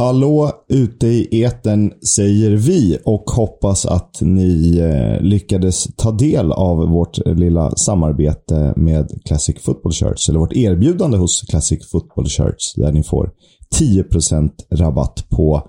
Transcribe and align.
Hallå 0.00 0.50
ute 0.68 1.06
i 1.06 1.42
eten 1.42 1.92
säger 2.16 2.50
vi 2.50 2.98
och 3.04 3.30
hoppas 3.30 3.86
att 3.86 4.18
ni 4.20 4.78
eh, 4.78 5.22
lyckades 5.22 5.96
ta 5.96 6.10
del 6.10 6.52
av 6.52 6.76
vårt 6.76 7.18
lilla 7.26 7.70
samarbete 7.70 8.72
med 8.76 9.20
Classic 9.24 9.56
Football 9.62 9.92
Church 9.92 10.28
Eller 10.28 10.38
vårt 10.38 10.56
erbjudande 10.56 11.18
hos 11.18 11.42
Classic 11.42 11.90
Football 11.90 12.26
Church 12.26 12.74
där 12.76 12.92
ni 12.92 13.02
får 13.02 13.30
10% 13.74 14.50
rabatt 14.70 15.24
på 15.28 15.62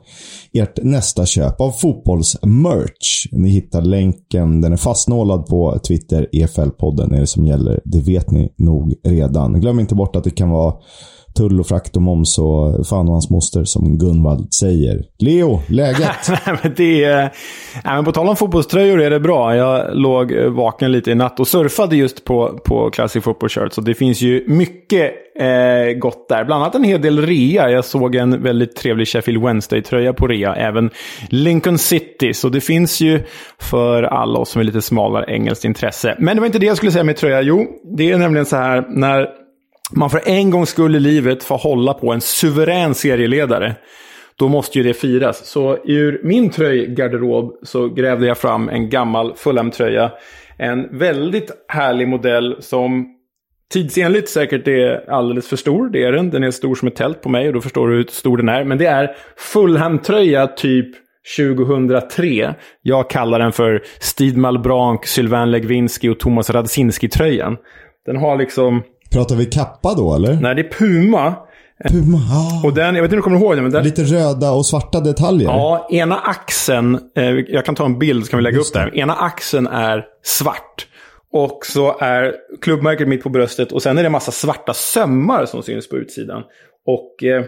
ert 0.54 0.84
nästa 0.84 1.26
köp 1.26 1.62
av 1.62 1.72
fotbollsmerch. 1.72 3.28
Ni 3.32 3.50
hittar 3.50 3.82
länken, 3.82 4.62
den 4.62 4.74
är 4.74 4.78
fastnålad 4.78 5.46
på 5.46 5.80
Twitter. 5.88 6.28
EFL-podden 6.32 7.16
är 7.16 7.20
det 7.20 7.28
som 7.28 7.46
gäller. 7.46 7.82
Det 7.86 8.00
vet 8.00 8.32
ni 8.32 8.54
nog 8.58 8.94
redan. 9.04 9.62
Glöm 9.62 9.80
inte 9.80 9.96
bort 9.96 10.16
att 10.16 10.24
det 10.24 10.30
kan 10.30 10.50
vara 10.50 10.74
tull 11.38 11.60
och 11.60 11.68
frakt 11.68 11.96
och 11.96 12.02
moms 12.02 12.38
och 12.40 12.88
fan 12.88 13.08
och 13.08 13.14
hans 13.14 13.30
moster 13.30 13.64
som 13.64 13.98
Gunvald 13.98 14.54
säger. 14.54 15.04
Leo, 15.20 15.62
läget? 15.68 16.30
nej, 16.30 16.58
men 16.64 16.74
det 16.78 17.04
är, 17.04 17.22
nej, 17.84 17.96
men 17.96 18.06
på 18.06 18.12
tal 18.12 18.30
om 18.30 18.36
fotbollströjor 18.36 19.02
är 19.02 19.10
det 19.10 19.20
bra. 19.20 19.56
Jag 19.56 19.98
låg 19.98 20.32
eh, 20.32 20.50
vaken 20.50 20.92
lite 20.92 21.12
i 21.12 21.16
natt 21.16 21.40
och 21.40 21.48
surfade 21.48 21.96
just 21.96 22.26
på, 22.26 22.60
på 22.66 22.90
Classic 22.90 23.24
Football 23.24 23.50
Shirts. 23.50 23.78
Och 23.78 23.84
det 23.84 23.94
finns 23.94 24.22
ju 24.22 24.46
mycket 24.48 25.12
eh, 25.40 25.94
gott 25.98 26.30
där. 26.30 26.44
Bland 26.46 26.64
annat 26.64 26.76
en 26.76 26.84
hel 26.84 27.02
del 27.02 27.26
rea. 27.26 27.70
Jag 27.70 27.86
såg 27.86 28.16
en 28.16 28.44
väldigt 28.44 28.76
trevlig 28.76 29.08
Sheffield 29.08 29.44
Wednesday-tröja 29.44 30.14
på 30.14 30.28
rea. 30.28 30.56
Även 30.56 30.90
Lincoln 31.30 31.78
City. 31.78 32.34
Så 32.34 32.50
det 32.50 32.62
finns 32.62 33.02
ju 33.02 33.24
för 33.60 34.04
alla 34.04 34.40
oss 34.40 34.50
som 34.50 34.62
är 34.62 34.66
lite 34.66 34.82
smalare 34.82 35.26
engelskt 35.28 35.66
intresse. 35.66 36.16
Men 36.20 36.36
det 36.36 36.40
var 36.40 36.46
inte 36.46 36.60
det 36.60 36.66
jag 36.66 36.78
skulle 36.78 36.92
säga 36.92 37.04
med 37.04 37.18
tröja. 37.18 37.42
Jo, 37.42 37.68
det 37.98 38.12
är 38.12 38.18
nämligen 38.18 38.46
så 38.46 38.56
här 38.56 38.86
när 38.90 39.41
man 39.92 40.10
för 40.10 40.22
en 40.26 40.50
gångs 40.50 40.70
skull 40.70 40.96
i 40.96 41.00
livet 41.00 41.44
får 41.44 41.58
hålla 41.58 41.94
på 41.94 42.12
en 42.12 42.22
suverän 42.22 42.96
serieledare. 42.96 43.76
Då 44.36 44.48
måste 44.48 44.78
ju 44.78 44.84
det 44.84 44.94
firas. 44.94 45.46
Så 45.46 45.78
ur 45.86 46.22
min 46.24 46.50
tröjgarderob 46.50 47.60
så 47.64 47.90
grävde 47.90 48.28
jag 48.28 48.38
fram 48.38 48.70
en 48.70 48.90
gammal 48.90 49.34
Fulham-tröja. 49.36 50.12
En 50.58 50.98
väldigt 50.98 51.52
härlig 51.68 52.08
modell 52.08 52.58
som 52.60 53.08
tidsenligt 53.74 54.30
säkert 54.30 54.68
är 54.68 55.10
alldeles 55.10 55.48
för 55.48 55.56
stor. 55.56 55.90
Det 55.90 56.04
är 56.04 56.12
den. 56.12 56.30
Den 56.30 56.44
är 56.44 56.52
stor 56.52 56.76
som 56.76 56.88
ett 56.88 56.96
tält 56.96 57.22
på 57.22 57.30
mig 57.30 57.48
och 57.48 57.54
då 57.54 57.62
förstår 57.62 57.88
du 57.88 57.96
hur 57.96 58.04
stor 58.04 58.38
den 58.38 58.50
är. 58.50 58.64
Men 58.64 58.78
det 58.78 58.86
är 58.86 59.16
Fulham-tröja 59.38 60.48
typ 60.48 60.96
2003. 61.38 62.56
Jag 62.82 63.10
kallar 63.10 63.40
den 63.40 63.52
för 63.52 63.84
Steve 64.00 64.38
Malbranc, 64.38 65.00
Sylvain 65.06 65.52
Legwinski 65.52 66.10
och 66.10 66.20
Thomas 66.20 66.50
Radzinski-tröjan. 66.50 67.58
Den 68.06 68.18
har 68.18 68.38
liksom 68.38 68.84
Pratar 69.12 69.36
vi 69.36 69.46
kappa 69.46 69.94
då 69.94 70.16
eller? 70.16 70.34
Nej, 70.34 70.56
det 70.56 70.62
är 70.62 70.70
Puma. 70.70 71.36
Puma, 71.90 72.18
ah. 72.18 72.68
Och 72.68 72.74
den, 72.74 72.96
jag 72.96 73.02
vet 73.02 73.14
inte 73.14 73.16
om 73.16 73.18
du 73.18 73.22
kommer 73.22 73.38
ihåg 73.38 73.56
den. 73.56 73.64
Men 73.64 73.72
den, 73.72 73.84
Lite 73.84 74.04
röda 74.04 74.52
och 74.52 74.66
svarta 74.66 75.00
detaljer. 75.00 75.48
Ja, 75.48 75.88
ena 75.92 76.18
axeln, 76.18 77.00
eh, 77.16 77.24
jag 77.30 77.66
kan 77.66 77.76
ta 77.76 77.86
en 77.86 78.00
bild 78.00 78.26
så 78.26 78.32
kan 78.32 78.38
vi 78.38 78.44
lägga 78.44 78.58
Just 78.58 78.76
upp 78.76 78.82
där. 78.82 78.98
Ena 78.98 79.14
axeln 79.14 79.68
är 79.68 80.06
svart. 80.24 80.88
Och 81.34 81.66
så 81.66 81.98
är 82.00 82.36
klubbmärket 82.62 83.08
mitt 83.08 83.24
på 83.24 83.30
bröstet 83.30 83.72
och 83.72 83.82
sen 83.82 83.98
är 83.98 84.04
det 84.04 84.08
en 84.08 84.12
massa 84.12 84.32
svarta 84.32 84.74
sömmar 84.74 85.46
som 85.46 85.64
syns 85.64 85.90
på 85.90 85.98
utsidan. 85.98 86.44
Och 86.86 87.24
eh, 87.24 87.44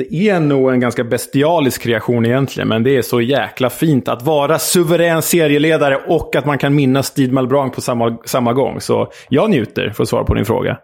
det 0.00 0.28
är 0.28 0.40
nog 0.40 0.72
en 0.72 0.80
ganska 0.80 1.04
bestialisk 1.04 1.82
kreation 1.82 2.26
egentligen, 2.26 2.68
men 2.68 2.82
det 2.82 2.96
är 2.96 3.02
så 3.02 3.20
jäkla 3.20 3.70
fint 3.70 4.08
att 4.08 4.22
vara 4.22 4.58
suverän 4.58 5.22
serieledare 5.22 5.96
och 6.08 6.36
att 6.36 6.46
man 6.46 6.58
kan 6.58 6.74
minnas 6.74 7.06
Steve 7.06 7.32
Malbranc 7.32 7.74
på 7.74 7.80
samma, 7.80 8.18
samma 8.26 8.52
gång. 8.52 8.80
Så 8.80 9.08
jag 9.28 9.50
njuter, 9.50 9.90
för 9.90 10.02
att 10.02 10.08
svara 10.08 10.24
på 10.24 10.34
din 10.34 10.44
fråga. 10.44 10.78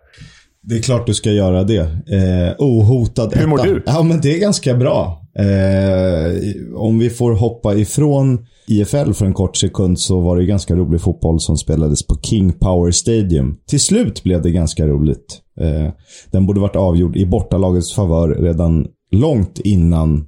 Det 0.62 0.74
är 0.74 0.82
klart 0.82 1.06
du 1.06 1.14
ska 1.14 1.30
göra 1.30 1.64
det. 1.64 1.80
Eh, 1.80 2.54
ohotad 2.58 3.30
Hur 3.34 3.46
mår 3.46 3.58
du? 3.58 3.82
Ja, 3.86 4.02
men 4.02 4.20
det 4.20 4.34
är 4.34 4.38
ganska 4.38 4.74
bra. 4.74 5.22
Eh, 5.38 6.76
om 6.76 6.98
vi 6.98 7.10
får 7.10 7.32
hoppa 7.32 7.74
ifrån 7.74 8.46
IFL 8.68 9.12
för 9.12 9.26
en 9.26 9.34
kort 9.34 9.56
sekund 9.56 10.00
så 10.00 10.20
var 10.20 10.36
det 10.36 10.44
ganska 10.44 10.74
rolig 10.74 11.00
fotboll 11.00 11.40
som 11.40 11.56
spelades 11.56 12.06
på 12.06 12.14
King 12.22 12.52
Power 12.52 12.90
Stadium. 12.90 13.56
Till 13.68 13.80
slut 13.80 14.22
blev 14.22 14.42
det 14.42 14.50
ganska 14.50 14.86
roligt. 14.86 15.40
Eh, 15.60 15.92
den 16.30 16.46
borde 16.46 16.60
varit 16.60 16.76
avgjord 16.76 17.16
i 17.16 17.26
bortalagets 17.26 17.94
favör 17.94 18.28
redan 18.28 18.86
långt 19.10 19.58
innan 19.58 20.26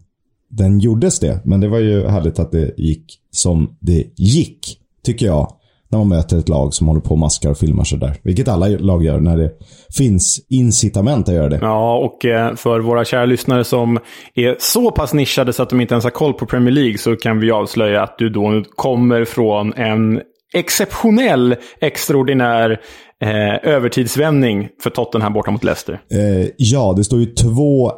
den 0.51 0.81
gjordes 0.81 1.21
det. 1.21 1.41
Men 1.45 1.61
det 1.61 1.69
var 1.69 1.79
ju 1.79 2.07
härligt 2.07 2.39
att 2.39 2.53
det 2.53 2.75
gick 2.77 3.05
som 3.31 3.77
det 3.81 4.05
gick, 4.17 4.79
tycker 5.05 5.27
jag. 5.27 5.55
När 5.91 5.99
man 5.99 6.09
möter 6.09 6.39
ett 6.39 6.49
lag 6.49 6.75
som 6.75 6.89
håller 6.89 7.01
på 7.01 7.11
och 7.11 7.19
maskar 7.19 7.51
och 7.51 7.59
filmar 7.59 7.85
sådär. 7.85 8.17
Vilket 8.23 8.49
alla 8.49 8.67
lag 8.67 9.05
gör 9.05 9.21
när 9.21 9.37
det 9.37 9.53
finns 9.97 10.47
incitament 10.49 11.29
att 11.29 11.35
göra 11.35 11.49
det. 11.49 11.59
Ja, 11.63 11.99
och 11.99 12.25
eh, 12.25 12.55
för 12.55 12.81
våra 12.81 13.05
kära 13.05 13.25
lyssnare 13.25 13.65
som 13.65 13.99
är 14.35 14.57
så 14.59 14.91
pass 14.91 15.15
nischade 15.15 15.53
så 15.53 15.63
att 15.63 15.71
de 15.71 15.81
inte 15.81 15.95
ens 15.95 16.05
har 16.05 16.11
koll 16.11 16.35
på 16.35 16.47
Premier 16.47 16.75
League 16.75 16.99
så 16.99 17.17
kan 17.17 17.41
vi 17.41 17.51
avslöja 17.51 18.03
att 18.03 18.19
du 18.19 18.31
då 18.31 18.65
kommer 18.77 19.25
från 19.25 19.73
en 19.73 20.21
exceptionell, 20.55 21.57
extraordinär 21.81 22.81
eh, 23.23 23.71
övertidsvändning 23.73 24.69
för 24.83 24.91
Tottenham 24.91 25.33
borta 25.33 25.51
mot 25.51 25.65
Leicester. 25.65 26.01
Eh, 26.13 26.49
ja, 26.57 26.95
det 26.97 27.05
står 27.05 27.21
ju 27.21 27.27
2-1 27.35 27.93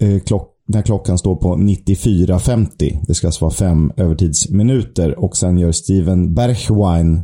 eh, 0.00 0.20
klock 0.20 0.54
när 0.70 0.82
klockan 0.82 1.18
står 1.18 1.36
på 1.36 1.56
94.50. 1.56 2.98
Det 3.06 3.14
ska 3.14 3.26
alltså 3.26 3.44
vara 3.44 3.54
fem 3.54 3.92
övertidsminuter 3.96 5.18
och 5.18 5.36
sen 5.36 5.58
gör 5.58 5.72
Steven 5.72 6.34
Bergwijn 6.34 7.20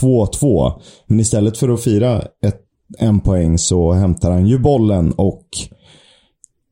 2-2. 0.00 0.66
Eh, 0.66 0.76
Men 1.06 1.20
istället 1.20 1.58
för 1.58 1.68
att 1.68 1.82
fira 1.82 2.22
ett, 2.46 2.60
en 2.98 3.20
poäng 3.20 3.58
så 3.58 3.92
hämtar 3.92 4.30
han 4.30 4.46
ju 4.46 4.58
bollen 4.58 5.12
och 5.12 5.46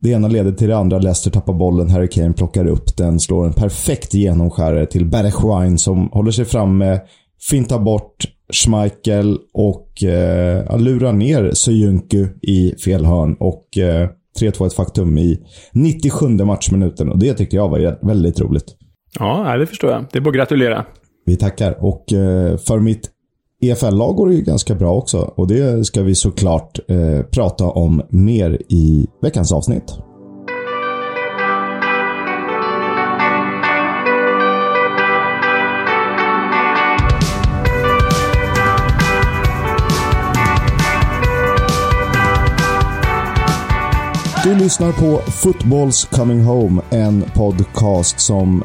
det 0.00 0.10
ena 0.10 0.28
leder 0.28 0.52
till 0.52 0.68
det 0.68 0.76
andra. 0.76 0.98
Leicester 0.98 1.30
tappar 1.30 1.52
bollen. 1.52 1.90
Harry 1.90 2.08
Kane 2.08 2.32
plockar 2.32 2.66
upp 2.66 2.96
den. 2.96 3.20
Slår 3.20 3.46
en 3.46 3.52
perfekt 3.52 4.14
genomskärare 4.14 4.86
till 4.86 5.06
Bergwijn 5.06 5.78
som 5.78 6.08
håller 6.12 6.30
sig 6.30 6.44
framme. 6.44 7.00
Fintar 7.50 7.78
bort 7.78 8.24
Schmeichel 8.52 9.38
och 9.52 10.02
eh, 10.02 10.78
lurar 10.78 11.12
ner 11.12 11.50
Sojunku 11.52 12.26
i 12.42 12.74
fel 12.84 13.04
hörn. 13.04 13.36
Och 13.40 13.78
eh, 13.78 14.08
3-2 14.40 14.66
ett 14.66 14.74
faktum 14.74 15.18
i 15.18 15.38
97 15.72 16.28
matchminuten. 16.28 17.08
Och 17.08 17.18
det 17.18 17.34
tyckte 17.34 17.56
jag 17.56 17.68
var 17.68 18.06
väldigt 18.06 18.40
roligt. 18.40 18.76
Ja, 19.18 19.56
det 19.56 19.66
förstår 19.66 19.90
jag. 19.90 20.04
Det 20.12 20.18
är 20.18 20.20
bara 20.20 20.30
att 20.30 20.36
gratulera. 20.36 20.84
Vi 21.26 21.36
tackar. 21.36 21.84
Och 21.84 22.12
eh, 22.12 22.56
för 22.56 22.78
mitt 22.80 23.10
EFL-lag 23.62 24.16
går 24.16 24.28
det 24.28 24.34
ju 24.34 24.42
ganska 24.42 24.74
bra 24.74 24.94
också. 24.94 25.18
Och 25.18 25.48
det 25.48 25.86
ska 25.86 26.02
vi 26.02 26.14
såklart 26.14 26.78
eh, 26.88 27.22
prata 27.22 27.64
om 27.64 28.02
mer 28.10 28.62
i 28.68 29.06
veckans 29.22 29.52
avsnitt. 29.52 29.98
Du 44.46 44.54
lyssnar 44.54 44.92
på 44.92 45.30
Footballs 45.30 46.04
Coming 46.04 46.40
Home, 46.40 46.82
en 46.90 47.24
podcast 47.34 48.20
som 48.20 48.64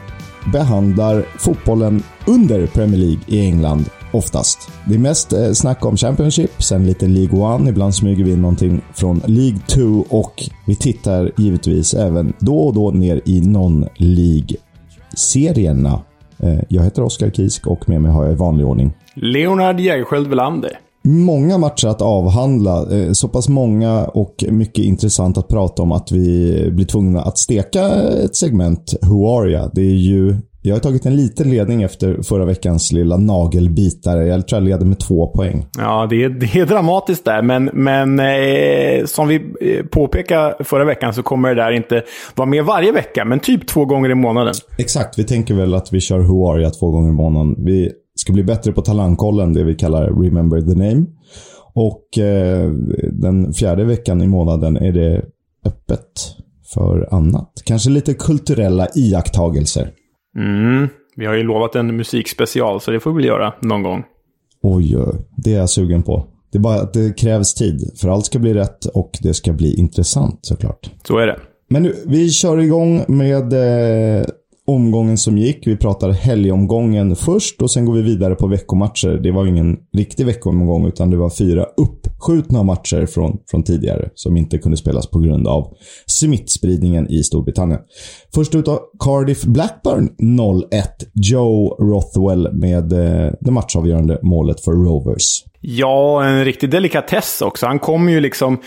behandlar 0.53 1.25
fotbollen 1.38 2.03
under 2.28 2.68
Premier 2.68 3.00
League 3.00 3.19
i 3.28 3.46
England 3.46 3.86
oftast. 4.14 4.70
Det 4.88 4.96
är 4.96 5.00
mest 5.00 5.34
eh, 5.34 5.52
snack 5.52 5.86
om 5.86 5.97
Championship, 5.97 6.64
sen 6.64 6.86
lite 6.86 7.08
League 7.08 7.62
1, 7.62 7.68
ibland 7.70 7.96
smyger 7.96 8.24
vi 8.24 8.31
in 8.31 8.41
någonting 8.41 8.81
från 8.94 9.22
League 9.25 9.59
2 9.68 10.06
och 10.09 10.44
vi 10.68 10.75
tittar 10.75 11.31
givetvis 11.38 11.94
även 11.94 12.34
då 12.40 12.59
och 12.59 12.74
då 12.74 12.91
ner 12.91 13.22
i 13.25 13.41
non-League-serierna. 13.41 16.02
Eh, 16.40 16.59
jag 16.70 16.84
heter 16.84 17.03
Oskar 17.03 17.30
Kisk 17.30 17.68
och 17.68 17.90
med 17.90 18.02
mig 18.02 18.12
har 18.12 18.24
jag 18.24 18.34
i 18.34 18.38
vanlig 18.38 18.66
ordning 18.66 18.94
Leonard 19.14 19.80
Jägerskiöld 19.80 20.28
Welander 20.28 20.80
många 21.03 21.57
matcher 21.57 21.88
att 21.88 22.01
avhandla. 22.01 22.97
Eh, 22.97 23.12
så 23.12 23.28
pass 23.28 23.50
många 23.50 24.06
och 24.06 24.44
mycket 24.50 24.85
intressant 24.85 25.38
att 25.38 25.47
prata 25.47 25.81
om 25.81 25.91
att 25.91 26.12
vi 26.12 26.69
blir 26.72 26.85
tvungna 26.85 27.22
att 27.22 27.38
steka 27.38 27.85
ett 28.23 28.35
segment 28.35 28.93
Who 29.02 29.37
are 29.37 29.52
you? 29.52 29.70
Det 29.73 29.81
är 29.81 29.96
ju 29.96 30.35
jag 30.64 30.76
har 30.76 30.79
tagit 30.79 31.05
en 31.05 31.16
liten 31.16 31.49
ledning 31.49 31.84
efter 31.84 32.22
förra 32.23 32.46
veckans 32.46 32.91
lilla 32.91 33.17
nagelbitare. 33.17 34.28
Jag 34.28 34.47
tror 34.47 34.61
jag 34.61 34.70
leder 34.70 34.85
med 34.85 34.99
två 34.99 35.28
poäng. 35.28 35.66
Ja, 35.78 36.08
det 36.09 36.23
är, 36.23 36.29
det 36.29 36.55
är 36.55 36.66
dramatiskt 36.66 37.26
där. 37.26 37.41
Men, 37.41 37.70
men 37.73 38.20
eh, 38.20 39.05
som 39.05 39.28
vi 39.28 39.35
eh, 39.35 39.85
påpekade 39.85 40.64
förra 40.64 40.85
veckan 40.85 41.14
så 41.14 41.23
kommer 41.23 41.55
det 41.55 41.61
där 41.64 41.72
inte 41.72 42.03
vara 42.35 42.49
med 42.49 42.66
varje 42.66 42.91
vecka, 42.91 43.26
men 43.26 43.40
typ 43.40 43.67
två 43.67 43.85
gånger 43.85 44.09
i 44.09 44.16
månaden. 44.16 44.53
Exakt. 44.78 45.20
Vi 45.20 45.23
tänker 45.23 45.53
väl 45.53 45.73
att 45.73 45.93
vi 45.93 45.99
kör 45.99 46.20
Who 46.20 46.52
are 46.52 46.61
you 46.61 46.72
två 46.72 46.91
gånger 46.91 47.09
i 47.09 47.14
månaden. 47.14 47.55
Vi 47.66 47.91
ska 48.22 48.34
bli 48.34 48.44
bättre 48.44 48.72
på 48.72 48.82
talangkollen, 48.82 49.53
det 49.53 49.64
vi 49.64 49.76
kallar 49.76 50.23
Remember 50.23 50.62
the 50.62 50.76
Name. 50.76 51.06
Och 51.73 52.18
eh, 52.18 52.72
den 53.12 53.53
fjärde 53.53 53.84
veckan 53.84 54.22
i 54.22 54.28
månaden 54.28 54.78
är 54.78 54.91
det 54.91 55.26
öppet 55.66 56.35
för 56.73 57.08
annat. 57.12 57.52
Kanske 57.66 57.90
lite 57.90 58.14
kulturella 58.14 58.88
iakttagelser. 58.96 59.90
Mm, 60.38 60.88
vi 61.16 61.26
har 61.26 61.34
ju 61.34 61.44
lovat 61.44 61.76
en 61.76 61.96
musikspecial, 61.96 62.82
så 62.82 62.91
det 62.91 63.00
får 63.00 63.12
vi 63.12 63.16
väl 63.16 63.26
göra 63.26 63.53
någon 63.62 63.84
gång. 63.84 64.03
Oj, 64.62 64.97
det 65.35 65.53
är 65.53 65.58
jag 65.58 65.70
sugen 65.70 66.03
på. 66.03 66.28
Det 66.52 66.58
är 66.58 66.62
bara 66.62 66.82
att 66.82 66.94
det 66.94 67.17
krävs 67.17 67.53
tid. 67.53 67.91
För 68.02 68.09
allt 68.09 68.26
ska 68.26 68.40
bli 68.40 68.53
rätt 68.53 68.85
och 68.85 69.12
det 69.22 69.34
ska 69.34 69.53
bli 69.53 69.76
intressant 69.76 70.40
såklart. 70.41 70.91
Så 71.03 71.17
är 71.17 71.28
det. 71.28 71.40
Men 71.70 71.84
nu, 71.84 71.96
vi 72.06 72.29
kör 72.29 72.59
igång 72.59 73.06
med 73.08 73.53
eh, 73.53 74.26
omgången 74.72 75.18
som 75.18 75.38
gick. 75.38 75.68
Vi 75.68 75.78
pratar 75.78 76.09
helgomgången 76.09 77.16
först 77.16 77.62
och 77.62 77.72
sen 77.72 77.85
går 77.85 77.94
vi 77.94 78.02
vidare 78.02 78.35
på 78.35 78.47
veckomatcher. 78.47 79.20
Det 79.23 79.32
var 79.32 79.46
ingen 79.46 79.78
riktig 79.97 80.26
veckomgång 80.26 80.88
utan 80.88 81.12
det 81.12 81.18
var 81.18 81.29
fyra 81.29 81.66
uppskjutna 81.78 82.64
matcher 82.64 83.06
från, 83.06 83.38
från 83.52 83.64
tidigare 83.64 84.09
som 84.16 84.38
inte 84.38 84.58
kunde 84.58 84.78
spelas 84.78 85.09
på 85.09 85.20
grund 85.20 85.47
av 85.47 85.73
smittspridningen 86.06 87.08
i 87.09 87.23
Storbritannien. 87.23 87.79
Först 88.35 88.56
ut 88.56 88.68
av 88.68 88.79
Cardiff 89.00 89.44
Blackburn 89.44 90.09
0-1. 90.20 90.62
Joe 91.14 91.76
Rothwell 91.79 92.53
med 92.53 92.94
eh, 92.94 93.34
det 93.41 93.52
matchavgörande 93.52 94.20
målet 94.22 94.64
för 94.64 94.72
Rovers. 94.72 95.44
Ja, 95.62 96.24
en 96.26 96.46
riktig 96.46 96.70
delikatess 96.70 97.41
också. 97.41 97.66
Han 97.66 97.79
kommer 97.79 98.12
ju 98.12 98.20
liksom 98.20 98.58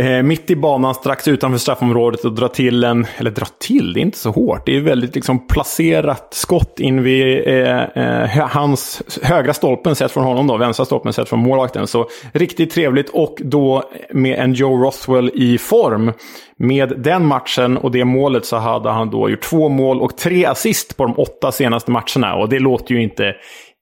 eh, 0.00 0.22
mitt 0.22 0.50
i 0.50 0.56
banan 0.56 0.94
strax 0.94 1.28
utanför 1.28 1.58
straffområdet 1.58 2.24
och 2.24 2.32
dra 2.32 2.48
till 2.48 2.84
en, 2.84 3.06
eller 3.16 3.30
dra 3.30 3.46
till, 3.58 3.92
det 3.92 4.00
är 4.00 4.02
inte 4.02 4.18
så 4.18 4.30
hårt. 4.30 4.66
Det 4.66 4.76
är 4.76 4.80
väldigt 4.80 5.14
liksom 5.14 5.46
placerat 5.46 6.28
skott 6.34 6.80
in 6.80 7.02
vid 7.02 7.48
eh, 7.48 7.82
eh, 7.82 8.48
hans 8.48 9.02
högra 9.22 9.54
stolpen 9.54 9.94
sett 9.94 10.12
från 10.12 10.24
honom 10.24 10.46
då, 10.46 10.56
vänstra 10.56 10.86
stolpen 10.86 11.12
sett 11.12 11.28
från 11.28 11.38
målvakten. 11.38 11.86
Så 11.86 12.08
riktigt 12.32 12.70
trevligt 12.70 13.08
och 13.08 13.36
då 13.44 13.90
med 14.12 14.38
en 14.38 14.52
Joe 14.52 14.84
Rothwell 14.84 15.30
i 15.34 15.58
form. 15.58 16.12
Med 16.56 16.92
den 16.96 17.26
matchen 17.26 17.76
och 17.76 17.90
det 17.90 18.04
målet 18.04 18.46
så 18.46 18.56
hade 18.56 18.90
han 18.90 19.10
då 19.10 19.30
gjort 19.30 19.42
två 19.42 19.68
mål 19.68 20.00
och 20.00 20.16
tre 20.16 20.46
assist 20.46 20.96
på 20.96 21.04
de 21.06 21.14
åtta 21.18 21.52
senaste 21.52 21.90
matcherna. 21.90 22.34
Och 22.34 22.48
det 22.48 22.58
låter 22.58 22.94
ju 22.94 23.02
inte 23.02 23.34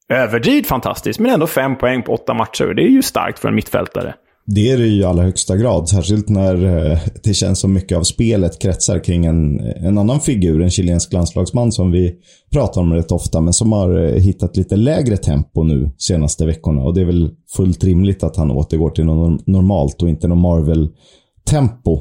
överdrivet 0.09 0.67
fantastiskt, 0.67 1.21
men 1.21 1.33
ändå 1.33 1.47
fem 1.47 1.77
poäng 1.77 2.03
på 2.03 2.15
åtta 2.15 2.35
matcher. 2.35 2.65
Det 2.65 2.83
är 2.83 2.89
ju 2.89 3.03
starkt 3.03 3.39
för 3.39 3.49
en 3.49 3.55
mittfältare. 3.55 4.15
Det 4.51 4.71
är 4.71 4.79
det 4.79 4.87
ju 4.87 5.01
i 5.01 5.05
allra 5.05 5.23
högsta 5.23 5.57
grad. 5.57 5.89
Särskilt 5.89 6.29
när 6.29 6.65
eh, 6.65 6.99
det 7.23 7.35
känns 7.35 7.59
som 7.59 7.73
mycket 7.73 7.99
av 7.99 8.03
spelet 8.03 8.59
kretsar 8.59 9.05
kring 9.05 9.27
en, 9.27 9.61
en 9.61 9.99
annan 9.99 10.21
figur, 10.21 10.63
en 10.63 10.71
chilensk 10.71 11.13
landslagsman 11.13 11.73
som 11.73 11.91
vi 11.91 12.15
pratar 12.53 12.81
om 12.81 12.93
rätt 12.93 13.13
ofta, 13.13 13.41
men 13.41 13.53
som 13.53 13.73
har 13.73 14.05
eh, 14.05 14.13
hittat 14.13 14.57
lite 14.57 14.77
lägre 14.77 15.17
tempo 15.17 15.63
nu 15.63 15.91
senaste 15.99 16.47
veckorna. 16.47 16.83
Och 16.83 16.95
det 16.95 17.01
är 17.01 17.05
väl 17.05 17.31
fullt 17.57 17.85
rimligt 17.85 18.23
att 18.23 18.37
han 18.37 18.51
återgår 18.51 18.91
till 18.91 19.05
något 19.05 19.47
normalt 19.47 20.03
och 20.03 20.09
inte 20.09 20.29
något 20.29 20.39
Marvel-tempo. 20.39 22.01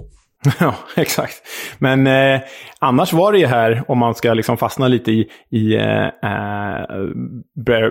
Ja, 0.60 0.76
exakt. 0.96 1.36
Men 1.78 2.08
eh, 2.08 2.42
annars 2.80 3.14
var 3.14 3.32
det 3.32 3.40
ju 3.40 3.46
här, 3.46 3.84
om 3.88 3.98
man 3.98 4.16
ska 4.16 4.34
liksom 4.34 4.58
fastna 4.58 4.88
lite 4.88 5.12
i, 5.12 5.30
i 5.52 5.76
eh, 5.76 6.06
eh 6.06 6.86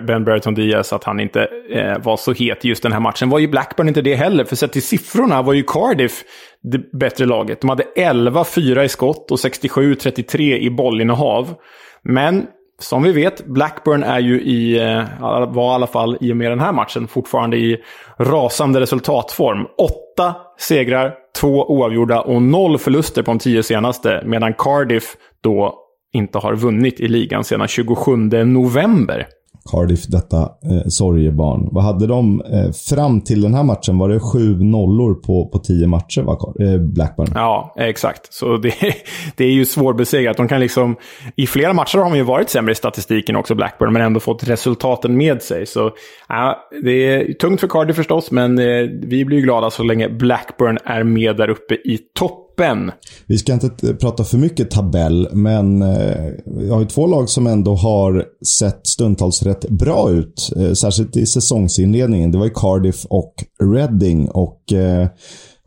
Ben 0.05 0.23
Brereton 0.23 0.53
Diaz, 0.53 0.93
att 0.93 1.03
han 1.03 1.19
inte 1.19 1.47
eh, 1.71 1.97
var 1.97 2.17
så 2.17 2.33
het 2.33 2.65
i 2.65 2.67
just 2.67 2.83
den 2.83 2.91
här 2.91 2.99
matchen. 2.99 3.29
Var 3.29 3.39
ju 3.39 3.47
Blackburn 3.47 3.87
inte 3.87 4.01
det 4.01 4.15
heller, 4.15 4.43
för 4.43 4.55
sett 4.55 4.73
till 4.73 4.83
siffrorna 4.83 5.41
var 5.41 5.53
ju 5.53 5.63
Cardiff 5.63 6.23
det 6.63 6.91
bättre 6.91 7.25
laget. 7.25 7.61
De 7.61 7.69
hade 7.69 7.83
11-4 7.95 8.83
i 8.83 8.89
skott 8.89 9.31
och 9.31 9.37
67-33 9.37 10.57
i 10.57 10.69
bollinnehav. 10.69 11.55
Men 12.03 12.47
som 12.79 13.03
vi 13.03 13.11
vet, 13.11 13.45
Blackburn 13.45 14.03
är 14.03 14.19
ju 14.19 14.41
i, 14.41 14.79
eh, 14.79 15.03
var 15.47 15.71
i 15.71 15.75
alla 15.75 15.87
fall 15.87 16.17
i 16.21 16.31
och 16.31 16.37
med 16.37 16.51
den 16.51 16.59
här 16.59 16.71
matchen 16.71 17.07
fortfarande 17.07 17.57
i 17.57 17.77
rasande 18.17 18.79
resultatform. 18.79 19.65
Åtta 19.77 20.35
segrar, 20.59 21.13
två 21.41 21.71
oavgjorda 21.71 22.21
och 22.21 22.41
noll 22.41 22.77
förluster 22.77 23.23
på 23.23 23.31
de 23.31 23.39
tio 23.39 23.63
senaste. 23.63 24.23
Medan 24.25 24.53
Cardiff 24.53 25.15
då 25.43 25.75
inte 26.13 26.37
har 26.37 26.55
vunnit 26.55 26.99
i 26.99 27.07
ligan 27.07 27.43
sedan 27.43 27.67
27 27.67 28.11
november. 28.45 29.27
Cardiff, 29.71 30.03
detta 30.07 30.41
eh, 30.41 30.87
sorgebarn. 30.87 31.69
Vad 31.71 31.83
hade 31.83 32.07
de 32.07 32.41
eh, 32.41 32.71
fram 32.71 33.21
till 33.21 33.41
den 33.41 33.53
här 33.53 33.63
matchen? 33.63 33.97
Var 33.97 34.09
det 34.09 34.19
sju 34.19 34.63
nollor 34.63 35.13
på, 35.13 35.49
på 35.49 35.59
tio 35.59 35.87
matcher, 35.87 36.21
va, 36.21 36.37
eh, 36.59 36.77
Blackburn? 36.77 37.27
Ja, 37.35 37.73
exakt. 37.77 38.33
Så 38.33 38.57
det, 38.57 38.73
det 39.35 39.45
är 39.45 39.51
ju 39.51 39.65
svårbesegrat. 39.65 40.37
De 40.37 40.47
kan 40.47 40.59
liksom, 40.59 40.95
I 41.35 41.47
flera 41.47 41.73
matcher 41.73 41.97
har 41.97 42.05
de 42.05 42.15
ju 42.15 42.23
varit 42.23 42.49
sämre 42.49 42.71
i 42.71 42.75
statistiken 42.75 43.35
också, 43.35 43.55
Blackburn, 43.55 43.93
men 43.93 44.01
ändå 44.01 44.19
fått 44.19 44.49
resultaten 44.49 45.17
med 45.17 45.41
sig. 45.41 45.65
Så 45.65 45.91
ja, 46.29 46.67
det 46.83 46.91
är 46.91 47.33
tungt 47.33 47.59
för 47.59 47.67
Cardiff 47.67 47.95
förstås, 47.95 48.31
men 48.31 48.59
eh, 48.59 48.89
vi 49.01 49.25
blir 49.25 49.41
glada 49.41 49.69
så 49.69 49.83
länge 49.83 50.09
Blackburn 50.09 50.77
är 50.85 51.03
med 51.03 51.37
där 51.37 51.49
uppe 51.49 51.75
i 51.75 51.99
toppen 52.19 52.46
toppen. 52.57 52.91
Vi 53.27 53.37
ska 53.37 53.53
inte 53.53 53.69
prata 53.93 54.23
för 54.23 54.37
mycket 54.37 54.71
tabell, 54.71 55.27
men 55.33 55.81
eh, 55.81 56.25
jag 56.45 56.59
vi 56.59 56.69
har 56.69 56.79
ju 56.79 56.85
två 56.85 57.07
lag 57.07 57.29
som 57.29 57.47
ändå 57.47 57.75
har 57.75 58.25
sett 58.45 58.87
stundtals 58.87 59.43
rätt 59.43 59.69
bra 59.69 60.11
ut. 60.11 60.51
Eh, 60.55 60.73
särskilt 60.73 61.17
i 61.17 61.25
säsongsinledningen. 61.25 62.31
Det 62.31 62.37
var 62.37 62.45
ju 62.45 62.53
Cardiff 62.55 63.05
och 63.05 63.33
Reading 63.63 64.29
och 64.29 64.73
eh, 64.73 65.07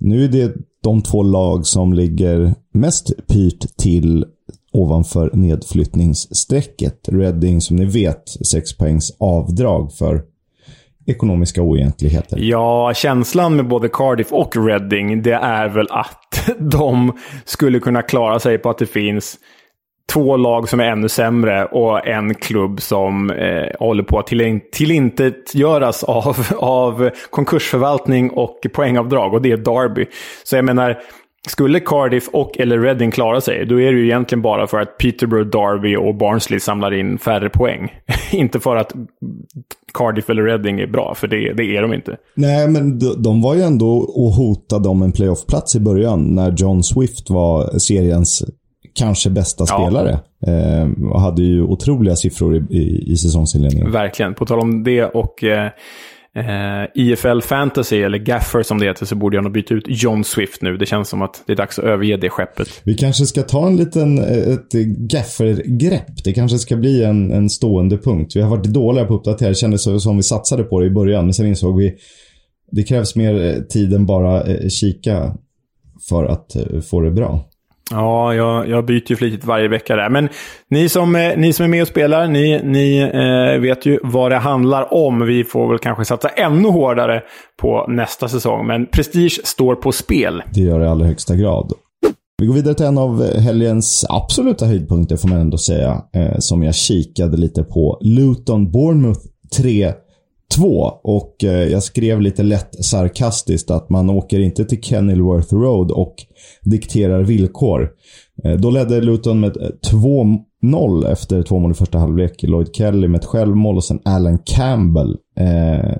nu 0.00 0.24
är 0.24 0.28
det 0.28 0.54
de 0.82 1.02
två 1.02 1.22
lag 1.22 1.66
som 1.66 1.92
ligger 1.92 2.54
mest 2.74 3.26
pyrt 3.26 3.76
till 3.76 4.24
ovanför 4.72 5.30
nedflyttningsstrecket. 5.32 7.08
Reading, 7.08 7.60
som 7.60 7.76
ni 7.76 7.84
vet, 7.84 8.22
6 8.46 8.76
poängs 8.76 9.16
avdrag 9.18 9.92
för 9.92 10.22
ekonomiska 11.10 11.62
oegentligheter. 11.62 12.38
Ja, 12.40 12.94
känslan 12.94 13.56
med 13.56 13.68
både 13.68 13.88
Cardiff 13.88 14.32
och 14.32 14.66
Reading, 14.66 15.22
det 15.22 15.32
är 15.32 15.68
väl 15.68 15.86
att 15.90 16.50
de 16.58 17.12
skulle 17.44 17.80
kunna 17.80 18.02
klara 18.02 18.38
sig 18.38 18.58
på 18.58 18.70
att 18.70 18.78
det 18.78 18.86
finns 18.86 19.38
två 20.12 20.36
lag 20.36 20.68
som 20.68 20.80
är 20.80 20.84
ännu 20.84 21.08
sämre 21.08 21.64
och 21.64 22.06
en 22.06 22.34
klubb 22.34 22.80
som 22.80 23.30
eh, 23.30 23.66
håller 23.78 24.02
på 24.02 24.18
att 24.18 24.26
till, 24.26 24.60
tillintetgöras 24.72 26.04
av, 26.04 26.46
av 26.58 27.10
konkursförvaltning 27.30 28.30
och 28.30 28.66
poängavdrag. 28.72 29.34
Och 29.34 29.42
det 29.42 29.52
är 29.52 29.56
Derby. 29.56 30.06
Så 30.44 30.56
jag 30.56 30.64
menar, 30.64 30.98
skulle 31.48 31.80
Cardiff 31.80 32.28
och 32.32 32.60
eller 32.60 32.78
Reading 32.78 33.10
klara 33.10 33.40
sig, 33.40 33.66
då 33.66 33.80
är 33.80 33.92
det 33.92 33.98
ju 33.98 34.04
egentligen 34.04 34.42
bara 34.42 34.66
för 34.66 34.80
att 34.80 34.98
Peterborough, 34.98 35.50
Derby 35.50 35.96
och 35.96 36.14
Barnsley 36.14 36.60
samlar 36.60 36.92
in 36.92 37.18
färre 37.18 37.50
poäng. 37.50 37.92
inte 38.32 38.60
för 38.60 38.76
att 38.76 38.92
Cardiff 39.94 40.30
eller 40.30 40.42
Reading 40.42 40.80
är 40.80 40.86
bra, 40.86 41.14
för 41.14 41.28
det, 41.28 41.52
det 41.52 41.76
är 41.76 41.82
de 41.82 41.94
inte. 41.94 42.16
Nej, 42.34 42.68
men 42.68 42.98
de, 42.98 43.22
de 43.22 43.42
var 43.42 43.54
ju 43.54 43.62
ändå 43.62 43.96
och 43.98 44.32
hotade 44.32 44.88
om 44.88 45.02
en 45.02 45.12
playoff-plats 45.12 45.76
i 45.76 45.80
början, 45.80 46.34
när 46.34 46.54
John 46.56 46.82
Swift 46.82 47.30
var 47.30 47.78
seriens 47.78 48.42
kanske 48.94 49.30
bästa 49.30 49.64
ja. 49.68 49.80
spelare. 49.80 50.18
Eh, 50.46 51.10
och 51.12 51.20
hade 51.20 51.42
ju 51.42 51.62
otroliga 51.62 52.16
siffror 52.16 52.56
i, 52.56 52.76
i, 52.76 53.12
i 53.12 53.16
säsongsinledningen. 53.16 53.92
Verkligen. 53.92 54.34
På 54.34 54.46
tal 54.46 54.58
om 54.58 54.84
det 54.84 55.04
och 55.04 55.44
eh, 55.44 55.70
eh, 56.36 57.02
IFL 57.02 57.40
Fantasy, 57.40 58.02
eller 58.02 58.18
Gaffer 58.18 58.62
som 58.62 58.78
det 58.78 58.86
heter, 58.86 59.06
så 59.06 59.14
borde 59.14 59.36
jag 59.36 59.44
nog 59.44 59.52
byta 59.52 59.74
ut 59.74 59.84
John 59.88 60.24
Swift 60.24 60.62
nu. 60.62 60.76
Det 60.76 60.86
känns 60.86 61.08
som 61.08 61.22
att 61.22 61.42
det 61.46 61.52
är 61.52 61.56
dags 61.56 61.78
att 61.78 61.84
överge 61.84 62.16
det 62.16 62.30
skeppet. 62.30 62.68
Vi 62.84 62.94
kanske 62.94 63.26
ska 63.26 63.42
ta 63.42 63.66
en 63.66 63.76
liten, 63.76 64.18
eh, 64.18 64.52
ett 64.52 64.72
Gaffer-grepp. 65.12 66.24
Det 66.24 66.32
kanske 66.32 66.58
ska 66.58 66.76
bli 66.76 67.04
en, 67.04 67.32
en 67.32 67.50
stående 67.50 67.98
punkt. 67.98 68.36
Vi 68.36 68.40
har 68.40 68.50
varit 68.50 68.64
dåliga 68.64 69.04
på 69.04 69.14
att 69.14 69.18
uppdatera. 69.18 69.48
Det 69.48 69.54
kändes 69.54 70.02
som 70.02 70.16
vi 70.16 70.22
satsade 70.22 70.62
på 70.62 70.80
det 70.80 70.86
i 70.86 70.90
början, 70.90 71.24
men 71.24 71.34
sen 71.34 71.46
insåg 71.46 71.78
vi 71.78 71.94
det 72.72 72.82
krävs 72.82 73.16
mer 73.16 73.44
eh, 73.44 73.62
tid 73.62 73.94
än 73.94 74.06
bara 74.06 74.42
eh, 74.42 74.68
kika 74.68 75.36
för 76.08 76.24
att 76.24 76.56
få 76.90 77.00
det 77.00 77.10
bra. 77.10 77.49
Ja, 77.90 78.34
jag, 78.34 78.68
jag 78.68 78.84
byter 78.84 79.10
ju 79.10 79.16
flitigt 79.16 79.44
varje 79.44 79.68
vecka 79.68 79.96
där. 79.96 80.08
Men 80.08 80.28
ni 80.70 80.88
som, 80.88 81.16
eh, 81.16 81.36
ni 81.36 81.52
som 81.52 81.64
är 81.64 81.68
med 81.68 81.82
och 81.82 81.88
spelar, 81.88 82.28
ni, 82.28 82.60
ni 82.64 82.98
eh, 82.98 83.60
vet 83.60 83.86
ju 83.86 83.98
vad 84.02 84.30
det 84.30 84.36
handlar 84.36 84.94
om. 84.94 85.26
Vi 85.26 85.44
får 85.44 85.68
väl 85.68 85.78
kanske 85.78 86.04
satsa 86.04 86.28
ännu 86.28 86.68
hårdare 86.68 87.22
på 87.60 87.86
nästa 87.88 88.28
säsong. 88.28 88.66
Men 88.66 88.86
prestige 88.86 89.40
står 89.44 89.74
på 89.74 89.92
spel. 89.92 90.42
Det 90.54 90.60
gör 90.60 90.78
det 90.78 90.84
i 90.84 90.88
allra 90.88 91.06
högsta 91.06 91.36
grad. 91.36 91.72
Vi 92.38 92.46
går 92.46 92.54
vidare 92.54 92.74
till 92.74 92.86
en 92.86 92.98
av 92.98 93.38
helgens 93.38 94.06
absoluta 94.08 94.66
höjdpunkter 94.66 95.16
får 95.16 95.28
man 95.28 95.40
ändå 95.40 95.58
säga. 95.58 96.02
Eh, 96.14 96.38
som 96.38 96.62
jag 96.62 96.74
kikade 96.74 97.36
lite 97.36 97.62
på. 97.62 97.98
Luton 98.00 98.70
Bournemouth 98.70 99.20
3 99.56 99.92
2 100.56 100.66
och 101.02 101.44
eh, 101.44 101.68
jag 101.68 101.82
skrev 101.82 102.20
lite 102.20 102.42
lätt 102.42 102.84
sarkastiskt 102.84 103.70
att 103.70 103.90
man 103.90 104.10
åker 104.10 104.40
inte 104.40 104.64
till 104.64 104.82
Kenilworth 104.82 105.54
Road 105.54 105.90
och 105.90 106.14
dikterar 106.62 107.22
villkor. 107.22 107.90
Eh, 108.44 108.52
då 108.52 108.70
ledde 108.70 109.00
Luton 109.00 109.40
med 109.40 109.56
eh, 109.56 109.68
2-0 109.92 111.12
efter 111.12 111.42
två 111.42 111.58
mål 111.58 111.70
i 111.70 111.74
första 111.74 111.98
halvlek. 111.98 112.42
Lloyd 112.42 112.74
Kelly 112.74 113.08
med 113.08 113.18
ett 113.18 113.24
självmål 113.24 113.76
och 113.76 113.84
sen 113.84 114.00
Alan 114.04 114.38
Campbell. 114.38 115.16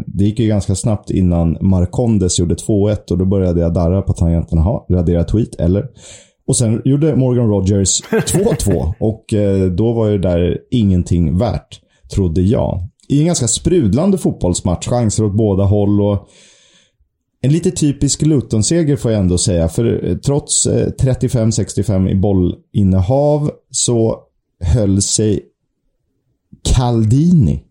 Det 0.06 0.24
gick 0.24 0.38
ju 0.38 0.48
ganska 0.48 0.74
snabbt 0.74 1.10
innan 1.10 1.56
Marcondes 1.60 2.38
gjorde 2.38 2.54
2-1 2.54 3.10
och 3.10 3.18
då 3.18 3.24
började 3.24 3.60
jag 3.60 3.74
darra 3.74 4.02
på 4.02 4.12
tangenten. 4.12 4.58
Jaha, 4.58 4.80
radera 4.90 5.24
tweet 5.24 5.54
eller? 5.60 5.86
Och 6.46 6.56
sen 6.56 6.82
gjorde 6.84 7.16
Morgan 7.16 7.48
Rogers 7.48 8.02
2-2 8.02 8.94
och 9.00 9.24
då 9.76 9.92
var 9.92 10.06
ju 10.06 10.18
det 10.18 10.28
där 10.28 10.58
ingenting 10.70 11.38
värt, 11.38 11.80
trodde 12.14 12.40
jag 12.40 12.90
i 13.10 13.20
en 13.20 13.26
ganska 13.26 13.48
sprudlande 13.48 14.18
fotbollsmatch. 14.18 14.88
Chanser 14.88 15.24
åt 15.24 15.32
båda 15.32 15.64
håll 15.64 16.00
och 16.00 16.28
en 17.42 17.52
lite 17.52 17.70
typisk 17.70 18.22
Luton-seger 18.22 18.96
får 18.96 19.10
jag 19.10 19.20
ändå 19.20 19.38
säga. 19.38 19.68
För 19.68 20.08
eh, 20.08 20.16
trots 20.16 20.66
eh, 20.66 20.88
35-65 21.00 22.08
i 22.08 22.14
bollinnehav 22.14 23.50
så 23.70 24.18
höll 24.64 25.02
sig 25.02 25.40
Caldini. 26.74 27.62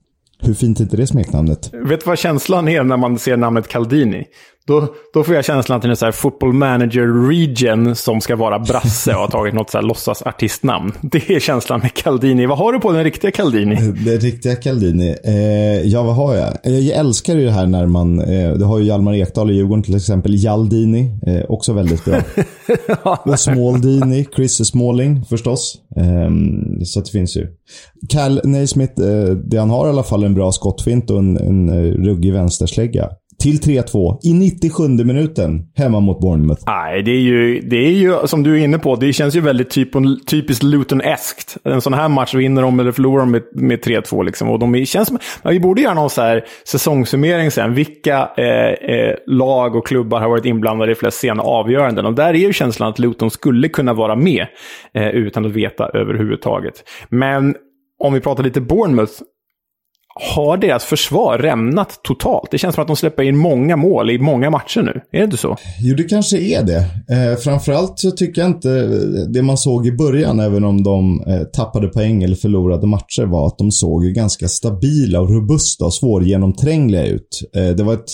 Hur 0.42 0.54
fint 0.54 0.80
är 0.80 0.84
inte 0.84 0.98
det 0.98 1.08
smeknamnet? 1.08 1.74
Vet 1.74 2.00
du 2.00 2.06
vad 2.06 2.20
känslan 2.20 2.68
är 2.68 2.84
när 2.84 2.98
man 2.98 3.20
ser 3.20 3.38
namnet 3.38 3.68
Caldini? 3.68 4.26
Då, 4.70 4.88
då 5.14 5.24
får 5.24 5.36
jag 5.36 5.46
känslan 5.46 5.76
att 5.76 5.82
det 5.82 5.88
är 5.88 5.90
en 5.90 5.96
så 5.96 6.06
här 6.06 6.12
football 6.12 6.54
manager 6.54 7.28
region 7.30 7.96
som 7.96 8.22
ska 8.22 8.36
vara 8.36 8.60
brasse 8.60 9.14
och 9.14 9.20
har 9.20 9.28
tagit 9.28 9.54
något 9.54 9.70
så 9.70 9.78
här 9.78 9.86
låtsasartistnamn. 9.86 10.94
Det 11.02 11.30
är 11.30 11.40
känslan 11.40 11.80
med 11.80 11.94
Caldini. 11.94 12.46
Vad 12.46 12.58
har 12.58 12.74
du 12.74 12.80
på 12.80 12.92
den 12.92 13.04
riktiga 13.04 13.32
Caldini? 13.32 13.76
Den 13.76 14.20
riktiga 14.20 14.56
Caldini? 14.56 15.16
Eh, 15.24 15.82
ja, 15.88 16.04
vad 16.04 16.16
har 16.16 16.36
jag? 16.36 16.54
Jag 16.64 16.98
älskar 16.98 17.36
ju 17.36 17.46
det 17.46 17.52
här 17.52 17.68
när 17.68 17.86
man, 17.86 18.22
eh, 18.22 18.54
du 18.54 18.66
har 18.66 18.80
ju 18.80 18.86
Hjalmar 18.86 19.14
Ekdal 19.14 19.52
i 19.52 19.54
Djurgården 19.54 19.84
till 19.84 19.96
exempel. 19.96 20.44
Jaldini, 20.44 21.12
eh, 21.28 21.42
också 21.50 21.74
väldigt 21.74 22.06
bra. 22.06 22.18
och 23.24 23.40
Smaldini, 23.40 24.26
Chris 24.36 24.68
Smalling 24.68 25.26
förstås. 25.26 25.78
Eh, 25.96 26.30
så 26.86 27.00
det 27.00 27.12
finns 27.12 27.38
ju. 27.38 27.48
Cal 28.10 28.42
Naismith, 28.44 29.02
eh, 29.02 29.30
det 29.30 29.58
han 29.58 29.70
har 29.70 29.88
i 29.88 29.90
alla 29.90 30.04
fall 30.04 30.24
en 30.24 30.34
bra 30.34 30.52
skottfint 30.52 31.10
och 31.10 31.20
en, 31.20 31.38
en 31.38 31.70
eh, 31.70 31.94
ruggig 31.94 32.34
vänsterslägga 32.34 33.10
till 33.40 33.60
3-2 33.60 34.18
i 34.24 34.34
97 34.34 34.88
minuten 34.88 35.66
hemma 35.76 36.00
mot 36.00 36.20
Bournemouth. 36.20 36.64
Nej, 36.68 37.04
det 37.04 37.12
är 37.12 37.22
ju, 37.22 37.62
det 37.62 37.78
är 37.78 37.92
ju 37.92 38.28
som 38.28 38.44
du 38.44 38.60
är 38.60 38.64
inne 38.64 38.80
på, 38.80 38.96
det 38.96 39.14
känns 39.14 39.36
ju 39.36 39.42
väldigt 39.42 39.70
typ, 39.70 39.90
typiskt 40.28 40.64
Luton-eskt. 40.64 41.58
En 41.64 41.82
sån 41.82 41.94
här 41.94 42.10
match 42.10 42.36
vinner 42.36 42.62
de 42.62 42.80
eller 42.80 42.92
förlorar 42.92 43.20
de 43.20 43.32
med, 43.32 43.44
med 43.54 43.80
3-2. 43.80 44.24
Liksom. 44.24 44.50
Och 44.50 44.60
de 44.60 44.86
känns, 44.86 45.12
vi 45.44 45.60
borde 45.60 45.82
göra 45.82 45.94
någon 45.94 46.10
så 46.10 46.22
här 46.22 46.46
säsongssummering 46.66 47.52
sen. 47.52 47.74
Vilka 47.74 48.30
eh, 48.38 48.96
eh, 48.96 49.16
lag 49.28 49.76
och 49.76 49.88
klubbar 49.88 50.22
har 50.22 50.30
varit 50.30 50.46
inblandade 50.46 50.92
i 50.92 50.96
flest 50.96 51.20
sena 51.20 51.44
avgöranden? 51.44 52.06
Och 52.06 52.14
där 52.14 52.30
är 52.34 52.34
ju 52.34 52.54
känslan 52.54 52.90
att 52.90 53.00
Luton 53.00 53.32
skulle 53.32 53.70
kunna 53.70 53.94
vara 53.94 54.16
med 54.16 54.48
eh, 54.94 55.08
utan 55.08 55.46
att 55.46 55.52
veta 55.52 55.90
överhuvudtaget. 55.94 56.84
Men 57.10 57.56
om 58.00 58.14
vi 58.14 58.20
pratar 58.20 58.44
lite 58.44 58.62
Bournemouth 58.62 59.14
har 60.22 60.58
deras 60.58 60.84
försvar 60.84 61.38
rämnat 61.38 62.00
totalt? 62.04 62.52
Det 62.52 62.58
känns 62.58 62.76
som 62.76 62.82
att 62.82 62.88
de 62.88 62.96
släpper 62.96 63.24
in 63.24 63.38
många 63.38 63.76
mål 63.76 64.12
i 64.12 64.20
många 64.20 64.50
matcher 64.50 64.82
nu. 64.82 65.02
Är 65.12 65.18
det 65.20 65.24
inte 65.24 65.38
så? 65.38 65.58
Jo, 65.80 65.96
det 65.96 66.04
kanske 66.04 66.38
är 66.38 66.64
det. 66.64 66.78
Eh, 67.16 67.38
framförallt 67.40 68.00
så 68.00 68.12
tycker 68.12 68.42
jag 68.42 68.50
inte 68.50 68.70
det 69.34 69.42
man 69.42 69.58
såg 69.58 69.88
i 69.88 69.92
början, 69.92 70.40
även 70.40 70.64
om 70.64 70.84
de 70.84 71.24
eh, 71.28 71.44
tappade 71.44 71.88
poäng 71.88 72.24
eller 72.24 72.36
förlorade 72.36 72.88
matcher, 72.88 73.26
var 73.26 73.48
att 73.48 73.58
de 73.58 73.72
såg 73.72 74.04
ganska 74.04 74.48
stabila 74.48 75.20
och 75.20 75.30
robusta 75.30 75.86
och 75.86 75.94
svårgenomträngliga 75.94 77.06
ut. 77.06 77.42
Eh, 77.56 77.70
det 77.70 77.84
var 77.84 77.94
ett 77.94 78.12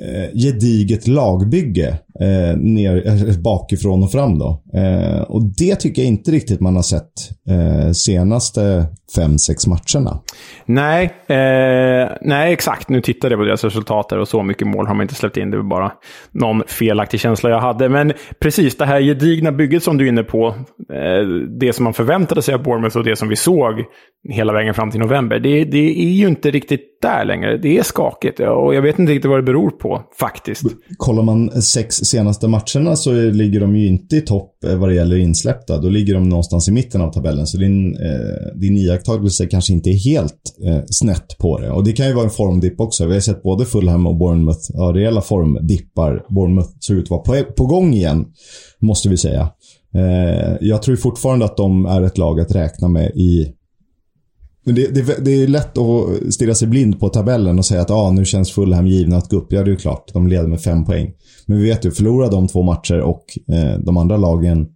eh, 0.00 0.38
gediget 0.40 1.06
lagbygge 1.06 1.98
eh, 2.20 2.56
ner, 2.56 3.06
eh, 3.06 3.38
bakifrån 3.38 4.02
och 4.02 4.12
fram. 4.12 4.38
Då. 4.38 4.62
Eh, 4.74 5.20
och 5.20 5.42
det 5.42 5.74
tycker 5.76 6.02
jag 6.02 6.08
inte 6.08 6.30
riktigt 6.30 6.60
man 6.60 6.76
har 6.76 6.82
sett 6.82 7.12
eh, 7.48 7.90
senaste 7.92 8.86
fem, 9.16 9.38
sex 9.38 9.66
matcherna. 9.66 10.20
Nej, 10.66 11.04
eh, 11.26 12.08
nej, 12.20 12.52
exakt. 12.52 12.88
Nu 12.88 13.00
tittade 13.00 13.32
jag 13.32 13.40
på 13.40 13.44
deras 13.44 13.64
resultat 13.64 14.12
och 14.12 14.28
så 14.28 14.42
mycket 14.42 14.66
mål 14.66 14.86
har 14.86 14.94
man 14.94 15.02
inte 15.02 15.14
släppt 15.14 15.36
in. 15.36 15.50
Det 15.50 15.56
var 15.56 15.64
bara 15.64 15.92
någon 16.32 16.62
felaktig 16.66 17.20
känsla 17.20 17.50
jag 17.50 17.60
hade. 17.60 17.88
Men 17.88 18.12
precis, 18.40 18.76
det 18.76 18.86
här 18.86 19.00
gedigna 19.00 19.52
bygget 19.52 19.82
som 19.82 19.98
du 19.98 20.04
är 20.04 20.08
inne 20.08 20.22
på. 20.22 20.46
Eh, 20.92 21.26
det 21.60 21.72
som 21.72 21.84
man 21.84 21.94
förväntade 21.94 22.42
sig 22.42 22.54
av 22.54 22.62
Bournemouth 22.62 22.96
och 22.96 23.04
det 23.04 23.16
som 23.16 23.28
vi 23.28 23.36
såg 23.36 23.84
hela 24.28 24.52
vägen 24.52 24.74
fram 24.74 24.90
till 24.90 25.00
november. 25.00 25.38
Det, 25.38 25.64
det 25.64 26.02
är 26.02 26.12
ju 26.12 26.28
inte 26.28 26.50
riktigt 26.50 26.98
där 27.02 27.24
längre. 27.24 27.56
Det 27.56 27.78
är 27.78 27.82
skakigt 27.82 28.40
och 28.40 28.74
jag 28.74 28.82
vet 28.82 28.98
inte 28.98 29.12
riktigt 29.12 29.30
vad 29.30 29.38
det 29.38 29.42
beror 29.42 29.70
på, 29.70 30.02
faktiskt. 30.20 30.62
Kollar 30.96 31.22
man 31.22 31.62
sex 31.62 31.94
senaste 32.08 32.48
matcherna 32.48 32.96
så 32.96 33.12
ligger 33.12 33.60
de 33.60 33.76
ju 33.76 33.86
inte 33.86 34.16
i 34.16 34.20
topp 34.20 34.64
eh, 34.64 34.76
vad 34.76 34.88
det 34.88 34.94
gäller 34.94 35.16
insläppta. 35.16 35.78
Då 35.78 35.88
ligger 35.88 36.14
de 36.14 36.28
någonstans 36.28 36.68
i 36.68 36.72
mitten 36.72 37.00
av 37.00 37.12
tabellen. 37.12 37.46
Så 37.46 37.58
din, 37.58 37.96
eh, 37.96 38.58
din 38.60 38.76
iakttagelse 38.76 39.46
kanske 39.46 39.72
inte 39.72 39.90
är 39.90 39.94
helt 39.94 40.56
eh, 40.66 40.80
snett 40.86 41.38
på 41.38 41.58
det. 41.58 41.70
Och 41.70 41.84
det 41.84 41.92
kan 41.92 42.06
ju 42.06 42.12
vara 42.12 42.24
en 42.24 42.30
formdipp 42.30 42.80
också. 42.80 43.06
Vi 43.06 43.14
har 43.14 43.20
sett 43.20 43.42
både 43.42 43.64
Fulham 43.64 44.06
och 44.06 44.16
Bournemouth 44.16 44.76
ha 44.76 44.94
rejäla 44.94 45.20
formdippar. 45.20 46.24
Bournemouth 46.28 46.70
ser 46.86 46.94
ut 46.94 47.04
att 47.04 47.10
vara 47.10 47.20
på, 47.20 47.52
på 47.52 47.66
gång 47.66 47.94
igen, 47.94 48.26
måste 48.80 49.08
vi 49.08 49.16
säga. 49.16 49.50
Eh, 49.94 50.56
jag 50.60 50.82
tror 50.82 50.96
fortfarande 50.96 51.44
att 51.44 51.56
de 51.56 51.86
är 51.86 52.02
ett 52.02 52.18
lag 52.18 52.40
att 52.40 52.54
räkna 52.54 52.88
med 52.88 53.10
i 53.10 53.52
men 54.68 54.74
det, 54.74 54.94
det, 54.94 55.24
det, 55.24 55.42
är 55.42 55.46
lätt 55.46 55.78
att 55.78 56.32
stirra 56.34 56.54
sig 56.54 56.68
blind 56.68 57.00
på 57.00 57.08
tabellen 57.08 57.58
och 57.58 57.66
säga 57.66 57.80
att 57.80 57.90
ah, 57.90 58.10
nu 58.12 58.24
känns 58.24 58.52
Fulham 58.52 58.86
givna 58.86 59.16
att 59.16 59.30
gå 59.30 59.36
upp. 59.36 59.52
Ja, 59.52 59.62
det 59.62 59.72
är 59.72 59.76
klart. 59.76 60.10
De 60.12 60.26
leder 60.26 60.48
med 60.48 60.60
fem 60.60 60.84
poäng. 60.84 61.12
Men 61.46 61.58
vi 61.58 61.68
vet 61.68 61.84
ju, 61.84 61.90
förlorar 61.90 62.30
de 62.30 62.48
två 62.48 62.62
matcher 62.62 63.00
och 63.00 63.24
eh, 63.52 63.78
de 63.78 63.96
andra 63.96 64.16
lagen 64.16 64.66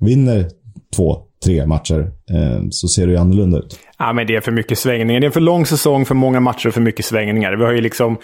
vinner 0.00 0.48
två, 0.96 1.18
tre 1.44 1.66
matcher 1.66 2.00
eh, 2.30 2.62
så 2.70 2.88
ser 2.88 3.06
det 3.06 3.12
ju 3.12 3.18
annorlunda 3.18 3.58
ut. 3.58 3.78
Ja, 3.98 4.12
men 4.12 4.26
det 4.26 4.36
är 4.36 4.40
för 4.40 4.52
mycket 4.52 4.78
svängningar. 4.78 5.20
Det 5.20 5.24
är 5.24 5.26
en 5.26 5.32
för 5.32 5.40
lång 5.40 5.66
säsong, 5.66 6.04
för 6.04 6.14
många 6.14 6.40
matcher 6.40 6.68
och 6.68 6.74
för 6.74 6.80
mycket 6.80 7.04
svängningar. 7.04 7.56
Vi 7.56 7.64
har 7.64 7.72
ju 7.72 7.80
liksom 7.80 8.16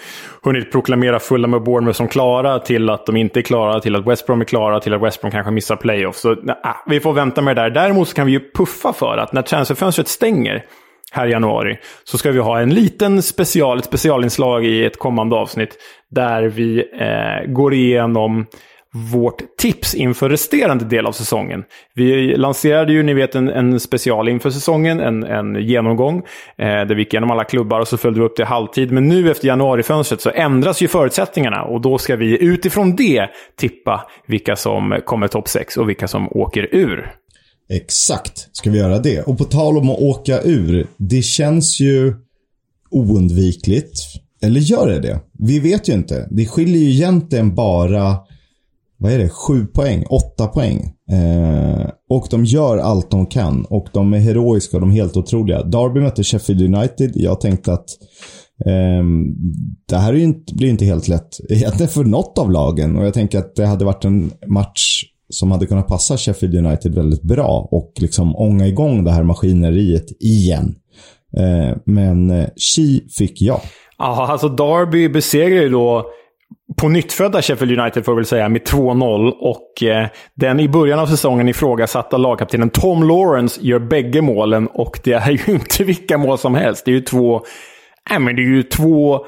hunnit 0.43 0.71
proklamera 0.71 1.19
Fulham 1.19 1.53
och 1.53 1.63
Bournemouth 1.63 1.97
som 1.97 2.07
klara 2.07 2.59
till 2.59 2.89
att 2.89 3.05
de 3.05 3.17
inte 3.17 3.39
är 3.39 3.41
klara, 3.41 3.79
till 3.79 3.95
att 3.95 4.07
West 4.07 4.25
Brom 4.27 4.41
är 4.41 4.45
klara, 4.45 4.79
till 4.79 4.93
att 4.93 5.03
West 5.03 5.21
Brom 5.21 5.31
kanske 5.31 5.51
missar 5.51 5.75
playoff. 5.75 6.17
Så 6.17 6.35
nej, 6.43 6.55
vi 6.87 6.99
får 6.99 7.13
vänta 7.13 7.41
med 7.41 7.55
det 7.55 7.61
där. 7.61 7.69
Däremot 7.69 8.07
så 8.07 8.15
kan 8.15 8.25
vi 8.25 8.31
ju 8.31 8.51
puffa 8.51 8.93
för 8.93 9.17
att 9.17 9.33
när 9.33 9.41
transferfönstret 9.41 10.07
stänger 10.07 10.65
här 11.11 11.27
i 11.27 11.31
januari 11.31 11.77
så 12.03 12.17
ska 12.17 12.31
vi 12.31 12.39
ha 12.39 12.59
en 12.59 12.73
liten 12.73 13.21
special, 13.21 13.77
ett 13.77 13.85
specialinslag 13.85 14.65
i 14.65 14.85
ett 14.85 14.99
kommande 14.99 15.35
avsnitt 15.35 15.77
där 16.11 16.43
vi 16.43 16.79
eh, 16.99 17.51
går 17.51 17.73
igenom 17.73 18.45
vårt 19.13 19.57
tips 19.57 19.95
inför 19.95 20.29
resterande 20.29 20.85
del 20.85 21.05
av 21.05 21.11
säsongen. 21.11 21.63
Vi 21.93 22.35
lanserade 22.37 22.93
ju, 22.93 23.03
ni 23.03 23.13
vet, 23.13 23.35
en, 23.35 23.49
en 23.49 23.79
special 23.79 24.29
inför 24.29 24.49
säsongen, 24.49 24.99
en, 24.99 25.23
en 25.23 25.55
genomgång, 25.55 26.17
eh, 26.57 26.65
där 26.65 26.95
vi 26.95 27.01
gick 27.01 27.13
igenom 27.13 27.31
alla 27.31 27.43
klubbar 27.43 27.79
och 27.79 27.87
så 27.87 27.97
följde 27.97 28.19
vi 28.19 28.25
upp 28.25 28.35
till 28.35 28.45
halvtid. 28.45 28.91
Men 28.91 29.07
nu 29.07 29.31
efter 29.31 29.47
januarifönstret 29.47 30.21
så 30.21 30.29
ändras 30.29 30.81
ju 30.81 30.87
förutsättningarna 30.87 31.63
och 31.63 31.81
då 31.81 31.97
ska 31.97 32.15
vi 32.15 32.43
utifrån 32.43 32.95
det 32.95 33.27
tippa 33.55 34.07
vilka 34.27 34.55
som 34.55 34.99
kommer 35.05 35.27
topp 35.27 35.47
6 35.47 35.77
och 35.77 35.89
vilka 35.89 36.07
som 36.07 36.27
åker 36.31 36.67
ur. 36.71 37.11
Exakt, 37.69 38.49
ska 38.51 38.69
vi 38.69 38.77
göra 38.77 38.99
det. 38.99 39.21
Och 39.21 39.37
på 39.37 39.43
tal 39.43 39.77
om 39.77 39.89
att 39.89 39.99
åka 39.99 40.41
ur. 40.41 40.87
Det 40.97 41.21
känns 41.21 41.79
ju 41.79 42.13
oundvikligt. 42.91 43.99
Eller 44.41 44.59
gör 44.59 44.87
det 44.87 44.99
det? 44.99 45.19
Vi 45.39 45.59
vet 45.59 45.89
ju 45.89 45.93
inte. 45.93 46.27
Det 46.31 46.45
skiljer 46.45 46.81
ju 46.81 46.91
egentligen 46.91 47.55
bara, 47.55 48.17
vad 48.97 49.11
är 49.11 49.19
det, 49.19 49.29
sju 49.29 49.65
poäng, 49.65 50.05
åtta 50.09 50.47
poäng. 50.47 50.93
Eh, 51.11 51.89
och 52.09 52.27
de 52.31 52.45
gör 52.45 52.77
allt 52.77 53.11
de 53.11 53.25
kan. 53.25 53.65
Och 53.65 53.87
de 53.93 54.13
är 54.13 54.19
heroiska 54.19 54.77
och 54.77 54.81
de 54.81 54.89
är 54.89 54.95
helt 54.95 55.17
otroliga. 55.17 55.63
Derby 55.63 55.99
mötte 55.99 56.23
Sheffield 56.23 56.75
United. 56.75 57.11
Jag 57.15 57.41
tänkte 57.41 57.73
att 57.73 57.89
eh, 58.65 59.05
det 59.89 59.97
här 59.97 60.13
är 60.13 60.17
inte, 60.17 60.53
blir 60.53 60.69
inte 60.69 60.85
helt 60.85 61.07
lätt 61.07 61.39
egentligen 61.49 61.89
för 61.89 62.03
något 62.03 62.37
av 62.37 62.51
lagen. 62.51 62.95
Och 62.95 63.05
jag 63.05 63.13
tänker 63.13 63.39
att 63.39 63.55
det 63.55 63.65
hade 63.65 63.85
varit 63.85 64.05
en 64.05 64.31
match 64.47 65.03
som 65.35 65.51
hade 65.51 65.65
kunnat 65.65 65.87
passa 65.87 66.17
Sheffield 66.17 66.65
United 66.65 66.95
väldigt 66.95 67.21
bra 67.21 67.67
och 67.71 67.93
liksom 67.95 68.35
ånga 68.35 68.67
igång 68.67 69.03
det 69.03 69.11
här 69.11 69.23
maskineriet 69.23 70.05
igen. 70.19 70.75
Eh, 71.37 71.77
men 71.85 72.31
eh, 72.31 72.47
Chi 72.55 73.07
fick 73.17 73.41
jag. 73.41 73.61
Ja, 73.97 74.27
alltså 74.29 74.49
Derby 74.49 75.09
besegrar 75.09 75.61
ju 75.61 75.69
då 75.69 76.05
på 76.77 76.89
nyttfödda 76.89 77.41
Sheffield 77.41 77.79
United 77.79 78.05
får 78.05 78.11
jag 78.11 78.15
väl 78.15 78.25
säga 78.25 78.49
med 78.49 78.61
2-0 78.61 79.31
och 79.31 79.83
eh, 79.83 80.07
den 80.35 80.59
i 80.59 80.69
början 80.69 80.99
av 80.99 81.07
säsongen 81.07 81.49
ifrågasatta 81.49 82.17
lagkaptenen 82.17 82.69
Tom 82.69 83.03
Lawrence 83.03 83.61
gör 83.61 83.79
bägge 83.79 84.21
målen 84.21 84.67
och 84.67 84.99
det 85.03 85.13
är 85.13 85.31
ju 85.31 85.53
inte 85.53 85.83
vilka 85.83 86.17
mål 86.17 86.37
som 86.37 86.55
helst. 86.55 86.85
Det 86.85 86.91
är 86.91 86.95
ju 86.95 87.01
två, 87.01 87.41
äh, 88.11 88.19
men 88.19 88.35
det 88.35 88.41
är 88.41 88.55
ju 88.55 88.63
två 88.63 89.25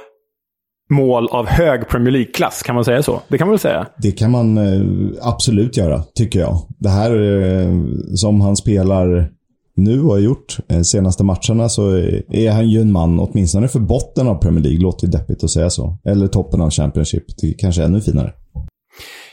mål 0.89 1.27
av 1.27 1.48
hög 1.48 1.88
Premier 1.89 2.12
League-klass. 2.12 2.63
Kan 2.63 2.75
man 2.75 2.86
säga 2.86 3.03
så? 3.03 3.22
Det 3.27 3.38
kan 3.38 3.48
man 3.48 3.51
väl 3.51 3.60
säga? 3.60 3.88
Det 3.98 4.12
kan 4.12 4.32
man 4.32 4.58
eh, 4.58 4.82
absolut 5.22 5.77
göra, 5.77 6.03
tycker 6.15 6.39
jag. 6.39 6.58
Det 6.77 6.89
här 6.89 7.12
eh, 7.22 7.72
som 8.15 8.41
han 8.41 8.56
spelar 8.56 9.29
nu 9.75 10.01
och 10.01 10.12
har 10.12 10.20
gjort 10.20 10.58
eh, 10.67 10.82
senaste 10.82 11.24
matcherna 11.24 11.70
så 11.70 11.91
är 12.29 12.51
han 12.51 12.70
ju 12.70 12.82
en 12.82 12.91
man, 12.91 13.20
åtminstone 13.20 13.67
för 13.67 13.79
botten 13.79 14.27
av 14.27 14.36
Premier 14.36 14.63
League. 14.63 14.82
Låter 14.82 15.08
ju 15.08 15.12
deppigt 15.12 15.44
att 15.44 15.51
säga 15.51 15.70
så. 15.70 15.98
Eller 16.06 16.27
toppen 16.27 16.62
av 16.62 16.70
Championship. 16.70 17.24
Det 17.41 17.48
är 17.48 17.53
kanske 17.53 17.84
ännu 17.84 18.01
finare. 18.01 18.34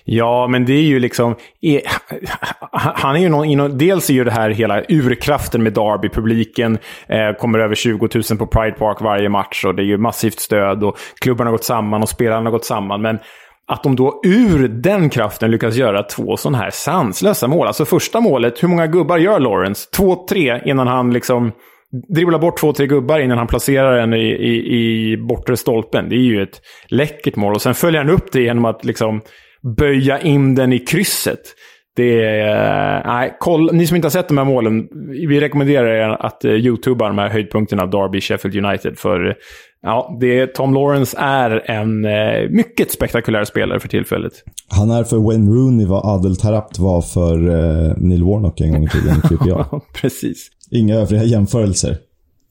Ja, 0.05 0.49
men 0.49 0.65
det 0.65 0.73
är 0.73 0.83
ju 0.83 1.01
liksom... 1.01 1.37
E- 1.63 1.81
han 2.73 3.17
är 3.17 3.21
ju 3.21 3.29
någon, 3.29 3.79
dels 3.79 4.11
är 4.11 4.15
ju 4.15 4.25
det 4.25 4.31
här 4.31 4.51
hela 4.51 4.83
urkraften 4.89 5.63
med 5.63 5.73
Derby-publiken. 5.73 6.79
Eh, 7.09 7.33
kommer 7.39 7.59
över 7.59 7.75
20 7.75 8.09
000 8.31 8.39
på 8.39 8.47
Pride 8.47 8.77
Park 8.79 9.01
varje 9.01 9.29
match 9.29 9.65
och 9.65 9.75
det 9.75 9.83
är 9.83 9.87
ju 9.87 9.99
massivt 9.99 10.41
stöd 10.41 10.85
och 10.85 10.97
klubbarna 11.21 11.51
har 11.51 11.53
gått 11.53 11.65
samman 11.65 12.03
och 12.03 12.09
spelarna 12.09 12.45
har 12.45 12.51
gått 12.51 12.65
samman. 12.65 13.03
Men 13.03 13.19
att 13.67 13.83
de 13.83 13.97
då 13.97 14.21
ur 14.25 14.69
den 14.69 15.11
kraften 15.11 15.51
lyckas 15.51 15.77
göra 15.77 16.03
två 16.03 16.37
sådana 16.37 16.59
här 16.59 16.71
sanslösa 16.71 17.49
mål. 17.49 17.67
Alltså 17.67 17.85
första 17.85 18.21
målet, 18.21 18.63
hur 18.63 18.69
många 18.69 18.87
gubbar 18.87 19.19
gör 19.19 19.41
Lawrence? 19.41 19.89
Två, 19.97 20.27
tre 20.29 20.61
innan 20.65 20.87
han 20.87 21.13
liksom 21.13 21.53
dribblar 22.15 22.39
bort 22.39 22.61
två, 22.61 22.73
tre 22.73 22.87
gubbar 22.87 23.19
innan 23.19 23.39
han 23.39 23.47
placerar 23.47 23.99
en 23.99 24.15
i, 24.15 24.27
i, 24.27 24.77
i 25.13 25.17
bortre 25.17 25.57
stolpen. 25.57 26.09
Det 26.09 26.17
är 26.17 26.19
ju 26.19 26.43
ett 26.43 26.61
läckert 26.89 27.37
mål. 27.37 27.55
Och 27.55 27.63
sen 27.63 27.75
följer 27.75 28.01
han 28.05 28.11
upp 28.11 28.33
det 28.33 28.43
genom 28.43 28.65
att 28.65 28.85
liksom 28.85 29.21
böja 29.77 30.21
in 30.21 30.55
den 30.55 30.73
i 30.73 30.79
krysset. 30.79 31.41
Det 31.97 32.25
är... 32.25 33.05
Nej, 33.07 33.37
koll, 33.41 33.71
ni 33.73 33.87
som 33.87 33.97
inte 33.97 34.07
har 34.07 34.11
sett 34.11 34.29
de 34.29 34.39
här 34.39 34.45
målen, 34.45 34.89
vi 35.29 35.41
rekommenderar 35.41 35.87
er 35.87 36.27
att 36.27 36.45
uh, 36.45 36.53
youtuba 36.53 37.09
de 37.09 37.19
här 37.19 37.29
höjdpunkterna 37.29 37.87
Derby, 37.87 38.21
Sheffield 38.21 38.65
United. 38.67 38.99
För 38.99 39.37
ja, 39.83 40.17
det, 40.21 40.47
Tom 40.47 40.75
Lawrence 40.75 41.17
är 41.19 41.71
en 41.71 42.05
uh, 42.05 42.51
mycket 42.51 42.93
spektakulär 42.93 43.45
spelare 43.45 43.81
för 43.81 43.89
tillfället. 43.89 44.33
Han 44.69 44.91
är 44.91 45.05
för 45.05 45.17
Wayne 45.17 45.51
Rooney 45.51 45.87
vad 45.87 46.05
Adel 46.05 46.37
Tarapt 46.37 46.79
var 46.79 47.03
för 47.03 47.49
uh, 47.49 47.95
Neil 47.97 48.25
Warnock 48.25 48.61
en 48.61 48.73
gång 48.73 48.85
i 48.85 48.89
tiden 48.89 49.17
i 49.17 49.29
QPR. 49.29 49.81
Precis. 50.01 50.49
Inga 50.71 50.95
övriga 50.95 51.25
jämförelser. 51.25 51.97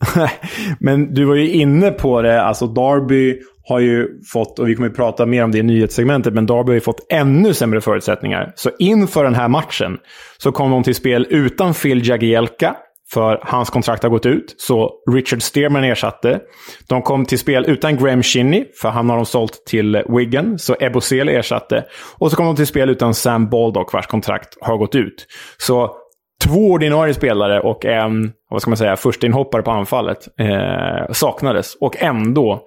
Men 0.80 1.14
du 1.14 1.26
var 1.26 1.36
ju 1.36 1.50
inne 1.50 1.92
på 1.92 2.22
det, 2.22 2.42
alltså 2.42 2.68
Darby 2.68 3.40
har 3.66 3.80
ju 3.80 4.08
fått, 4.34 4.60
och 4.60 4.70
vi 4.70 4.76
kommer 4.76 4.90
att 4.90 4.96
prata 4.96 5.26
mer 5.26 5.44
om 5.44 5.52
det 5.52 5.58
i 5.58 5.64
nyhetssegmentet, 5.64 6.34
men 6.34 6.46
Darby 6.46 6.70
har 6.70 6.74
ju 6.74 6.82
fått 6.82 7.08
ännu 7.10 7.54
sämre 7.54 7.82
förutsättningar. 7.82 8.54
Så 8.56 8.70
inför 8.80 9.24
den 9.24 9.36
här 9.36 9.48
matchen 9.48 9.98
så 10.38 10.52
kom 10.52 10.72
de 10.72 10.84
till 10.84 10.96
spel 10.96 11.28
utan 11.30 11.74
Phil 11.74 12.08
Jagielka, 12.08 12.76
för 13.14 13.40
hans 13.44 13.70
kontrakt 13.70 14.04
har 14.04 14.10
gått 14.10 14.26
ut. 14.26 14.56
Så 14.58 14.92
Richard 15.12 15.42
Stearman 15.42 15.84
ersatte. 15.84 16.40
De 16.88 17.02
kom 17.02 17.26
till 17.26 17.40
spel 17.40 17.66
utan 17.68 17.98
Graham 17.98 18.24
Shinney, 18.24 18.66
för 18.82 18.90
han 18.90 19.10
har 19.10 19.16
de 19.16 19.26
sålt 19.26 19.66
till 19.66 20.04
Wigan. 20.10 20.60
Så 20.60 20.76
Ebosele 20.80 21.32
ersatte. 21.32 21.86
Och 22.18 22.32
så 22.32 22.38
kom 22.38 22.46
de 22.46 22.56
till 22.56 22.68
spel 22.68 22.90
utan 22.90 23.14
Sam 23.14 23.50
Baldock, 23.50 23.94
vars 23.94 24.08
kontrakt 24.08 24.58
har 24.62 24.78
gått 24.78 24.96
ut. 24.96 25.28
Så 25.58 25.96
två 26.44 26.72
ordinarie 26.72 27.14
spelare 27.14 27.60
och 27.60 27.86
en, 27.86 28.32
vad 28.50 28.62
ska 28.62 28.72
man 28.72 28.78
säga, 28.78 28.96
förstinhoppare 28.96 29.62
på 29.62 29.72
anfallet 29.72 30.28
eh, 30.40 31.12
saknades. 31.12 31.76
Och 31.76 32.04
ändå 32.04 32.62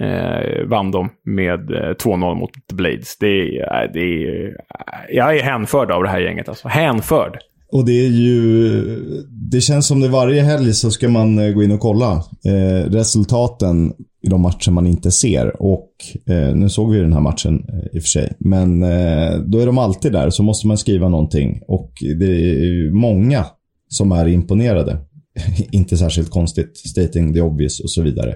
eh, 0.00 0.66
vann 0.66 0.90
de 0.90 1.10
med 1.24 1.70
eh, 1.70 1.94
2-0 1.94 2.34
mot 2.34 2.50
The 2.68 2.74
Blades. 2.74 3.18
Det 3.18 3.26
är, 3.26 3.82
eh, 3.82 3.90
det 3.92 4.00
är, 4.00 4.46
eh, 4.46 4.52
jag 5.08 5.36
är 5.36 5.42
hänförd 5.42 5.90
av 5.90 6.02
det 6.02 6.08
här 6.08 6.20
gänget. 6.20 6.48
Alltså. 6.48 6.68
Hänförd. 6.68 7.38
Och 7.72 7.84
det 7.84 8.06
är 8.06 8.10
ju... 8.10 9.26
Det 9.50 9.60
känns 9.60 9.86
som 9.86 10.00
det 10.00 10.08
varje 10.08 10.42
helg 10.42 10.74
så 10.74 10.90
ska 10.90 11.08
man 11.08 11.38
eh, 11.38 11.52
gå 11.52 11.62
in 11.62 11.72
och 11.72 11.80
kolla 11.80 12.24
eh, 12.44 12.90
resultaten 12.90 13.92
i 14.22 14.28
de 14.28 14.40
matcher 14.40 14.70
man 14.70 14.86
inte 14.86 15.10
ser. 15.10 15.62
Och 15.62 15.90
eh, 16.26 16.54
nu 16.54 16.68
såg 16.68 16.92
vi 16.92 17.00
den 17.00 17.12
här 17.12 17.20
matchen 17.20 17.64
eh, 17.68 17.96
i 17.96 17.98
och 17.98 18.02
för 18.02 18.08
sig. 18.08 18.32
Men 18.38 18.82
eh, 18.82 19.38
då 19.46 19.58
är 19.58 19.66
de 19.66 19.78
alltid 19.78 20.12
där, 20.12 20.30
så 20.30 20.42
måste 20.42 20.66
man 20.66 20.78
skriva 20.78 21.08
någonting. 21.08 21.60
Och 21.68 21.92
det 22.18 22.24
är 22.24 22.90
många 22.90 23.46
som 23.88 24.12
är 24.12 24.28
imponerade. 24.28 24.98
inte 25.70 25.96
särskilt 25.96 26.30
konstigt, 26.30 26.76
stating 26.76 27.34
the 27.34 27.40
obvious 27.40 27.80
och 27.80 27.90
så 27.90 28.02
vidare. 28.02 28.30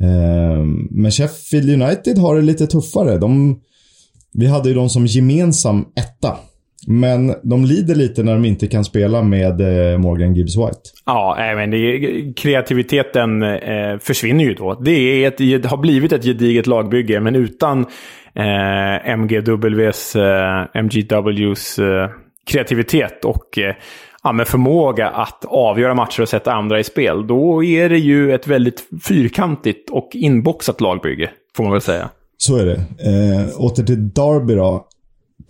Eh, 0.00 0.64
men 0.90 1.10
Sheffield 1.10 1.82
United 1.82 2.18
har 2.18 2.36
det 2.36 2.42
lite 2.42 2.66
tuffare. 2.66 3.18
De, 3.18 3.60
vi 4.32 4.46
hade 4.46 4.68
ju 4.68 4.74
dem 4.74 4.90
som 4.90 5.06
gemensam 5.06 5.84
etta. 5.96 6.36
Men 6.86 7.34
de 7.42 7.64
lider 7.64 7.94
lite 7.94 8.22
när 8.22 8.32
de 8.32 8.44
inte 8.44 8.66
kan 8.66 8.84
spela 8.84 9.22
med 9.22 9.60
eh, 9.60 9.98
Morgan 9.98 10.34
Gibbs 10.34 10.56
White. 10.56 10.80
Ja, 11.06 11.36
men 11.38 11.70
det, 11.70 12.08
kreativiteten 12.36 13.42
eh, 13.42 13.98
försvinner 14.00 14.44
ju 14.44 14.54
då. 14.54 14.74
Det, 14.74 14.90
är 14.90 15.28
ett, 15.28 15.38
det 15.38 15.66
har 15.66 15.76
blivit 15.76 16.12
ett 16.12 16.24
gediget 16.24 16.66
lagbygge, 16.66 17.20
men 17.20 17.36
utan 17.36 17.86
eh, 18.34 19.18
MGWs, 19.18 20.16
eh, 20.16 20.66
MGWs 20.74 21.78
eh, 21.78 22.10
kreativitet 22.46 23.24
och 23.24 23.58
eh, 23.58 23.74
ja, 24.22 24.32
med 24.32 24.48
förmåga 24.48 25.08
att 25.08 25.44
avgöra 25.44 25.94
matcher 25.94 26.22
och 26.22 26.28
sätta 26.28 26.52
andra 26.52 26.80
i 26.80 26.84
spel, 26.84 27.26
då 27.26 27.64
är 27.64 27.88
det 27.88 27.98
ju 27.98 28.34
ett 28.34 28.46
väldigt 28.46 28.84
fyrkantigt 29.08 29.90
och 29.90 30.10
inboxat 30.12 30.80
lagbygge, 30.80 31.30
får 31.56 31.64
man 31.64 31.72
väl 31.72 31.80
säga. 31.80 32.08
Så 32.36 32.56
är 32.56 32.66
det. 32.66 32.74
Eh, 32.74 33.60
åter 33.60 33.82
till 33.82 34.10
Derby 34.10 34.54
då. 34.54 34.86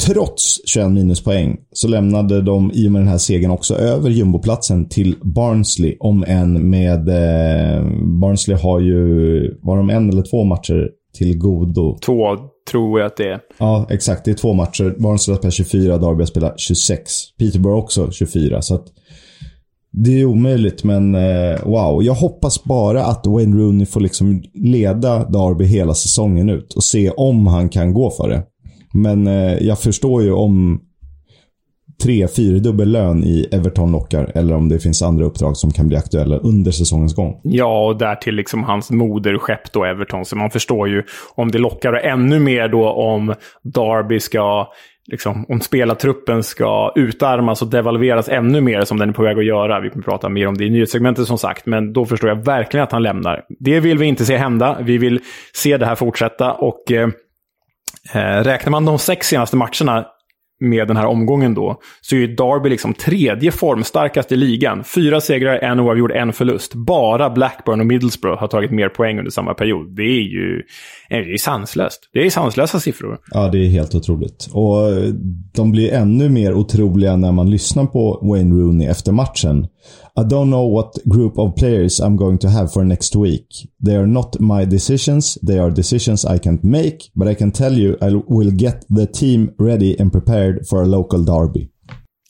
Trots 0.06 0.60
21 0.66 0.90
minuspoäng 0.90 1.56
så 1.72 1.88
lämnade 1.88 2.42
de 2.42 2.70
i 2.74 2.88
och 2.88 2.92
med 2.92 3.00
den 3.02 3.08
här 3.08 3.18
segern 3.18 3.50
också 3.50 3.74
över 3.74 4.10
jumboplatsen 4.10 4.88
till 4.88 5.14
Barnsley. 5.22 5.96
Om 6.00 6.24
än 6.26 6.70
med... 6.70 7.08
Eh, 7.08 7.84
Barnsley 8.20 8.56
har 8.56 8.80
ju... 8.80 9.58
Var 9.62 9.76
de 9.76 9.90
en 9.90 10.10
eller 10.10 10.22
två 10.22 10.44
matcher 10.44 10.88
till 11.18 11.38
godo? 11.38 11.98
Två 11.98 12.36
tror 12.70 13.00
jag 13.00 13.06
att 13.06 13.16
det 13.16 13.28
är. 13.28 13.40
Ja, 13.58 13.86
exakt. 13.90 14.24
Det 14.24 14.30
är 14.30 14.34
två 14.34 14.52
matcher. 14.52 14.94
Barnsley 14.98 15.34
har 15.34 15.38
spelat 15.38 15.54
24, 15.54 15.98
Derby 15.98 16.22
har 16.22 16.26
spelat 16.26 16.60
26. 16.60 17.12
Peterborough 17.38 17.78
också 17.78 18.10
24. 18.10 18.62
Så 18.62 18.74
att 18.74 18.86
det 19.92 20.20
är 20.20 20.24
omöjligt, 20.24 20.84
men 20.84 21.14
eh, 21.14 21.64
wow. 21.64 22.02
Jag 22.02 22.14
hoppas 22.14 22.64
bara 22.64 23.04
att 23.04 23.26
Wayne 23.26 23.56
Rooney 23.56 23.86
får 23.86 24.00
liksom 24.00 24.42
leda 24.54 25.24
Derby 25.24 25.64
hela 25.64 25.94
säsongen 25.94 26.48
ut 26.50 26.72
och 26.72 26.84
se 26.84 27.10
om 27.10 27.46
han 27.46 27.68
kan 27.68 27.94
gå 27.94 28.10
för 28.10 28.28
det. 28.28 28.42
Men 28.92 29.26
eh, 29.26 29.54
jag 29.60 29.80
förstår 29.80 30.22
ju 30.22 30.32
om 30.32 30.80
tre, 32.02 32.28
fyra 32.28 32.58
dubbel 32.58 32.92
lön 32.92 33.24
i 33.24 33.48
Everton 33.52 33.92
lockar. 33.92 34.32
Eller 34.34 34.54
om 34.54 34.68
det 34.68 34.78
finns 34.78 35.02
andra 35.02 35.24
uppdrag 35.24 35.56
som 35.56 35.70
kan 35.70 35.88
bli 35.88 35.96
aktuella 35.96 36.36
under 36.36 36.70
säsongens 36.70 37.14
gång. 37.14 37.40
Ja, 37.42 37.86
och 37.86 37.98
därtill 37.98 38.34
liksom 38.34 38.64
hans 38.64 38.90
moderskepp 38.90 39.72
då, 39.72 39.84
Everton. 39.84 40.24
Så 40.24 40.36
man 40.36 40.50
förstår 40.50 40.88
ju 40.88 41.02
om 41.34 41.50
det 41.50 41.58
lockar. 41.58 41.92
Och 41.92 42.04
ännu 42.04 42.38
mer 42.38 42.68
då 42.68 42.90
om 42.90 43.34
Derby 43.62 44.20
ska... 44.20 44.68
Liksom, 45.06 45.46
om 45.48 45.60
spelartruppen 45.60 46.42
ska 46.42 46.92
utarmas 46.94 47.62
och 47.62 47.68
devalveras 47.68 48.28
ännu 48.28 48.60
mer 48.60 48.84
som 48.84 48.98
den 48.98 49.08
är 49.08 49.12
på 49.12 49.22
väg 49.22 49.38
att 49.38 49.44
göra. 49.44 49.80
Vi 49.80 49.90
kommer 49.90 50.04
prata 50.04 50.28
mer 50.28 50.46
om 50.46 50.56
det 50.56 50.64
i 50.64 50.70
nyhetssegmentet 50.70 51.26
som 51.26 51.38
sagt. 51.38 51.66
Men 51.66 51.92
då 51.92 52.04
förstår 52.04 52.28
jag 52.28 52.44
verkligen 52.44 52.84
att 52.84 52.92
han 52.92 53.02
lämnar. 53.02 53.44
Det 53.58 53.80
vill 53.80 53.98
vi 53.98 54.06
inte 54.06 54.24
se 54.24 54.36
hända. 54.36 54.78
Vi 54.80 54.98
vill 54.98 55.20
se 55.54 55.76
det 55.76 55.86
här 55.86 55.94
fortsätta. 55.94 56.52
Och... 56.52 56.92
Eh, 56.92 57.08
Eh, 58.14 58.44
räknar 58.44 58.70
man 58.70 58.84
de 58.84 58.98
sex 58.98 59.26
senaste 59.26 59.56
matcherna 59.56 60.04
med 60.62 60.88
den 60.88 60.96
här 60.96 61.06
omgången 61.06 61.54
då, 61.54 61.80
så 62.00 62.16
är 62.16 62.20
ju 62.20 62.26
Derby 62.26 62.68
liksom 62.68 62.94
tredje 62.94 63.52
formstarkast 63.52 64.32
i 64.32 64.36
ligan. 64.36 64.84
Fyra 64.84 65.20
segrar, 65.20 65.58
en 65.58 65.80
oavgjord, 65.80 66.12
en 66.12 66.32
förlust. 66.32 66.74
Bara 66.74 67.30
Blackburn 67.30 67.80
och 67.80 67.86
Middlesbrough 67.86 68.40
har 68.40 68.48
tagit 68.48 68.70
mer 68.70 68.88
poäng 68.88 69.18
under 69.18 69.30
samma 69.30 69.54
period. 69.54 69.96
Det 69.96 70.02
är 70.02 70.22
ju 70.22 70.62
eh, 71.10 71.18
det 71.18 71.32
är 71.32 71.38
sanslöst. 71.38 72.10
Det 72.12 72.26
är 72.26 72.30
sanslösa 72.30 72.80
siffror. 72.80 73.18
Ja, 73.30 73.48
det 73.48 73.58
är 73.58 73.68
helt 73.68 73.94
otroligt. 73.94 74.48
Och 74.52 74.90
eh, 74.90 75.04
de 75.54 75.72
blir 75.72 75.92
ännu 75.92 76.28
mer 76.28 76.54
otroliga 76.54 77.16
när 77.16 77.32
man 77.32 77.50
lyssnar 77.50 77.86
på 77.86 78.18
Wayne 78.22 78.54
Rooney 78.54 78.88
efter 78.88 79.12
matchen. 79.12 79.66
I 80.16 80.24
don't 80.24 80.50
know 80.50 80.66
what 80.66 80.98
group 81.08 81.38
of 81.38 81.54
players 81.56 82.00
I'm 82.00 82.16
going 82.16 82.38
to 82.38 82.48
have 82.48 82.72
for 82.72 82.84
next 82.84 83.16
week. 83.16 83.46
They 83.86 83.96
are 83.96 84.06
not 84.06 84.40
my 84.40 84.66
decisions. 84.66 85.38
They 85.46 85.58
are 85.58 85.70
decisions 85.70 86.24
I 86.24 86.38
can't 86.38 86.64
make. 86.64 86.98
But 87.14 87.28
I 87.28 87.34
can 87.34 87.52
tell 87.52 87.72
you 87.72 87.96
I 88.00 88.22
will 88.28 88.50
get 88.50 88.84
the 88.96 89.06
team 89.06 89.54
ready 89.58 90.00
and 90.00 90.12
prepared 90.12 90.66
for 90.70 90.82
a 90.82 90.86
local 90.86 91.24
derby. 91.24 91.68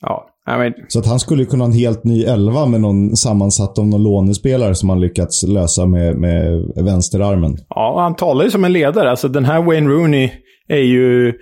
Ja, 0.01 0.25
I 0.47 0.57
mean... 0.57 0.73
Så 0.87 0.99
att 0.99 1.05
han 1.05 1.19
skulle 1.19 1.45
kunna 1.45 1.63
ha 1.63 1.71
en 1.71 1.77
helt 1.77 2.03
ny 2.03 2.23
elva 2.23 2.65
med 2.65 2.81
någon 2.81 3.15
sammansatt 3.15 3.79
av 3.79 3.87
någon 3.87 4.03
lånespelare 4.03 4.75
som 4.75 4.89
han 4.89 5.01
lyckats 5.01 5.43
lösa 5.43 5.85
med, 5.85 6.15
med 6.15 6.63
vänsterarmen. 6.75 7.57
Ja, 7.69 8.01
han 8.01 8.15
talar 8.15 8.43
ju 8.43 8.51
som 8.51 8.63
en 8.63 8.73
ledare. 8.73 9.09
Alltså 9.09 9.27
den 9.27 9.45
här 9.45 9.61
Wayne 9.61 9.89
Rooney 9.89 10.31
är 10.67 10.77
ju 10.77 11.33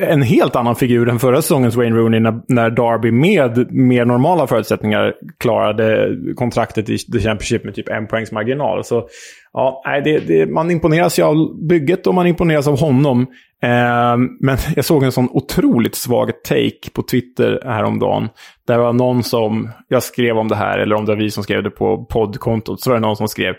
en 0.00 0.22
helt 0.22 0.56
annan 0.56 0.76
figur 0.76 1.08
än 1.08 1.18
förra 1.18 1.42
säsongens 1.42 1.76
Wayne 1.76 1.96
Rooney 1.96 2.20
när, 2.20 2.40
när 2.48 2.70
Derby 2.70 3.10
med 3.10 3.72
mer 3.72 4.04
normala 4.04 4.46
förutsättningar 4.46 5.14
klarade 5.38 6.16
kontraktet 6.34 6.88
i 6.88 6.98
The 6.98 7.20
Championship 7.20 7.64
med 7.64 7.74
typ 7.74 7.88
en 7.88 8.06
poängs 8.06 8.32
marginal. 8.32 8.84
Så 8.84 9.08
ja, 9.52 9.82
det, 10.04 10.18
det, 10.18 10.46
man 10.46 10.70
imponeras 10.70 11.18
ju 11.18 11.22
av 11.22 11.66
bygget 11.68 12.06
och 12.06 12.14
man 12.14 12.26
imponeras 12.26 12.68
av 12.68 12.80
honom. 12.80 13.20
Eh, 13.62 14.16
men 14.40 14.56
jag 14.76 14.84
såg 14.84 15.04
en 15.04 15.12
sån 15.12 15.28
otroligt 15.30 15.94
svag 15.94 16.30
take 16.44 16.90
på 16.92 17.02
Twitter 17.02 17.60
häromdagen. 17.64 18.28
Där 18.66 18.78
var 18.78 18.92
någon 18.92 19.22
som, 19.22 19.70
jag 19.88 20.02
skrev 20.02 20.38
om 20.38 20.48
det 20.48 20.56
här, 20.56 20.78
eller 20.78 20.96
om 20.96 21.04
det 21.04 21.12
var 21.12 21.18
vi 21.18 21.30
som 21.30 21.42
skrev 21.42 21.62
det 21.62 21.70
på 21.70 22.04
poddkontot, 22.04 22.80
så 22.80 22.90
var 22.90 22.96
det 22.96 23.06
någon 23.06 23.16
som 23.16 23.28
skrev 23.28 23.54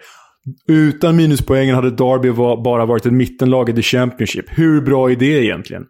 utan 0.68 1.16
minuspoängen 1.16 1.76
hade 1.76 1.92
Derby 1.92 2.32
bara 2.64 2.86
varit 2.86 3.06
ett 3.06 3.14
mittenlag 3.14 3.70
i 3.70 3.74
The 3.74 3.82
Championship. 3.82 4.46
Hur 4.50 4.82
bra 4.82 5.12
är 5.12 5.16
det 5.16 5.44
egentligen? 5.44 5.84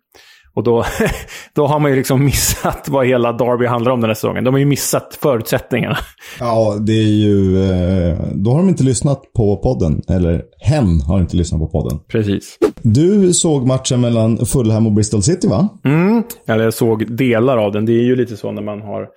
Och 0.57 0.63
då, 0.63 0.85
då 1.55 1.67
har 1.67 1.79
man 1.79 1.91
ju 1.91 1.97
liksom 1.97 2.25
missat 2.25 2.89
vad 2.89 3.07
hela 3.07 3.31
Derby 3.33 3.65
handlar 3.65 3.91
om 3.91 4.01
den 4.01 4.09
här 4.09 4.15
säsongen. 4.15 4.43
De 4.43 4.53
har 4.53 4.59
ju 4.59 4.65
missat 4.65 5.17
förutsättningarna. 5.21 5.97
Ja, 6.39 6.77
det 6.79 6.93
är 6.93 7.13
ju... 7.23 7.63
Eh, 7.63 8.17
då 8.33 8.51
har 8.51 8.57
de 8.57 8.69
inte 8.69 8.83
lyssnat 8.83 9.33
på 9.35 9.57
podden. 9.57 10.01
Eller 10.09 10.43
hen 10.59 11.01
har 11.01 11.19
inte 11.19 11.37
lyssnat 11.37 11.61
på 11.61 11.67
podden. 11.67 11.99
Precis. 12.07 12.57
Du 12.81 13.33
såg 13.33 13.67
matchen 13.67 14.01
mellan 14.01 14.45
Fulham 14.45 14.87
och 14.87 14.93
Bristol 14.93 15.23
City, 15.23 15.47
va? 15.47 15.69
Mm, 15.85 16.23
eller 16.47 16.63
jag 16.63 16.73
såg 16.73 17.17
delar 17.17 17.57
av 17.57 17.71
den. 17.71 17.85
Det 17.85 17.93
är 17.93 18.03
ju 18.03 18.15
lite 18.15 18.37
så 18.37 18.51
när 18.51 18.61
man 18.61 18.81
har 18.81 19.07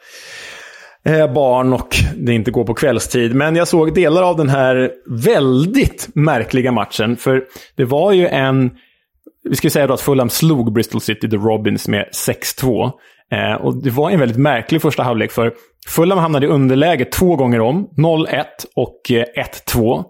Eh, 1.04 1.32
barn 1.32 1.72
och 1.72 1.96
det 2.16 2.32
inte 2.32 2.50
går 2.50 2.64
på 2.64 2.74
kvällstid. 2.74 3.34
Men 3.34 3.56
jag 3.56 3.68
såg 3.68 3.94
delar 3.94 4.22
av 4.22 4.36
den 4.36 4.48
här 4.48 4.90
väldigt 5.06 6.08
märkliga 6.14 6.72
matchen. 6.72 7.16
För 7.16 7.44
det 7.76 7.84
var 7.84 8.12
ju 8.12 8.26
en 8.26 8.70
vi 9.42 9.56
ska 9.56 9.70
säga 9.70 9.86
då 9.86 9.94
att 9.94 10.00
Fulham 10.00 10.30
slog 10.30 10.72
Bristol 10.72 11.00
City 11.00 11.30
The 11.30 11.36
Robins 11.36 11.88
med 11.88 12.08
6-2. 12.12 12.90
Eh, 13.32 13.54
och 13.54 13.82
det 13.82 13.90
var 13.90 14.10
en 14.10 14.18
väldigt 14.20 14.38
märklig 14.38 14.82
första 14.82 15.02
halvlek 15.02 15.32
för 15.32 15.52
Fulham 15.88 16.18
hamnade 16.18 16.46
i 16.46 16.48
underläge 16.48 17.04
två 17.04 17.36
gånger 17.36 17.60
om. 17.60 17.88
0-1 17.96 18.44
och 18.76 19.10
eh, 19.10 19.24
1-2. 19.74 20.04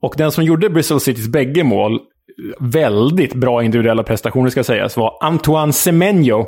Och 0.00 0.14
den 0.16 0.32
som 0.32 0.44
gjorde 0.44 0.70
Bristol 0.70 1.00
Citys 1.00 1.28
bägge 1.28 1.64
mål, 1.64 2.00
väldigt 2.60 3.34
bra 3.34 3.62
individuella 3.62 4.02
prestationer 4.02 4.50
ska 4.50 4.64
sägas, 4.64 4.96
var 4.96 5.18
Antoine 5.20 5.72
Semenyo 5.72 6.46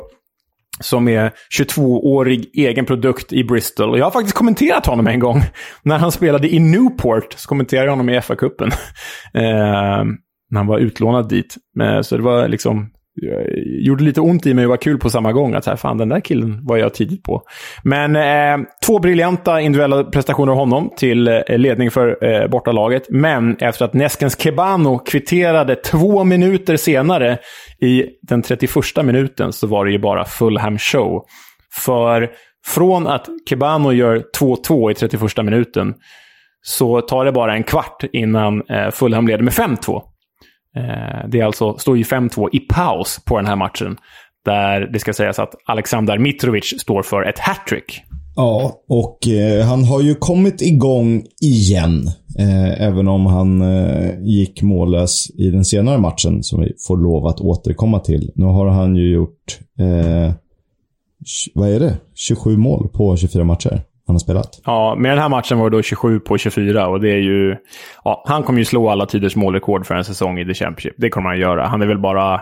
som 0.79 1.07
är 1.07 1.31
22-årig 1.59 2.49
egen 2.53 2.85
produkt 2.85 3.33
i 3.33 3.43
Bristol. 3.43 3.89
Och 3.89 3.97
jag 3.99 4.05
har 4.05 4.11
faktiskt 4.11 4.35
kommenterat 4.35 4.85
honom 4.85 5.07
en 5.07 5.19
gång. 5.19 5.41
När 5.83 5.97
han 5.97 6.11
spelade 6.11 6.53
i 6.55 6.59
Newport 6.59 7.33
så 7.33 7.47
kommenterade 7.47 7.85
jag 7.85 7.91
honom 7.91 8.09
i 8.09 8.19
FA-cupen. 8.19 8.71
eh, 9.33 10.05
när 10.49 10.57
han 10.57 10.67
var 10.67 10.79
utlånad 10.79 11.29
dit. 11.29 11.55
Eh, 11.81 12.01
så 12.01 12.17
det 12.17 12.23
var 12.23 12.47
liksom 12.47 12.91
gjorde 13.65 14.03
lite 14.03 14.21
ont 14.21 14.45
i 14.45 14.53
mig 14.53 14.65
och 14.65 14.69
var 14.69 14.77
kul 14.77 14.97
på 14.97 15.09
samma 15.09 15.31
gång. 15.31 15.53
Att 15.53 15.63
så 15.63 15.69
här, 15.69 15.77
fan, 15.77 15.97
den 15.97 16.09
där 16.09 16.19
killen 16.19 16.59
var 16.65 16.77
jag 16.77 16.93
tidigt 16.93 17.23
på. 17.23 17.41
Men 17.83 18.15
eh, 18.15 18.67
två 18.85 18.99
briljanta 18.99 19.61
individuella 19.61 20.03
prestationer 20.03 20.51
av 20.51 20.57
honom 20.57 20.89
till 20.97 21.27
eh, 21.27 21.57
ledning 21.57 21.91
för 21.91 22.25
eh, 22.25 22.47
bortalaget. 22.47 23.03
Men 23.09 23.57
efter 23.57 23.85
att 23.85 23.93
Neskens 23.93 24.39
Kebano 24.39 24.99
kvitterade 24.99 25.75
två 25.75 26.23
minuter 26.23 26.77
senare 26.77 27.37
i 27.81 28.05
den 28.21 28.41
31 28.41 28.75
minuten 29.03 29.53
så 29.53 29.67
var 29.67 29.85
det 29.85 29.91
ju 29.91 29.99
bara 29.99 30.25
Fulham 30.25 30.77
show. 30.77 31.25
För 31.85 32.29
från 32.67 33.07
att 33.07 33.27
Kebano 33.49 33.91
gör 33.91 34.23
2-2 34.39 34.91
i 34.91 34.93
31 34.93 35.45
minuten 35.45 35.93
så 36.61 37.01
tar 37.01 37.25
det 37.25 37.31
bara 37.31 37.55
en 37.55 37.63
kvart 37.63 38.03
innan 38.13 38.69
eh, 38.69 38.91
Fulham 38.91 39.27
leder 39.27 39.43
med 39.43 39.53
5-2. 39.53 40.01
Eh, 40.75 41.29
det 41.29 41.39
är 41.39 41.45
alltså, 41.45 41.77
står 41.77 41.97
ju 41.97 42.03
5-2 42.03 42.49
i 42.53 42.59
paus 42.59 43.19
på 43.25 43.37
den 43.37 43.45
här 43.45 43.55
matchen. 43.55 43.97
Där 44.45 44.89
det 44.93 44.99
ska 44.99 45.13
sägas 45.13 45.39
att 45.39 45.55
Aleksandar 45.65 46.17
Mitrovic 46.17 46.81
står 46.81 47.03
för 47.03 47.23
ett 47.23 47.39
hattrick. 47.39 48.01
Ja, 48.35 48.83
och 48.89 49.27
eh, 49.27 49.65
han 49.65 49.83
har 49.83 50.01
ju 50.01 50.15
kommit 50.15 50.61
igång 50.61 51.23
igen. 51.41 52.07
Eh, 52.39 52.81
även 52.81 53.07
om 53.07 53.25
han 53.25 53.61
eh, 53.61 54.19
gick 54.21 54.61
mållös 54.61 55.29
i 55.29 55.49
den 55.49 55.65
senare 55.65 55.97
matchen, 55.97 56.43
som 56.43 56.61
vi 56.61 56.73
får 56.87 56.97
lov 56.97 57.27
att 57.27 57.41
återkomma 57.41 57.99
till. 57.99 58.31
Nu 58.35 58.45
har 58.45 58.67
han 58.67 58.95
ju 58.95 59.13
gjort, 59.13 59.59
eh, 59.79 60.33
vad 61.53 61.69
är 61.69 61.79
det? 61.79 61.97
27 62.15 62.57
mål 62.57 62.89
på 62.93 63.17
24 63.17 63.43
matcher 63.43 63.81
han 64.07 64.13
har 64.15 64.19
spelat. 64.19 64.61
Ja, 64.65 64.95
med 64.97 65.11
den 65.11 65.19
här 65.19 65.29
matchen 65.29 65.59
var 65.59 65.69
det 65.69 65.77
då 65.77 65.81
27 65.81 66.19
på 66.19 66.37
24 66.37 66.87
och 66.87 66.99
det 66.99 67.09
är 67.09 67.21
ju... 67.21 67.55
Ja, 68.03 68.23
han 68.27 68.43
kommer 68.43 68.59
ju 68.59 68.65
slå 68.65 68.89
alla 68.89 69.05
tiders 69.05 69.35
målrekord 69.35 69.85
för 69.85 69.95
en 69.95 70.05
säsong 70.05 70.39
i 70.39 70.45
The 70.45 70.53
Championship. 70.53 70.95
Det 70.97 71.09
kommer 71.09 71.29
han 71.29 71.39
göra. 71.39 71.67
Han 71.67 71.81
är 71.81 71.87
väl 71.87 71.99
bara 72.01 72.41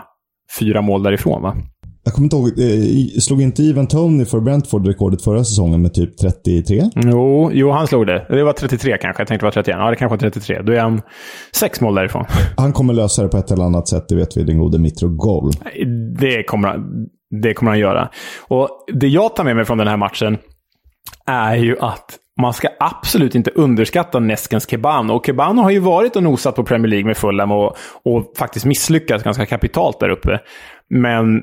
fyra 0.58 0.82
mål 0.82 1.02
därifrån, 1.02 1.42
va? 1.42 1.56
Jag 2.04 2.14
kommer 2.14 2.26
inte 2.26 2.36
ihåg, 2.36 2.48
eh, 2.48 3.20
slog 3.20 3.42
inte 3.42 3.62
Ivan 3.62 3.86
Tony 3.86 4.24
för 4.24 4.40
Brentford 4.40 4.86
rekordet 4.86 5.22
förra 5.22 5.44
säsongen 5.44 5.82
med 5.82 5.94
typ 5.94 6.18
33? 6.18 6.82
Jo, 6.94 7.50
jo, 7.52 7.70
han 7.70 7.86
slog 7.86 8.06
det. 8.06 8.26
Det 8.28 8.44
var 8.44 8.52
33 8.52 8.96
kanske. 9.00 9.20
Jag 9.20 9.28
tänkte 9.28 9.44
det 9.44 9.46
var 9.46 9.50
31. 9.50 9.76
Ja, 9.78 9.90
det 9.90 9.96
kanske 9.96 10.16
var 10.16 10.30
33. 10.30 10.62
Då 10.62 10.72
är 10.72 10.80
han 10.80 11.02
sex 11.52 11.80
mål 11.80 11.94
därifrån. 11.94 12.24
Han 12.56 12.72
kommer 12.72 12.94
lösa 12.94 13.22
det 13.22 13.28
på 13.28 13.36
ett 13.36 13.50
eller 13.50 13.64
annat 13.64 13.88
sätt, 13.88 14.04
det 14.08 14.16
vet 14.16 14.36
vi, 14.36 14.44
den 14.44 14.58
gode 14.58 14.78
Mitro 14.78 15.08
Goal. 15.08 15.50
Det 16.18 16.42
kommer, 16.42 16.68
han, 16.68 17.06
det 17.42 17.54
kommer 17.54 17.70
han 17.70 17.78
göra. 17.78 18.08
Och 18.48 18.68
det 18.94 19.08
jag 19.08 19.36
tar 19.36 19.44
med 19.44 19.56
mig 19.56 19.64
från 19.64 19.78
den 19.78 19.88
här 19.88 19.96
matchen 19.96 20.38
är 21.26 21.56
ju 21.56 21.78
att 21.80 22.18
man 22.40 22.52
ska 22.52 22.68
absolut 22.80 23.34
inte 23.34 23.50
underskatta 23.50 24.20
Neskens 24.20 24.70
Kebano. 24.70 25.14
Och 25.14 25.26
Kebano 25.26 25.62
har 25.62 25.70
ju 25.70 25.78
varit 25.78 26.16
och 26.16 26.22
nosat 26.22 26.56
på 26.56 26.64
Premier 26.64 26.90
League 26.90 27.06
med 27.06 27.16
Fulham 27.16 27.52
och, 27.52 27.76
och 28.04 28.32
faktiskt 28.38 28.64
misslyckats 28.64 29.24
ganska 29.24 29.46
kapitalt 29.46 30.00
där 30.00 30.08
uppe. 30.08 30.40
Men 30.90 31.36
eh, 31.36 31.42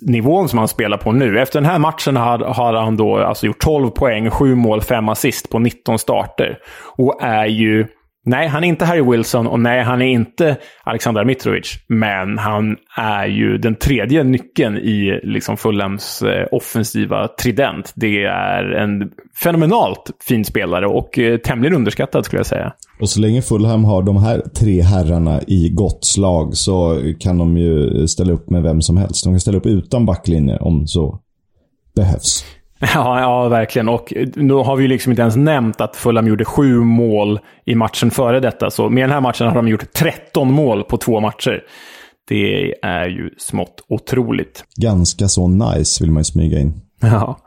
nivån 0.00 0.48
som 0.48 0.58
han 0.58 0.68
spelar 0.68 0.98
på 0.98 1.12
nu. 1.12 1.40
Efter 1.40 1.60
den 1.60 1.70
här 1.70 1.78
matchen 1.78 2.16
har, 2.16 2.38
har 2.38 2.74
han 2.74 2.96
då 2.96 3.18
alltså 3.18 3.46
gjort 3.46 3.60
12 3.60 3.90
poäng, 3.90 4.30
7 4.30 4.54
mål, 4.54 4.82
5 4.82 5.08
assist 5.08 5.50
på 5.50 5.58
19 5.58 5.98
starter. 5.98 6.58
Och 6.96 7.22
är 7.22 7.46
ju 7.46 7.86
Nej, 8.28 8.48
han 8.48 8.64
är 8.64 8.68
inte 8.68 8.84
Harry 8.84 9.10
Wilson 9.10 9.46
och 9.46 9.60
nej, 9.60 9.82
han 9.82 10.02
är 10.02 10.06
inte 10.06 10.56
Alexander 10.84 11.24
Mitrovic. 11.24 11.78
Men 11.86 12.38
han 12.38 12.76
är 12.96 13.26
ju 13.26 13.58
den 13.58 13.74
tredje 13.74 14.24
nyckeln 14.24 14.76
i 14.76 15.20
liksom 15.22 15.56
Fulhams 15.56 16.22
eh, 16.22 16.46
offensiva 16.52 17.28
trident. 17.28 17.92
Det 17.96 18.24
är 18.24 18.72
en 18.72 19.10
fenomenalt 19.42 20.10
fin 20.28 20.44
spelare 20.44 20.86
och 20.86 21.18
eh, 21.18 21.38
tämligen 21.38 21.76
underskattad 21.76 22.24
skulle 22.24 22.40
jag 22.40 22.46
säga. 22.46 22.72
Och 23.00 23.08
så 23.08 23.20
länge 23.20 23.42
Fulham 23.42 23.84
har 23.84 24.02
de 24.02 24.16
här 24.16 24.42
tre 24.58 24.82
herrarna 24.82 25.40
i 25.46 25.68
gott 25.68 26.04
slag 26.04 26.56
så 26.56 27.02
kan 27.20 27.38
de 27.38 27.56
ju 27.56 28.06
ställa 28.08 28.32
upp 28.32 28.50
med 28.50 28.62
vem 28.62 28.80
som 28.80 28.96
helst. 28.96 29.24
De 29.24 29.32
kan 29.32 29.40
ställa 29.40 29.58
upp 29.58 29.66
utan 29.66 30.06
backlinje 30.06 30.56
om 30.56 30.86
så 30.86 31.20
behövs. 31.96 32.44
Ja, 32.94 33.20
ja, 33.20 33.48
verkligen. 33.48 33.88
Och 33.88 34.12
då 34.34 34.62
har 34.62 34.76
vi 34.76 34.88
liksom 34.88 35.12
inte 35.12 35.22
ens 35.22 35.36
nämnt 35.36 35.80
att 35.80 35.96
Fulham 35.96 36.26
gjorde 36.26 36.44
sju 36.44 36.80
mål 36.80 37.40
i 37.64 37.74
matchen 37.74 38.10
före 38.10 38.40
detta. 38.40 38.70
Så 38.70 38.88
med 38.88 39.02
den 39.02 39.10
här 39.10 39.20
matchen 39.20 39.46
har 39.46 39.54
de 39.54 39.68
gjort 39.68 39.92
13 39.92 40.52
mål 40.52 40.84
på 40.84 40.96
två 40.96 41.20
matcher. 41.20 41.62
Det 42.28 42.74
är 42.82 43.08
ju 43.08 43.30
smått 43.38 43.84
otroligt. 43.88 44.64
Ganska 44.76 45.28
så 45.28 45.48
nice 45.48 46.04
vill 46.04 46.10
man 46.10 46.20
ju 46.20 46.24
smyga 46.24 46.58
in. 46.58 46.80
Ja. 47.00 47.38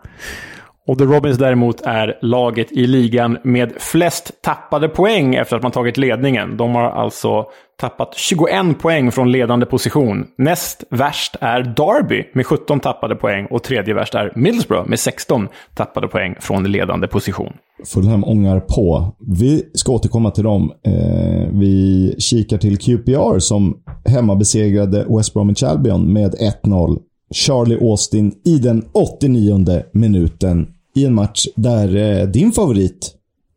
Och 0.89 0.97
The 0.97 1.04
Robins 1.04 1.38
däremot 1.38 1.82
är 1.82 2.17
laget 2.21 2.71
i 2.71 2.88
ligan 2.88 3.38
med 3.43 3.73
flest 3.78 4.32
tappade 4.41 4.89
poäng 4.89 5.36
efter 5.36 5.56
att 5.56 5.63
man 5.63 5.71
tagit 5.71 5.97
ledningen. 5.97 6.58
De 6.58 6.75
har 6.75 6.84
alltså 6.84 7.45
tappat 7.80 8.15
21 8.15 8.80
poäng 8.80 9.12
från 9.12 9.32
ledande 9.32 9.65
position. 9.65 10.25
Näst 10.38 10.84
värst 10.89 11.36
är 11.41 11.63
Derby 11.63 12.23
med 12.34 12.45
17 12.45 12.80
tappade 12.80 13.15
poäng 13.15 13.47
och 13.49 13.63
tredje 13.63 13.93
värst 13.93 14.15
är 14.15 14.32
Middlesbrough 14.36 14.89
med 14.89 14.99
16 14.99 15.47
tappade 15.75 16.08
poäng 16.08 16.36
från 16.39 16.71
ledande 16.71 17.08
position. 17.08 17.54
Fulham 17.93 18.23
ångar 18.23 18.60
på. 18.60 19.15
Vi 19.19 19.69
ska 19.73 19.91
återkomma 19.91 20.32
till 20.32 20.43
dem. 20.43 20.71
Eh, 20.86 21.49
vi 21.54 22.15
kikar 22.19 22.58
till 22.58 22.78
QPR 22.78 23.39
som 23.39 23.78
hemmabesegrade 24.06 25.06
West 25.10 25.34
Bromwich 25.34 25.63
Albion 25.63 26.13
med 26.13 26.36
1-0. 26.63 26.97
Charlie 27.34 27.78
Austin 27.82 28.32
i 28.45 28.58
den 28.58 28.86
89 28.93 29.84
minuten 29.93 30.67
i 30.95 31.06
en 31.06 31.13
match 31.13 31.45
där 31.56 31.95
eh, 31.95 32.28
din 32.28 32.52
favorit 32.52 33.15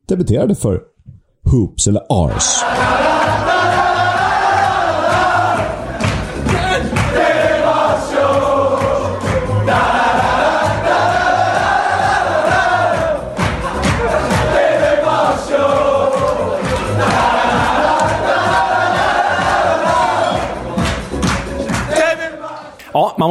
debuterade 0.09 0.55
för 0.55 0.81
Hoops 1.51 1.87
eller 1.87 2.03
Ars. 2.09 2.63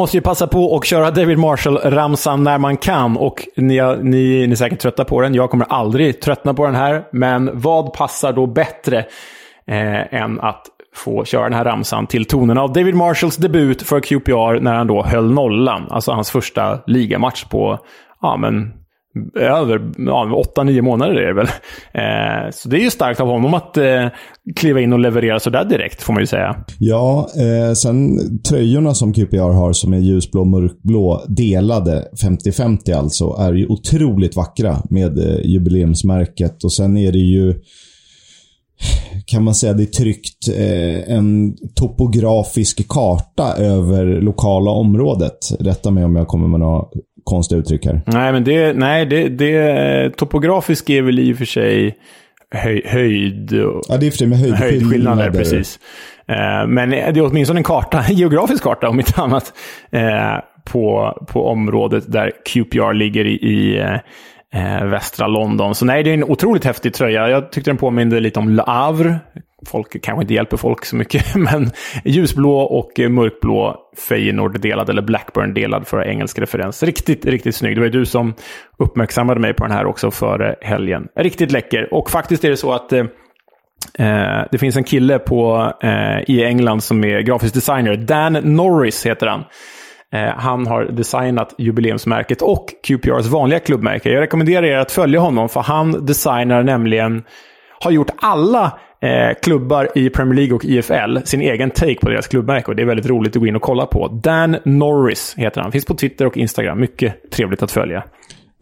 Måste 0.02 0.18
ju 0.18 0.22
passa 0.22 0.48
på 0.48 0.76
att 0.76 0.86
köra 0.86 1.12
David 1.12 1.38
Marshall-ramsan 1.38 2.44
när 2.44 2.58
man 2.58 2.78
kan. 2.78 3.18
Och 3.18 3.48
ni, 3.56 3.82
ni, 4.02 4.48
ni 4.48 4.52
är 4.52 4.56
säkert 4.56 4.80
trötta 4.80 5.06
på 5.06 5.22
den. 5.22 5.36
Jag 5.36 5.50
kommer 5.50 5.66
aldrig 5.70 6.22
tröttna 6.22 6.54
på 6.54 6.66
den 6.66 6.76
här. 6.76 7.04
Men 7.12 7.50
vad 7.54 7.94
passar 7.94 8.34
då 8.34 8.48
bättre 8.48 8.98
eh, 9.68 10.14
än 10.22 10.40
att 10.40 10.66
få 10.96 11.26
köra 11.26 11.44
den 11.44 11.54
här 11.54 11.66
ramsan 11.66 12.08
till 12.08 12.26
tonerna 12.26 12.62
av 12.62 12.74
David 12.74 12.96
Marshalls 12.96 13.38
debut 13.38 13.82
för 13.82 14.00
QPR 14.00 14.60
när 14.60 14.74
han 14.74 14.88
då 14.88 15.04
höll 15.04 15.32
nollan. 15.32 15.88
Alltså 15.90 16.12
hans 16.12 16.32
första 16.32 16.80
ligamatch 16.88 17.44
på 17.44 17.80
ja, 18.22 18.38
men 18.38 18.74
över 19.36 19.92
ja, 19.98 20.44
8-9 20.58 20.82
månader 20.82 21.16
är 21.16 21.28
det 21.28 21.34
väl. 21.34 21.48
Eh, 21.94 22.52
så 22.52 22.70
det 22.70 22.78
är 22.78 22.84
ju 22.84 22.90
starkt 22.90 23.20
av 23.20 23.28
honom 23.28 23.54
att 23.54 23.78
eh, 23.78 24.08
kliva 24.56 24.82
in 24.82 24.94
och 24.94 25.00
leverera 25.00 25.40
sådär 25.40 25.66
direkt, 25.66 26.02
får 26.02 26.14
man 26.14 26.22
ju 26.22 26.28
säga. 26.28 26.56
Ja, 26.80 27.30
eh, 27.38 27.74
sen 27.74 28.20
tröjorna 28.44 28.94
som 28.94 29.14
QPR 29.14 29.54
har 29.54 29.74
som 29.74 29.94
är 29.94 30.00
ljusblå 30.00 30.42
och 30.42 30.48
mörkblå, 30.48 31.24
delade, 31.28 32.08
50-50 32.24 32.96
alltså, 32.96 33.36
är 33.40 33.54
ju 33.54 33.68
otroligt 33.68 34.36
vackra 34.36 34.78
med 34.90 35.18
eh, 35.18 35.46
jubileumsmärket. 35.46 36.64
Och 36.64 36.74
sen 36.74 36.98
är 36.98 37.12
det 37.12 37.20
ju 37.20 37.54
kan 39.26 39.44
man 39.44 39.56
säga 39.56 39.74
det 39.74 39.84
är 39.84 39.86
tryckt 39.86 40.48
eh, 40.48 41.16
en 41.16 41.56
topografisk 41.76 42.88
karta 42.88 43.54
över 43.58 44.22
lokala 44.22 44.72
området. 44.72 45.38
Rätta 45.60 45.92
mig 45.92 46.06
om 46.06 46.16
jag 46.16 46.28
kommer 46.28 46.48
med 46.48 46.60
några 46.60 46.86
konstiga 47.24 47.60
uttryck 47.60 47.86
här. 47.86 48.02
Nej, 48.06 48.32
men 48.32 48.44
det, 48.44 48.74
nej, 48.74 49.06
det, 49.06 49.30
det 49.30 50.18
topografisk 50.18 50.90
är 50.90 51.02
väl 51.02 51.20
i 51.20 51.34
och 51.34 51.38
för 51.38 51.46
sig 51.46 51.98
höj, 52.52 52.82
höjd... 52.86 53.52
Ja, 53.90 53.98
det 53.98 54.08
är 54.08 54.12
för 54.12 54.18
sig 54.18 54.28
med 54.28 54.38
höjdskillnader. 54.40 54.72
höjdskillnader 54.72 55.32
precis. 55.32 55.80
Eh, 56.28 56.68
men 56.68 56.90
det 56.90 56.98
är 56.98 57.22
åtminstone 57.22 57.60
en 57.60 57.64
karta, 57.64 58.04
en 58.10 58.16
geografisk 58.16 58.64
karta 58.64 58.90
om 58.90 59.00
inte 59.00 59.22
annat, 59.22 59.54
eh, 59.92 60.38
på, 60.64 61.18
på 61.28 61.48
området 61.48 62.12
där 62.12 62.32
QPR 62.46 62.94
ligger 62.94 63.26
i, 63.26 63.34
i 63.34 63.80
eh, 64.54 64.86
västra 64.86 65.28
London. 65.28 65.76
Så 65.76 65.86
nej, 65.86 66.04
det 66.04 66.10
är 66.10 66.14
en 66.14 66.24
otroligt 66.24 66.66
häftig 66.66 66.94
tröja. 66.94 67.30
Jag 67.30 67.52
tyckte 67.52 67.70
den 67.70 67.78
påminde 67.78 68.20
lite 68.20 68.40
om 68.40 68.50
Le 68.50 68.64
Havre, 68.68 69.20
folk 69.66 70.04
kanske 70.04 70.22
inte 70.22 70.34
hjälper 70.34 70.58
folk 70.58 70.86
så 70.86 70.96
mycket, 70.96 71.36
men 71.36 71.72
ljusblå 72.06 72.60
och 72.60 72.92
mörkblå 73.10 73.78
Feyenoord 74.10 74.62
delad, 74.62 74.90
eller 74.90 75.02
Blackburn 75.02 75.54
delad 75.54 75.88
för 75.88 76.08
engelsk 76.08 76.40
referens. 76.40 76.84
Riktigt, 76.84 77.26
riktigt 77.26 77.56
snygg. 77.56 77.76
Det 77.76 77.80
var 77.80 77.86
ju 77.86 77.92
du 77.92 78.06
som 78.06 78.34
uppmärksammade 78.78 79.40
mig 79.40 79.54
på 79.54 79.64
den 79.64 79.74
här 79.74 79.86
också 79.86 80.12
före 80.12 80.56
helgen. 80.62 81.08
Riktigt 81.16 81.52
läcker. 81.52 81.94
Och 81.94 82.10
faktiskt 82.10 82.44
är 82.44 82.50
det 82.50 82.58
så 82.58 82.74
att 82.74 82.94
eh, 82.94 83.06
eh, 84.00 84.46
det 84.52 84.58
finns 84.58 84.78
en 84.78 84.84
kille 84.84 85.20
på, 85.20 85.74
eh, 85.84 86.20
i 86.28 86.44
England 86.44 86.84
som 86.84 87.04
är 87.04 87.20
grafisk 87.20 87.54
designer. 87.54 87.96
Dan 87.96 88.34
Norris 88.34 89.06
heter 89.06 89.28
han. 89.28 89.44
Eh, 90.14 90.30
han 90.38 90.68
har 90.68 90.84
designat 90.84 91.56
jubileumsmärket 91.58 92.42
och 92.42 92.66
QPRs 92.88 93.28
vanliga 93.28 93.60
klubbmärke. 93.60 94.10
Jag 94.10 94.22
rekommenderar 94.22 94.64
er 94.64 94.78
att 94.78 94.92
följa 94.92 95.20
honom, 95.20 95.50
för 95.50 95.62
han 95.62 96.06
designar 96.06 96.64
nämligen 96.64 97.24
har 97.80 97.92
gjort 97.92 98.12
alla 98.18 98.80
eh, 99.02 99.34
klubbar 99.42 99.90
i 99.96 100.10
Premier 100.10 100.36
League 100.36 100.56
och 100.56 100.66
IFL 100.66 101.18
sin 101.24 101.42
egen 101.42 101.72
take 101.72 101.96
på 101.96 102.10
deras 102.10 102.28
klubbmärke. 102.28 102.68
Och 102.68 102.76
det 102.76 102.82
är 102.82 102.86
väldigt 102.86 103.06
roligt 103.06 103.36
att 103.36 103.40
gå 103.40 103.48
in 103.48 103.56
och 103.56 103.62
kolla 103.62 103.86
på. 103.86 104.08
Dan 104.08 104.58
Norris 104.64 105.36
heter 105.38 105.62
han. 105.62 105.72
Finns 105.72 105.86
på 105.86 105.94
Twitter 105.94 106.26
och 106.26 106.38
Instagram. 106.38 106.80
Mycket 106.80 107.32
trevligt 107.32 107.64
att 107.64 107.72
följa. 107.72 108.04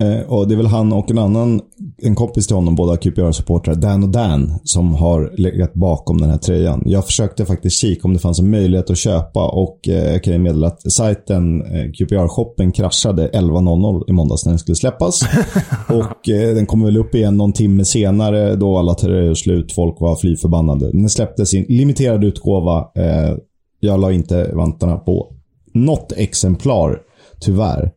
Eh, 0.01 0.21
och 0.21 0.47
Det 0.47 0.53
är 0.53 0.57
väl 0.57 0.65
han 0.65 0.93
och 0.93 1.11
en 1.11 1.17
annan, 1.17 1.61
en 1.97 2.15
kompis 2.15 2.47
till 2.47 2.55
honom, 2.55 2.75
båda 2.75 2.95
QPR-supportrar, 2.95 3.75
Dan 3.75 4.03
och 4.03 4.09
Dan, 4.09 4.59
som 4.63 4.93
har 4.95 5.33
legat 5.37 5.73
bakom 5.73 6.17
den 6.21 6.29
här 6.29 6.37
tröjan. 6.37 6.83
Jag 6.85 7.05
försökte 7.05 7.45
faktiskt 7.45 7.79
kika 7.79 8.01
om 8.07 8.13
det 8.13 8.19
fanns 8.19 8.39
en 8.39 8.49
möjlighet 8.49 8.89
att 8.89 8.97
köpa 8.97 9.49
och 9.49 9.89
eh, 9.89 10.11
jag 10.11 10.23
kan 10.23 10.33
ju 10.33 10.39
meddela 10.39 10.67
att 10.67 10.91
sajten 10.91 11.61
eh, 11.61 11.91
QPR-shoppen 11.91 12.71
kraschade 12.71 13.29
11.00 13.33 14.03
i 14.07 14.11
måndags 14.11 14.45
när 14.45 14.51
den 14.51 14.59
skulle 14.59 14.75
släppas. 14.75 15.21
och 15.89 16.19
den 16.25 16.65
kommer 16.65 16.85
väl 16.85 16.97
upp 16.97 17.15
igen 17.15 17.37
någon 17.37 17.53
timme 17.53 17.85
senare 17.85 18.55
då 18.55 18.77
alla 18.77 18.93
tröjor 18.93 19.33
slut. 19.33 19.71
Folk 19.71 20.01
var 20.01 20.15
fly 20.15 20.35
förbannade. 20.35 20.91
Den 20.91 21.09
släpptes 21.09 21.53
i 21.53 21.65
limiterad 21.69 22.23
utgåva. 22.23 22.85
Jag 23.79 23.99
la 23.99 24.11
inte 24.11 24.51
vantarna 24.53 24.97
på 24.97 25.33
något 25.73 26.11
exemplar, 26.11 26.99
tyvärr. 27.41 27.91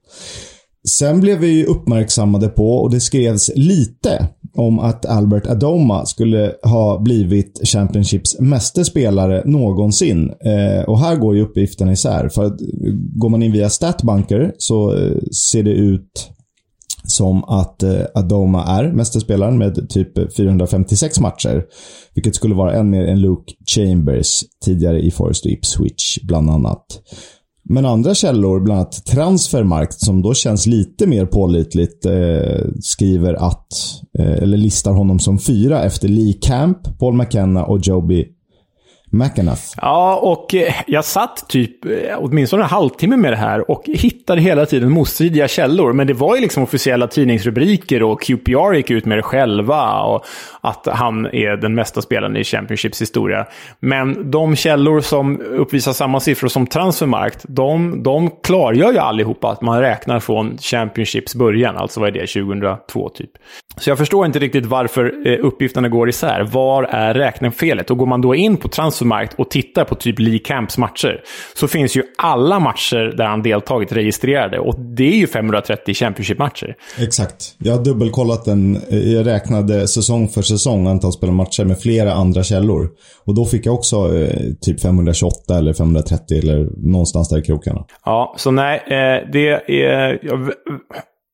Sen 0.88 1.20
blev 1.20 1.38
vi 1.38 1.64
uppmärksammade 1.64 2.48
på, 2.48 2.76
och 2.76 2.90
det 2.90 3.00
skrevs 3.00 3.50
lite, 3.54 4.28
om 4.56 4.78
att 4.78 5.06
Albert 5.06 5.46
Adoma 5.46 6.06
skulle 6.06 6.52
ha 6.62 6.98
blivit 6.98 7.60
Championships 7.68 8.40
meste 8.40 8.84
spelare 8.84 9.42
någonsin. 9.44 10.30
Eh, 10.44 10.84
och 10.88 11.00
här 11.00 11.16
går 11.16 11.36
ju 11.36 11.42
uppgifterna 11.42 11.92
isär. 11.92 12.28
För 12.28 12.44
att 12.44 12.60
eh, 12.60 12.66
går 12.92 13.28
man 13.28 13.42
in 13.42 13.52
via 13.52 13.70
Statbanker 13.70 14.52
så 14.58 14.94
eh, 14.94 15.16
ser 15.50 15.62
det 15.62 15.70
ut 15.70 16.30
som 17.04 17.44
att 17.44 17.82
eh, 17.82 18.00
Adoma 18.14 18.64
är 18.64 18.92
mästerspelaren 18.92 19.58
med 19.58 19.88
typ 19.88 20.36
456 20.36 21.20
matcher. 21.20 21.64
Vilket 22.14 22.34
skulle 22.34 22.54
vara 22.54 22.74
än 22.74 22.90
mer 22.90 23.04
än 23.04 23.20
Luke 23.20 23.52
Chambers 23.66 24.44
tidigare 24.64 25.00
i 25.00 25.10
Forest 25.10 25.44
och 25.44 25.50
Ipswich 25.50 26.18
bland 26.22 26.50
annat. 26.50 26.86
Men 27.64 27.86
andra 27.86 28.14
källor, 28.14 28.60
bland 28.60 28.80
annat 28.80 29.06
Transfermarkt, 29.06 30.00
som 30.00 30.22
då 30.22 30.34
känns 30.34 30.66
lite 30.66 31.06
mer 31.06 31.26
pålitligt, 31.26 32.06
eh, 32.06 32.64
skriver 32.80 33.34
att, 33.34 33.68
eh, 34.18 34.32
eller 34.32 34.56
listar 34.56 34.92
honom 34.92 35.18
som 35.18 35.38
fyra 35.38 35.82
efter 35.84 36.08
Lee 36.08 36.32
Camp, 36.32 36.98
Paul 36.98 37.14
McKenna 37.14 37.64
och 37.64 37.78
Joby 37.82 38.26
McAnuff. 39.12 39.72
Ja, 39.76 40.16
och 40.16 40.54
eh, 40.54 40.74
jag 40.86 41.04
satt 41.04 41.48
typ 41.48 41.84
eh, 41.84 41.90
åtminstone 42.18 42.62
en 42.62 42.68
halvtimme 42.68 43.16
med 43.16 43.32
det 43.32 43.36
här 43.36 43.70
och 43.70 43.82
hittade 43.86 44.40
hela 44.40 44.66
tiden 44.66 44.90
motstridiga 44.90 45.48
källor. 45.48 45.92
Men 45.92 46.06
det 46.06 46.14
var 46.14 46.34
ju 46.34 46.40
liksom 46.40 46.62
officiella 46.62 47.06
tidningsrubriker 47.06 48.02
och 48.02 48.22
QPR 48.22 48.74
gick 48.74 48.90
ut 48.90 49.04
med 49.04 49.18
det 49.18 49.22
själva. 49.22 50.02
Och 50.02 50.24
att 50.60 50.86
han 50.86 51.26
är 51.26 51.56
den 51.56 51.74
mesta 51.74 52.02
spelaren 52.02 52.36
i 52.36 52.44
Championships 52.44 53.00
historia. 53.00 53.46
Men 53.80 54.30
de 54.30 54.56
källor 54.56 55.00
som 55.00 55.40
uppvisar 55.40 55.92
samma 55.92 56.20
siffror 56.20 56.48
som 56.48 56.66
Transfermarkt, 56.66 57.44
de, 57.48 58.02
de 58.02 58.30
klargör 58.42 58.92
ju 58.92 58.98
allihopa 58.98 59.50
att 59.50 59.62
man 59.62 59.80
räknar 59.80 60.20
från 60.20 60.58
Championships 60.58 61.34
början. 61.34 61.76
Alltså 61.76 62.00
vad 62.00 62.08
är 62.08 62.12
det, 62.12 62.26
2002 62.26 63.08
typ. 63.08 63.30
Så 63.76 63.90
jag 63.90 63.98
förstår 63.98 64.26
inte 64.26 64.38
riktigt 64.38 64.66
varför 64.66 65.26
eh, 65.26 65.38
uppgifterna 65.46 65.88
går 65.88 66.08
isär. 66.08 66.48
Var 66.52 66.82
är 66.82 67.14
räknefelet? 67.14 67.90
Och 67.90 67.98
går 67.98 68.06
man 68.06 68.20
då 68.20 68.34
in 68.34 68.56
på 68.56 68.68
Transfermarkt 69.02 69.34
och 69.38 69.50
tittar 69.50 69.84
på 69.84 69.94
typ 69.94 70.18
Lee 70.18 70.38
Camps 70.38 70.78
matcher 70.78 71.20
så 71.54 71.68
finns 71.68 71.96
ju 71.96 72.02
alla 72.18 72.60
matcher 72.60 73.14
där 73.16 73.24
han 73.24 73.42
deltagit 73.42 73.92
registrerade. 73.92 74.58
Och 74.58 74.80
det 74.80 75.12
är 75.12 75.16
ju 75.16 75.26
530 75.26 75.94
Championship-matcher. 75.94 76.74
Exakt. 76.98 77.54
Jag 77.58 77.76
har 77.76 77.84
dubbelkollat 77.84 78.44
den. 78.44 78.78
Jag 78.88 79.26
räknade 79.26 79.88
säsong 79.88 80.28
för 80.28 80.42
säsong 80.42 80.86
antal 80.86 81.12
spelade 81.12 81.36
matcher 81.36 81.64
med 81.64 81.78
flera 81.80 82.12
andra 82.12 82.42
källor. 82.42 82.90
Och 83.24 83.34
då 83.34 83.44
fick 83.44 83.66
jag 83.66 83.74
också 83.74 83.96
eh, 84.18 84.52
typ 84.60 84.80
528 84.80 85.58
eller 85.58 85.72
530 85.72 86.38
eller 86.38 86.68
någonstans 86.76 87.28
där 87.28 87.38
i 87.38 87.42
krokarna. 87.42 87.84
Ja, 88.04 88.34
så 88.38 88.50
nej, 88.50 88.76
eh, 88.76 89.30
det 89.32 89.48
är... 89.82 90.18
Jag, 90.22 90.52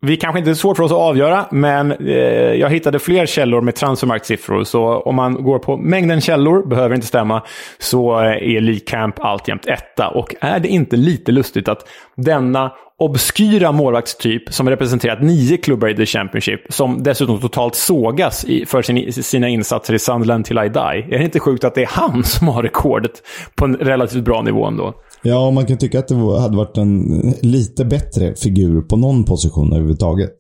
vi 0.01 0.17
kanske 0.17 0.39
inte 0.39 0.51
är 0.51 0.55
svårt 0.55 0.77
för 0.77 0.85
oss 0.85 0.93
att 0.93 0.99
avgöra, 0.99 1.47
men 1.51 1.93
eh, 1.93 2.17
jag 2.55 2.71
hittade 2.71 2.99
fler 2.99 3.27
källor 3.27 3.61
med 3.61 3.75
transfermarktsiffror. 3.75 4.65
Så 4.65 5.01
om 5.01 5.15
man 5.15 5.43
går 5.43 5.59
på 5.59 5.77
mängden 5.77 6.21
källor, 6.21 6.67
behöver 6.67 6.95
inte 6.95 7.07
stämma, 7.07 7.43
så 7.79 8.21
eh, 8.21 8.57
är 8.57 8.61
Lee 8.61 8.81
Camp 8.81 9.25
alltjämt 9.25 9.67
etta. 9.67 10.09
Och 10.09 10.35
är 10.41 10.61
det 10.61 10.69
inte 10.69 10.97
lite 10.97 11.33
lustigt 11.33 11.69
att 11.69 11.89
denna 12.15 12.73
obskyra 12.99 13.73
målvaktstyp 13.73 14.55
som 14.55 14.71
representerat 14.71 15.23
nio 15.23 15.57
klubbar 15.57 15.89
i 15.89 15.97
The 15.97 16.07
Championship, 16.07 16.61
som 16.69 17.03
dessutom 17.03 17.41
totalt 17.41 17.75
sågas 17.75 18.45
i, 18.45 18.67
för 18.67 18.83
sin, 18.83 19.13
sina 19.13 19.49
insatser 19.49 19.95
i 19.95 19.99
Sunderland 19.99 20.45
till 20.45 20.59
I 20.59 20.69
Die. 20.69 21.15
Är 21.15 21.19
det 21.19 21.25
inte 21.25 21.41
sjukt 21.41 21.65
att 21.65 21.75
det 21.75 21.83
är 21.83 21.87
han 21.87 22.25
som 22.25 22.49
har 22.49 22.63
rekordet 22.63 23.13
på 23.55 23.65
en 23.65 23.77
relativt 23.77 24.25
bra 24.25 24.43
nivå 24.43 24.67
ändå? 24.67 24.95
Ja, 25.23 25.51
man 25.51 25.67
kan 25.67 25.79
tycka 25.79 25.99
att 25.99 26.09
det 26.09 26.41
hade 26.41 26.57
varit 26.57 26.77
en 26.77 27.35
lite 27.43 27.85
bättre 27.85 28.35
figur 28.35 28.81
på 28.81 28.97
någon 28.97 29.25
position 29.25 29.73
överhuvudtaget. 29.73 30.35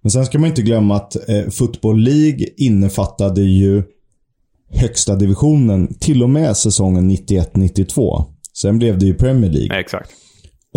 Men 0.00 0.10
sen 0.10 0.26
ska 0.26 0.38
man 0.38 0.48
inte 0.48 0.62
glömma 0.62 0.96
att 0.96 1.28
eh, 1.28 1.50
Football 1.50 1.98
League 1.98 2.46
innefattade 2.56 3.40
ju 3.40 3.82
högsta 4.74 5.16
divisionen 5.16 5.94
till 6.00 6.22
och 6.22 6.30
med 6.30 6.56
säsongen 6.56 7.10
91-92. 7.10 8.24
Sen 8.52 8.78
blev 8.78 8.98
det 8.98 9.06
ju 9.06 9.14
Premier 9.14 9.50
League. 9.50 9.80
Exakt. 9.80 10.10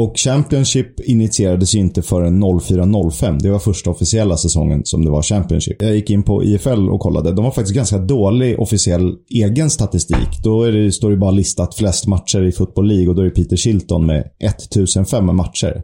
Och 0.02 0.18
Championship 0.18 1.00
initierades 1.00 1.76
ju 1.76 1.80
inte 1.80 2.02
förrän 2.02 2.44
04-05. 2.44 3.40
Det 3.40 3.52
var 3.52 3.60
första 3.60 3.90
officiella 3.90 4.38
säsongen 4.38 4.82
som 4.86 5.06
det 5.06 5.12
var 5.12 5.22
Championship. 5.22 5.82
Jag 5.82 5.96
gick 5.96 6.10
in 6.10 6.24
på 6.24 6.44
IFL 6.44 6.90
och 6.90 7.00
kollade. 7.00 7.32
De 7.32 7.46
har 7.46 7.52
faktiskt 7.52 7.76
ganska 7.76 7.98
dålig 7.98 8.60
officiell 8.60 9.16
egen 9.30 9.70
statistik. 9.70 10.44
Då 10.44 10.64
är 10.64 10.72
det, 10.72 10.92
står 10.92 11.10
det 11.10 11.18
bara 11.18 11.32
listat 11.32 11.76
flest 11.76 12.08
matcher 12.08 12.44
i 12.44 12.52
Football 12.52 12.88
League 12.88 13.10
och 13.10 13.16
då 13.16 13.22
är 13.22 13.26
det 13.26 13.32
Peter 13.32 13.58
Shilton 13.58 14.06
med 14.06 14.24
1005 14.40 15.36
matcher. 15.36 15.82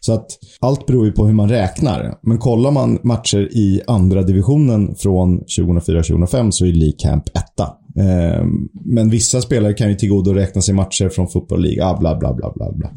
Så 0.00 0.12
att 0.12 0.26
allt 0.60 0.86
beror 0.86 1.06
ju 1.06 1.12
på 1.12 1.26
hur 1.26 1.34
man 1.34 1.48
räknar. 1.48 2.14
Men 2.22 2.38
kollar 2.38 2.70
man 2.70 2.98
matcher 3.02 3.48
i 3.52 3.80
andra 3.86 4.22
divisionen 4.22 4.94
från 4.94 5.40
2004-2005 5.40 6.50
så 6.50 6.66
är 6.66 6.72
Lee 6.72 6.92
Camp 6.98 7.28
etta. 7.28 7.68
Ehm, 7.98 8.68
men 8.84 9.10
vissa 9.10 9.40
spelare 9.40 9.72
kan 9.72 9.88
ju 9.88 9.94
tillgodoräkna 9.94 10.60
sig 10.60 10.74
matcher 10.74 11.08
från 11.08 11.28
Football 11.28 11.60
League. 11.62 11.84
Ah, 11.84 11.96
bla, 11.96 12.16
bla, 12.16 12.34
bla, 12.34 12.52
bla, 12.54 12.72
bla. 12.72 12.90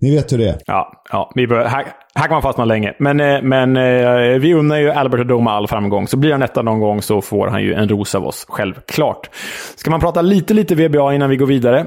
Ni 0.00 0.14
vet 0.14 0.32
hur 0.32 0.38
det 0.38 0.48
är. 0.48 0.56
Ja, 0.66 1.02
ja 1.10 1.32
vi 1.34 1.46
bör, 1.46 1.64
här, 1.64 1.86
här 2.14 2.24
kan 2.24 2.34
man 2.34 2.42
fastna 2.42 2.64
länge. 2.64 2.94
Men, 2.98 3.20
eh, 3.20 3.42
men 3.42 3.76
eh, 3.76 4.38
vi 4.40 4.54
unnar 4.54 4.78
ju 4.78 4.90
Albert 4.90 5.20
Adoma 5.20 5.50
all 5.50 5.68
framgång. 5.68 6.08
Så 6.08 6.16
blir 6.16 6.32
han 6.32 6.42
etta 6.42 6.62
någon 6.62 6.80
gång 6.80 7.02
så 7.02 7.20
får 7.20 7.46
han 7.46 7.62
ju 7.62 7.74
en 7.74 7.88
ros 7.88 8.14
av 8.14 8.26
oss, 8.26 8.46
självklart. 8.48 9.30
Ska 9.76 9.90
man 9.90 10.00
prata 10.00 10.22
lite, 10.22 10.54
lite 10.54 10.74
VBA 10.74 11.14
innan 11.14 11.30
vi 11.30 11.36
går 11.36 11.46
vidare? 11.46 11.86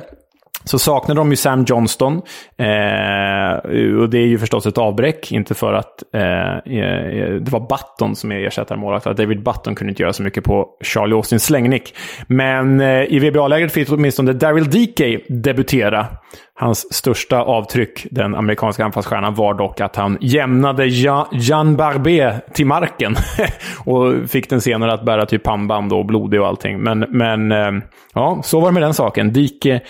Så 0.63 0.79
saknade 0.79 1.19
de 1.19 1.29
ju 1.29 1.35
Sam 1.35 1.65
Johnston. 1.67 2.21
Eh, 2.57 3.99
och 4.01 4.09
det 4.09 4.17
är 4.17 4.27
ju 4.27 4.37
förstås 4.37 4.65
ett 4.65 4.77
avbräck, 4.77 5.31
inte 5.31 5.53
för 5.53 5.73
att 5.73 6.03
eh, 6.13 6.55
eh 6.55 7.31
det 7.41 7.51
var 7.51 7.59
Button 7.59 8.15
som 8.15 8.31
är 8.31 8.47
ersättarmålvakt. 8.47 9.05
David 9.05 9.43
Button 9.43 9.75
kunde 9.75 9.91
inte 9.91 10.03
göra 10.03 10.13
så 10.13 10.23
mycket 10.23 10.43
på 10.43 10.67
Charlie 10.83 11.15
Austins 11.15 11.43
slängnick. 11.43 11.95
Men 12.27 12.81
eh, 12.81 13.03
i 13.03 13.19
VBA-lägret 13.19 13.71
fick 13.71 13.91
åtminstone 13.91 14.33
Daryl 14.33 14.69
DK 14.69 15.25
debutera. 15.29 16.07
Hans 16.53 16.93
största 16.93 17.41
avtryck, 17.41 18.07
den 18.11 18.35
amerikanska 18.35 18.85
anfallsstjärnan, 18.85 19.35
var 19.35 19.53
dock 19.53 19.81
att 19.81 19.95
han 19.95 20.17
jämnade 20.21 20.85
Jean 21.31 21.75
Barbé 21.75 22.33
till 22.53 22.65
marken. 22.65 23.15
och 23.85 24.29
fick 24.29 24.49
den 24.49 24.61
senare 24.61 24.93
att 24.93 25.05
bära 25.05 25.25
typ 25.25 25.43
pannband 25.43 25.93
och 25.93 26.05
blodig 26.05 26.41
och 26.41 26.47
allting. 26.47 26.79
Men, 26.79 26.99
men 26.99 27.51
eh, 27.51 27.71
ja, 28.13 28.41
så 28.43 28.59
var 28.59 28.67
det 28.67 28.73
med 28.73 28.83
den 28.83 28.93
saken. 28.93 29.33
Dike 29.33 29.81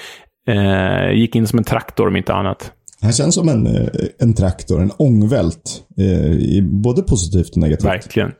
Eh, 0.51 1.13
gick 1.13 1.35
in 1.35 1.47
som 1.47 1.59
en 1.59 1.65
traktor 1.65 2.07
om 2.07 2.15
inte 2.15 2.33
annat. 2.33 2.71
Han 3.01 3.11
känns 3.11 3.35
som 3.35 3.49
en, 3.49 3.67
eh, 3.67 3.87
en 4.19 4.33
traktor, 4.33 4.81
en 4.81 4.91
ångvält. 4.97 5.83
Eh, 5.97 6.63
både 6.63 7.01
positivt 7.01 7.49
och 7.49 7.57
negativt. 7.57 7.85
Verkligen. 7.85 8.31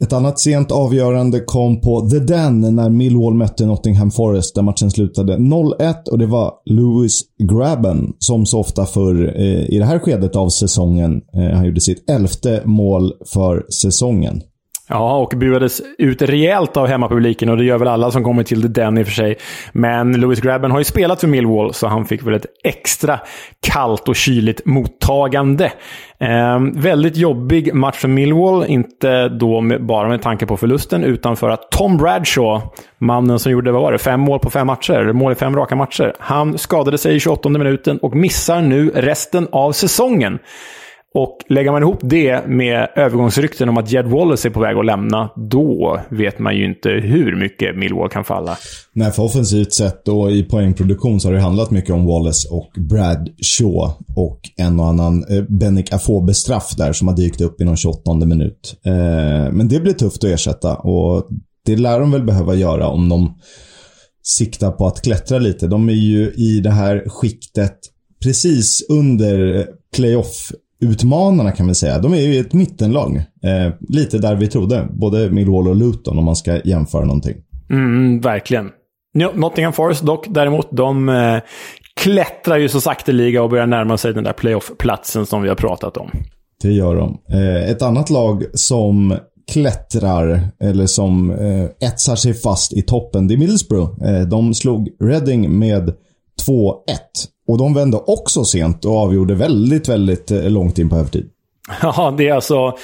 Ett 0.00 0.12
annat 0.12 0.40
sent 0.40 0.72
avgörande 0.72 1.40
kom 1.40 1.80
på 1.80 2.00
The 2.10 2.18
Den 2.18 2.76
när 2.76 2.90
Millwall 2.90 3.34
mötte 3.34 3.66
Nottingham 3.66 4.10
Forest 4.10 4.54
där 4.54 4.62
matchen 4.62 4.90
slutade 4.90 5.36
0-1 5.36 6.08
och 6.10 6.18
det 6.18 6.26
var 6.26 6.52
Lewis 6.64 7.22
Grabben 7.38 8.12
som 8.18 8.46
så 8.46 8.60
ofta 8.60 8.86
förr 8.86 9.34
eh, 9.36 9.70
i 9.70 9.78
det 9.78 9.84
här 9.84 9.98
skedet 9.98 10.36
av 10.36 10.48
säsongen. 10.48 11.20
Eh, 11.34 11.56
han 11.56 11.66
gjorde 11.66 11.80
sitt 11.80 12.10
elfte 12.10 12.62
mål 12.64 13.12
för 13.26 13.66
säsongen. 13.82 14.42
Ja, 14.88 15.16
och 15.16 15.32
buades 15.36 15.82
ut 15.98 16.22
rejält 16.22 16.76
av 16.76 16.86
hemmapubliken 16.86 17.48
och 17.48 17.56
det 17.56 17.64
gör 17.64 17.78
väl 17.78 17.88
alla 17.88 18.10
som 18.10 18.24
kommer 18.24 18.42
till 18.42 18.72
den 18.72 18.98
i 18.98 19.02
och 19.02 19.06
för 19.06 19.14
sig. 19.14 19.36
Men 19.72 20.20
Lewis 20.20 20.40
Grabben 20.40 20.70
har 20.70 20.78
ju 20.78 20.84
spelat 20.84 21.20
för 21.20 21.28
Millwall, 21.28 21.74
så 21.74 21.86
han 21.86 22.04
fick 22.04 22.22
väl 22.22 22.34
ett 22.34 22.46
extra 22.64 23.20
kallt 23.66 24.08
och 24.08 24.16
kyligt 24.16 24.66
mottagande. 24.66 25.72
Eh, 26.18 26.60
väldigt 26.74 27.16
jobbig 27.16 27.74
match 27.74 27.96
för 27.96 28.08
Millwall, 28.08 28.64
inte 28.64 29.28
då 29.28 29.60
med, 29.60 29.86
bara 29.86 30.08
med 30.08 30.22
tanke 30.22 30.46
på 30.46 30.56
förlusten, 30.56 31.04
utan 31.04 31.36
för 31.36 31.50
att 31.50 31.70
Tom 31.70 31.96
Bradshaw, 31.96 32.66
mannen 32.98 33.38
som 33.38 33.52
gjorde, 33.52 33.72
vad 33.72 33.82
var 33.82 33.92
det, 33.92 33.98
fem 33.98 34.20
mål 34.20 34.38
på 34.38 34.50
fem 34.50 34.66
matcher, 34.66 35.12
mål 35.12 35.32
i 35.32 35.34
fem 35.34 35.56
raka 35.56 35.76
matcher, 35.76 36.14
han 36.18 36.58
skadade 36.58 36.98
sig 36.98 37.16
i 37.16 37.20
28 37.20 37.48
minuten 37.48 37.98
och 37.98 38.16
missar 38.16 38.60
nu 38.60 38.90
resten 38.94 39.48
av 39.52 39.72
säsongen. 39.72 40.38
Och 41.14 41.38
lägger 41.48 41.72
man 41.72 41.82
ihop 41.82 41.98
det 42.02 42.46
med 42.46 42.88
övergångsrykten 42.96 43.68
om 43.68 43.76
att 43.76 43.92
Jed 43.92 44.06
Wallace 44.06 44.48
är 44.48 44.50
på 44.50 44.60
väg 44.60 44.76
att 44.76 44.86
lämna, 44.86 45.30
då 45.36 46.00
vet 46.10 46.38
man 46.38 46.56
ju 46.56 46.64
inte 46.64 46.88
hur 46.88 47.36
mycket 47.36 47.76
Millwall 47.76 48.08
kan 48.08 48.24
falla. 48.24 48.56
Nej, 48.92 49.10
för 49.10 49.22
offensivt 49.22 49.72
sett 49.72 50.08
och 50.08 50.32
i 50.32 50.42
poängproduktion 50.42 51.20
så 51.20 51.28
har 51.28 51.34
det 51.34 51.40
handlat 51.40 51.70
mycket 51.70 51.90
om 51.90 52.06
Wallace 52.06 52.48
och 52.48 52.70
Brad 52.76 53.28
Shaw 53.42 53.92
och 54.16 54.40
en 54.56 54.80
och 54.80 54.86
annan 54.86 55.24
eh, 55.30 55.42
Bennick 55.48 55.92
Afobe-straff 55.92 56.74
där 56.76 56.92
som 56.92 57.08
har 57.08 57.16
dykt 57.16 57.40
upp 57.40 57.60
i 57.60 57.64
någon 57.64 57.76
28 57.76 58.14
minut. 58.14 58.80
Eh, 58.86 59.52
men 59.52 59.68
det 59.68 59.80
blir 59.80 59.92
tufft 59.92 60.24
att 60.24 60.30
ersätta 60.30 60.76
och 60.76 61.28
det 61.66 61.76
lär 61.76 62.00
de 62.00 62.10
väl 62.10 62.24
behöva 62.24 62.54
göra 62.54 62.88
om 62.88 63.08
de 63.08 63.38
siktar 64.22 64.70
på 64.70 64.86
att 64.86 65.02
klättra 65.02 65.38
lite. 65.38 65.66
De 65.66 65.88
är 65.88 65.92
ju 65.92 66.32
i 66.36 66.60
det 66.60 66.70
här 66.70 67.04
skiktet 67.08 67.78
precis 68.22 68.86
under 68.88 69.66
playoff 69.96 70.52
utmanarna 70.80 71.52
kan 71.52 71.66
vi 71.68 71.74
säga. 71.74 71.98
De 71.98 72.14
är 72.14 72.20
ju 72.20 72.40
ett 72.40 72.52
mittenlag. 72.52 73.16
Eh, 73.16 73.72
lite 73.88 74.18
där 74.18 74.34
vi 74.34 74.48
trodde. 74.48 74.88
Både 74.90 75.30
Millwall 75.30 75.68
och 75.68 75.76
Luton 75.76 76.18
om 76.18 76.24
man 76.24 76.36
ska 76.36 76.60
jämföra 76.64 77.04
någonting. 77.04 77.36
Mm, 77.70 78.20
verkligen. 78.20 78.70
Nottingham 79.34 79.72
Forest 79.72 80.02
dock 80.02 80.26
däremot, 80.28 80.68
de 80.70 81.08
eh, 81.08 81.38
klättrar 81.96 82.58
ju 82.58 82.68
så 82.68 82.80
sakteliga 82.80 83.42
och 83.42 83.50
börjar 83.50 83.66
närma 83.66 83.96
sig 83.96 84.14
den 84.14 84.24
där 84.24 84.32
playoff-platsen 84.32 85.26
som 85.26 85.42
vi 85.42 85.48
har 85.48 85.56
pratat 85.56 85.96
om. 85.96 86.10
Det 86.62 86.72
gör 86.72 86.96
de. 86.96 87.18
Eh, 87.30 87.70
ett 87.70 87.82
annat 87.82 88.10
lag 88.10 88.44
som 88.54 89.16
klättrar, 89.52 90.40
eller 90.60 90.86
som 90.86 91.30
eh, 91.30 91.88
etsar 91.88 92.16
sig 92.16 92.34
fast 92.34 92.72
i 92.72 92.82
toppen, 92.82 93.28
det 93.28 93.34
är 93.34 93.38
Middlesbrough. 93.38 94.04
Eh, 94.04 94.20
de 94.20 94.54
slog 94.54 94.88
Reading 95.00 95.58
med 95.58 95.94
2-1. 96.46 96.76
Och 97.48 97.58
de 97.58 97.74
vände 97.74 97.96
också 97.96 98.44
sent 98.44 98.84
och 98.84 98.96
avgjorde 98.96 99.34
väldigt, 99.34 99.88
väldigt 99.88 100.30
eh, 100.30 100.50
långt 100.50 100.78
in 100.78 100.88
på 100.88 100.96
övertid. 100.96 101.30
Ja, 101.82 102.14
det 102.18 102.28
är 102.28 102.34
alltså... 102.34 102.76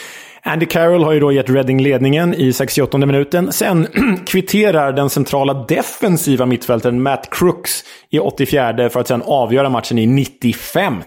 Andy 0.42 0.66
Carroll 0.66 1.04
har 1.04 1.12
ju 1.12 1.20
då 1.20 1.32
gett 1.32 1.50
Reading 1.50 1.82
ledningen 1.82 2.34
i 2.34 2.52
68 2.52 2.98
minuten. 2.98 3.52
Sen 3.52 3.86
kvitterar 4.26 4.92
den 4.92 5.10
centrala 5.10 5.54
defensiva 5.54 6.46
mittfältaren 6.46 7.02
Matt 7.02 7.28
Crooks 7.30 7.84
i 8.10 8.18
84 8.18 8.90
för 8.90 9.00
att 9.00 9.08
sen 9.08 9.22
avgöra 9.22 9.68
matchen 9.68 9.98
i 9.98 10.06
95. 10.06 11.02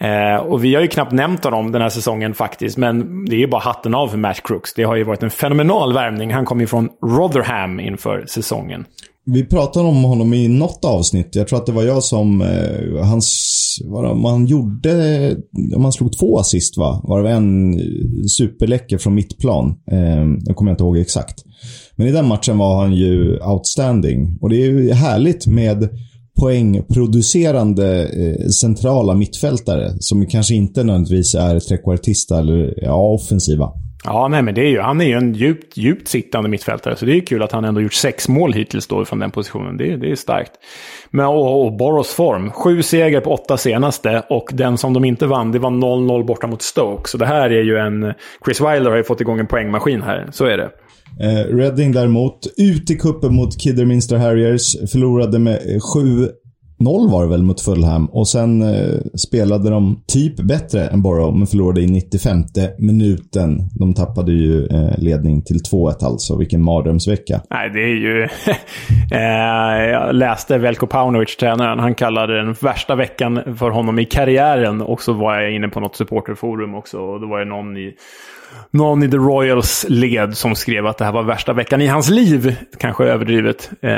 Eh, 0.00 0.36
och 0.36 0.64
vi 0.64 0.74
har 0.74 0.82
ju 0.82 0.88
knappt 0.88 1.12
nämnt 1.12 1.44
honom 1.44 1.72
den 1.72 1.82
här 1.82 1.88
säsongen 1.88 2.34
faktiskt, 2.34 2.76
men 2.76 3.24
det 3.24 3.36
är 3.36 3.38
ju 3.38 3.46
bara 3.46 3.60
hatten 3.60 3.94
av 3.94 4.08
för 4.08 4.18
Matt 4.18 4.42
Crooks. 4.42 4.74
Det 4.74 4.82
har 4.82 4.96
ju 4.96 5.04
varit 5.04 5.22
en 5.22 5.30
fenomenal 5.30 5.92
värvning. 5.92 6.32
Han 6.32 6.44
kom 6.44 6.60
ju 6.60 6.66
från 6.66 6.88
Rotherham 7.02 7.80
inför 7.80 8.24
säsongen. 8.26 8.84
Vi 9.28 9.44
pratade 9.44 9.88
om 9.88 10.04
honom 10.04 10.34
i 10.34 10.48
något 10.48 10.84
avsnitt. 10.84 11.34
Jag 11.34 11.48
tror 11.48 11.58
att 11.58 11.66
det 11.66 11.72
var 11.72 11.82
jag 11.82 12.02
som... 12.02 12.42
Eh, 12.42 13.04
hans, 13.04 13.78
vad 13.84 14.16
man 14.16 14.46
gjorde... 14.46 15.36
Man 15.76 15.92
slog 15.92 16.18
två 16.18 16.38
assist 16.38 16.76
va? 16.76 17.00
Varav 17.04 17.26
en 17.26 17.78
superläcker 18.28 18.98
från 18.98 19.14
mittplan. 19.14 19.74
Eh, 19.90 20.24
jag 20.46 20.56
kommer 20.56 20.70
inte 20.70 20.84
ihåg 20.84 20.98
exakt. 20.98 21.44
Men 21.96 22.06
i 22.06 22.12
den 22.12 22.28
matchen 22.28 22.58
var 22.58 22.80
han 22.80 22.92
ju 22.92 23.38
outstanding. 23.38 24.38
Och 24.40 24.48
det 24.50 24.56
är 24.56 24.66
ju 24.66 24.92
härligt 24.92 25.46
med 25.46 25.88
poängproducerande 26.40 28.08
eh, 28.08 28.48
centrala 28.48 29.14
mittfältare 29.14 29.92
som 30.00 30.26
kanske 30.26 30.54
inte 30.54 30.84
nödvändigtvis 30.84 31.34
är 31.34 31.60
trekvartista 31.60 32.38
eller 32.38 32.74
ja, 32.82 32.96
offensiva. 32.96 33.72
Ja, 34.06 34.28
nej, 34.28 34.42
men 34.42 34.54
det 34.54 34.60
är 34.60 34.68
ju, 34.68 34.80
han 34.80 35.00
är 35.00 35.04
ju 35.04 35.12
en 35.12 35.34
djupt, 35.34 35.76
djupt 35.76 36.08
sittande 36.08 36.48
mittfältare, 36.48 36.96
så 36.96 37.06
det 37.06 37.12
är 37.12 37.14
ju 37.14 37.20
kul 37.20 37.42
att 37.42 37.52
han 37.52 37.64
ändå 37.64 37.80
gjort 37.80 37.92
sex 37.92 38.28
mål 38.28 38.52
hittills 38.52 38.86
då 38.86 39.04
från 39.04 39.18
den 39.18 39.30
positionen. 39.30 39.76
Det, 39.76 39.96
det 39.96 40.10
är 40.10 40.16
starkt. 40.16 40.52
Men 41.10 41.26
och, 41.26 41.66
och 41.66 41.76
Boros 41.76 42.14
form. 42.14 42.50
Sju 42.50 42.82
seger 42.82 43.20
på 43.20 43.34
åtta 43.34 43.56
senaste 43.56 44.22
och 44.28 44.50
den 44.52 44.78
som 44.78 44.92
de 44.92 45.04
inte 45.04 45.26
vann, 45.26 45.52
det 45.52 45.58
var 45.58 45.70
0-0 45.70 46.26
borta 46.26 46.46
mot 46.46 46.62
Stoke. 46.62 47.10
Så 47.10 47.18
det 47.18 47.26
här 47.26 47.50
är 47.50 47.62
ju 47.62 47.76
en... 47.76 48.14
Chris 48.44 48.60
Wilder 48.60 48.90
har 48.90 48.96
ju 48.96 49.04
fått 49.04 49.20
igång 49.20 49.38
en 49.38 49.46
poängmaskin 49.46 50.02
här, 50.02 50.28
så 50.32 50.44
är 50.44 50.56
det. 50.56 50.70
Eh, 51.20 51.56
Reading 51.56 51.92
däremot, 51.92 52.46
ut 52.56 52.90
i 52.90 52.98
kuppen 52.98 53.34
mot 53.34 53.60
Kidderminster 53.60 54.16
Harriers, 54.16 54.90
förlorade 54.92 55.38
med 55.38 55.58
7 55.94 56.28
0 56.78 57.10
var 57.10 57.22
det 57.22 57.28
väl 57.28 57.42
mot 57.42 57.60
Fulham 57.60 58.06
och 58.06 58.28
sen 58.28 58.62
eh, 58.62 58.98
spelade 59.14 59.70
de 59.70 60.02
typ 60.06 60.36
bättre 60.36 60.86
än 60.86 61.02
Borough 61.02 61.36
men 61.38 61.46
förlorade 61.46 61.80
i 61.80 61.86
95 61.86 62.44
minuten. 62.78 63.68
De 63.78 63.94
tappade 63.94 64.32
ju 64.32 64.66
eh, 64.66 64.98
ledning 64.98 65.42
till 65.42 65.56
2-1 65.56 66.04
alltså. 66.04 66.38
Vilken 66.38 66.62
mardrömsvecka. 66.62 67.40
Nej, 67.50 67.70
det 67.70 67.80
är 67.80 67.94
ju... 67.94 68.22
eh, 69.12 69.90
jag 69.90 70.14
läste 70.14 70.58
Velko 70.58 70.86
Paunovic, 70.86 71.36
tränaren. 71.36 71.78
Han 71.78 71.94
kallade 71.94 72.36
den 72.36 72.52
värsta 72.52 72.94
veckan 72.94 73.56
för 73.58 73.70
honom 73.70 73.98
i 73.98 74.04
karriären. 74.04 74.82
Och 74.82 75.00
så 75.00 75.12
var 75.12 75.40
jag 75.40 75.52
inne 75.52 75.68
på 75.68 75.80
något 75.80 75.96
supporterforum 75.96 76.74
också. 76.74 76.98
Och 76.98 77.20
då 77.20 77.26
var 77.26 77.38
det 77.38 77.44
någon 77.44 77.76
i 77.76 77.94
någon 78.70 79.02
i 79.02 79.10
The 79.10 79.16
Royals 79.16 79.86
led 79.88 80.36
som 80.36 80.54
skrev 80.54 80.86
att 80.86 80.98
det 80.98 81.04
här 81.04 81.12
var 81.12 81.22
värsta 81.22 81.52
veckan 81.52 81.82
i 81.82 81.86
hans 81.86 82.10
liv. 82.10 82.56
Kanske 82.78 83.04
överdrivet, 83.04 83.70
eh, 83.82 83.90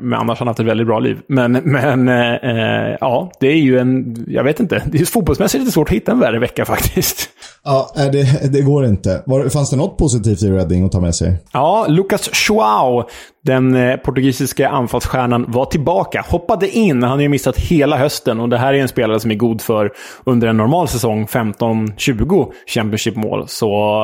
men 0.00 0.14
annars 0.14 0.38
har 0.38 0.46
han 0.46 0.48
haft 0.48 0.60
ett 0.60 0.66
väldigt 0.66 0.86
bra 0.86 0.98
liv. 0.98 1.18
Men, 1.28 1.52
men 1.52 2.08
eh, 2.08 2.34
eh 2.34 2.96
ja, 3.00 3.32
det 3.40 3.46
är 3.46 3.58
ju 3.58 3.78
en, 3.78 4.24
jag 4.28 4.44
vet 4.44 4.60
inte, 4.60 4.82
det 4.86 4.98
är 4.98 5.04
fotbollsmässigt 5.04 5.60
lite 5.60 5.72
svårt 5.72 5.88
att 5.88 5.94
hitta 5.94 6.12
en 6.12 6.18
värre 6.18 6.38
vecka 6.38 6.64
faktiskt. 6.64 7.28
Ja, 7.64 7.90
det, 8.12 8.52
det 8.52 8.60
går 8.60 8.86
inte. 8.86 9.22
Var, 9.26 9.48
fanns 9.48 9.70
det 9.70 9.76
något 9.76 9.96
positivt 9.96 10.42
i 10.42 10.50
Reading 10.50 10.84
att 10.84 10.92
ta 10.92 11.00
med 11.00 11.14
sig? 11.14 11.38
Ja, 11.52 11.86
Lucas 11.88 12.30
Joao, 12.48 13.08
den 13.46 13.74
eh, 13.74 13.96
portugisiska 13.96 14.68
anfallsstjärnan, 14.68 15.44
var 15.48 15.64
tillbaka. 15.64 16.24
Hoppade 16.28 16.68
in. 16.68 17.02
Han 17.02 17.12
har 17.12 17.20
ju 17.20 17.28
missat 17.28 17.58
hela 17.58 17.96
hösten 17.96 18.40
och 18.40 18.48
det 18.48 18.58
här 18.58 18.74
är 18.74 18.78
en 18.78 18.88
spelare 18.88 19.20
som 19.20 19.30
är 19.30 19.34
god 19.34 19.60
för 19.60 19.92
under 20.24 20.48
en 20.48 20.56
normal 20.56 20.88
säsong 20.88 21.26
15-20 21.26 22.52
Championship-mål. 22.66 23.48
Så 23.48 24.02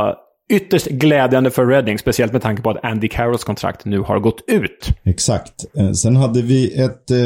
eh, 0.50 0.56
ytterst 0.56 0.86
glädjande 0.86 1.50
för 1.50 1.66
Reading, 1.66 1.98
speciellt 1.98 2.32
med 2.32 2.42
tanke 2.42 2.62
på 2.62 2.70
att 2.70 2.84
Andy 2.84 3.08
Carrolls 3.08 3.44
kontrakt 3.44 3.84
nu 3.84 4.00
har 4.00 4.18
gått 4.18 4.44
ut. 4.46 4.88
Exakt. 5.04 5.52
Eh, 5.76 5.92
sen 5.92 6.16
hade 6.16 6.42
vi 6.42 6.80
ett 6.82 7.10
eh, 7.10 7.16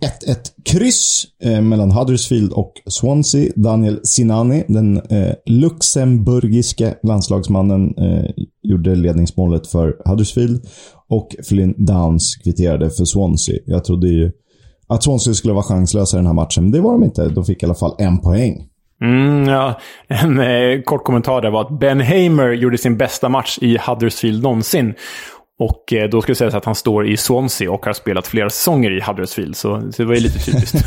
1-1 0.00 0.36
kryss 0.64 1.24
eh, 1.42 1.60
mellan 1.60 1.90
Huddersfield 1.90 2.52
och 2.52 2.72
Swansea. 2.86 3.52
Daniel 3.56 4.00
Sinani, 4.04 4.64
den 4.68 4.96
eh, 4.96 5.34
luxemburgiske 5.46 6.94
landslagsmannen, 7.02 7.94
eh, 7.98 8.30
gjorde 8.62 8.94
ledningsmålet 8.94 9.66
för 9.66 9.96
Huddersfield. 10.04 10.66
Och 11.08 11.28
Flynn 11.48 11.74
Downs 11.86 12.36
kvitterade 12.36 12.90
för 12.90 13.04
Swansea. 13.04 13.58
Jag 13.66 13.84
trodde 13.84 14.08
ju 14.08 14.32
att 14.88 15.02
Swansea 15.02 15.34
skulle 15.34 15.54
vara 15.54 15.64
chanslösa 15.64 16.16
i 16.16 16.18
den 16.18 16.26
här 16.26 16.34
matchen, 16.34 16.62
men 16.64 16.72
det 16.72 16.80
var 16.80 16.92
de 16.92 17.04
inte. 17.04 17.28
De 17.28 17.44
fick 17.44 17.62
i 17.62 17.66
alla 17.66 17.74
fall 17.74 17.94
en 17.98 18.18
poäng. 18.18 18.68
Mm, 19.02 19.48
ja. 19.48 19.80
En 20.08 20.38
eh, 20.38 20.82
kort 20.82 21.04
kommentar 21.04 21.40
där 21.40 21.50
var 21.50 21.60
att 21.60 21.80
Ben 21.80 22.00
Hamer 22.00 22.52
gjorde 22.52 22.78
sin 22.78 22.96
bästa 22.96 23.28
match 23.28 23.58
i 23.60 23.78
Huddersfield 23.86 24.42
någonsin. 24.42 24.94
Och 25.58 25.92
eh, 25.92 26.08
då 26.08 26.22
ska 26.22 26.32
det 26.32 26.36
sägas 26.36 26.54
att 26.54 26.64
han 26.64 26.74
står 26.74 27.06
i 27.06 27.16
Swansea 27.16 27.70
och 27.70 27.86
har 27.86 27.92
spelat 27.92 28.26
flera 28.26 28.50
säsonger 28.50 28.90
i 28.98 29.00
Huddersfield, 29.00 29.56
så 29.56 29.76
det 29.96 30.04
var 30.04 30.14
ju 30.14 30.20
lite 30.20 30.38
typiskt. 30.38 30.84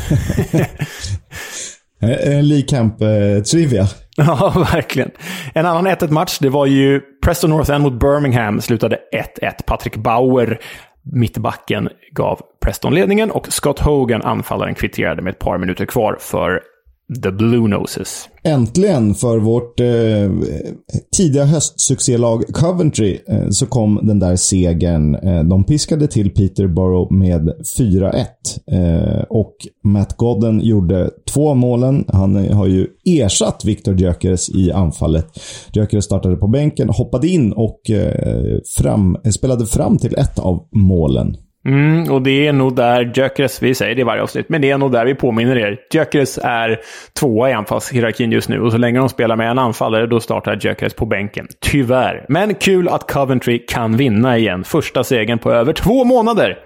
En 2.02 2.48
Lee 2.48 2.62
Camp-trivia. 2.62 3.86
ja, 4.16 4.66
verkligen. 4.72 5.10
En 5.54 5.66
annan 5.66 5.86
1-1 5.86 6.10
match, 6.10 6.38
det 6.38 6.48
var 6.48 6.66
ju 6.66 7.00
Preston 7.24 7.50
North 7.50 7.70
End 7.70 7.84
mot 7.84 8.00
Birmingham, 8.00 8.60
slutade 8.60 8.98
1-1. 9.40 9.50
Patrick 9.66 9.96
Bauer, 9.96 10.60
mittbacken, 11.02 11.88
gav 12.12 12.40
Preston 12.64 12.94
ledningen 12.94 13.30
och 13.30 13.52
Scott 13.52 13.78
Hogan, 13.78 14.22
anfallaren, 14.22 14.74
kvitterade 14.74 15.22
med 15.22 15.30
ett 15.30 15.38
par 15.38 15.58
minuter 15.58 15.86
kvar 15.86 16.16
för 16.20 16.60
The 17.22 17.30
Blue 17.30 17.68
Noses. 17.68 18.28
Äntligen 18.42 19.14
för 19.14 19.38
vårt 19.38 19.80
eh, 19.80 19.86
tidiga 21.16 21.44
höstsuccélag 21.44 22.44
Coventry 22.54 23.18
eh, 23.28 23.48
så 23.50 23.66
kom 23.66 24.00
den 24.02 24.18
där 24.18 24.36
segern. 24.36 25.14
Eh, 25.14 25.44
de 25.44 25.64
piskade 25.64 26.06
till 26.06 26.30
Peterborough 26.30 27.12
med 27.12 27.52
4-1. 27.78 28.24
Eh, 28.72 29.22
och 29.28 29.54
Matt 29.84 30.16
Godden 30.16 30.60
gjorde 30.60 31.10
två 31.34 31.54
målen. 31.54 32.04
Han 32.08 32.36
eh, 32.36 32.56
har 32.56 32.66
ju 32.66 32.86
ersatt 33.04 33.64
Victor 33.64 34.00
Gyökeres 34.00 34.48
i 34.48 34.72
anfallet. 34.72 35.26
Gyökeres 35.72 36.04
startade 36.04 36.36
på 36.36 36.48
bänken, 36.48 36.88
hoppade 36.88 37.28
in 37.28 37.52
och 37.52 37.90
eh, 37.90 38.58
fram, 38.78 39.16
eh, 39.24 39.30
spelade 39.30 39.66
fram 39.66 39.98
till 39.98 40.14
ett 40.18 40.38
av 40.38 40.68
målen. 40.72 41.36
Mm, 41.64 42.12
och 42.12 42.22
det 42.22 42.46
är 42.46 42.52
nog 42.52 42.76
där 42.76 43.12
Gyökeres, 43.16 43.62
vi 43.62 43.74
säger 43.74 43.94
det 43.94 44.00
i 44.00 44.04
varje 44.04 44.22
avsnitt, 44.22 44.48
men 44.48 44.62
det 44.62 44.70
är 44.70 44.78
nog 44.78 44.92
där 44.92 45.06
vi 45.06 45.14
påminner 45.14 45.56
er. 45.56 45.78
Gyökeres 45.92 46.38
är 46.42 46.80
tvåa 47.20 47.50
i 47.50 47.52
anfallshierarkin 47.52 48.32
just 48.32 48.48
nu 48.48 48.60
och 48.60 48.72
så 48.72 48.78
länge 48.78 48.98
de 48.98 49.08
spelar 49.08 49.36
med 49.36 49.50
en 49.50 49.58
anfallare 49.58 50.06
då 50.06 50.20
startar 50.20 50.58
Gyökeres 50.62 50.94
på 50.94 51.06
bänken. 51.06 51.46
Tyvärr. 51.60 52.26
Men 52.28 52.54
kul 52.54 52.88
att 52.88 53.12
Coventry 53.12 53.66
kan 53.68 53.96
vinna 53.96 54.38
igen. 54.38 54.64
Första 54.64 55.04
segern 55.04 55.38
på 55.38 55.52
över 55.52 55.72
två 55.72 56.04
månader. 56.04 56.58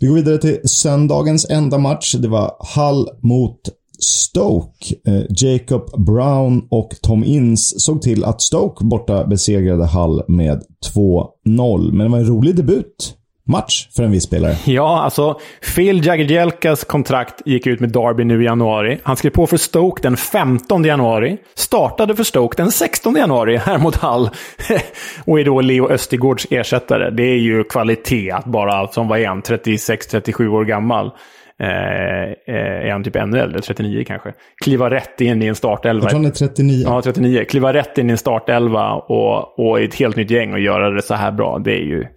Vi 0.00 0.06
går 0.06 0.14
vidare 0.14 0.38
till 0.38 0.58
söndagens 0.64 1.50
enda 1.50 1.78
match. 1.78 2.14
Det 2.14 2.28
var 2.28 2.56
Hull 2.76 3.06
mot 3.22 3.60
Stoke. 3.98 4.94
Eh, 5.06 5.22
Jacob 5.28 6.04
Brown 6.06 6.66
och 6.70 6.90
Tom 7.02 7.24
Inns 7.24 7.84
såg 7.84 8.02
till 8.02 8.24
att 8.24 8.42
Stoke 8.42 8.84
borta 8.84 9.26
besegrade 9.26 9.86
Hull 9.86 10.22
med 10.28 10.62
2-0. 10.94 11.92
Men 11.92 11.98
det 11.98 12.08
var 12.08 12.18
en 12.18 12.26
rolig 12.26 12.56
debut 12.56 13.16
match 13.46 13.88
för 13.96 14.02
en 14.02 14.10
viss 14.10 14.24
spelare. 14.24 14.54
Ja, 14.64 15.02
alltså 15.02 15.38
Phil 15.74 16.06
Jagielkas 16.06 16.84
kontrakt 16.84 17.42
gick 17.44 17.66
ut 17.66 17.80
med 17.80 17.92
Derby 17.92 18.24
nu 18.24 18.42
i 18.42 18.44
januari. 18.44 18.98
Han 19.02 19.16
skrev 19.16 19.30
på 19.30 19.46
för 19.46 19.56
Stoke 19.56 20.02
den 20.02 20.16
15 20.16 20.84
januari. 20.84 21.38
Startade 21.54 22.16
för 22.16 22.24
Stoke 22.24 22.62
den 22.62 22.70
16 22.70 23.14
januari 23.14 23.56
här 23.56 23.78
mot 23.78 23.96
Hull. 23.96 24.30
och 25.24 25.40
är 25.40 25.44
då 25.44 25.60
Leo 25.60 25.88
Östergårds 25.88 26.46
ersättare. 26.50 27.10
Det 27.10 27.22
är 27.22 27.38
ju 27.38 27.64
kvalitet 27.64 28.30
att 28.30 28.44
bara, 28.44 28.88
som 28.88 29.08
var 29.08 29.26
han, 29.26 29.42
36-37 29.42 30.46
år 30.46 30.64
gammal. 30.64 31.10
Eh, 31.60 32.54
är 32.54 32.90
han 32.90 33.04
typ 33.04 33.16
ännu 33.16 33.38
äldre, 33.38 33.60
39 33.60 34.04
kanske. 34.06 34.32
Kliva 34.64 34.90
rätt 34.90 35.20
in 35.20 35.42
i 35.42 35.46
en 35.46 35.54
startelva. 35.54 36.04
Jag 36.04 36.10
tror 36.10 36.20
han 36.20 36.26
är 36.26 36.34
39. 36.34 36.84
Ja, 36.86 37.02
39. 37.02 37.44
Kliva 37.44 37.72
rätt 37.72 37.98
in 37.98 38.10
i 38.10 38.12
en 38.12 38.18
startelva 38.18 38.92
och, 38.92 39.58
och 39.58 39.80
i 39.80 39.84
ett 39.84 39.94
helt 39.94 40.16
nytt 40.16 40.30
gäng 40.30 40.52
och 40.52 40.60
göra 40.60 40.90
det 40.90 41.02
så 41.02 41.14
här 41.14 41.32
bra. 41.32 41.58
Det 41.58 41.72
är 41.72 41.84
ju... 41.84 42.02
Äh, 42.02 42.08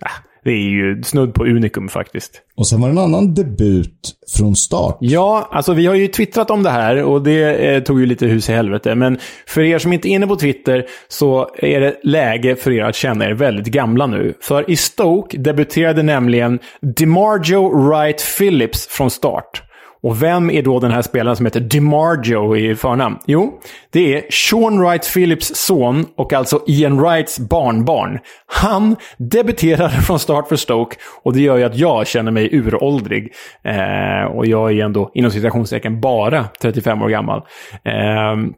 det 0.49 0.53
är 0.53 0.69
ju 0.69 1.03
snudd 1.03 1.33
på 1.33 1.43
unikum 1.43 1.89
faktiskt. 1.89 2.41
Och 2.55 2.67
sen 2.67 2.81
var 2.81 2.87
det 2.87 2.93
en 2.93 2.97
annan 2.97 3.33
debut 3.33 4.15
från 4.37 4.55
start. 4.55 4.97
Ja, 4.99 5.49
alltså 5.51 5.73
vi 5.73 5.85
har 5.85 5.95
ju 5.95 6.07
twittrat 6.07 6.51
om 6.51 6.63
det 6.63 6.69
här 6.69 7.03
och 7.03 7.23
det 7.23 7.67
eh, 7.67 7.83
tog 7.83 7.99
ju 7.99 8.05
lite 8.05 8.25
hus 8.25 8.49
i 8.49 8.53
helvete. 8.53 8.95
Men 8.95 9.17
för 9.47 9.61
er 9.61 9.79
som 9.79 9.93
inte 9.93 10.09
är 10.09 10.11
inne 10.11 10.27
på 10.27 10.35
Twitter 10.35 10.85
så 11.07 11.49
är 11.57 11.79
det 11.79 11.99
läge 12.03 12.55
för 12.55 12.71
er 12.71 12.83
att 12.83 12.95
känna 12.95 13.25
er 13.25 13.33
väldigt 13.33 13.67
gamla 13.67 14.07
nu. 14.07 14.33
För 14.41 14.71
i 14.71 14.75
Stoke 14.75 15.37
debuterade 15.37 16.03
nämligen 16.03 16.59
DeMarjo 16.81 17.87
Wright 17.87 18.37
Phillips 18.37 18.87
från 18.87 19.09
start. 19.09 19.68
Och 20.03 20.23
vem 20.23 20.49
är 20.49 20.61
då 20.61 20.79
den 20.79 20.91
här 20.91 21.01
spelaren 21.01 21.35
som 21.35 21.45
heter 21.45 21.59
DiMargio 21.59 22.57
i 22.57 22.75
förnamn? 22.75 23.17
Jo, 23.25 23.59
det 23.91 24.15
är 24.15 24.23
Sean 24.31 24.79
Wright 24.79 25.13
Phillips 25.13 25.55
son 25.55 26.05
och 26.17 26.33
alltså 26.33 26.63
Ian 26.67 27.01
Wrights 27.01 27.39
barnbarn. 27.39 28.19
Han 28.45 28.95
debuterade 29.17 29.89
från 30.07 30.19
start 30.19 30.47
för 30.47 30.55
Stoke 30.55 30.97
och 31.23 31.33
det 31.33 31.41
gör 31.41 31.57
ju 31.57 31.63
att 31.63 31.77
jag 31.77 32.07
känner 32.07 32.31
mig 32.31 32.49
uråldrig. 32.51 33.33
Eh, 33.63 34.31
och 34.35 34.45
jag 34.45 34.71
är 34.71 34.85
ändå, 34.85 35.11
inom 35.13 35.31
citationstecken, 35.31 36.01
bara 36.01 36.45
35 36.61 37.01
år 37.01 37.09
gammal. 37.09 37.41
Eh, 37.83 38.51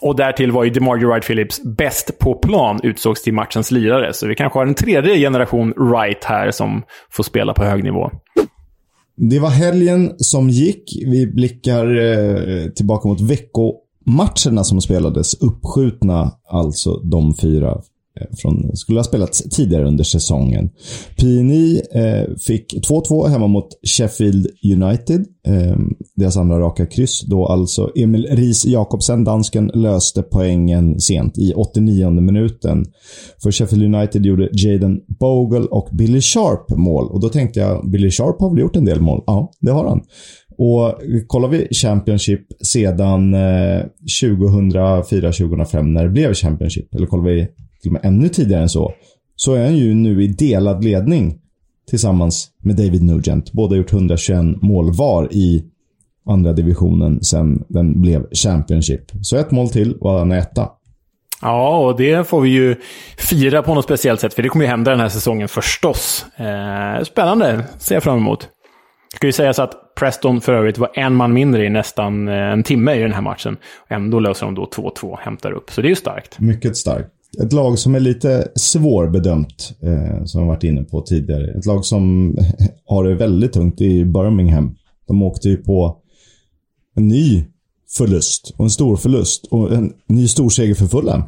och 0.00 0.16
därtill 0.16 0.52
var 0.52 0.64
ju 0.64 0.70
DeMargio 0.70 1.08
Wright 1.08 1.26
Phillips 1.26 1.62
bäst 1.64 2.18
på 2.18 2.34
plan 2.34 2.80
utsågs 2.82 3.22
till 3.22 3.34
matchens 3.34 3.70
lirare. 3.70 4.12
Så 4.12 4.26
vi 4.26 4.34
kanske 4.34 4.58
har 4.58 4.66
en 4.66 4.74
tredje 4.74 5.18
generation 5.18 5.74
Wright 5.76 6.24
här 6.24 6.50
som 6.50 6.82
får 7.10 7.22
spela 7.22 7.54
på 7.54 7.64
hög 7.64 7.84
nivå. 7.84 8.10
Det 9.16 9.38
var 9.38 9.48
helgen 9.48 10.12
som 10.18 10.50
gick. 10.50 10.96
Vi 11.06 11.26
blickar 11.26 11.96
eh, 11.96 12.70
tillbaka 12.70 13.08
mot 13.08 13.20
veckomatcherna 13.20 14.64
som 14.64 14.80
spelades. 14.80 15.34
Uppskjutna, 15.34 16.32
alltså 16.48 16.96
de 16.96 17.34
fyra 17.34 17.82
Eh, 18.20 18.26
från, 18.36 18.76
skulle 18.76 18.98
ha 18.98 19.04
spelats 19.04 19.42
tidigare 19.50 19.84
under 19.84 20.04
säsongen. 20.04 20.70
PNI 21.16 21.82
eh, 21.94 22.34
fick 22.46 22.88
2-2 22.88 23.28
hemma 23.28 23.46
mot 23.46 23.68
Sheffield 23.96 24.46
United. 24.64 25.26
Eh, 25.46 25.76
deras 26.16 26.36
andra 26.36 26.60
raka 26.60 26.86
kryss 26.86 27.20
då 27.20 27.46
alltså. 27.46 27.90
Emil 27.96 28.26
Ries 28.30 28.64
Jakobsen, 28.64 29.24
dansken, 29.24 29.70
löste 29.74 30.22
poängen 30.22 31.00
sent 31.00 31.38
i 31.38 31.52
89 31.52 32.10
minuten. 32.10 32.84
För 33.42 33.52
Sheffield 33.52 33.94
United 33.94 34.26
gjorde 34.26 34.48
Jaden 34.52 35.00
Bogle 35.20 35.66
och 35.66 35.88
Billy 35.92 36.20
Sharp 36.20 36.70
mål. 36.76 37.10
Och 37.10 37.20
då 37.20 37.28
tänkte 37.28 37.60
jag, 37.60 37.90
Billy 37.90 38.10
Sharp 38.10 38.40
har 38.40 38.50
väl 38.50 38.60
gjort 38.60 38.76
en 38.76 38.84
del 38.84 39.00
mål? 39.00 39.22
Ja, 39.26 39.52
det 39.60 39.70
har 39.70 39.88
han. 39.88 40.00
Och 40.58 41.00
kollar 41.26 41.48
vi 41.48 41.68
Championship 41.70 42.46
sedan 42.62 43.34
eh, 43.34 43.82
2004-2005 44.22 45.82
när 45.82 46.04
det 46.04 46.10
blev 46.10 46.34
Championship, 46.34 46.94
eller 46.94 47.06
kollar 47.06 47.24
vi 47.24 47.48
till 47.86 47.96
och 47.96 48.02
med 48.02 48.12
ännu 48.12 48.28
tidigare 48.28 48.62
än 48.62 48.68
så, 48.68 48.92
så 49.36 49.54
är 49.54 49.64
han 49.64 49.76
ju 49.76 49.94
nu 49.94 50.22
i 50.22 50.26
delad 50.26 50.84
ledning 50.84 51.38
tillsammans 51.90 52.48
med 52.62 52.76
David 52.76 53.02
Nugent. 53.02 53.52
Båda 53.52 53.72
har 53.72 53.76
gjort 53.76 53.92
121 53.92 54.62
mål 54.62 54.92
var 54.92 55.32
i 55.32 55.64
andra 56.28 56.52
divisionen 56.52 57.22
sen 57.22 57.64
den 57.68 58.02
blev 58.02 58.26
Championship. 58.32 59.02
Så 59.22 59.36
ett 59.36 59.50
mål 59.50 59.68
till 59.68 59.96
och 60.00 60.10
han 60.10 60.32
är 60.32 60.38
etta. 60.38 60.68
Ja, 61.42 61.78
och 61.78 61.96
det 61.96 62.28
får 62.28 62.40
vi 62.40 62.48
ju 62.48 62.76
fira 63.16 63.62
på 63.62 63.74
något 63.74 63.84
speciellt 63.84 64.20
sätt, 64.20 64.34
för 64.34 64.42
det 64.42 64.48
kommer 64.48 64.64
ju 64.64 64.70
hända 64.70 64.90
den 64.90 65.00
här 65.00 65.08
säsongen 65.08 65.48
förstås. 65.48 66.26
Eh, 66.36 67.04
spännande, 67.04 67.64
ser 67.78 67.94
jag 67.94 68.02
fram 68.02 68.18
emot. 68.18 68.40
Det 69.10 69.16
ska 69.16 69.26
ju 69.26 69.32
sägas 69.32 69.58
att 69.58 69.94
Preston 69.98 70.40
för 70.40 70.52
övrigt 70.52 70.78
var 70.78 70.90
en 70.94 71.14
man 71.14 71.32
mindre 71.32 71.64
i 71.64 71.70
nästan 71.70 72.28
eh, 72.28 72.34
en 72.34 72.62
timme 72.62 72.94
i 72.94 73.02
den 73.02 73.12
här 73.12 73.22
matchen. 73.22 73.56
Ändå 73.88 74.20
löser 74.20 74.46
de 74.46 74.54
då 74.54 74.64
2-2, 74.64 75.16
hämtar 75.20 75.52
upp. 75.52 75.70
Så 75.70 75.80
det 75.80 75.86
är 75.86 75.90
ju 75.90 75.96
starkt. 75.96 76.40
Mycket 76.40 76.76
starkt 76.76 77.15
ett 77.42 77.52
lag 77.52 77.78
som 77.78 77.94
är 77.94 78.00
lite 78.00 78.48
svårbedömt, 78.54 79.74
eh, 79.80 80.24
som 80.24 80.40
jag 80.40 80.48
varit 80.48 80.64
inne 80.64 80.82
på 80.82 81.00
tidigare. 81.00 81.58
Ett 81.58 81.66
lag 81.66 81.84
som 81.84 82.34
har 82.86 83.04
det 83.04 83.14
väldigt 83.14 83.52
tungt 83.52 83.80
i 83.80 84.04
Birmingham. 84.04 84.76
De 85.06 85.22
åkte 85.22 85.48
ju 85.48 85.56
på 85.56 85.96
en 86.96 87.08
ny 87.08 87.44
förlust 87.88 88.54
och 88.56 88.64
en 88.64 88.70
stor 88.70 88.96
förlust 88.96 89.46
och 89.50 89.72
en 89.72 89.92
ny 90.06 90.28
stor 90.28 90.48
seger 90.48 90.74
för 90.74 90.86
Fulham. 90.86 91.22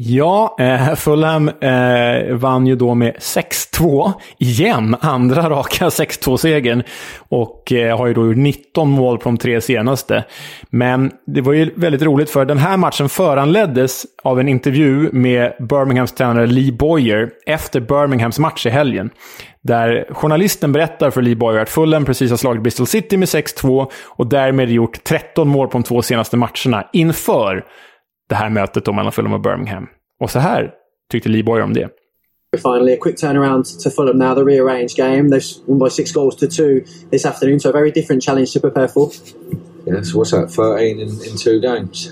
Ja, 0.00 0.56
eh, 0.58 0.94
Fulham 0.94 1.48
eh, 1.48 2.34
vann 2.34 2.66
ju 2.66 2.76
då 2.76 2.94
med 2.94 3.14
6-2 3.14 4.12
igen. 4.38 4.96
Andra 5.00 5.50
raka 5.50 5.88
6-2-segern. 5.88 6.82
Och 7.28 7.72
eh, 7.72 7.98
har 7.98 8.06
ju 8.06 8.14
då 8.14 8.26
gjort 8.26 8.36
19 8.36 8.90
mål 8.90 9.18
på 9.18 9.24
de 9.24 9.36
tre 9.36 9.60
senaste. 9.60 10.24
Men 10.70 11.12
det 11.26 11.40
var 11.40 11.52
ju 11.52 11.70
väldigt 11.74 12.02
roligt 12.02 12.30
för 12.30 12.44
den 12.44 12.58
här 12.58 12.76
matchen 12.76 13.08
föranleddes 13.08 14.06
av 14.22 14.40
en 14.40 14.48
intervju 14.48 15.10
med 15.12 15.52
Birminghams 15.58 16.12
tränare 16.12 16.46
Lee 16.46 16.72
Boyer 16.72 17.30
efter 17.46 17.80
Birminghams 17.80 18.38
match 18.38 18.66
i 18.66 18.70
helgen. 18.70 19.10
Där 19.62 20.06
journalisten 20.10 20.72
berättar 20.72 21.10
för 21.10 21.22
Lee 21.22 21.36
Boyer 21.36 21.62
att 21.62 21.68
Fulham 21.68 22.04
precis 22.04 22.30
har 22.30 22.36
slagit 22.36 22.62
Bristol 22.62 22.86
City 22.86 23.16
med 23.16 23.28
6-2 23.28 23.90
och 24.06 24.26
därmed 24.26 24.70
gjort 24.70 25.04
13 25.04 25.48
mål 25.48 25.68
på 25.68 25.72
de 25.72 25.82
två 25.82 26.02
senaste 26.02 26.36
matcherna 26.36 26.88
inför 26.92 27.64
det 28.28 28.34
här 28.34 28.50
mötet 28.50 28.84
då 28.84 28.92
mellan 28.92 29.12
Fulham 29.12 29.32
och 29.32 29.40
Birmingham. 29.40 29.86
Och 30.20 30.30
så 30.30 30.38
här 30.38 30.74
tyckte 31.12 31.28
Lee 31.28 31.42
Boyer 31.42 31.62
om 31.62 31.74
det. 31.74 31.88
Finally, 32.56 32.94
a 32.94 32.96
quick 33.00 33.16
turnaround 33.16 33.64
to 33.82 33.90
Fulham 33.90 34.18
now, 34.18 34.34
the 34.34 34.44
rearranged 34.44 34.96
game. 34.96 35.28
They've 35.28 35.44
won 35.66 35.78
by 35.78 35.90
six 35.90 36.12
goals 36.12 36.36
to 36.36 36.46
two 36.46 36.84
this 37.10 37.26
afternoon, 37.26 37.60
so 37.60 37.68
a 37.68 37.72
very 37.72 37.90
different 37.90 38.22
challenge 38.22 38.52
to 38.52 38.60
prepare 38.60 38.88
for. 38.88 39.10
Yeah, 39.86 40.02
so 40.02 40.18
what's 40.18 40.30
that, 40.30 40.50
13 40.50 40.98
in, 40.98 41.08
in 41.08 41.36
two 41.36 41.60
games? 41.60 42.08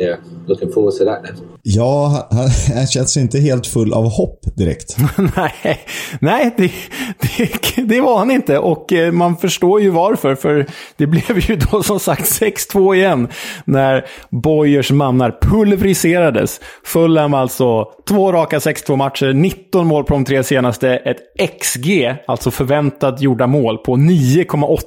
Yeah, 0.00 0.18
looking 0.46 0.72
forward 0.72 0.94
to 0.98 1.04
that 1.04 1.24
then. 1.24 1.48
Ja, 1.62 2.28
han, 2.30 2.48
han 2.76 2.86
känns 2.86 3.16
inte 3.16 3.38
helt 3.38 3.66
full 3.66 3.92
av 3.92 4.08
hopp 4.08 4.40
direkt. 4.56 4.96
nej, 5.36 5.80
nej 6.20 6.54
det, 6.56 6.72
det, 7.20 7.82
det, 7.82 8.00
var 8.00 8.18
han 8.18 8.30
inte. 8.30 8.58
Och 8.58 8.92
eh, 8.92 9.12
man 9.12 9.36
förstår 9.36 9.80
ju 9.80 9.90
varför. 9.90 10.34
För 10.34 10.66
det 10.96 11.06
blev 11.06 11.50
ju 11.50 11.56
då 11.56 11.82
som 11.82 12.00
sagt 12.00 12.24
6-2 12.24 12.94
igen. 12.94 13.28
När 13.64 14.06
Boyers 14.30 14.90
mannar 14.90 15.38
pulveriserades. 15.40 16.60
Fulham 16.84 17.34
alltså 17.34 17.84
två 18.08 18.32
raka 18.32 18.58
6-2 18.58 18.96
matcher, 18.96 19.32
19 19.32 19.86
mål 19.86 20.04
på 20.04 20.14
de 20.14 20.24
tre 20.24 20.44
senaste. 20.44 20.90
Ett 20.90 21.18
XG, 21.60 22.14
alltså 22.26 22.50
förväntat 22.50 23.20
gjorda 23.20 23.46
mål, 23.46 23.78
på 23.78 23.96
9,8. 23.96 24.78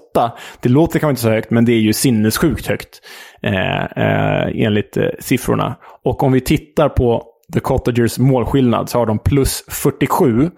Det 0.62 0.70
låter 0.70 1.00
kanske 1.00 1.10
inte 1.10 1.22
så 1.22 1.30
högt, 1.30 1.52
men 1.52 1.66
det 1.66 1.72
är 1.74 1.80
ju 1.80 1.94
sinnessjukt 1.94 2.68
högt. 2.68 3.02
Eh, 3.44 3.84
eh, 3.84 4.66
enligt 4.66 4.98
eh, 4.98 5.04
siffrorna. 5.20 5.76
Och 6.04 6.24
om 6.24 6.32
vi 6.32 6.42
tittar 6.42 6.90
på 6.90 7.24
The 7.54 7.60
Cottagers 7.60 8.20
målskillnad 8.20 8.90
så 8.90 8.98
har 8.98 9.06
de 9.06 9.20
plus 9.20 9.64
47. 9.68 10.50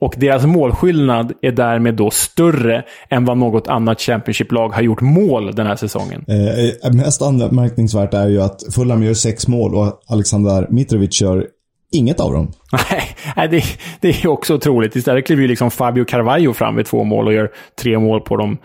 Och 0.00 0.14
deras 0.16 0.46
målskillnad 0.46 1.32
är 1.42 1.52
därmed 1.52 1.94
då 1.94 2.10
större 2.10 2.84
än 3.10 3.24
vad 3.24 3.38
något 3.38 3.68
annat 3.68 4.00
Championship-lag 4.00 4.68
har 4.68 4.82
gjort 4.82 5.00
mål 5.00 5.54
den 5.54 5.66
här 5.66 5.76
säsongen. 5.76 6.24
Eh, 6.28 6.92
mest 6.92 7.22
anmärkningsvärt 7.22 8.14
är 8.14 8.28
ju 8.28 8.42
att 8.42 8.74
Fulham 8.74 9.02
gör 9.02 9.14
sex 9.14 9.48
mål 9.48 9.74
och 9.74 10.00
Alexander 10.08 10.66
Mitrovic 10.70 11.22
gör 11.22 11.46
inget 11.92 12.20
av 12.20 12.32
dem. 12.32 12.52
Nej, 13.36 13.48
det, 13.48 13.62
det 14.00 14.08
är 14.08 14.26
också 14.26 14.54
otroligt. 14.54 14.96
Istället 14.96 15.26
kliver 15.26 15.42
ju 15.42 15.48
liksom 15.48 15.70
Fabio 15.70 16.04
Carvalho 16.04 16.52
fram 16.52 16.74
med 16.74 16.86
två 16.86 17.04
mål 17.04 17.26
och 17.26 17.32
gör 17.32 17.50
tre 17.82 17.98
mål 17.98 18.20
på 18.20 18.36
de 18.36 18.58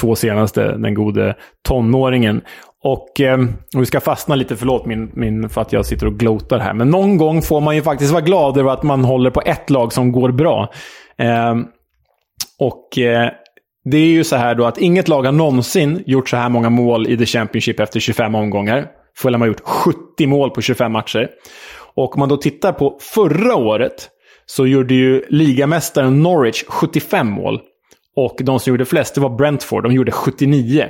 två 0.00 0.14
senaste, 0.14 0.76
den 0.76 0.94
gode 0.94 1.36
tonåringen. 1.68 2.40
Och 2.84 3.20
eh, 3.20 3.38
vi 3.76 3.86
ska 3.86 4.00
fastna 4.00 4.34
lite, 4.34 4.56
förlåt 4.56 4.86
min, 4.86 5.10
min, 5.14 5.48
för 5.48 5.60
att 5.60 5.72
jag 5.72 5.86
sitter 5.86 6.06
och 6.06 6.14
glotar 6.18 6.58
här. 6.58 6.74
Men 6.74 6.90
någon 6.90 7.16
gång 7.16 7.42
får 7.42 7.60
man 7.60 7.76
ju 7.76 7.82
faktiskt 7.82 8.12
vara 8.12 8.22
glad 8.22 8.58
över 8.58 8.70
att 8.70 8.82
man 8.82 9.04
håller 9.04 9.30
på 9.30 9.42
ett 9.46 9.70
lag 9.70 9.92
som 9.92 10.12
går 10.12 10.32
bra. 10.32 10.72
Eh, 11.18 11.54
Och 12.58 12.98
eh, 12.98 13.30
det 13.84 13.96
är 13.96 14.06
ju 14.06 14.24
så 14.24 14.36
här 14.36 14.54
då 14.54 14.64
att 14.64 14.78
inget 14.78 15.08
lag 15.08 15.22
har 15.22 15.32
någonsin 15.32 16.02
gjort 16.06 16.28
så 16.28 16.36
här 16.36 16.48
många 16.48 16.70
mål 16.70 17.06
i 17.08 17.16
The 17.16 17.26
Championship 17.26 17.80
efter 17.80 18.00
25 18.00 18.34
omgångar. 18.34 18.86
Fulham 19.16 19.40
har 19.40 19.48
gjort 19.48 19.60
70 19.64 20.26
mål 20.26 20.50
på 20.50 20.60
25 20.60 20.92
matcher. 20.92 21.28
Och 21.94 22.14
om 22.14 22.20
man 22.20 22.28
då 22.28 22.36
tittar 22.36 22.72
på 22.72 22.98
förra 23.00 23.54
året 23.56 24.08
så 24.46 24.66
gjorde 24.66 24.94
ju 24.94 25.22
ligamästaren 25.28 26.22
Norwich 26.22 26.64
75 26.68 27.26
mål. 27.30 27.60
Och 28.16 28.36
de 28.40 28.60
som 28.60 28.70
gjorde 28.70 28.84
flest, 28.84 29.14
det 29.14 29.20
var 29.20 29.36
Brentford. 29.36 29.82
De 29.82 29.92
gjorde 29.92 30.12
79. 30.12 30.88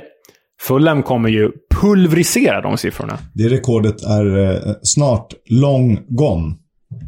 Fulham 0.67 1.03
kommer 1.03 1.29
ju 1.29 1.51
pulverisera 1.81 2.61
de 2.61 2.77
siffrorna. 2.77 3.17
Det 3.33 3.49
rekordet 3.49 4.03
är 4.03 4.37
eh, 4.37 4.73
snart 4.83 5.33
long 5.49 5.99
gone. 6.07 6.55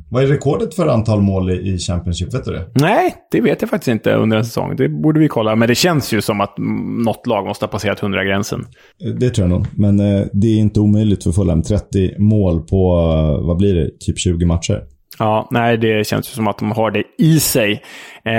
Vad 0.10 0.24
är 0.24 0.28
rekordet 0.28 0.76
för 0.76 0.88
antal 0.88 1.22
mål 1.22 1.52
i 1.52 1.78
Championship? 1.78 2.34
Vet 2.34 2.46
du 2.46 2.52
det? 2.52 2.66
Nej, 2.74 3.16
det 3.32 3.42
vet 3.42 3.62
jag 3.62 3.70
faktiskt 3.70 3.88
inte 3.88 4.14
under 4.14 4.38
en 4.38 4.46
säsong. 4.46 4.76
Det 4.76 4.90
borde 4.90 5.20
vi 5.20 5.28
kolla. 5.28 5.56
Men 5.56 5.68
det 5.68 5.76
känns 5.76 6.14
ju 6.14 6.22
som 6.22 6.42
att 6.42 6.58
något 7.06 7.28
lag 7.28 7.46
måste 7.46 7.66
ha 7.66 7.72
passerat 7.72 8.02
100-gränsen. 8.02 8.66
Det 9.20 9.30
tror 9.30 9.50
jag 9.50 9.50
nog. 9.50 9.68
Men 9.78 10.00
eh, 10.00 10.26
det 10.34 10.48
är 10.48 10.58
inte 10.58 10.80
omöjligt 10.80 11.24
för 11.24 11.32
Fulham. 11.32 11.62
30 11.64 12.20
mål 12.20 12.62
på, 12.62 12.98
eh, 13.00 13.48
vad 13.48 13.58
blir 13.58 13.76
det, 13.76 14.00
typ 14.00 14.20
20 14.20 14.46
matcher. 14.46 14.84
Ja, 15.20 15.48
nej, 15.52 15.78
det 15.78 16.08
känns 16.08 16.30
ju 16.30 16.32
som 16.32 16.48
att 16.48 16.58
de 16.58 16.72
har 16.72 16.92
det 16.92 17.04
i 17.18 17.40
sig. 17.40 17.72
Eh, 18.26 18.34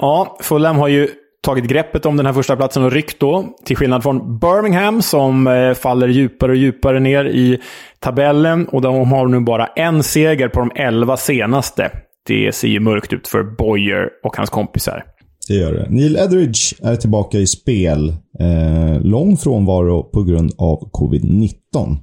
ja, 0.00 0.38
Fulham 0.42 0.76
har 0.76 0.88
ju 0.88 1.08
tagit 1.42 1.64
greppet 1.64 2.06
om 2.06 2.16
den 2.16 2.26
här 2.26 2.32
första 2.32 2.56
platsen 2.56 2.84
och 2.84 2.92
ryckt 2.92 3.20
då. 3.20 3.44
Till 3.64 3.76
skillnad 3.76 4.02
från 4.02 4.38
Birmingham 4.38 5.02
som 5.02 5.46
eh, 5.46 5.74
faller 5.74 6.08
djupare 6.08 6.50
och 6.50 6.56
djupare 6.56 7.00
ner 7.00 7.24
i 7.24 7.58
tabellen. 8.00 8.68
Och 8.68 8.82
de 8.82 9.12
har 9.12 9.26
nu 9.26 9.40
bara 9.40 9.66
en 9.66 10.02
seger 10.02 10.48
på 10.48 10.60
de 10.60 10.70
elva 10.74 11.16
senaste. 11.16 11.90
Det 12.26 12.54
ser 12.54 12.68
ju 12.68 12.80
mörkt 12.80 13.12
ut 13.12 13.28
för 13.28 13.42
Boyer 13.42 14.08
och 14.24 14.36
hans 14.36 14.50
kompisar. 14.50 15.04
Det 15.48 15.54
gör 15.54 15.72
det. 15.72 15.86
Neil 15.90 16.16
Etheridge 16.16 16.74
är 16.82 16.96
tillbaka 16.96 17.38
i 17.38 17.46
spel. 17.46 18.08
Eh, 18.40 19.00
lång 19.00 19.36
frånvaro 19.36 20.02
på 20.02 20.22
grund 20.22 20.52
av 20.58 20.90
covid-19. 20.90 21.96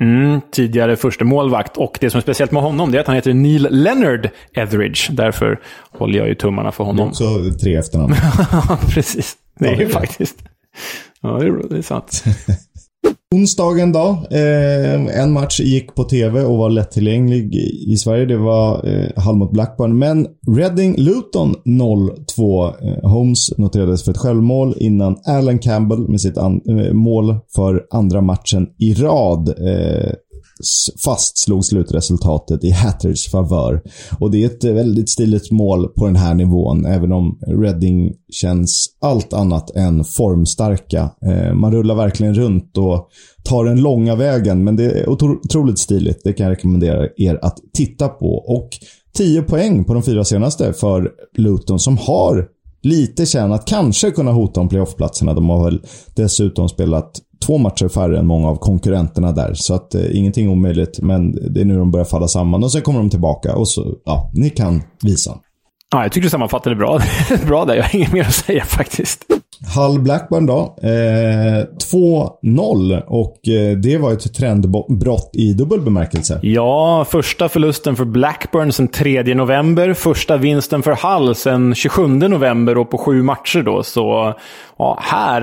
Mm, 0.00 0.40
tidigare 0.50 0.96
första 0.96 1.24
målvakt 1.24 1.76
Och 1.76 1.98
det 2.00 2.10
som 2.10 2.18
är 2.18 2.22
speciellt 2.22 2.52
med 2.52 2.62
honom 2.62 2.92
det 2.92 2.98
är 2.98 3.00
att 3.00 3.06
han 3.06 3.16
heter 3.16 3.34
Neil 3.34 3.68
Leonard 3.70 4.30
Etheridge. 4.54 5.12
Därför 5.12 5.60
håller 5.90 6.18
jag 6.18 6.28
ju 6.28 6.34
tummarna 6.34 6.72
för 6.72 6.84
honom. 6.84 7.12
Det 7.18 7.24
är 7.24 7.48
också 7.48 7.58
tre 7.58 7.76
efternamn. 7.76 8.14
Precis. 8.88 9.36
Det 9.58 9.68
är 9.68 9.76
ju 9.76 9.88
faktiskt. 9.88 10.36
Ja, 11.20 11.38
det 11.70 11.76
är 11.78 11.82
sant. 11.82 12.24
Onsdagen 13.34 13.92
då. 13.92 14.18
Eh, 14.30 15.20
en 15.22 15.32
match 15.32 15.60
gick 15.60 15.94
på 15.94 16.04
tv 16.04 16.40
och 16.42 16.58
var 16.58 16.70
lättillgänglig 16.70 17.54
i 17.88 17.96
Sverige. 17.96 18.26
Det 18.26 18.36
var 18.36 18.88
eh, 18.88 19.24
Hull 19.26 19.36
mot 19.36 19.52
Blackburn. 19.52 19.98
Men 19.98 20.26
Reading-Luton 20.56 21.54
0-2. 21.64 22.72
Eh, 22.82 23.10
Holmes 23.10 23.58
noterades 23.58 24.04
för 24.04 24.10
ett 24.12 24.18
självmål 24.18 24.74
innan 24.78 25.16
Alan 25.26 25.58
Campbell 25.58 26.08
med 26.08 26.20
sitt 26.20 26.38
an- 26.38 26.60
eh, 26.68 26.92
mål 26.92 27.34
för 27.56 27.86
andra 27.90 28.20
matchen 28.20 28.66
i 28.78 28.94
rad 28.94 29.48
eh, 29.48 30.12
fastslog 31.04 31.64
slutresultatet 31.64 32.64
i 32.64 32.70
Hatters 32.70 33.30
favör. 33.30 33.82
Och 34.18 34.30
det 34.30 34.42
är 34.42 34.46
ett 34.46 34.64
eh, 34.64 34.72
väldigt 34.72 35.10
stiligt 35.10 35.50
mål 35.50 35.88
på 35.88 36.06
den 36.06 36.16
här 36.16 36.34
nivån, 36.34 36.86
även 36.86 37.12
om 37.12 37.38
Reading 37.46 38.12
känns 38.32 38.86
allt 39.00 39.32
annat 39.32 39.76
än 39.76 40.04
formstarka. 40.04 41.10
Eh, 41.26 41.54
man 41.54 41.72
rullar 41.72 41.94
verkligen 41.94 42.34
runt 42.34 42.78
och 42.78 43.08
tar 43.44 43.64
den 43.64 43.80
långa 43.80 44.14
vägen, 44.14 44.64
men 44.64 44.76
det 44.76 44.84
är 44.84 45.08
otroligt 45.08 45.78
stiligt. 45.78 46.20
Det 46.24 46.32
kan 46.32 46.46
jag 46.46 46.52
rekommendera 46.52 47.08
er 47.16 47.38
att 47.42 47.58
titta 47.72 48.08
på. 48.08 48.34
Och 48.36 48.68
10 49.16 49.42
poäng 49.42 49.84
på 49.84 49.94
de 49.94 50.02
fyra 50.02 50.24
senaste 50.24 50.72
för 50.72 51.10
Luton 51.36 51.78
som 51.78 51.98
har 51.98 52.48
lite 52.82 53.26
känn 53.26 53.52
att 53.52 53.66
kanske 53.66 54.10
kunna 54.10 54.32
hota 54.32 54.60
om 54.60 54.68
playoffplatserna. 54.68 55.34
De 55.34 55.48
har 55.48 55.64
väl 55.64 55.82
dessutom 56.14 56.68
spelat 56.68 57.20
två 57.46 57.58
matcher 57.58 57.88
färre 57.88 58.18
än 58.18 58.26
många 58.26 58.48
av 58.48 58.56
konkurrenterna 58.56 59.32
där. 59.32 59.54
Så 59.54 59.74
att 59.74 59.94
eh, 59.94 60.16
ingenting 60.16 60.48
omöjligt, 60.48 60.98
men 61.02 61.52
det 61.54 61.60
är 61.60 61.64
nu 61.64 61.78
de 61.78 61.90
börjar 61.90 62.04
falla 62.04 62.28
samman. 62.28 62.64
Och 62.64 62.72
sen 62.72 62.82
kommer 62.82 62.98
de 62.98 63.10
tillbaka 63.10 63.56
och 63.56 63.68
så, 63.68 63.94
ja, 64.04 64.30
ni 64.34 64.50
kan 64.50 64.82
visa. 65.02 65.38
Ja, 65.92 66.02
jag 66.02 66.12
tycker 66.12 66.24
du 66.24 66.30
sammanfattade 66.30 66.76
bra. 66.76 67.00
bra 67.46 67.64
där. 67.64 67.74
Jag 67.74 67.82
har 67.82 67.96
inget 67.96 68.12
mer 68.12 68.22
att 68.22 68.34
säga 68.34 68.64
faktiskt. 68.64 69.24
Hull 69.76 70.00
Blackburn 70.00 70.46
då. 70.46 70.76
Eh, 70.82 71.66
2-0 71.92 73.02
och 73.06 73.48
eh, 73.48 73.76
det 73.76 73.98
var 73.98 74.12
ett 74.12 74.34
trendbrott 74.34 75.30
i 75.32 75.52
dubbel 75.52 75.80
bemärkelse. 75.80 76.38
Ja, 76.42 77.06
första 77.08 77.48
förlusten 77.48 77.96
för 77.96 78.04
Blackburn 78.04 78.72
sedan 78.72 78.88
3 78.88 79.34
november. 79.34 79.92
Första 79.92 80.36
vinsten 80.36 80.82
för 80.82 81.18
Hull 81.18 81.34
sedan 81.34 81.74
27 81.74 82.06
november 82.06 82.78
och 82.78 82.90
på 82.90 82.98
sju 82.98 83.22
matcher 83.22 83.62
då. 83.62 83.82
Så 83.82 84.34
ja, 84.78 84.98
här 85.02 85.42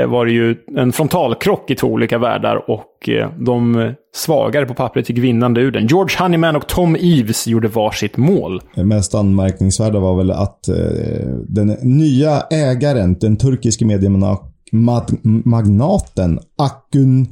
eh, 0.00 0.06
var 0.06 0.26
det 0.26 0.32
ju 0.32 0.56
en 0.76 0.92
frontalkrock 0.92 1.70
i 1.70 1.74
två 1.74 1.86
olika 1.86 2.18
världar 2.18 2.70
och 2.70 3.08
eh, 3.08 3.28
de 3.38 3.94
svagare 4.14 4.66
på 4.66 4.74
pappret 4.74 5.08
gick 5.08 5.18
vinnande 5.18 5.60
ur 5.60 5.70
den. 5.70 5.86
George 5.86 6.16
Honeyman 6.18 6.56
och 6.56 6.68
Tom 6.68 6.96
Eves 7.00 7.46
gjorde 7.46 7.68
varsitt 7.68 8.16
mål. 8.16 8.62
Det 8.74 8.84
mest 8.84 9.14
anmärkningsvärda 9.14 9.98
var 9.98 10.16
väl 10.16 10.30
att 10.30 10.68
eh, 10.68 10.74
den 11.48 11.76
nya 11.82 12.40
ägaren, 12.40 13.18
den 13.18 13.36
turkiske 13.36 13.84
mediemagnaten 13.84 16.40
Akun 16.58 17.26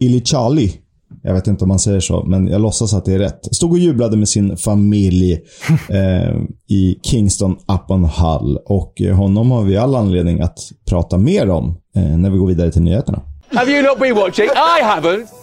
Ilichali 0.00 0.80
jag 1.22 1.34
vet 1.34 1.46
inte 1.46 1.64
om 1.64 1.68
man 1.68 1.78
säger 1.78 2.00
så, 2.00 2.24
men 2.24 2.46
jag 2.46 2.60
låtsas 2.60 2.94
att 2.94 3.04
det 3.04 3.14
är 3.14 3.18
rätt. 3.18 3.54
Stod 3.54 3.70
och 3.70 3.78
jublade 3.78 4.16
med 4.16 4.28
sin 4.28 4.56
familj 4.56 5.32
eh, 5.88 6.36
i 6.68 6.98
Kingston 7.02 7.52
upon 7.52 8.04
Hull. 8.04 8.58
Och 8.64 9.02
honom 9.14 9.50
har 9.50 9.62
vi 9.62 9.76
all 9.76 9.94
anledning 9.94 10.40
att 10.40 10.58
prata 10.88 11.18
mer 11.18 11.50
om 11.50 11.76
eh, 11.96 12.02
när 12.02 12.30
vi 12.30 12.38
går 12.38 12.46
vidare 12.46 12.72
till 12.72 12.82
nyheterna. 12.82 13.22
Have 13.52 13.72
you 13.72 13.82
not 13.82 13.98
been 13.98 14.14
watching? 14.14 14.46
I 14.46 14.82
haven't! 14.82 15.39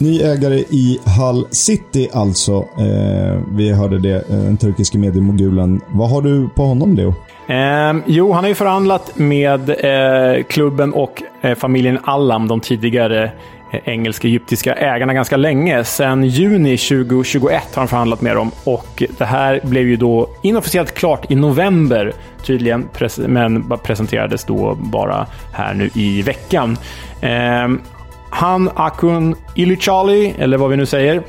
Ny 0.00 0.20
ägare 0.22 0.58
i 0.58 0.98
Hull 1.18 1.46
City 1.50 2.08
alltså. 2.12 2.52
Eh, 2.78 3.40
vi 3.54 3.72
hörde 3.72 3.98
det, 3.98 4.14
eh, 4.14 4.36
den 4.36 4.56
turkiske 4.56 4.98
mediemogulen. 4.98 5.80
Vad 5.88 6.10
har 6.10 6.22
du 6.22 6.48
på 6.48 6.62
honom, 6.62 6.94
Leo? 6.94 7.14
Eh, 7.48 8.02
jo, 8.06 8.32
han 8.32 8.44
har 8.44 8.48
ju 8.48 8.54
förhandlat 8.54 9.18
med 9.18 9.70
eh, 9.70 10.42
klubben 10.42 10.92
och 10.92 11.22
eh, 11.40 11.54
familjen 11.54 11.98
Allam, 12.02 12.48
de 12.48 12.60
tidigare 12.60 13.24
eh, 13.24 13.30
engelska, 13.72 13.90
engelsk-egyptiska 13.90 14.74
ägarna 14.74 15.14
ganska 15.14 15.36
länge. 15.36 15.84
Sedan 15.84 16.24
juni 16.24 16.76
2021 16.76 17.62
har 17.74 17.80
han 17.80 17.88
förhandlat 17.88 18.20
med 18.20 18.36
dem 18.36 18.50
och 18.64 19.02
det 19.18 19.24
här 19.24 19.60
blev 19.62 19.88
ju 19.88 19.96
då 19.96 20.30
inofficiellt 20.42 20.94
klart 20.94 21.30
i 21.30 21.34
november 21.34 22.12
tydligen, 22.46 22.88
men 23.26 23.78
presenterades 23.82 24.44
då 24.44 24.74
bara 24.74 25.26
här 25.52 25.74
nu 25.74 25.90
i 25.94 26.22
veckan. 26.22 26.78
Ehm, 27.20 27.80
han, 28.30 28.70
Akun 28.74 29.34
Ilichali, 29.54 30.34
eller 30.38 30.56
vad 30.56 30.70
vi 30.70 30.76
nu 30.76 30.86
säger, 30.86 31.22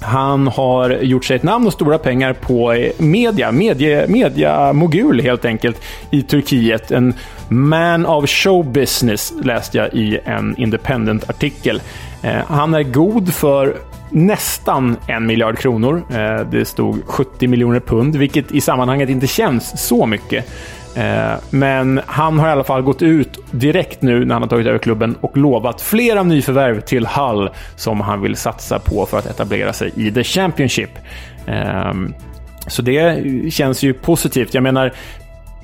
han 0.00 0.46
har 0.46 0.90
gjort 0.90 1.24
sig 1.24 1.36
ett 1.36 1.42
namn 1.42 1.66
och 1.66 1.72
stora 1.72 1.98
pengar 1.98 2.32
på 2.32 2.72
eh, 2.72 2.92
media, 2.98 3.52
media, 3.52 4.06
media 4.08 4.72
mogul 4.72 5.20
helt 5.20 5.44
enkelt 5.44 5.82
i 6.10 6.22
Turkiet. 6.22 6.90
En 6.90 7.14
man 7.48 8.06
of 8.06 8.30
show 8.30 8.72
business 8.72 9.32
läste 9.42 9.78
jag 9.78 9.94
i 9.94 10.18
en 10.24 10.56
Independent-artikel. 10.58 11.82
Eh, 12.22 12.36
han 12.46 12.74
är 12.74 12.82
god 12.82 13.34
för 13.34 13.76
nästan 14.10 14.96
en 15.06 15.26
miljard 15.26 15.58
kronor. 15.58 16.02
Eh, 16.10 16.46
det 16.50 16.64
stod 16.64 17.02
70 17.06 17.46
miljoner 17.48 17.80
pund, 17.80 18.16
vilket 18.16 18.52
i 18.52 18.60
sammanhanget 18.60 19.08
inte 19.08 19.26
känns 19.26 19.88
så 19.88 20.06
mycket. 20.06 20.50
Eh, 20.98 21.38
men 21.50 22.00
han 22.06 22.38
har 22.38 22.48
i 22.48 22.50
alla 22.50 22.64
fall 22.64 22.82
gått 22.82 23.02
ut 23.02 23.38
direkt 23.50 24.02
nu 24.02 24.24
när 24.24 24.34
han 24.34 24.42
har 24.42 24.48
tagit 24.48 24.66
över 24.66 24.78
klubben 24.78 25.16
och 25.20 25.36
lovat 25.36 25.80
flera 25.80 26.22
nyförvärv 26.22 26.80
till 26.80 27.06
Hull 27.06 27.50
som 27.76 28.00
han 28.00 28.20
vill 28.20 28.36
satsa 28.36 28.78
på 28.78 29.06
för 29.06 29.18
att 29.18 29.26
etablera 29.26 29.72
sig 29.72 29.92
i 29.96 30.12
The 30.12 30.24
Championship. 30.24 30.90
Ehm, 31.46 32.14
så 32.66 32.82
det 32.82 33.22
känns 33.52 33.82
ju 33.82 33.92
positivt. 33.92 34.54
Jag 34.54 34.62
menar, 34.62 34.92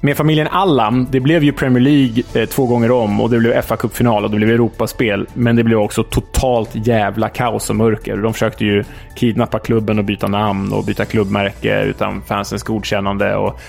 med 0.01 0.17
familjen 0.17 0.47
Allam, 0.47 1.07
det 1.11 1.21
blev 1.21 1.45
ju 1.45 1.53
Premier 1.53 1.83
League 1.83 2.23
eh, 2.35 2.49
två 2.49 2.67
gånger 2.67 2.91
om 2.91 3.21
och 3.21 3.31
det 3.31 3.39
blev 3.39 3.63
fa 3.63 3.77
Cup-final 3.77 4.25
och 4.25 4.31
det 4.31 4.37
blev 4.37 4.51
Europaspel. 4.51 5.27
Men 5.35 5.57
det 5.57 5.65
blev 5.65 5.79
också 5.79 6.03
totalt 6.03 6.71
jävla 6.73 7.29
kaos 7.29 7.71
och 7.71 7.77
mörker. 7.77 8.17
De 8.17 8.33
försökte 8.33 8.65
ju 8.65 8.85
kidnappa 9.17 9.59
klubben 9.59 9.99
och 9.99 10.05
byta 10.05 10.29
namn 10.29 10.73
och 10.73 10.85
byta 10.85 11.05
klubbmärke 11.05 11.83
utan 11.83 12.23
fansens 12.23 12.63
godkännande. 12.63 13.37
Och 13.37 13.61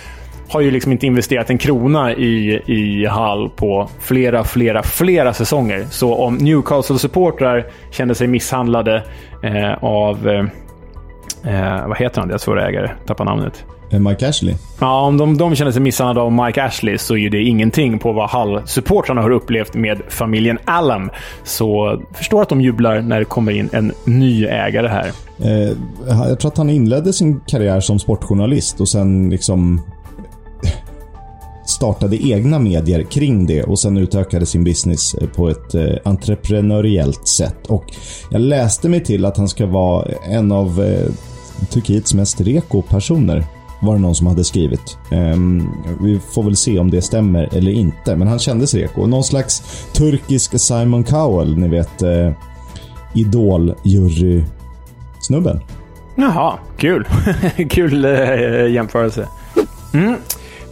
har 0.50 0.62
ju 0.62 0.72
liksom 0.72 0.92
inte 0.92 1.06
investerat 1.06 1.50
en 1.50 1.58
krona 1.58 2.14
i, 2.14 2.62
i 2.66 3.06
Hull 3.06 3.50
på 3.56 3.90
flera, 4.00 4.44
flera, 4.44 4.84
flera 4.84 5.34
säsonger. 5.34 5.86
Så 5.90 6.16
om 6.16 6.38
Newcastle-supportrar 6.38 7.66
kände 7.92 8.16
sig 8.16 8.28
misshandlade 8.28 9.04
eh, 9.44 9.84
av... 9.84 10.30
Eh, 10.30 10.46
eh 11.54 11.88
vad 11.88 11.98
heter 11.98 12.20
han, 12.20 12.28
deras 12.28 12.46
förra 12.46 12.68
ägare? 12.68 12.90
Tappar 13.06 13.26
namnet. 13.26 13.66
Eh, 13.92 14.00
Mike 14.00 14.30
Ashley? 14.30 14.56
Ja, 14.80 15.02
om 15.02 15.18
de, 15.18 15.38
de 15.38 15.56
känner 15.56 15.72
sig 15.72 15.82
misshandlade 15.82 16.22
av 16.22 16.46
Mike 16.46 16.64
Ashley 16.64 16.98
så 16.98 17.18
är 17.18 17.30
det 17.30 17.42
ingenting 17.42 18.00
på 18.00 18.12
vad 18.12 18.30
Hull-supportrarna 18.30 19.22
har 19.22 19.32
upplevt 19.32 19.74
med 19.74 20.02
familjen 20.10 20.58
Allam. 20.66 21.10
Så 21.44 22.00
förstår 22.14 22.42
att 22.42 22.50
de 22.50 22.62
jublar 22.62 23.02
när 23.02 23.20
det 23.20 23.26
kommer 23.26 23.52
in 23.52 23.70
en 23.74 23.94
ny 24.04 24.46
ägare 24.46 24.88
här. 24.88 25.12
Eh, 25.40 25.78
jag 26.30 26.40
tror 26.40 26.52
att 26.52 26.58
han 26.58 26.70
inledde 26.70 27.14
sin 27.14 27.40
karriär 27.48 27.80
som 27.80 28.00
sportjournalist 28.00 28.82
och 28.82 28.90
sen 28.90 29.30
liksom 29.30 29.82
startade 31.76 32.28
egna 32.28 32.60
medier 32.60 33.04
kring 33.04 33.46
det 33.46 33.64
och 33.64 33.80
sen 33.80 33.98
utökade 33.98 34.46
sin 34.46 34.64
business 34.64 35.16
eh, 35.16 35.28
på 35.28 35.50
ett 35.50 35.76
eh, 35.76 35.94
entreprenöriellt 36.04 37.28
sätt. 37.28 37.68
Och 37.68 37.86
jag 38.30 38.42
läste 38.42 38.90
mig 38.90 39.04
till 39.04 39.26
att 39.26 39.38
han 39.38 39.48
ska 39.48 39.66
vara 39.66 40.08
en 40.30 40.52
av 40.52 40.84
eh, 40.84 41.12
Turkiets 41.70 42.14
mest 42.14 42.42
reko 42.42 42.82
personer 42.82 43.46
var 43.82 43.96
det 43.96 44.02
någon 44.02 44.16
som 44.16 44.28
hade 44.28 44.44
skrivit. 44.44 44.98
Um, 45.12 45.70
vi 46.02 46.20
får 46.34 46.44
väl 46.44 46.56
se 46.56 46.80
om 46.80 46.92
det 46.92 47.02
stämmer 47.02 47.50
eller 47.54 47.72
inte, 47.72 48.16
men 48.16 48.28
han 48.28 48.40
kändes 48.40 48.74
reko. 48.74 49.08
Någon 49.08 49.24
slags 49.24 49.64
turkisk 49.94 50.60
Simon 50.60 51.04
Cowell, 51.04 51.58
ni 51.58 51.68
vet 51.68 52.04
uh, 52.04 52.32
Idol-jury-snubben. 53.14 55.60
Jaha, 56.16 56.60
kul. 56.78 57.08
kul 57.70 58.06
uh, 58.06 58.72
jämförelse. 58.72 59.28
Mm. 59.94 60.16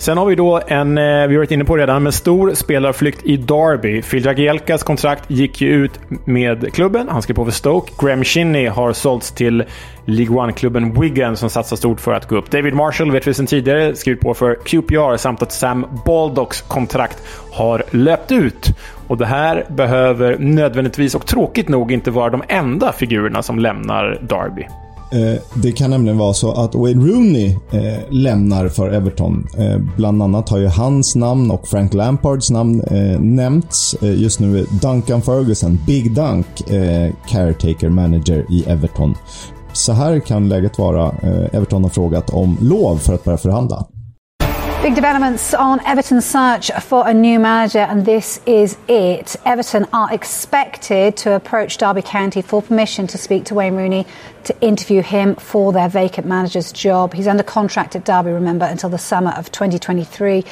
Sen 0.03 0.17
har 0.17 0.25
vi 0.25 0.35
då 0.35 0.61
en, 0.67 0.97
eh, 0.97 1.03
vi 1.03 1.09
har 1.09 1.37
varit 1.37 1.51
inne 1.51 1.65
på 1.65 1.77
redan, 1.77 2.03
men 2.03 2.11
stor 2.11 2.53
spelarflykt 2.53 3.23
i 3.25 3.37
Derby. 3.37 4.01
Phil 4.01 4.25
Jagielkas 4.25 4.83
kontrakt 4.83 5.31
gick 5.31 5.61
ju 5.61 5.69
ut 5.69 5.99
med 6.25 6.73
klubben. 6.73 7.07
Han 7.09 7.21
skrev 7.21 7.35
på 7.35 7.45
för 7.45 7.51
Stoke. 7.51 7.93
Graham 7.99 8.23
Shinney 8.23 8.67
har 8.67 8.93
sålts 8.93 9.31
till 9.31 9.63
League 10.05 10.37
One-klubben 10.37 11.01
Wigan 11.01 11.37
som 11.37 11.49
satsar 11.49 11.75
stort 11.75 11.99
för 11.99 12.13
att 12.13 12.27
gå 12.27 12.35
upp. 12.35 12.51
David 12.51 12.73
Marshall 12.73 13.11
vet 13.11 13.27
vi 13.27 13.33
sedan 13.33 13.45
tidigare 13.45 13.95
skrivit 13.95 14.21
på 14.21 14.33
för 14.33 14.55
QPR 14.55 15.17
samt 15.17 15.41
att 15.41 15.51
Sam 15.51 15.85
Baldocks 16.05 16.61
kontrakt 16.61 17.17
har 17.51 17.83
löpt 17.91 18.31
ut. 18.31 18.69
Och 19.07 19.17
det 19.17 19.25
här 19.25 19.65
behöver 19.69 20.37
nödvändigtvis 20.39 21.15
och 21.15 21.25
tråkigt 21.25 21.69
nog 21.69 21.91
inte 21.91 22.11
vara 22.11 22.29
de 22.29 22.43
enda 22.47 22.91
figurerna 22.91 23.43
som 23.43 23.59
lämnar 23.59 24.17
Derby. 24.21 24.67
Eh, 25.13 25.39
det 25.53 25.71
kan 25.71 25.89
nämligen 25.89 26.17
vara 26.17 26.33
så 26.33 26.51
att 26.51 26.75
Wayne 26.75 27.05
Rooney 27.05 27.55
eh, 27.71 27.99
lämnar 28.09 28.69
för 28.69 28.89
Everton. 28.89 29.47
Eh, 29.57 29.77
bland 29.97 30.23
annat 30.23 30.49
har 30.49 30.57
ju 30.57 30.67
hans 30.67 31.15
namn 31.15 31.51
och 31.51 31.67
Frank 31.67 31.93
Lampards 31.93 32.49
namn 32.49 32.81
eh, 32.81 33.19
nämnts. 33.19 33.95
Eh, 34.01 34.21
just 34.21 34.39
nu 34.39 34.59
är 34.59 34.65
Duncan 34.81 35.21
Ferguson, 35.21 35.79
Big 35.87 36.15
Dunk, 36.15 36.71
eh, 36.71 37.13
caretaker 37.27 37.89
manager 37.89 38.45
i 38.49 38.63
Everton. 38.67 39.15
Så 39.73 39.93
här 39.93 40.19
kan 40.19 40.49
läget 40.49 40.77
vara. 40.79 41.07
Eh, 41.07 41.55
Everton 41.55 41.83
har 41.83 41.89
frågat 41.89 42.29
om 42.29 42.57
lov 42.61 42.97
för 42.97 43.13
att 43.13 43.23
börja 43.23 43.37
förhandla. 43.37 43.85
Big 44.83 44.95
developments 44.95 45.53
on 45.53 45.79
Everton's 45.85 46.25
search 46.25 46.69
for 46.81 47.07
a 47.07 47.13
new 47.13 47.39
manager, 47.39 47.79
and 47.79 48.05
this 48.05 48.41
is 48.45 48.77
it. 48.89 49.33
Everton 49.45 49.87
are 49.93 50.13
expected 50.13 51.15
to 51.15 51.33
approach 51.33 51.77
Derby 51.77 52.01
County 52.01 52.41
for 52.41 52.61
permission 52.61 53.07
to 53.07 53.17
speak 53.17 53.45
to 53.45 53.55
Wayne 53.55 53.77
Rooney 53.77 54.05
to 54.43 54.59
interview 54.59 55.01
him 55.01 55.35
for 55.35 55.71
their 55.71 55.87
vacant 55.87 56.27
manager's 56.27 56.73
job. 56.73 57.13
He's 57.13 57.27
under 57.27 57.43
contract 57.43 57.95
at 57.95 58.03
Derby, 58.03 58.31
remember, 58.31 58.65
until 58.65 58.89
the 58.89 58.97
summer 58.97 59.31
of 59.37 59.53
2023. 59.53 60.43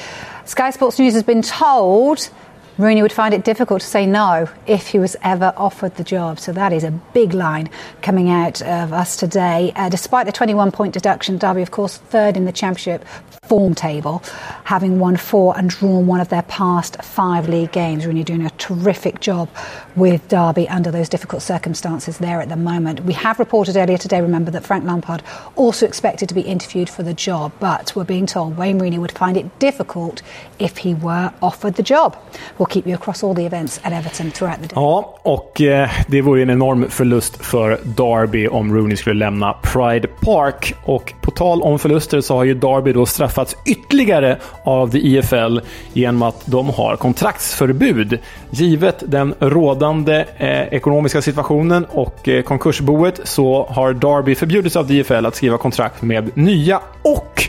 Sky 0.46 0.70
Sports 0.70 0.98
News 0.98 1.14
has 1.14 1.24
been 1.24 1.42
told 1.42 2.30
Rooney 2.78 3.02
would 3.02 3.12
find 3.12 3.34
it 3.34 3.44
difficult 3.44 3.82
to 3.82 3.88
say 3.88 4.06
no 4.06 4.48
if 4.66 4.88
he 4.88 5.00
was 5.00 5.16
ever 5.24 5.54
offered 5.58 5.96
the 5.96 6.04
job. 6.04 6.40
So 6.40 6.52
that 6.54 6.72
is 6.72 6.84
a 6.84 6.92
big 6.92 7.34
line 7.34 7.70
coming 8.02 8.30
out 8.30 8.62
of 8.62 8.94
us 8.94 9.16
today. 9.16 9.74
Uh, 9.76 9.90
despite 9.90 10.26
the 10.26 10.32
21 10.32 10.72
point 10.72 10.94
deduction, 10.94 11.38
Derby, 11.38 11.62
of 11.62 11.72
course, 11.72 11.98
third 11.98 12.38
in 12.38 12.46
the 12.46 12.52
Championship 12.52 13.06
form 13.44 13.76
table, 13.76 14.24
having 14.64 15.00
won 15.00 15.18
four 15.18 15.58
and 15.58 15.70
drawn 15.70 16.08
one 16.08 16.22
of 16.22 16.30
their 16.30 16.44
past 16.44 17.02
five 17.04 17.50
league 17.50 17.74
games. 17.74 18.06
Rooney 18.06 18.24
doing 18.24 18.46
a 18.46 18.50
terrific 18.52 19.20
job 19.20 19.50
with 19.96 20.28
Derby 20.28 20.68
under 20.70 20.92
those 20.92 21.10
difficult 21.10 21.42
circumstances 21.42 22.18
there 22.18 22.42
at 22.42 22.50
the 22.50 22.56
moment. 22.56 23.02
We 23.02 23.14
have 23.14 23.40
reported 23.40 23.76
earlier 23.78 23.98
today, 23.98 24.22
remember, 24.22 24.52
that 24.52 24.64
Frank 24.64 24.86
Lampard 24.86 25.24
also 25.56 25.86
expected 25.86 26.30
to 26.30 26.36
be 26.36 26.42
interviewed 26.42 26.90
for 26.90 27.04
the 27.04 27.14
job, 27.14 27.52
but 27.60 27.94
we're 27.96 28.04
being 28.04 28.26
told 28.26 28.58
Wayne 28.58 28.80
Rooney 28.80 29.00
would 29.00 29.12
find 29.12 29.38
it 29.38 29.60
difficult 29.60 30.24
if 30.60 30.78
he 30.78 30.94
were 30.94 31.32
offered 31.42 31.76
the 31.76 31.84
job. 31.84 32.16
We'll 32.58 32.68
keep 32.68 32.88
you 32.88 32.96
across 32.96 33.24
all 33.24 33.34
the 33.34 33.46
events 33.46 33.80
at 33.84 33.94
Everton 33.94 34.32
throughout 34.32 34.62
the 34.62 34.68
day. 34.68 34.76
Ja, 34.76 35.20
och 35.24 35.62
eh, 35.62 35.90
det 36.08 36.22
vore 36.22 36.42
en 36.42 36.50
enorm 36.50 36.90
förlust 36.90 37.46
för 37.46 37.80
Derby 37.84 38.48
om 38.48 38.76
Rooney 38.76 38.98
skulle 38.98 39.20
lämna 39.20 39.54
Pride 39.54 40.08
Park. 40.08 40.74
Och 40.86 41.14
på 41.22 41.32
tal 41.32 41.62
om 41.62 41.80
förluster 41.80 42.22
så 42.22 42.36
har 42.36 42.44
ju 42.44 42.54
Derby 42.54 42.94
då 42.94 43.06
straffats 43.06 43.56
ytterligare 43.66 44.38
av 44.64 44.92
the 44.92 44.98
IFL 44.98 45.60
genom 45.94 46.22
att 46.22 46.42
de 46.46 46.70
har 46.70 46.96
kontraktsförbud. 46.96 48.20
Givet 48.50 49.04
den 49.08 49.36
råd 49.40 49.81
rådande 49.82 50.26
eh, 50.38 50.74
ekonomiska 50.74 51.22
situationen 51.22 51.86
och 51.86 52.28
eh, 52.28 52.44
konkursboet 52.44 53.22
så 53.24 53.66
har 53.70 53.94
Derby 53.94 54.36
förbjudits 54.36 54.76
av 54.76 54.88
DFL 54.88 55.26
att 55.26 55.36
skriva 55.36 55.58
kontrakt 55.58 56.02
med 56.02 56.38
nya 56.38 56.80
och 57.04 57.44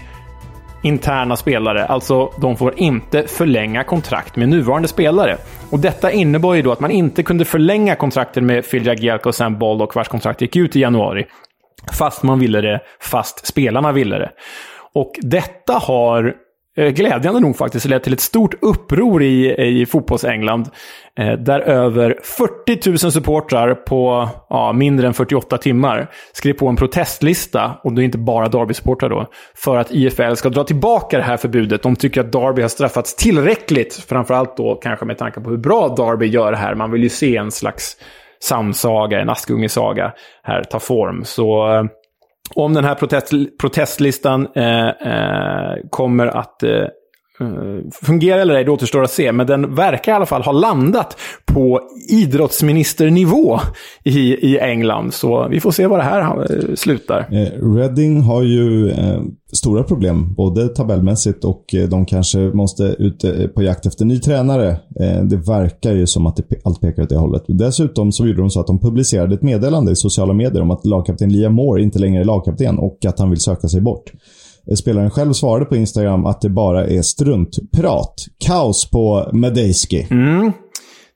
interna 0.83 1.37
spelare. 1.37 1.87
Alltså, 1.87 2.33
de 2.41 2.57
får 2.57 2.79
inte 2.79 3.23
förlänga 3.23 3.85
kontrakt 3.85 4.37
med 4.37 4.49
nuvarande 4.49 4.89
spelare. 4.89 5.37
Och 5.71 5.79
Detta 5.79 6.11
innebar 6.13 6.55
ju 6.55 6.63
då 6.63 6.73
att 6.73 6.81
man 6.81 6.91
inte 6.91 7.23
kunde 7.23 7.45
förlänga 7.45 7.95
kontrakten 7.95 8.47
med 8.47 8.71
Phil 8.71 8.87
Jagielka 8.87 9.29
och 9.29 9.35
Sam 9.35 9.59
Baldock 9.59 9.95
vars 9.95 10.09
kontrakt 10.09 10.41
gick 10.41 10.57
ut 10.57 10.77
i 10.77 10.81
januari. 10.81 11.27
Fast 11.93 12.23
man 12.23 12.39
ville 12.39 12.61
det, 12.61 12.81
fast 13.01 13.47
spelarna 13.47 13.93
ville 13.93 14.19
det. 14.19 14.31
Och 14.95 15.13
detta 15.23 15.73
har 15.73 16.35
Eh, 16.77 16.89
glädjande 16.89 17.41
nog 17.41 17.57
faktiskt 17.57 17.87
lett 17.87 18.03
till 18.03 18.13
ett 18.13 18.21
stort 18.21 18.55
uppror 18.61 19.23
i, 19.23 19.55
i 19.81 19.87
fotbolls-England. 19.87 20.71
Eh, 21.19 21.33
där 21.33 21.61
över 21.61 22.19
40 22.23 22.91
000 22.91 22.99
supportrar 22.99 23.75
på 23.75 24.29
ja, 24.49 24.73
mindre 24.73 25.07
än 25.07 25.15
48 25.15 25.59
timmar 25.59 26.11
skrev 26.33 26.53
på 26.53 26.69
en 26.69 26.77
protestlista, 26.77 27.81
och 27.85 27.93
det 27.93 28.03
är 28.03 28.05
inte 28.05 28.19
bara 28.19 28.49
Derby-supportrar 28.49 29.09
då, 29.09 29.27
för 29.55 29.77
att 29.77 29.91
IFL 29.91 30.35
ska 30.35 30.49
dra 30.49 30.65
tillbaka 30.65 31.17
det 31.17 31.23
här 31.23 31.37
förbudet. 31.37 31.83
De 31.83 31.97
tycker 31.97 32.21
att 32.21 32.33
Derby 32.33 32.63
har 32.63 32.69
straffats 32.69 33.17
tillräckligt, 33.17 34.05
framförallt 34.09 34.57
då 34.57 34.75
kanske 34.75 35.07
med 35.07 35.19
tanke 35.19 35.41
på 35.41 35.51
hur 35.51 35.59
bra 35.59 35.89
Derby 35.89 36.27
gör 36.27 36.53
det 36.53 36.59
här. 36.59 36.75
Man 36.75 36.91
vill 36.91 37.03
ju 37.03 37.09
se 37.09 37.37
en 37.37 37.51
slags 37.51 37.97
samsaga, 38.43 39.21
en 39.21 39.31
Askungesaga 39.31 40.13
här 40.43 40.63
ta 40.63 40.79
form. 40.79 41.25
Så 41.25 41.75
eh, 41.75 41.85
om 42.55 42.75
den 42.75 42.85
här 42.85 42.95
protest, 42.95 43.33
protestlistan 43.61 44.49
eh, 44.55 44.89
eh, 44.89 45.77
kommer 45.91 46.27
att 46.27 46.63
eh, 46.63 46.87
Eh, 47.43 47.91
fungerar 47.93 48.39
eller 48.39 48.55
ej, 48.55 48.65
det 48.65 48.71
återstår 48.71 49.03
att 49.03 49.11
se. 49.11 49.33
Men 49.33 49.47
den 49.47 49.75
verkar 49.75 50.13
i 50.13 50.15
alla 50.15 50.27
fall 50.27 50.43
ha 50.43 50.53
landat 50.53 51.17
på 51.47 51.81
idrottsministernivå 52.09 53.61
i, 54.05 54.53
i 54.53 54.59
England. 54.59 55.15
Så 55.15 55.49
vi 55.49 55.61
får 55.61 55.71
se 55.71 55.87
var 55.87 55.99
det 55.99 56.05
här 56.05 56.39
eh, 56.39 56.75
slutar. 56.75 57.29
Eh, 57.31 57.75
Reading 57.77 58.21
har 58.21 58.43
ju 58.43 58.93
stora 59.53 59.83
problem, 59.83 60.35
både 60.35 60.69
tabellmässigt 60.69 61.45
och 61.45 61.65
de 61.91 62.07
kanske 62.07 62.39
måste 62.39 62.83
ut 62.85 63.25
på 63.55 63.63
jakt 63.63 63.87
efter 63.87 64.05
ny 64.05 64.19
tränare. 64.19 64.77
det 65.23 65.37
verkar 65.37 65.93
ju 65.93 66.07
som 66.07 66.27
att 66.27 66.41
allt 66.65 66.81
pekar 66.81 67.03
åt 67.03 67.09
det 67.09 67.17
hållet. 67.17 67.43
Dessutom 67.49 68.13
så 68.13 68.27
gjorde 68.27 68.41
de 68.41 68.51
så 68.51 68.61
att 68.61 68.67
de 68.67 68.81
publicerade 68.81 69.35
ett 69.35 69.43
meddelande 69.43 69.93
i 69.93 69.97
sociala 69.97 70.33
medier 70.33 70.63
om 70.63 70.71
att 70.71 70.87
lagkapten 70.87 71.33
Liam 71.33 71.55
Moore 71.55 71.83
inte 71.83 71.99
längre 71.99 72.21
är 72.21 72.25
lagkapten 72.25 72.79
och 72.79 73.05
att 73.07 73.19
han 73.19 73.31
vill 73.31 73.41
söka 73.41 73.69
sig 73.69 73.81
bort. 73.81 74.13
Eh, 74.71 74.75
spelaren 74.75 75.11
själv 75.11 75.33
svarade 75.33 75.65
på 75.65 75.77
Instagram 75.77 76.27
att 76.27 76.41
det 76.41 76.49
bara 76.49 76.87
är 76.87 77.03
struntprat. 77.03 78.15
Kaos 78.47 78.91
på 78.91 79.31
Medeski. 79.33 80.07
Mm. 80.11 80.53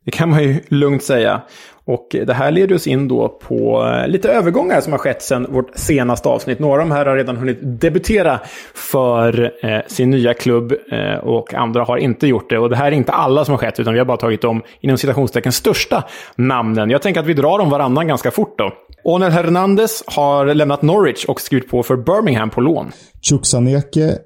Det 0.05 0.11
kan 0.11 0.31
man 0.31 0.43
ju 0.43 0.61
lugnt 0.69 1.03
säga. 1.03 1.43
Och 1.89 2.09
det 2.27 2.35
här 2.35 2.51
leder 2.51 2.75
oss 2.75 2.87
in 2.87 3.09
då 3.09 3.29
på 3.29 3.87
eh, 3.87 4.09
lite 4.09 4.29
övergångar 4.29 4.81
som 4.81 4.93
har 4.93 4.99
skett 4.99 5.23
sedan 5.23 5.47
vårt 5.51 5.71
senaste 5.75 6.29
avsnitt. 6.29 6.59
Några 6.59 6.83
av 6.83 6.89
de 6.89 6.95
här 6.95 7.07
har 7.07 7.17
redan 7.17 7.37
hunnit 7.37 7.59
debutera 7.63 8.41
för 8.75 9.53
eh, 9.63 9.81
sin 9.87 10.11
nya 10.11 10.35
klubb 10.35 10.73
eh, 10.93 11.19
och 11.19 11.55
andra 11.55 11.85
har 11.85 11.97
inte 11.97 12.27
gjort 12.27 12.51
det. 12.51 12.59
Och 12.59 12.71
det 12.71 12.77
här 12.77 12.87
är 12.87 12.91
inte 12.93 13.13
alla 13.13 13.45
som 13.45 13.53
har 13.53 13.59
skett, 13.59 13.81
utan 13.81 13.93
vi 13.93 13.99
har 13.99 14.07
bara 14.07 14.17
tagit 14.17 14.41
de 14.41 14.63
inom 14.81 14.99
citationstecken 14.99 15.53
största 15.53 16.05
namnen. 16.37 16.91
Jag 16.91 17.03
tänker 17.03 17.21
att 17.21 17.27
vi 17.27 17.35
drar 17.35 17.59
dem 17.59 17.71
varannan 17.71 18.09
ganska 18.09 18.31
fort 18.31 18.59
då. 18.59 18.73
Onel 19.09 19.33
Hernandez 19.33 20.03
har 20.07 20.55
lämnat 20.55 20.83
Norwich 20.83 21.25
och 21.25 21.41
skrivit 21.41 21.69
på 21.69 21.83
för 21.83 21.97
Birmingham 21.97 22.51
på 22.51 22.61
lån. 22.61 22.93
Chuksaneke 23.23 24.19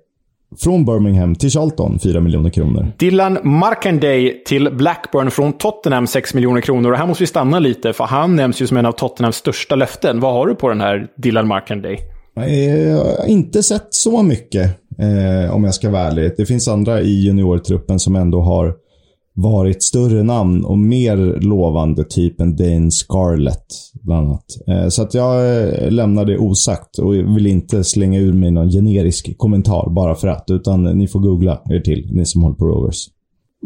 från 0.59 0.85
Birmingham 0.85 1.35
till 1.35 1.51
Charlton, 1.51 1.99
4 1.99 2.21
miljoner 2.21 2.51
kronor. 2.51 2.93
Dylan 2.99 3.39
Markanday 3.43 4.43
till 4.45 4.71
Blackburn 4.73 5.31
från 5.31 5.53
Tottenham, 5.53 6.07
6 6.07 6.35
miljoner 6.35 6.61
kronor. 6.61 6.93
Och 6.93 6.99
här 6.99 7.07
måste 7.07 7.23
vi 7.23 7.27
stanna 7.27 7.59
lite, 7.59 7.93
för 7.93 8.05
han 8.05 8.37
nämns 8.37 8.63
ju 8.63 8.67
som 8.67 8.77
en 8.77 8.87
av 8.87 8.93
Tottenhams 8.93 9.37
största 9.37 9.75
löften. 9.75 10.21
Vad 10.21 10.33
har 10.33 10.47
du 10.47 10.55
på 10.55 10.69
den 10.69 10.81
här 10.81 11.07
Dylan 11.17 11.49
Markanday? 11.49 11.99
Jag 12.35 13.05
har 13.05 13.27
inte 13.27 13.63
sett 13.63 13.87
så 13.91 14.23
mycket, 14.23 14.65
eh, 14.99 15.55
om 15.55 15.65
jag 15.65 15.75
ska 15.75 15.91
vara 15.91 16.03
ärlig. 16.03 16.33
Det 16.37 16.47
finns 16.47 16.69
andra 16.69 17.01
i 17.01 17.21
juniortruppen 17.21 17.99
som 17.99 18.17
ändå 18.17 18.41
har 18.41 18.75
varit 19.35 19.83
större 19.83 20.23
namn 20.23 20.65
och 20.65 20.79
mer 20.79 21.17
lovande, 21.41 22.05
typ 22.05 22.41
en 22.41 22.57
Dane 22.57 22.91
Scarlett 22.91 23.67
bland 24.03 24.29
annat. 24.29 24.45
Eh, 24.67 24.89
så 24.89 25.03
att 25.03 25.15
jag 25.15 25.59
eh, 25.59 25.91
lämnar 25.91 26.25
det 26.25 26.39
osagt 26.39 26.99
och 26.99 27.15
vill 27.15 27.47
inte 27.47 27.85
slänga 27.85 28.21
ur 28.21 28.33
mig 28.33 28.51
någon 28.51 28.71
generisk 28.71 29.39
kommentar 29.39 29.91
bara 29.91 30.15
för 30.15 30.29
att, 30.29 30.45
utan 30.51 30.83
ni 30.83 31.09
får 31.09 31.21
googla 31.21 31.61
er 31.71 31.81
till, 31.81 32.09
ni 32.13 32.27
som 32.27 32.43
håller 32.43 32.57
på 32.57 32.67
Rovers. 32.67 33.07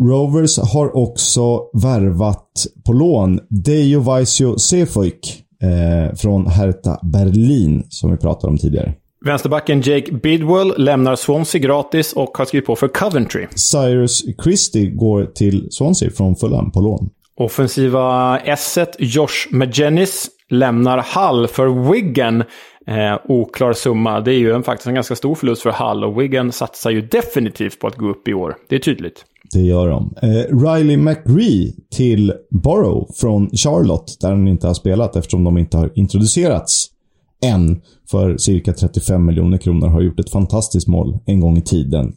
Rovers 0.00 0.58
har 0.58 0.96
också 0.96 1.62
värvat 1.72 2.66
på 2.86 2.92
lån 2.92 3.40
Dejo 3.48 4.00
Vaisio 4.00 4.58
Sefoik 4.58 5.42
eh, 5.62 6.14
från 6.16 6.46
Hertha 6.46 7.00
Berlin, 7.02 7.82
som 7.88 8.10
vi 8.10 8.16
pratade 8.16 8.50
om 8.50 8.58
tidigare. 8.58 8.94
Vänsterbacken 9.24 9.80
Jake 9.80 10.12
Bidwell 10.12 10.74
lämnar 10.76 11.16
Swansea 11.16 11.60
gratis 11.60 12.12
och 12.12 12.38
har 12.38 12.44
skrivit 12.44 12.66
på 12.66 12.76
för 12.76 12.88
Coventry. 12.88 13.46
Cyrus 13.54 14.24
Christie 14.42 14.90
går 14.90 15.24
till 15.24 15.66
Swansea 15.70 16.10
från 16.10 16.36
Fulham 16.36 16.70
på 16.70 16.80
lån. 16.80 17.10
Offensiva 17.36 18.38
S1 18.38 18.86
Josh 18.98 19.48
Magenis 19.50 20.30
lämnar 20.50 20.98
Hull 20.98 21.48
för 21.48 21.92
Wigan. 21.92 22.40
Eh, 22.86 23.18
oklar 23.28 23.72
summa. 23.72 24.20
Det 24.20 24.32
är 24.32 24.38
ju 24.38 24.52
en, 24.52 24.62
faktiskt 24.62 24.86
en 24.86 24.94
ganska 24.94 25.16
stor 25.16 25.34
förlust 25.34 25.62
för 25.62 25.70
Hull 25.70 26.04
och 26.04 26.20
Wigan 26.20 26.52
satsar 26.52 26.90
ju 26.90 27.00
definitivt 27.00 27.78
på 27.78 27.86
att 27.86 27.96
gå 27.96 28.08
upp 28.08 28.28
i 28.28 28.34
år. 28.34 28.56
Det 28.68 28.74
är 28.74 28.80
tydligt. 28.80 29.24
Det 29.52 29.60
gör 29.60 29.88
de. 29.88 30.14
Eh, 30.22 30.58
Riley 30.66 30.96
McRee 30.96 31.72
till 31.96 32.32
Borough 32.50 33.12
från 33.20 33.50
Charlotte, 33.50 34.20
där 34.20 34.28
han 34.28 34.48
inte 34.48 34.66
har 34.66 34.74
spelat 34.74 35.16
eftersom 35.16 35.44
de 35.44 35.58
inte 35.58 35.76
har 35.76 35.90
introducerats 35.94 36.90
än. 37.44 37.80
För 38.10 38.36
cirka 38.36 38.72
35 38.72 39.26
miljoner 39.26 39.58
kronor 39.58 39.88
har 39.88 40.00
gjort 40.00 40.20
ett 40.20 40.30
fantastiskt 40.30 40.88
mål 40.88 41.18
en 41.26 41.40
gång 41.40 41.56
i 41.56 41.62
tiden. 41.62 42.12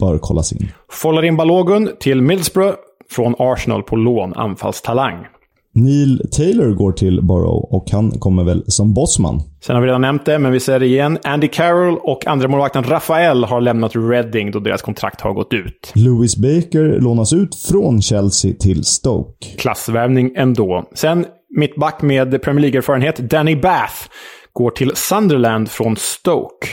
Bör 0.00 0.18
kollas 0.18 0.52
in. 0.52 0.68
Folarin 0.90 1.36
Balogun 1.36 1.90
till 2.00 2.22
Middlesbrough 2.22 2.74
från 3.10 3.34
Arsenal 3.38 3.82
på 3.82 3.96
lån, 3.96 4.34
anfallstalang. 4.34 5.26
Neil 5.74 6.22
Taylor 6.36 6.74
går 6.74 6.92
till 6.92 7.22
Borough 7.22 7.74
och 7.74 7.90
han 7.92 8.10
kommer 8.10 8.44
väl 8.44 8.64
som 8.66 8.94
bossman. 8.94 9.40
Sen 9.64 9.76
har 9.76 9.82
vi 9.82 9.88
redan 9.88 10.00
nämnt 10.00 10.24
det, 10.24 10.38
men 10.38 10.52
vi 10.52 10.60
säger 10.60 10.80
det 10.80 10.86
igen. 10.86 11.18
Andy 11.24 11.48
Carroll 11.48 11.98
och 12.02 12.26
andra 12.26 12.48
målvakten 12.48 12.84
Rafael 12.84 13.44
har 13.44 13.60
lämnat 13.60 13.92
Reading 13.96 14.50
då 14.50 14.58
deras 14.58 14.82
kontrakt 14.82 15.20
har 15.20 15.32
gått 15.32 15.52
ut. 15.52 15.92
Lewis 15.94 16.36
Baker 16.36 17.00
lånas 17.00 17.32
ut 17.32 17.54
från 17.54 18.02
Chelsea 18.02 18.54
till 18.60 18.84
Stoke. 18.84 19.46
Klassvärvning 19.58 20.32
ändå. 20.36 20.84
Sen 20.94 21.26
mittback 21.56 22.02
med 22.02 22.42
Premier 22.42 22.60
League-erfarenhet, 22.60 23.30
Danny 23.30 23.56
Bath, 23.56 23.94
går 24.52 24.70
till 24.70 24.92
Sunderland 24.94 25.70
från 25.70 25.96
Stoke. 25.96 26.66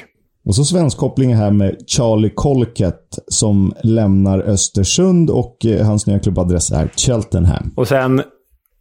Och 0.45 0.55
så 0.55 0.65
svensk 0.65 0.97
koppling 0.97 1.35
här 1.35 1.51
med 1.51 1.75
Charlie 1.87 2.29
Colkett 2.29 3.19
som 3.27 3.73
lämnar 3.83 4.39
Östersund 4.39 5.29
och 5.29 5.65
eh, 5.65 5.85
hans 5.85 6.07
nya 6.07 6.19
klubbadress 6.19 6.71
är 6.71 6.87
Cheltenham. 6.97 7.73
Och 7.75 7.87
sen 7.87 8.21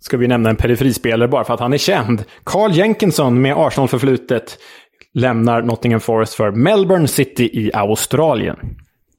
ska 0.00 0.16
vi 0.16 0.28
nämna 0.28 0.50
en 0.50 0.56
periferispelare 0.56 1.28
bara 1.28 1.44
för 1.44 1.54
att 1.54 1.60
han 1.60 1.72
är 1.72 1.78
känd. 1.78 2.22
Carl 2.44 2.72
Jenkinson 2.72 3.42
med 3.42 3.54
Arsenal-förflutet 3.56 4.58
lämnar 5.14 5.62
Nottingham 5.62 6.00
Forest 6.00 6.34
för 6.34 6.50
Melbourne 6.50 7.08
City 7.08 7.44
i 7.44 7.70
Australien. 7.74 8.56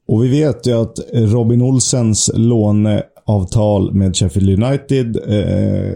Och 0.08 0.24
vi 0.24 0.28
vet 0.28 0.66
ju 0.66 0.72
att 0.72 0.98
Robin 1.12 1.62
Olsens 1.62 2.30
låneavtal 2.34 3.94
med 3.94 4.16
Sheffield 4.16 4.62
United 4.64 5.16
eh, 5.16 5.92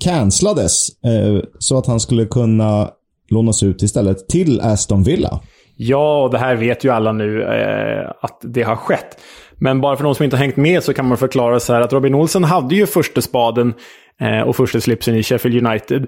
cancellades. 0.00 0.88
Eh, 1.04 1.42
så 1.58 1.78
att 1.78 1.86
han 1.86 2.00
skulle 2.00 2.26
kunna 2.26 2.90
lånas 3.30 3.62
ut 3.62 3.82
istället 3.82 4.28
till 4.28 4.60
Aston 4.60 5.02
Villa. 5.02 5.40
Ja, 5.82 6.22
och 6.22 6.30
det 6.30 6.38
här 6.38 6.54
vet 6.54 6.84
ju 6.84 6.90
alla 6.90 7.12
nu 7.12 7.42
eh, 7.42 8.10
att 8.20 8.40
det 8.42 8.62
har 8.62 8.76
skett. 8.76 9.20
Men 9.58 9.80
bara 9.80 9.96
för 9.96 10.04
de 10.04 10.14
som 10.14 10.24
inte 10.24 10.36
har 10.36 10.44
hängt 10.44 10.56
med 10.56 10.82
så 10.82 10.94
kan 10.94 11.08
man 11.08 11.18
förklara 11.18 11.60
så 11.60 11.72
här 11.72 11.80
att 11.80 11.92
Robin 11.92 12.14
Olsen 12.14 12.44
hade 12.44 12.74
ju 12.74 12.86
första 12.86 13.20
spaden 13.20 13.74
eh, 14.20 14.40
och 14.40 14.56
första 14.56 14.80
slipsen 14.80 15.16
i 15.16 15.22
Sheffield 15.22 15.66
United. 15.66 16.06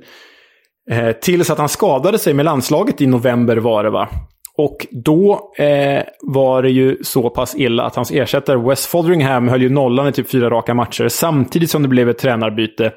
Eh, 0.91 1.13
tills 1.13 1.51
att 1.51 1.59
han 1.59 1.69
skadade 1.69 2.19
sig 2.19 2.35
med 2.35 2.45
landslaget 2.45 3.01
i 3.01 3.07
november 3.07 3.57
var 3.57 3.85
det 3.85 3.91
va? 3.91 4.09
Och 4.59 4.87
då 4.91 5.53
eh, 5.59 6.03
var 6.21 6.63
det 6.63 6.71
ju 6.71 6.99
så 7.03 7.31
pass 7.31 7.55
illa 7.55 7.83
att 7.83 7.97
hans 7.97 8.11
ersättare 8.11 8.57
Wes 8.57 8.87
Fotheringham 8.87 9.49
höll 9.49 9.63
ju 9.63 9.69
nollan 9.69 10.09
i 10.09 10.13
typ 10.13 10.31
fyra 10.31 10.51
raka 10.51 10.75
matcher 10.75 11.09
samtidigt 11.09 11.71
som 11.71 11.83
det 11.83 11.89
blev 11.89 12.09
ett 12.09 12.19
tränarbyte. 12.19 12.93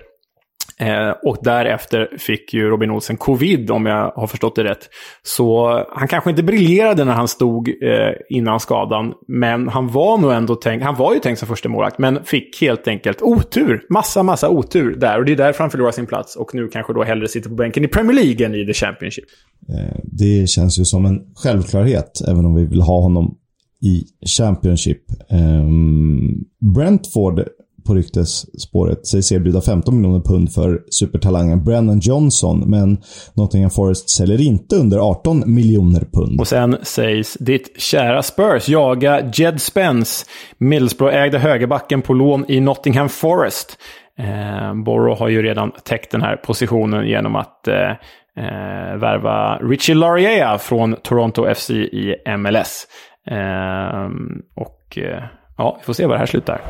Eh, 0.80 1.09
och 1.23 1.38
därefter 1.41 2.17
fick 2.17 2.53
ju 2.53 2.69
Robin 2.69 2.91
Olsen 2.91 3.17
covid, 3.17 3.71
om 3.71 3.86
jag 3.86 4.11
har 4.15 4.28
förstått 4.28 4.55
det 4.55 4.63
rätt. 4.63 4.89
Så 5.23 5.84
han 5.89 6.07
kanske 6.07 6.30
inte 6.30 6.43
briljerade 6.43 7.05
när 7.05 7.13
han 7.13 7.28
stod 7.28 7.67
eh, 7.67 8.13
innan 8.30 8.59
skadan, 8.59 9.13
men 9.28 9.67
han 9.67 9.88
var 9.88 10.17
nog 10.17 10.32
ändå 10.32 10.55
tänkt, 10.55 10.84
han 10.84 10.95
var 10.95 11.13
ju 11.13 11.19
tänkt 11.19 11.39
som 11.39 11.47
första 11.47 11.69
målvakt, 11.69 11.99
men 11.99 12.23
fick 12.23 12.61
helt 12.61 12.88
enkelt 12.88 13.21
otur. 13.21 13.82
Massa, 13.89 14.23
massa 14.23 14.49
otur 14.49 14.95
där. 14.95 15.19
Och 15.19 15.26
det 15.26 15.32
är 15.32 15.36
därför 15.36 15.63
han 15.63 15.71
förlorar 15.71 15.91
sin 15.91 16.05
plats 16.05 16.36
och 16.36 16.55
nu 16.55 16.67
kanske 16.67 16.93
då 16.93 17.03
hellre 17.03 17.28
sitter 17.28 17.49
på 17.49 17.55
bänken 17.55 17.84
i 17.84 17.88
Premier 17.88 18.15
League 18.15 18.45
än 18.45 18.55
i 18.55 18.65
The 18.65 18.73
Championship. 18.73 19.26
Eh, 19.69 19.99
det 20.03 20.49
känns 20.49 20.80
ju 20.80 20.86
som 20.86 21.05
en 21.05 21.21
självklarhet, 21.36 22.21
även 22.28 22.45
om 22.45 22.55
vi 22.55 22.65
vill 22.65 22.82
ha 22.82 23.01
honom 23.01 23.38
i 23.82 24.03
Championship. 24.38 25.03
Ehm, 25.30 26.45
Brentford 26.76 27.43
på 27.86 27.93
ryktesspåret 27.93 29.07
sägs 29.07 29.31
erbjuda 29.31 29.61
15 29.61 29.95
miljoner 29.95 30.19
pund 30.19 30.53
för 30.53 30.81
supertalangen 30.89 31.63
Brennan 31.63 31.99
Johnson, 31.99 32.69
men 32.69 32.97
Nottingham 33.33 33.71
Forest 33.71 34.09
säljer 34.09 34.41
inte 34.41 34.75
under 34.75 34.97
18 34.97 35.43
miljoner 35.45 36.03
pund. 36.13 36.39
Och 36.39 36.47
sen 36.47 36.77
sägs 36.83 37.33
ditt 37.33 37.81
kära 37.81 38.23
Spurs 38.23 38.69
jaga 38.69 39.31
Jed 39.33 39.61
Spence, 39.61 40.25
Middlesbrough-ägda 40.57 41.38
högerbacken 41.38 42.01
på 42.01 42.13
lån 42.13 42.45
i 42.47 42.59
Nottingham 42.59 43.09
Forest. 43.09 43.77
Eh, 44.19 44.73
Borough 44.86 45.19
har 45.19 45.29
ju 45.29 45.41
redan 45.41 45.71
täckt 45.83 46.11
den 46.11 46.21
här 46.21 46.36
positionen 46.36 47.07
genom 47.07 47.36
att 47.36 47.67
eh, 47.67 47.91
eh, 48.38 48.95
värva 48.97 49.57
Richie 49.57 49.95
Laurier 49.95 50.57
från 50.57 50.95
Toronto 51.03 51.53
FC 51.53 51.69
i 51.69 52.15
MLS. 52.38 52.88
Eh, 53.31 54.09
och 54.55 54.97
eh, 54.97 55.23
ja, 55.57 55.77
vi 55.79 55.85
får 55.85 55.93
se 55.93 56.05
var 56.05 56.13
det 56.13 56.19
här 56.19 56.25
slutar. 56.25 56.61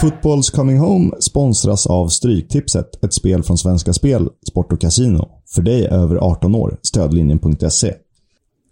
Fotbolls 0.00 0.50
Coming 0.50 0.78
Home 0.78 1.10
sponsras 1.20 1.86
av 1.86 2.08
Stryktipset, 2.08 3.04
ett 3.04 3.14
spel 3.14 3.42
från 3.42 3.58
Svenska 3.58 3.92
Spel, 3.92 4.28
Sport 4.50 4.72
och 4.72 4.80
Casino. 4.80 5.28
För 5.54 5.62
dig 5.62 5.86
över 5.86 6.16
18 6.16 6.54
år. 6.54 6.78
Stödlinjen.se. 6.82 7.94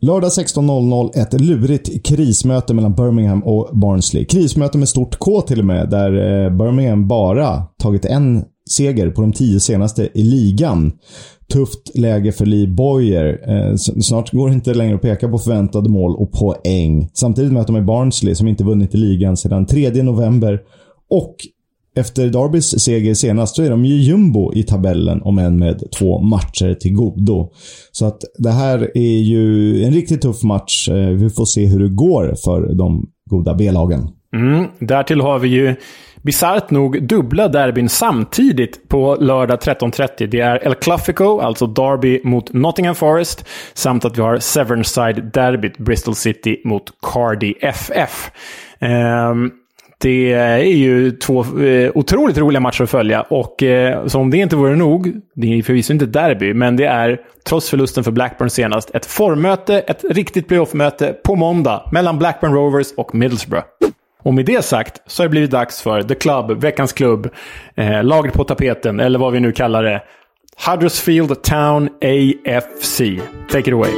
Lördag 0.01 0.29
16.00 0.29 1.11
ett 1.15 1.41
lurigt 1.41 2.07
krismöte 2.07 2.75
mellan 2.75 2.95
Birmingham 2.95 3.43
och 3.43 3.71
Barnsley. 3.73 4.25
Krismöte 4.25 4.79
med 4.79 4.89
stort 4.89 5.19
K 5.19 5.41
till 5.41 5.59
och 5.59 5.65
med, 5.65 5.91
där 5.91 6.13
eh, 6.13 6.51
Birmingham 6.51 7.09
bara 7.09 7.63
tagit 7.79 8.05
en 8.05 8.45
seger 8.71 9.11
på 9.11 9.21
de 9.21 9.33
tio 9.33 9.61
senaste 9.61 10.09
i 10.15 10.23
ligan. 10.23 10.93
Tufft 11.53 11.99
läge 11.99 12.33
för 12.33 12.47
Lee 12.47 12.67
Boyer. 12.67 13.41
Eh, 13.49 13.77
snart 13.77 14.33
går 14.33 14.49
det 14.49 14.55
inte 14.55 14.75
längre 14.75 14.95
att 14.95 15.03
peka 15.03 15.29
på 15.29 15.39
förväntade 15.39 15.89
mål 15.89 16.17
och 16.17 16.33
poäng. 16.33 17.11
Samtidigt 17.15 17.53
möter 17.53 17.73
de 17.73 17.87
Barnsley 17.87 18.35
som 18.35 18.49
inte 18.49 18.65
vunnit 18.65 18.95
i 18.95 18.99
ligan 18.99 19.37
sedan 19.37 19.67
3 19.67 20.03
november 20.03 20.61
och 21.11 21.37
efter 21.99 22.29
Darbys 22.29 22.81
seger 22.81 23.15
senast 23.15 23.57
så 23.57 23.63
är 23.63 23.71
de 23.71 23.85
ju 23.85 23.95
jumbo 23.95 24.53
i 24.55 24.63
tabellen, 24.63 25.23
om 25.23 25.39
än 25.39 25.59
med 25.59 25.83
två 25.99 26.21
matcher 26.21 26.75
till 26.75 26.95
godo. 26.95 27.51
Så 27.93 28.07
att 28.07 28.25
det 28.39 28.51
här 28.51 28.91
är 28.95 29.19
ju 29.19 29.85
en 29.85 29.93
riktigt 29.93 30.23
tuff 30.23 30.43
match. 30.43 30.89
Eh, 30.89 31.09
vi 31.09 31.31
får 31.31 31.45
se 31.45 31.67
hur 31.67 31.81
det 31.81 31.89
går 31.89 32.35
för 32.45 32.75
de 32.75 33.07
goda 33.31 33.55
B-lagen. 33.55 34.09
Mm, 34.37 34.67
därtill 34.81 35.21
har 35.21 35.39
vi 35.39 35.49
ju 35.49 35.75
bisarrt 36.23 36.71
nog 36.71 37.03
dubbla 37.03 37.49
derbyn 37.49 37.89
samtidigt 37.89 38.89
på 38.89 39.17
lördag 39.21 39.59
13.30. 39.59 40.27
Det 40.27 40.41
är 40.41 40.67
El 40.67 40.75
Clafico, 40.75 41.41
alltså 41.41 41.67
Derby 41.67 42.21
mot 42.25 42.53
Nottingham 42.53 42.95
Forest, 42.95 43.49
samt 43.75 44.05
att 44.05 44.19
vi 44.19 44.23
har 44.23 44.37
Severnside-derbyt, 44.37 45.79
Bristol 45.79 46.15
City 46.15 46.61
mot 46.65 46.93
Cardi 47.03 47.55
FF. 47.61 48.31
Um, 48.81 48.89
ehm, 48.91 49.51
det 50.01 50.33
är 50.33 50.59
ju 50.59 51.11
två 51.11 51.41
eh, 51.41 51.91
otroligt 51.95 52.39
roliga 52.39 52.61
matcher 52.61 52.83
att 52.83 52.91
följa. 52.91 53.23
Och 53.23 53.63
eh, 53.63 54.07
som 54.07 54.21
om 54.21 54.31
det 54.31 54.39
inte 54.39 54.57
vore 54.57 54.77
nog, 54.77 55.21
det 55.35 55.59
är 55.59 55.63
förvisso 55.63 55.93
inte 55.93 56.07
derby, 56.07 56.55
men 56.55 56.77
det 56.77 56.85
är, 56.85 57.21
trots 57.45 57.71
förlusten 57.71 58.05
för 58.05 58.11
Blackburn 58.11 58.51
senast, 58.51 58.91
ett 58.95 59.07
formmöte, 59.07 59.79
ett 59.79 60.05
riktigt 60.11 60.49
playoff-möte 60.49 61.15
på 61.25 61.35
måndag 61.35 61.89
mellan 61.93 62.19
Blackburn 62.19 62.55
Rovers 62.55 62.93
och 62.97 63.15
Middlesbrough. 63.15 63.67
Och 64.23 64.35
med 64.35 64.47
det 64.47 64.65
sagt 64.65 65.03
så 65.07 65.23
har 65.23 65.29
det 65.29 65.31
blivit 65.31 65.51
dags 65.51 65.83
för 65.83 66.03
The 66.03 66.15
Club, 66.15 66.51
veckans 66.51 66.93
klubb, 66.93 67.29
eh, 67.75 68.05
laget 68.05 68.33
på 68.35 68.45
tapeten, 68.45 69.01
eller 69.01 69.19
vad 69.19 69.33
vi 69.33 69.41
nu 69.41 69.53
kallar 69.53 69.83
det. 69.83 70.03
Huddersfield 70.67 71.43
Town 71.43 71.89
AFC. 72.01 72.99
Take 73.51 73.71
it 73.71 73.75
away. 73.75 73.93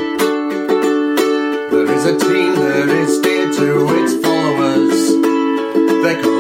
There 1.71 1.95
is 1.95 2.07
a 2.07 2.18
team 2.18 2.55
that 2.57 2.89
is 2.89 3.23
dear 3.23 3.47
to 3.53 3.95
its 4.05 4.21
They 6.03 6.23
call 6.23 6.39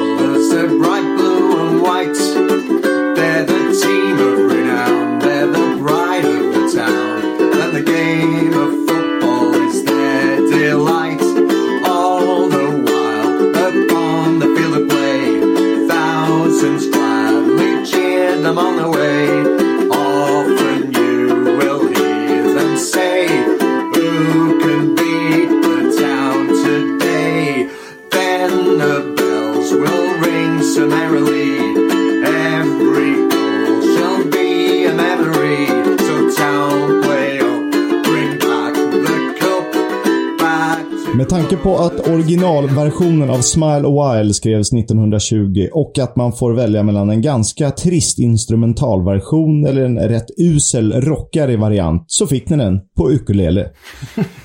tanke 41.30 41.56
på 41.56 41.76
att 41.76 42.08
originalversionen 42.08 43.30
av 43.30 43.40
Smile 43.40 43.88
a 43.88 44.14
While 44.14 44.34
skrevs 44.34 44.72
1920 44.72 45.68
och 45.72 45.98
att 45.98 46.16
man 46.16 46.32
får 46.32 46.52
välja 46.52 46.82
mellan 46.82 47.10
en 47.10 47.22
ganska 47.22 47.70
trist 47.70 48.18
instrumentalversion 48.18 49.66
eller 49.66 49.82
en 49.82 49.98
rätt 49.98 50.26
usel 50.38 50.92
rockare 50.92 51.56
variant 51.56 52.04
så 52.06 52.26
fick 52.26 52.48
ni 52.48 52.56
den 52.56 52.80
på 52.96 53.10
ukulele. 53.10 53.70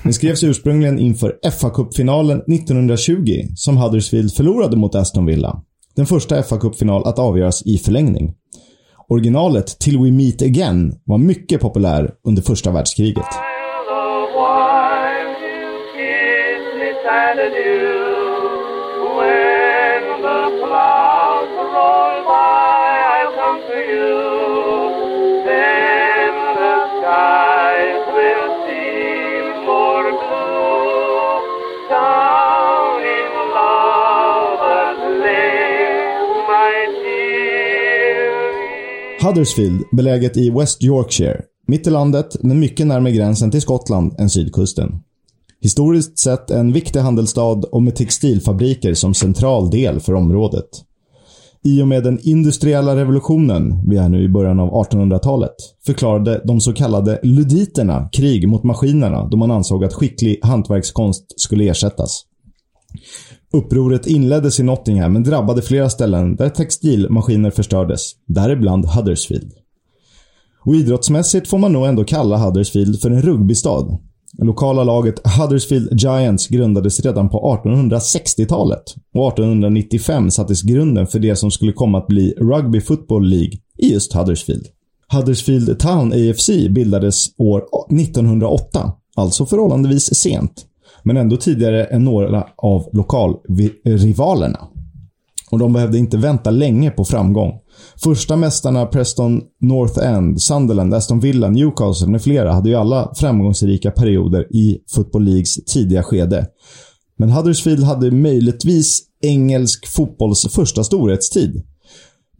Den 0.02 0.12
skrevs 0.14 0.44
ursprungligen 0.44 0.98
inför 0.98 1.50
fa 1.60 1.70
Cup-finalen 1.70 2.40
1920 2.40 3.42
som 3.54 3.76
Huddersfield 3.76 4.32
förlorade 4.32 4.76
mot 4.76 4.94
Aston 4.94 5.26
Villa. 5.26 5.62
Den 5.96 6.06
första 6.06 6.42
fa 6.42 6.58
Cup-final 6.58 7.06
att 7.06 7.18
avgöras 7.18 7.66
i 7.66 7.78
förlängning. 7.78 8.34
Originalet 9.08 9.78
Till 9.78 9.98
We 9.98 10.10
Meet 10.10 10.42
Again 10.42 10.94
var 11.04 11.18
mycket 11.18 11.60
populär 11.60 12.10
under 12.24 12.42
första 12.42 12.70
världskriget. 12.70 13.55
Huddersfield, 39.26 39.84
beläget 39.92 40.36
i 40.36 40.50
West 40.50 40.84
Yorkshire. 40.84 41.42
Mitt 41.66 41.86
i 41.86 41.90
landet, 41.90 42.36
men 42.42 42.60
mycket 42.60 42.86
närmare 42.86 43.12
gränsen 43.12 43.50
till 43.50 43.60
Skottland 43.60 44.20
än 44.20 44.30
sydkusten. 44.30 45.05
Historiskt 45.66 46.18
sett 46.18 46.50
en 46.50 46.72
viktig 46.72 47.00
handelsstad 47.00 47.60
och 47.72 47.82
med 47.82 47.96
textilfabriker 47.96 48.94
som 48.94 49.14
central 49.14 49.70
del 49.70 50.00
för 50.00 50.14
området. 50.14 50.68
I 51.64 51.82
och 51.82 51.88
med 51.88 52.04
den 52.04 52.18
industriella 52.22 52.96
revolutionen, 52.96 53.88
vi 53.88 53.96
är 53.96 54.08
nu 54.08 54.24
i 54.24 54.28
början 54.28 54.60
av 54.60 54.70
1800-talet, 54.70 55.54
förklarade 55.86 56.42
de 56.44 56.60
så 56.60 56.72
kallade 56.72 57.20
luditerna 57.22 58.08
krig 58.12 58.48
mot 58.48 58.64
maskinerna 58.64 59.28
då 59.28 59.36
man 59.36 59.50
ansåg 59.50 59.84
att 59.84 59.94
skicklig 59.94 60.38
hantverkskonst 60.42 61.40
skulle 61.40 61.68
ersättas. 61.68 62.22
Upproret 63.52 64.06
inleddes 64.06 64.60
i 64.60 64.62
Nottingham 64.62 65.12
men 65.12 65.22
drabbade 65.22 65.62
flera 65.62 65.90
ställen 65.90 66.36
där 66.36 66.48
textilmaskiner 66.48 67.50
förstördes, 67.50 68.12
däribland 68.26 68.86
Huddersfield. 68.86 69.52
Och 70.64 70.74
idrottsmässigt 70.74 71.48
får 71.48 71.58
man 71.58 71.72
nog 71.72 71.86
ändå 71.86 72.04
kalla 72.04 72.36
Huddersfield 72.36 73.00
för 73.00 73.10
en 73.10 73.22
rugbystad. 73.22 73.98
Lokala 74.38 74.84
laget 74.84 75.26
Huddersfield 75.38 76.00
Giants 76.00 76.48
grundades 76.48 77.00
redan 77.00 77.28
på 77.28 77.60
1860-talet 77.64 78.94
och 79.14 79.28
1895 79.32 80.30
sattes 80.30 80.62
grunden 80.62 81.06
för 81.06 81.18
det 81.18 81.36
som 81.36 81.50
skulle 81.50 81.72
komma 81.72 81.98
att 81.98 82.06
bli 82.06 82.34
Rugby 82.38 82.80
Football 82.80 83.28
League 83.28 83.52
i 83.78 83.92
just 83.92 84.12
Huddersfield. 84.12 84.66
Huddersfield 85.12 85.78
Town 85.78 86.12
AFC 86.12 86.50
bildades 86.70 87.26
år 87.38 87.64
1908, 87.90 88.92
alltså 89.16 89.46
förhållandevis 89.46 90.14
sent 90.14 90.66
men 91.02 91.16
ändå 91.16 91.36
tidigare 91.36 91.84
än 91.84 92.04
några 92.04 92.46
av 92.56 92.88
lokalrivalerna. 92.92 94.58
Och 95.50 95.58
de 95.58 95.72
behövde 95.72 95.98
inte 95.98 96.16
vänta 96.16 96.50
länge 96.50 96.90
på 96.90 97.04
framgång. 97.04 97.60
Första 98.02 98.36
mästarna 98.36 98.86
Preston 98.86 99.42
North 99.60 99.98
End, 99.98 100.42
Sunderland, 100.42 100.94
Aston 100.94 101.20
Villa, 101.20 101.50
Newcastle 101.50 102.08
med 102.08 102.22
flera 102.22 102.52
hade 102.52 102.68
ju 102.68 102.74
alla 102.74 103.12
framgångsrika 103.14 103.90
perioder 103.90 104.56
i 104.56 104.78
Football 104.90 105.24
Leagues 105.24 105.54
tidiga 105.54 106.02
skede. 106.02 106.46
Men 107.18 107.30
Huddersfield 107.30 107.84
hade 107.84 108.10
möjligtvis 108.10 109.02
engelsk 109.22 109.86
fotbolls 109.86 110.46
första 110.54 110.84
storhetstid. 110.84 111.62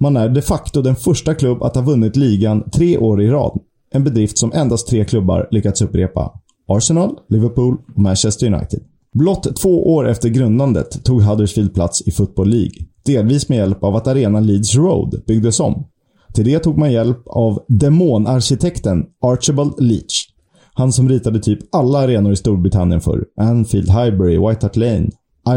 Man 0.00 0.16
är 0.16 0.28
de 0.28 0.42
facto 0.42 0.82
den 0.82 0.96
första 0.96 1.34
klubb 1.34 1.62
att 1.62 1.74
ha 1.74 1.82
vunnit 1.82 2.16
ligan 2.16 2.70
tre 2.70 2.98
år 2.98 3.22
i 3.22 3.30
rad. 3.30 3.60
En 3.92 4.04
bedrift 4.04 4.38
som 4.38 4.52
endast 4.52 4.88
tre 4.88 5.04
klubbar 5.04 5.48
lyckats 5.50 5.82
upprepa. 5.82 6.32
Arsenal, 6.68 7.16
Liverpool 7.28 7.76
och 7.94 8.02
Manchester 8.02 8.46
United. 8.46 8.80
Blott 9.18 9.56
två 9.56 9.94
år 9.94 10.08
efter 10.08 10.28
grundandet 10.28 11.04
tog 11.04 11.22
Huddersfield 11.22 11.74
plats 11.74 12.02
i 12.06 12.10
Football 12.10 12.48
League. 12.48 12.72
Delvis 13.06 13.48
med 13.48 13.58
hjälp 13.58 13.84
av 13.84 13.96
att 13.96 14.06
arenan 14.06 14.46
Leeds 14.46 14.74
Road 14.74 15.22
byggdes 15.26 15.60
om. 15.60 15.86
Till 16.34 16.44
det 16.44 16.58
tog 16.58 16.78
man 16.78 16.92
hjälp 16.92 17.22
av 17.26 17.64
demonarkitekten 17.68 19.04
Archibald 19.22 19.74
Leach. 19.78 20.26
Han 20.74 20.92
som 20.92 21.08
ritade 21.08 21.40
typ 21.40 21.58
alla 21.72 21.98
arenor 21.98 22.32
i 22.32 22.36
Storbritannien 22.36 23.00
för 23.00 23.24
Anfield, 23.40 23.90
Highbury, 23.90 24.38
White 24.38 24.66
Hart 24.66 24.76
Lane, 24.76 25.08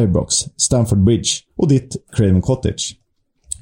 Ibrox, 0.03 0.35
Stamford 0.57 1.03
Bridge 1.03 1.29
och 1.57 1.67
ditt 1.67 1.95
Craven 2.15 2.41
Cottage. 2.41 2.95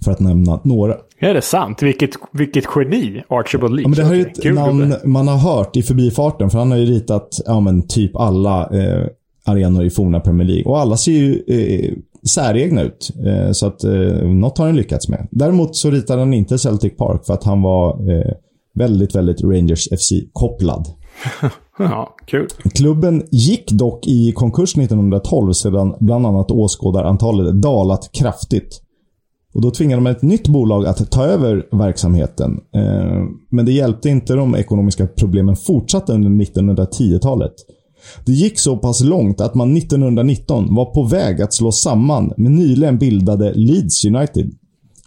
För 0.03 0.11
att 0.11 0.19
nämna 0.19 0.61
några. 0.63 0.95
Är 1.19 1.33
det 1.33 1.41
sant? 1.41 1.83
Vilket, 1.83 2.09
vilket 2.33 2.65
geni 2.75 3.23
Archibald 3.29 3.75
Leach. 3.75 3.83
Ja, 3.83 3.89
men 3.89 3.97
det 3.97 4.03
här 4.03 4.15
är 4.15 4.31
ett 4.31 4.43
Kul 4.43 4.55
namn 4.55 4.95
man 5.05 5.27
har 5.27 5.37
hört 5.37 5.77
i 5.77 5.83
förbifarten. 5.83 6.49
För 6.49 6.59
han 6.59 6.71
har 6.71 6.77
ju 6.77 6.85
ritat 6.85 7.41
ja, 7.45 7.59
men 7.59 7.87
typ 7.87 8.15
alla 8.15 8.69
eh, 8.69 9.07
arenor 9.47 9.85
i 9.85 9.89
forna 9.89 10.19
Premier 10.19 10.47
League. 10.47 10.63
Och 10.65 10.79
alla 10.79 10.97
ser 10.97 11.11
ju 11.11 11.43
eh, 11.47 11.93
säregna 12.27 12.81
ut. 12.81 13.11
Eh, 13.25 13.51
så 13.51 13.67
att 13.67 13.83
eh, 13.83 13.91
något 14.23 14.57
har 14.57 14.65
han 14.65 14.75
lyckats 14.75 15.09
med. 15.09 15.27
Däremot 15.31 15.75
så 15.75 15.89
ritade 15.89 16.19
han 16.19 16.33
inte 16.33 16.57
Celtic 16.57 16.97
Park 16.97 17.25
för 17.25 17.33
att 17.33 17.43
han 17.43 17.61
var 17.61 18.11
eh, 18.11 18.31
väldigt, 18.73 19.15
väldigt 19.15 19.43
Rangers 19.43 19.87
FC-kopplad. 19.91 20.87
ja, 21.79 22.15
kul. 22.25 22.47
Klubben 22.75 23.23
gick 23.31 23.71
dock 23.71 24.07
i 24.07 24.31
konkurs 24.31 24.77
1912 24.77 25.53
sedan 25.53 25.95
bland 25.99 26.25
annat 26.25 26.51
åskådarantalet 26.51 27.61
dalat 27.61 28.09
kraftigt. 28.11 28.81
Och 29.53 29.61
Då 29.61 29.71
tvingade 29.71 30.01
man 30.01 30.11
ett 30.11 30.21
nytt 30.21 30.47
bolag 30.47 30.85
att 30.85 31.11
ta 31.11 31.25
över 31.25 31.65
verksamheten. 31.71 32.59
Eh, 32.75 33.23
men 33.49 33.65
det 33.65 33.71
hjälpte 33.71 34.09
inte. 34.09 34.33
De 34.33 34.55
ekonomiska 34.55 35.07
problemen 35.07 35.55
fortsatte 35.55 36.13
under 36.13 36.29
1910-talet. 36.29 37.53
Det 38.25 38.31
gick 38.31 38.59
så 38.59 38.77
pass 38.77 39.01
långt 39.01 39.41
att 39.41 39.55
man 39.55 39.77
1919 39.77 40.75
var 40.75 40.85
på 40.85 41.03
väg 41.03 41.41
att 41.41 41.53
slå 41.53 41.71
samman 41.71 42.33
med 42.37 42.51
nyligen 42.51 42.97
bildade 42.97 43.53
Leeds 43.53 44.05
United. 44.05 44.51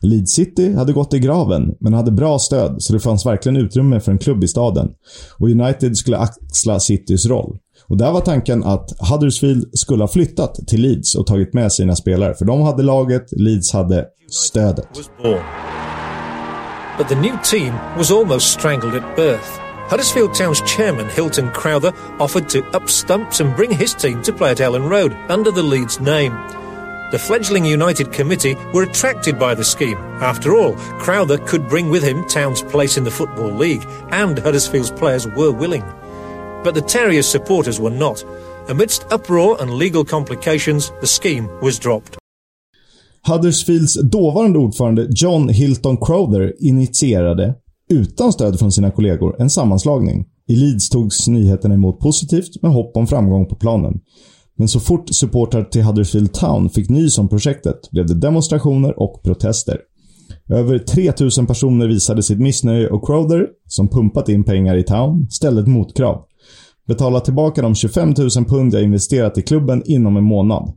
Leeds 0.03 0.33
City 0.33 0.75
hade 0.75 0.93
gått 0.93 1.15
i 1.15 1.19
graven, 1.19 1.75
men 1.81 1.95
hade 1.95 2.11
bra 2.11 2.39
stöd 2.39 2.77
så 2.79 2.93
det 2.93 3.01
fanns 3.01 3.27
verkligen 3.27 3.57
utrymme 3.57 4.01
för 4.01 4.13
en 4.13 4.19
klubb 4.19 4.45
i 4.45 4.49
staden. 4.49 4.91
Och 5.39 5.49
United 5.49 5.97
skulle 5.97 6.19
axla 6.19 6.81
Citys 6.81 7.27
roll. 7.27 7.59
Och 7.87 7.97
där 7.97 8.13
var 8.13 8.21
tanken 8.21 8.65
att 8.65 8.91
Huddersfield 9.11 9.65
skulle 9.73 10.03
ha 10.03 10.09
flyttat 10.09 10.55
till 10.67 10.81
Leeds 10.81 11.15
och 11.15 11.27
tagit 11.27 11.55
med 11.55 11.73
sina 11.73 11.97
spelare. 11.97 12.35
För 12.35 12.45
de 12.45 12.63
hade 12.63 12.83
laget, 12.83 13.33
Leeds 13.33 13.73
hade 13.73 14.07
stödet. 14.31 14.89
But 16.99 17.09
the 17.09 17.15
new 17.15 17.37
team 17.45 17.75
was 17.97 18.11
almost 18.11 18.47
strangled 18.47 18.95
at 18.95 19.17
birth. 19.17 19.70
Huddersfield 19.91 20.35
Town's 20.35 20.61
chairman, 20.61 21.09
Hilton 21.09 21.51
Crowther, 21.51 21.93
offered 22.21 22.49
to 22.51 22.65
up 22.71 22.89
stumps 22.89 23.41
and 23.41 23.57
bring 23.57 23.73
his 23.73 23.93
team 23.93 24.23
to 24.23 24.33
play 24.33 24.53
at 24.53 24.61
Ellen 24.61 24.85
Road 24.85 25.13
under 25.29 25.51
the 25.51 25.65
Leeds 25.65 25.99
name. 25.99 26.31
The 27.11 27.19
fledgling 27.19 27.65
United 27.65 28.13
committee 28.13 28.55
were 28.73 28.85
attracted 28.85 29.37
by 29.37 29.53
the 29.57 29.65
scheme. 29.65 29.99
After 30.23 30.55
all, 30.55 30.77
Crowther 31.01 31.39
could 31.39 31.69
bring 31.69 31.91
with 31.91 32.05
him 32.05 32.25
Town's 32.29 32.63
place 32.63 32.97
in 32.97 33.03
the 33.03 33.11
Football 33.11 33.51
League, 33.51 33.85
and 34.13 34.39
Huddersfield's 34.39 34.93
players 34.93 35.27
were 35.27 35.51
willing. 35.51 35.83
But 36.63 36.75
the 36.75 36.83
Terriers' 36.83 37.29
supporters 37.29 37.81
were 37.81 37.91
not. 37.91 38.25
Amidst 38.69 39.11
uproar 39.11 39.61
and 39.61 39.75
legal 39.75 40.05
complications, 40.05 40.93
the 41.01 41.09
scheme 41.09 41.49
was 41.61 41.81
dropped. 41.81 42.17
Huddersfields 43.23 43.95
dåvarande 43.95 44.59
ordförande 44.59 45.09
John 45.15 45.49
Hilton 45.49 45.97
Crowther 45.97 46.53
initierade, 46.61 47.55
utan 47.91 48.33
stöd 48.33 48.59
från 48.59 48.73
sina 48.73 48.91
kollegor, 48.91 49.37
en 49.39 49.51
sammanslagning. 49.51 50.27
I 50.49 50.57
Leeds 50.57 50.89
togs 50.89 51.29
nyheterna 51.29 51.75
emot 51.75 52.01
positivt 52.01 52.63
med 52.63 52.73
hopp 52.73 52.97
om 52.97 53.07
framgång 53.07 53.47
på 53.47 53.55
planen. 53.55 54.01
Men 54.57 54.69
så 54.69 54.81
fort 54.81 55.09
supportrar 55.15 55.65
till 55.65 55.83
Huddersfield 55.83 56.33
Town 56.33 56.71
fick 56.71 56.91
nys 56.91 57.19
om 57.19 57.29
projektet 57.29 57.91
blev 57.91 58.07
det 58.07 58.15
demonstrationer 58.15 59.01
och 59.01 59.23
protester. 59.23 59.79
Över 60.49 60.79
3000 60.79 61.47
personer 61.47 61.89
visade 61.89 62.23
sitt 62.23 62.39
missnöje 62.39 62.89
och 62.89 63.07
Crowder, 63.07 63.47
som 63.67 63.89
pumpat 63.89 64.29
in 64.29 64.45
pengar 64.45 64.77
i 64.77 64.83
Town, 64.83 65.27
ställde 65.31 65.61
ett 65.61 65.69
motkrav. 65.69 66.25
Betala 66.87 67.21
tillbaka 67.21 67.63
de 67.63 67.75
25 67.75 68.15
000 68.37 68.45
pund 68.49 68.75
jag 68.75 68.83
investerat 68.83 69.39
i 69.39 69.43
klubben 69.43 69.83
inom 69.87 70.17
en 70.17 70.25
månad. 70.25 70.73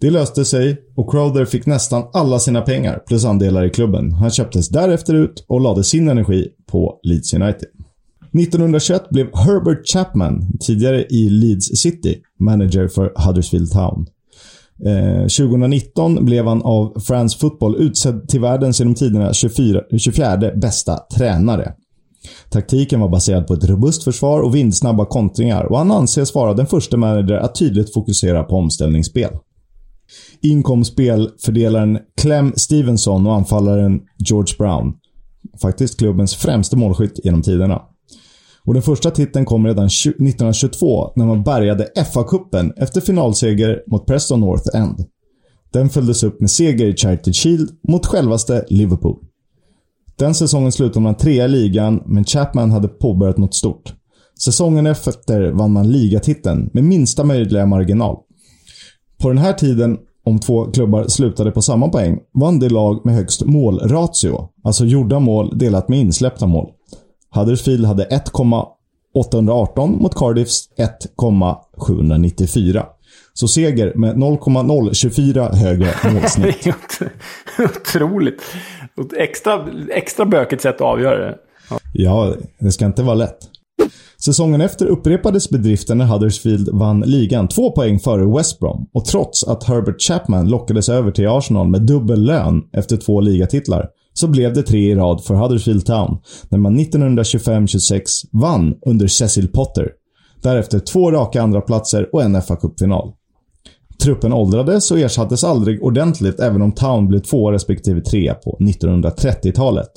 Det 0.00 0.10
löste 0.10 0.44
sig 0.44 0.76
och 0.96 1.10
Crowther 1.10 1.44
fick 1.44 1.66
nästan 1.66 2.04
alla 2.12 2.38
sina 2.38 2.60
pengar 2.60 3.02
plus 3.06 3.24
andelar 3.24 3.64
i 3.64 3.70
klubben. 3.70 4.12
Han 4.12 4.30
köptes 4.30 4.68
därefter 4.68 5.14
ut 5.14 5.44
och 5.48 5.60
lade 5.60 5.84
sin 5.84 6.08
energi 6.08 6.48
på 6.66 7.00
Leeds 7.02 7.34
United. 7.34 7.68
1921 8.34 9.10
blev 9.10 9.26
Herbert 9.36 9.88
Chapman, 9.92 10.52
tidigare 10.60 11.04
i 11.04 11.30
Leeds 11.30 11.66
City, 11.66 12.18
manager 12.38 12.88
för 12.88 13.12
Huddersfield 13.16 13.72
Town. 13.72 14.06
Eh, 14.84 15.22
2019 15.22 16.24
blev 16.24 16.46
han 16.46 16.62
av 16.62 17.00
France 17.00 17.38
Football 17.38 17.76
utsedd 17.76 18.28
till 18.28 18.40
världens 18.40 18.80
genom 18.80 18.94
tiderna 18.94 19.32
24, 19.32 19.80
24 19.98 20.36
bästa 20.56 20.98
tränare. 21.16 21.72
Taktiken 22.50 23.00
var 23.00 23.08
baserad 23.08 23.46
på 23.46 23.54
ett 23.54 23.64
robust 23.64 24.04
försvar 24.04 24.40
och 24.40 24.54
vindsnabba 24.54 25.04
kontringar 25.04 25.64
och 25.64 25.78
han 25.78 25.90
anses 25.90 26.34
vara 26.34 26.54
den 26.54 26.66
första 26.66 26.96
manager 26.96 27.34
att 27.36 27.54
tydligt 27.54 27.94
fokusera 27.94 28.42
på 28.42 28.56
omställningsspel. 28.56 29.30
In 30.40 30.62
kom 30.62 30.84
spelfördelaren 30.84 31.98
Clem 32.20 32.52
Stevenson 32.56 33.26
och 33.26 33.34
anfallaren 33.34 34.00
George 34.18 34.54
Brown. 34.58 34.94
Faktiskt 35.62 35.98
klubbens 35.98 36.34
främste 36.34 36.76
målskytt 36.76 37.20
genom 37.24 37.42
tiderna. 37.42 37.82
Och 38.64 38.74
den 38.74 38.82
första 38.82 39.10
titeln 39.10 39.44
kom 39.44 39.66
redan 39.66 39.86
1922 39.86 41.12
när 41.16 41.24
man 41.24 41.42
bärgade 41.42 41.88
FA-cupen 41.96 42.72
efter 42.76 43.00
finalseger 43.00 43.82
mot 43.86 44.06
Preston 44.06 44.40
North 44.40 44.76
End. 44.76 45.04
Den 45.72 45.88
följdes 45.88 46.22
upp 46.22 46.40
med 46.40 46.50
seger 46.50 46.86
i 46.86 46.96
Charity 46.96 47.32
Shield 47.32 47.70
mot 47.88 48.06
självaste 48.06 48.64
Liverpool. 48.68 49.18
Den 50.18 50.34
säsongen 50.34 50.72
slutade 50.72 51.00
man 51.00 51.14
trea 51.14 51.44
i 51.44 51.48
ligan, 51.48 52.02
men 52.06 52.24
Chapman 52.24 52.70
hade 52.70 52.88
påbörjat 52.88 53.38
något 53.38 53.54
stort. 53.54 53.94
Säsongen 54.44 54.86
efter 54.86 55.50
vann 55.50 55.72
man 55.72 55.92
ligatiteln 55.92 56.70
med 56.72 56.84
minsta 56.84 57.24
möjliga 57.24 57.66
marginal. 57.66 58.16
På 59.20 59.28
den 59.28 59.38
här 59.38 59.52
tiden, 59.52 59.98
om 60.24 60.38
två 60.38 60.64
klubbar 60.64 61.04
slutade 61.08 61.50
på 61.50 61.62
samma 61.62 61.88
poäng, 61.88 62.18
vann 62.34 62.58
det 62.58 62.68
lag 62.68 63.00
med 63.04 63.14
högst 63.14 63.44
målratio. 63.44 64.48
Alltså 64.64 64.84
gjorda 64.84 65.18
mål 65.18 65.58
delat 65.58 65.88
med 65.88 65.98
insläppta 65.98 66.46
mål. 66.46 66.70
Huddersfield 67.34 67.86
hade 67.86 68.04
1,818 68.04 70.02
mot 70.02 70.14
Cardiffs 70.14 70.68
1,794. 70.76 72.86
Så 73.32 73.48
seger 73.48 73.92
med 73.94 74.18
0,024 74.18 75.48
högre 75.48 75.88
målsnitt. 76.12 76.68
Otroligt. 77.58 78.42
Extra, 79.16 79.66
extra 79.90 80.26
bökigt 80.26 80.62
sätt 80.62 80.74
att 80.74 80.80
avgöra 80.80 81.18
det. 81.18 81.36
Ja, 81.92 82.34
det 82.58 82.72
ska 82.72 82.86
inte 82.86 83.02
vara 83.02 83.14
lätt. 83.14 83.49
Säsongen 84.24 84.60
efter 84.60 84.86
upprepades 84.86 85.50
bedriften 85.50 85.98
när 85.98 86.04
Huddersfield 86.04 86.68
vann 86.72 87.00
ligan 87.00 87.48
två 87.48 87.70
poäng 87.72 87.98
före 87.98 88.36
West 88.36 88.58
Brom 88.58 88.88
och 88.94 89.04
trots 89.04 89.44
att 89.44 89.64
Herbert 89.64 90.02
Chapman 90.02 90.48
lockades 90.48 90.88
över 90.88 91.10
till 91.10 91.28
Arsenal 91.28 91.68
med 91.68 91.82
dubbel 91.82 92.24
lön 92.24 92.62
efter 92.72 92.96
två 92.96 93.20
ligatitlar 93.20 93.88
så 94.12 94.28
blev 94.28 94.52
det 94.54 94.62
tre 94.62 94.90
i 94.90 94.94
rad 94.94 95.24
för 95.24 95.34
Huddersfield 95.34 95.86
Town 95.86 96.18
när 96.48 96.58
man 96.58 96.78
1925-26 96.78 98.02
vann 98.32 98.74
under 98.86 99.06
Cecil 99.06 99.48
Potter. 99.48 99.90
Därefter 100.42 100.78
två 100.78 101.10
raka 101.10 101.42
andra 101.42 101.60
platser 101.60 102.08
och 102.12 102.22
en 102.22 102.42
fa 102.42 102.56
Cup-final. 102.56 103.12
Truppen 104.02 104.32
åldrades 104.32 104.90
och 104.90 104.98
ersattes 104.98 105.44
aldrig 105.44 105.82
ordentligt 105.82 106.40
även 106.40 106.62
om 106.62 106.72
Town 106.72 107.08
blev 107.08 107.20
två 107.20 107.52
respektive 107.52 108.00
trea 108.00 108.34
på 108.34 108.56
1930-talet. 108.60 109.90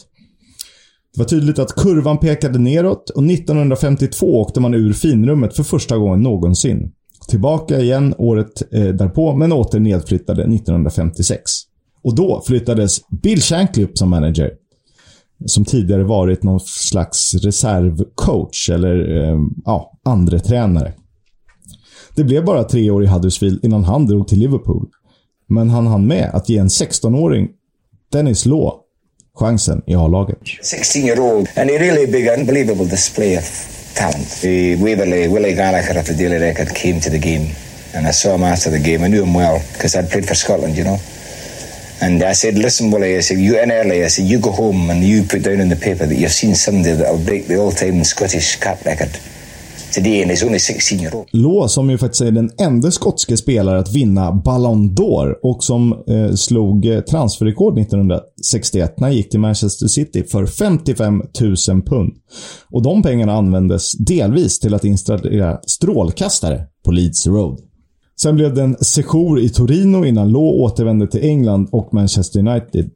Det 1.13 1.19
var 1.19 1.25
tydligt 1.25 1.59
att 1.59 1.75
kurvan 1.75 2.17
pekade 2.17 2.59
neråt 2.59 3.09
och 3.09 3.23
1952 3.23 4.41
åkte 4.41 4.59
man 4.59 4.73
ur 4.73 4.93
finrummet 4.93 5.55
för 5.55 5.63
första 5.63 5.97
gången 5.97 6.21
någonsin. 6.21 6.91
Tillbaka 7.27 7.79
igen 7.79 8.15
året 8.17 8.73
eh, 8.73 8.87
därpå, 8.87 9.35
men 9.35 9.51
åter 9.51 9.79
nedflyttade 9.79 10.41
1956. 10.41 11.51
Och 12.03 12.15
då 12.15 12.43
flyttades 12.45 13.07
Bill 13.09 13.41
Shankly 13.41 13.83
upp 13.83 13.97
som 13.97 14.09
manager. 14.09 14.51
Som 15.45 15.65
tidigare 15.65 16.03
varit 16.03 16.43
någon 16.43 16.59
slags 16.59 17.33
reservcoach 17.33 18.69
eller 18.69 19.23
eh, 19.23 19.39
ja, 19.65 19.91
andre 20.05 20.39
tränare. 20.39 20.93
Det 22.15 22.23
blev 22.23 22.45
bara 22.45 22.63
tre 22.63 22.91
år 22.91 23.03
i 23.03 23.07
Huddersfield 23.07 23.65
innan 23.65 23.83
han 23.83 24.07
drog 24.07 24.27
till 24.27 24.39
Liverpool. 24.39 24.87
Men 25.49 25.69
han 25.69 25.87
hann 25.87 26.07
med 26.07 26.29
att 26.33 26.49
ge 26.49 26.57
en 26.57 26.67
16-åring, 26.67 27.49
Dennis 28.11 28.45
Law, 28.45 28.82
chansen 29.39 29.81
i 29.87 29.93
A-laget. 29.93 30.59
16 30.61 31.05
year 31.05 31.19
old 31.19 31.47
and 31.55 31.69
a 31.69 31.77
really 31.79 32.05
big 32.05 32.27
unbelievable 32.27 32.85
display 32.85 33.35
of 33.35 33.45
talent. 33.95 34.27
The 34.41 34.75
Waverley, 34.75 35.25
uh, 35.25 35.31
Willie 35.31 35.55
Gallagher 35.55 35.99
of 35.99 36.05
the 36.05 36.13
Daily 36.13 36.37
Record 36.37 36.73
came 36.75 36.99
to 36.99 37.09
the 37.09 37.19
game 37.19 37.55
and 37.95 38.05
I 38.07 38.11
saw 38.11 38.35
him 38.35 38.43
after 38.43 38.69
the 38.69 38.79
game. 38.79 39.03
I 39.03 39.07
knew 39.07 39.23
him 39.23 39.33
well 39.33 39.59
because 39.73 39.95
I'd 39.95 40.09
played 40.09 40.27
for 40.27 40.35
Scotland, 40.35 40.77
you 40.77 40.83
know. 40.83 40.97
And 42.01 42.21
I 42.21 42.33
said, 42.33 42.55
listen, 42.55 42.91
Willie, 42.91 43.15
I 43.15 43.21
said, 43.21 43.37
you 43.37 43.57
in 43.59 43.71
early. 43.71 44.03
I 44.03 44.07
said, 44.07 44.25
you 44.25 44.39
go 44.39 44.51
home 44.51 44.89
and 44.89 45.03
you 45.03 45.23
put 45.23 45.43
down 45.43 45.59
in 45.61 45.69
the 45.69 45.75
paper 45.75 46.05
that 46.05 46.15
you've 46.15 46.31
seen 46.31 46.53
somebody 46.53 46.93
that'll 46.93 47.23
break 47.23 47.47
the 47.47 47.57
all-time 47.57 48.03
Scottish 48.03 48.57
cap 48.57 48.83
record. 48.85 49.17
Today 49.95 50.21
and 50.21 50.31
he's 50.31 50.45
only 50.45 50.59
16. 50.59 51.25
Law, 51.31 51.67
som 51.67 51.89
ju 51.89 51.97
faktiskt 51.97 52.21
är 52.21 52.31
den 52.31 52.51
enda 52.57 52.91
skotske 52.91 53.37
spelare 53.37 53.79
att 53.79 53.95
vinna 53.95 54.31
Ballon 54.31 54.89
d'Or 54.89 55.33
och 55.43 55.63
som 55.63 56.03
eh, 56.07 56.33
slog 56.33 56.85
eh, 56.85 57.01
transferrekord 57.01 57.79
1961 57.79 58.99
när 58.99 59.07
han 59.07 59.15
gick 59.15 59.29
till 59.29 59.39
Manchester 59.39 59.87
City 59.87 60.23
för 60.23 60.45
55 60.45 61.23
000 61.41 61.81
pund. 61.81 62.13
Och 62.69 62.81
de 62.81 63.03
pengarna 63.03 63.33
användes 63.33 63.91
delvis 63.91 64.59
till 64.59 64.73
att 64.73 64.83
installera 64.83 65.59
strålkastare 65.67 66.63
på 66.85 66.91
Leeds 66.91 67.27
Road. 67.27 67.59
Sen 68.21 68.35
blev 68.35 68.53
det 68.53 68.61
en 68.61 68.75
sejour 68.75 69.39
i 69.39 69.49
Torino 69.49 70.05
innan 70.05 70.31
Law 70.31 70.61
återvände 70.61 71.07
till 71.07 71.23
England 71.23 71.69
och 71.71 71.93
Manchester 71.93 72.39
United. 72.39 72.89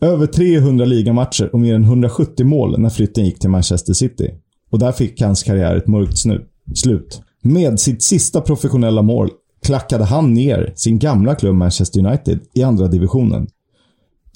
Över 0.00 0.26
300 0.26 0.84
ligamatcher 0.84 1.50
och 1.52 1.60
mer 1.60 1.74
än 1.74 1.84
170 1.84 2.46
mål 2.46 2.80
när 2.80 2.90
flytten 2.90 3.24
gick 3.24 3.38
till 3.38 3.50
Manchester 3.50 3.92
City. 3.92 4.30
Och 4.74 4.80
där 4.80 4.92
fick 4.92 5.20
hans 5.20 5.42
karriär 5.42 5.76
ett 5.76 5.86
mörkt 5.86 6.18
snu 6.18 6.44
slut. 6.74 7.22
Med 7.42 7.80
sitt 7.80 8.02
sista 8.02 8.40
professionella 8.40 9.02
mål 9.02 9.30
klackade 9.66 10.04
han 10.04 10.34
ner 10.34 10.72
sin 10.76 10.98
gamla 10.98 11.34
klubb 11.34 11.54
Manchester 11.54 12.06
United 12.06 12.40
i 12.54 12.62
andra 12.62 12.86
divisionen. 12.86 13.46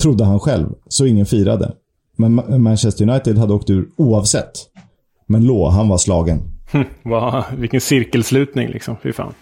Trodde 0.02 0.24
han 0.24 0.40
själv, 0.40 0.68
så 0.88 1.06
ingen 1.06 1.26
firade. 1.26 1.72
Men 2.16 2.62
Manchester 2.62 3.10
United 3.10 3.38
hade 3.38 3.54
åkt 3.54 3.70
ur 3.70 3.88
oavsett. 3.96 4.52
Men 5.26 5.46
Law, 5.46 5.70
han 5.70 5.88
var 5.88 5.98
slagen. 5.98 6.40
Wow, 7.02 7.42
vilken 7.56 7.80
cirkelslutning 7.80 8.68
liksom. 8.68 8.96
Fy 9.02 9.12
fan. 9.12 9.32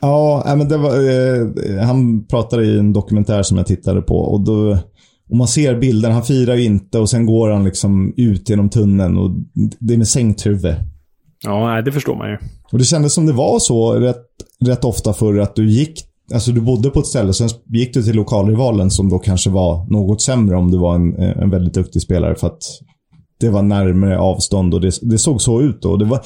Ja, 0.00 0.54
men 0.56 0.68
det 0.68 0.76
var, 0.76 0.90
eh, 0.90 1.86
han 1.86 2.24
pratade 2.24 2.64
i 2.64 2.78
en 2.78 2.92
dokumentär 2.92 3.42
som 3.42 3.56
jag 3.56 3.66
tittade 3.66 4.02
på 4.02 4.18
och 4.18 4.40
då 4.40 4.78
och 5.30 5.36
man 5.36 5.48
ser 5.48 5.78
bilden, 5.78 6.12
han 6.12 6.22
firar 6.22 6.54
ju 6.54 6.64
inte 6.64 6.98
och 6.98 7.10
sen 7.10 7.26
går 7.26 7.50
han 7.50 7.64
liksom 7.64 8.14
ut 8.16 8.50
genom 8.50 8.70
tunneln 8.70 9.18
och 9.18 9.30
det 9.78 9.94
är 9.94 9.98
med 9.98 10.08
sänkt 10.08 10.46
huvud. 10.46 10.74
Ja, 11.44 11.82
det 11.82 11.92
förstår 11.92 12.16
man 12.16 12.30
ju. 12.30 12.38
Och 12.72 12.78
det 12.78 12.84
kändes 12.84 13.14
som 13.14 13.26
det 13.26 13.32
var 13.32 13.58
så 13.58 13.94
rätt, 13.94 14.24
rätt 14.64 14.84
ofta 14.84 15.12
förr 15.12 15.38
att 15.38 15.56
du 15.56 15.70
gick, 15.70 16.04
alltså 16.34 16.52
du 16.52 16.60
bodde 16.60 16.90
på 16.90 17.00
ett 17.00 17.06
ställe, 17.06 17.32
sen 17.32 17.48
gick 17.66 17.94
du 17.94 18.02
till 18.02 18.16
lokalrivalen 18.16 18.90
som 18.90 19.08
då 19.08 19.18
kanske 19.18 19.50
var 19.50 19.86
något 19.90 20.22
sämre 20.22 20.56
om 20.56 20.70
du 20.70 20.78
var 20.78 20.94
en, 20.94 21.14
en 21.18 21.50
väldigt 21.50 21.74
duktig 21.74 22.02
spelare 22.02 22.34
för 22.34 22.46
att 22.46 22.62
det 23.40 23.50
var 23.50 23.62
närmare 23.62 24.18
avstånd 24.18 24.74
och 24.74 24.80
det, 24.80 24.92
det 25.02 25.18
såg 25.18 25.42
så 25.42 25.62
ut 25.62 25.82
då. 25.82 25.96
Det 25.96 26.04
var, 26.04 26.20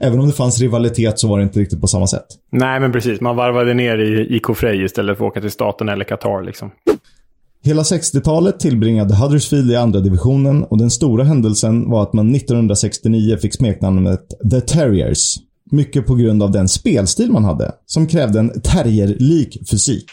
Även 0.00 0.20
om 0.20 0.26
det 0.26 0.32
fanns 0.32 0.60
rivalitet 0.60 1.18
så 1.18 1.28
var 1.28 1.38
det 1.38 1.44
inte 1.44 1.60
riktigt 1.60 1.80
på 1.80 1.86
samma 1.86 2.06
sätt. 2.06 2.26
Nej, 2.52 2.80
men 2.80 2.92
precis. 2.92 3.20
Man 3.20 3.36
varvade 3.36 3.74
ner 3.74 3.98
i 3.98 4.36
IK 4.36 4.56
Frej 4.56 4.84
istället 4.84 5.18
för 5.18 5.24
att 5.24 5.30
åka 5.30 5.40
till 5.40 5.50
staten 5.50 5.88
eller 5.88 6.04
Qatar. 6.04 6.42
Liksom. 6.42 6.70
Hela 7.66 7.82
60-talet 7.82 8.60
tillbringade 8.60 9.14
Huddersfield 9.14 9.70
i 9.70 9.76
andra 9.76 10.00
divisionen 10.00 10.64
och 10.64 10.78
den 10.78 10.90
stora 10.90 11.24
händelsen 11.24 11.90
var 11.90 12.02
att 12.02 12.12
man 12.12 12.34
1969 12.34 13.36
fick 13.36 13.54
smeknamnet 13.54 14.20
The 14.50 14.60
Terriers. 14.60 15.36
Mycket 15.70 16.06
på 16.06 16.14
grund 16.14 16.42
av 16.42 16.50
den 16.50 16.68
spelstil 16.68 17.32
man 17.32 17.44
hade, 17.44 17.72
som 17.86 18.06
krävde 18.06 18.38
en 18.38 18.60
terrierlik 18.60 19.68
fysik. 19.70 20.04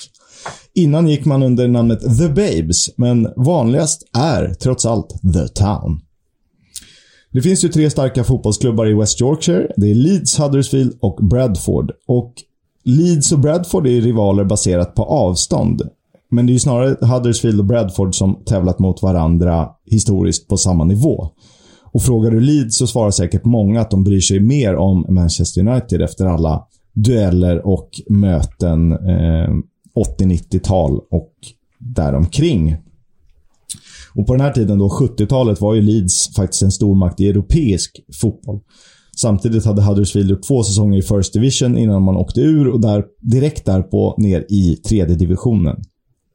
Innan 0.76 1.08
gick 1.08 1.26
man 1.26 1.44
under 1.44 1.68
namnet 1.68 2.18
The 2.20 2.28
Babes, 2.28 2.98
men 2.98 3.28
vanligast 3.36 4.04
är 4.18 4.54
trots 4.54 4.86
allt 4.86 5.10
The 5.34 5.48
Town. 5.48 6.02
Det 7.32 7.42
finns 7.42 7.64
ju 7.64 7.70
tre 7.70 7.90
starka 7.90 8.24
fotbollsklubbar 8.24 8.86
i 8.86 8.94
West 8.94 9.22
Yorkshire. 9.22 9.72
Det 9.78 9.92
är 9.92 9.96
Leeds, 9.96 10.40
Huddersfield 10.40 10.98
och 11.02 11.20
Bradford. 11.30 11.92
Och 12.08 12.34
Leeds 12.84 13.32
och 13.32 13.40
Bradford 13.40 13.88
är 13.88 14.02
rivaler 14.02 14.44
baserat 14.44 14.96
på 14.96 15.04
avstånd. 15.04 15.82
Men 16.34 16.46
det 16.46 16.52
är 16.52 16.54
ju 16.54 16.60
snarare 16.60 16.98
Huddersfield 17.02 17.60
och 17.60 17.66
Bradford 17.66 18.16
som 18.16 18.44
tävlat 18.46 18.80
mot 18.80 19.02
varandra 19.02 19.70
historiskt 19.86 20.48
på 20.48 20.58
samma 20.58 20.84
nivå. 20.84 21.30
Och 21.92 22.02
frågar 22.02 22.32
du 22.32 22.40
Leeds 22.40 22.78
så 22.78 22.88
svarar 22.88 23.12
säkert 23.12 23.46
många 23.46 23.82
att 23.82 23.92
de 23.92 24.04
bryr 24.04 24.20
sig 24.20 24.40
mer 24.40 24.76
om 24.76 25.06
Manchester 25.10 25.68
United 25.68 26.02
efter 26.02 26.26
alla 26.26 26.64
dueller 26.94 27.68
och 27.68 27.90
möten 28.10 28.92
eh, 28.92 29.50
80-90-tal 30.20 31.00
och 31.12 31.34
däromkring. 31.80 32.78
Och 34.16 34.28
på 34.28 34.34
den 34.34 34.42
här 34.42 34.54
tiden, 34.54 34.80
då 34.80 34.88
70-talet, 34.88 35.62
var 35.62 35.74
ju 35.74 35.82
Leeds 35.82 36.36
faktiskt 36.36 36.64
en 36.64 36.72
stormakt 36.72 37.20
i 37.20 37.30
europeisk 37.30 38.00
fotboll. 38.22 38.60
Samtidigt 39.18 39.66
hade 39.66 39.82
Huddersfield 39.82 40.30
gjort 40.30 40.48
två 40.48 40.64
säsonger 40.64 41.00
i 41.00 41.02
First 41.02 41.34
Division 41.34 41.78
innan 41.78 42.04
man 42.04 42.18
åkte 42.18 42.42
ur 42.42 42.68
och 42.68 42.82
där, 42.82 43.06
direkt 43.22 43.66
därpå 43.66 44.16
ner 44.18 44.46
i 44.50 44.76
tredje 44.76 45.16
divisionen. 45.16 45.84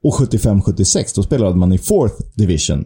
Och 0.08 0.14
75-76, 0.14 1.12
då 1.14 1.22
spelade 1.22 1.56
man 1.56 1.72
i 1.72 1.78
Fourth 1.78 2.14
Division. 2.34 2.84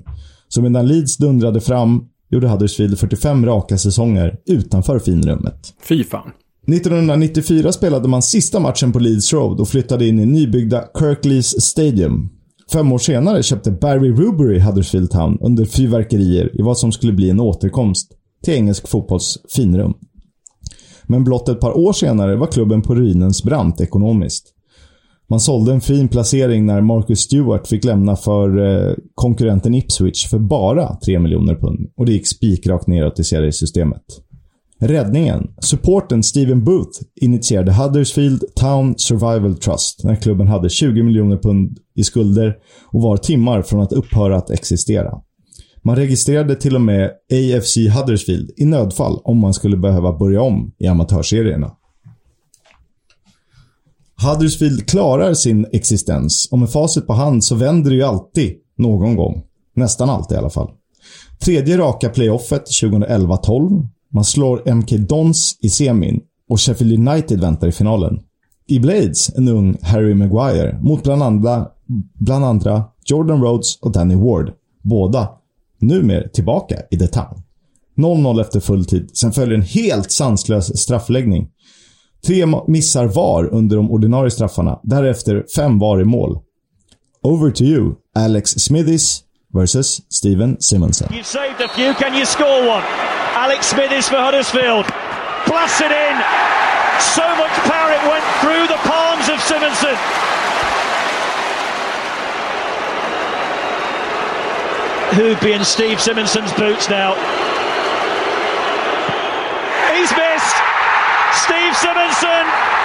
Så 0.49 0.62
medan 0.62 0.89
Leeds 0.89 1.16
dundrade 1.16 1.61
fram 1.61 2.05
gjorde 2.31 2.49
Huddersfield 2.49 2.99
45 2.99 3.47
raka 3.47 3.79
säsonger 3.79 4.37
utanför 4.47 4.99
finrummet. 4.99 5.75
Fy 5.89 6.05
fan. 6.05 6.31
1994 6.68 7.73
spelade 7.73 8.09
man 8.09 8.23
sista 8.23 8.61
matchen 8.61 8.93
på 8.93 8.99
Leeds 8.99 9.33
Road 9.33 9.61
och 9.61 9.68
flyttade 9.68 10.07
in 10.07 10.20
i 10.20 10.27
nybyggda 10.27 10.85
Kirklees 10.99 11.62
Stadium. 11.64 12.29
Fem 12.73 12.93
år 12.93 12.99
senare 12.99 13.43
köpte 13.43 13.70
Barry 13.70 14.12
Rubery 14.12 14.59
Huddersfield 14.59 15.11
Town 15.11 15.39
under 15.41 15.64
fyrverkerier 15.64 16.61
i 16.61 16.62
vad 16.62 16.79
som 16.79 16.93
skulle 16.93 17.12
bli 17.12 17.31
en 17.31 17.41
återkomst 17.41 18.12
till 18.45 18.55
engelsk 18.55 18.89
fotbolls 18.89 19.39
finrum. 19.55 19.95
Men 21.05 21.25
blott 21.25 21.49
ett 21.49 21.61
par 21.61 21.79
år 21.79 21.93
senare 21.93 22.37
var 22.37 22.47
klubben 22.47 22.83
på 22.83 22.95
ruinens 22.95 23.43
brant 23.43 23.81
ekonomiskt. 23.81 24.55
Man 25.29 25.41
sålde 25.41 25.73
en 25.73 25.81
fin 25.81 26.09
placering 26.09 26.66
när 26.66 26.81
Marcus 26.81 27.20
Stewart 27.20 27.68
fick 27.68 27.85
lämna 27.85 28.16
för 28.16 28.59
eh, 28.59 28.95
konkurrenten 29.14 29.75
Ipswich 29.75 30.29
för 30.29 30.39
bara 30.39 30.97
3 30.97 31.18
miljoner 31.18 31.55
pund. 31.55 31.91
Och 31.97 32.07
det 32.07 32.12
gick 32.12 32.27
spikrakt 32.27 32.87
neråt 32.87 33.18
i 33.18 33.25
seriesystemet. 33.25 34.03
Räddningen. 34.81 35.51
Supporten 35.59 36.23
Steven 36.23 36.64
Booth 36.64 37.01
initierade 37.20 37.73
Huddersfield 37.73 38.45
Town 38.57 38.95
Survival 38.97 39.57
Trust 39.57 40.05
när 40.05 40.14
klubben 40.14 40.49
hade 40.49 40.68
20 40.68 41.03
miljoner 41.03 41.37
pund 41.37 41.79
i 41.95 42.05
skulder 42.05 42.57
och 42.87 43.03
var 43.03 43.16
timmar 43.16 43.62
från 43.62 43.81
att 43.81 43.93
upphöra 43.93 44.37
att 44.37 44.51
existera. 44.51 45.12
Man 45.85 45.97
registrerade 45.97 46.55
till 46.55 46.75
och 46.75 46.81
med 46.81 47.11
AFC 47.33 47.77
Huddersfield 47.77 48.51
i 48.57 48.64
nödfall 48.64 49.20
om 49.25 49.39
man 49.39 49.55
skulle 49.55 49.77
behöva 49.77 50.18
börja 50.18 50.43
om 50.43 50.73
i 50.79 50.87
amatörserierna. 50.87 51.70
Huddersfield 54.23 54.89
klarar 54.89 55.35
sin 55.35 55.66
existens 55.73 56.49
och 56.53 56.59
med 56.59 56.70
facit 56.70 57.07
på 57.07 57.12
hand 57.12 57.45
så 57.45 57.55
vänder 57.55 57.91
det 57.91 57.97
ju 57.97 58.03
alltid 58.03 58.53
någon 58.79 59.16
gång. 59.16 59.43
Nästan 59.77 60.11
alltid 60.11 60.35
i 60.35 60.39
alla 60.39 60.51
fall. 60.51 60.70
Tredje 61.45 61.79
raka 61.79 62.09
playoffet 62.09 62.64
2011-12. 62.83 63.87
Man 64.12 64.25
slår 64.25 64.75
MK 64.75 64.91
Dons 64.91 65.59
i 65.61 65.68
semin 65.68 66.20
och 66.49 66.61
Sheffield 66.61 67.09
United 67.09 67.41
väntar 67.41 67.68
i 67.68 67.73
finalen. 67.73 68.20
I 68.66 68.79
Blades 68.79 69.37
en 69.37 69.49
ung 69.49 69.77
Harry 69.83 70.14
Maguire 70.14 70.79
mot 70.83 71.03
bland 71.03 71.23
andra, 71.23 71.68
bland 72.18 72.45
andra 72.45 72.85
Jordan 73.05 73.43
Rhodes 73.43 73.79
och 73.81 73.93
Danny 73.93 74.14
Ward. 74.14 74.53
Båda 74.83 75.29
numera 75.81 76.29
tillbaka 76.29 76.77
i 76.91 76.99
The 76.99 77.07
Town. 77.07 77.43
0-0 77.97 78.41
efter 78.41 78.61
full 78.61 78.85
tid. 78.85 79.11
Sen 79.14 79.33
följer 79.33 79.59
en 79.59 79.62
helt 79.62 80.11
sanslös 80.11 80.79
straffläggning. 80.79 81.49
Tre 82.27 82.47
missar 82.66 83.07
var 83.07 83.55
under 83.55 83.77
de 83.77 83.91
ordinarie 83.91 84.31
straffarna. 84.31 84.79
Därefter 84.83 85.45
fem 85.57 85.79
var 85.79 86.01
i 86.01 86.05
mål. 86.05 86.39
Over 87.25 87.51
to 87.51 87.64
you, 87.64 87.95
Alex 88.16 88.51
Smithies 88.51 89.23
versus 89.55 90.01
Steven 90.09 90.57
Simonsen. 90.61 91.09
You've 91.11 91.27
saved 91.27 91.61
a 91.61 91.68
few, 91.68 91.95
can 91.95 92.14
you 92.14 92.27
score 92.27 92.61
one? 92.68 92.83
Alex 93.35 93.70
Smithies 93.70 94.09
for 94.09 94.16
Huddersfield. 94.16 94.87
Blasted 95.47 95.91
in. 95.91 96.16
So 97.16 97.27
much 97.43 97.55
power 97.70 97.91
it 97.99 98.05
went 98.12 98.25
through 98.41 98.66
the 98.75 98.81
palms 98.91 99.29
of 99.29 99.39
Simonsen. 99.51 99.97
Who'd 105.16 105.41
be 105.41 105.53
in 105.53 105.64
Steve 105.64 105.99
Simonson's 106.01 106.53
boots 106.53 106.89
now? 106.89 107.14
He's 109.95 110.11
missed. 110.11 110.72
Steve 111.33 111.74
Simonson 111.80 112.45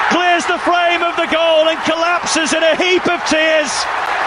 clears 0.09 0.45
the 0.47 0.59
frame 0.63 1.03
of 1.03 1.15
the 1.19 1.27
goal 1.27 1.67
and 1.67 1.77
collapses 1.83 2.53
in 2.55 2.63
a 2.63 2.75
heap 2.79 3.03
of 3.07 3.19
tears. 3.27 3.71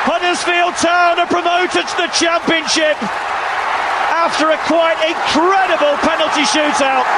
Huddersfield 0.05 0.77
Town 0.81 1.21
are 1.21 1.29
promoted 1.29 1.85
to 1.89 1.97
the 1.97 2.11
Championship 2.12 2.97
after 4.12 4.53
a 4.53 4.59
quite 4.68 5.01
incredible 5.09 5.97
penalty 6.05 6.45
shootout. 6.45 7.09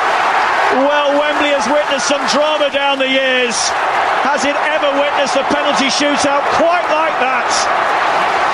Well, 0.86 1.18
Wembley 1.18 1.50
has 1.50 1.66
witnessed 1.66 2.06
some 2.06 2.22
drama 2.30 2.70
down 2.70 2.98
the 2.98 3.10
years. 3.10 3.54
Has 4.22 4.46
it 4.46 4.54
ever 4.54 4.90
witnessed 4.94 5.34
a 5.34 5.44
penalty 5.50 5.90
shootout 5.90 6.46
quite 6.54 6.86
like 6.94 7.16
that? 7.18 7.50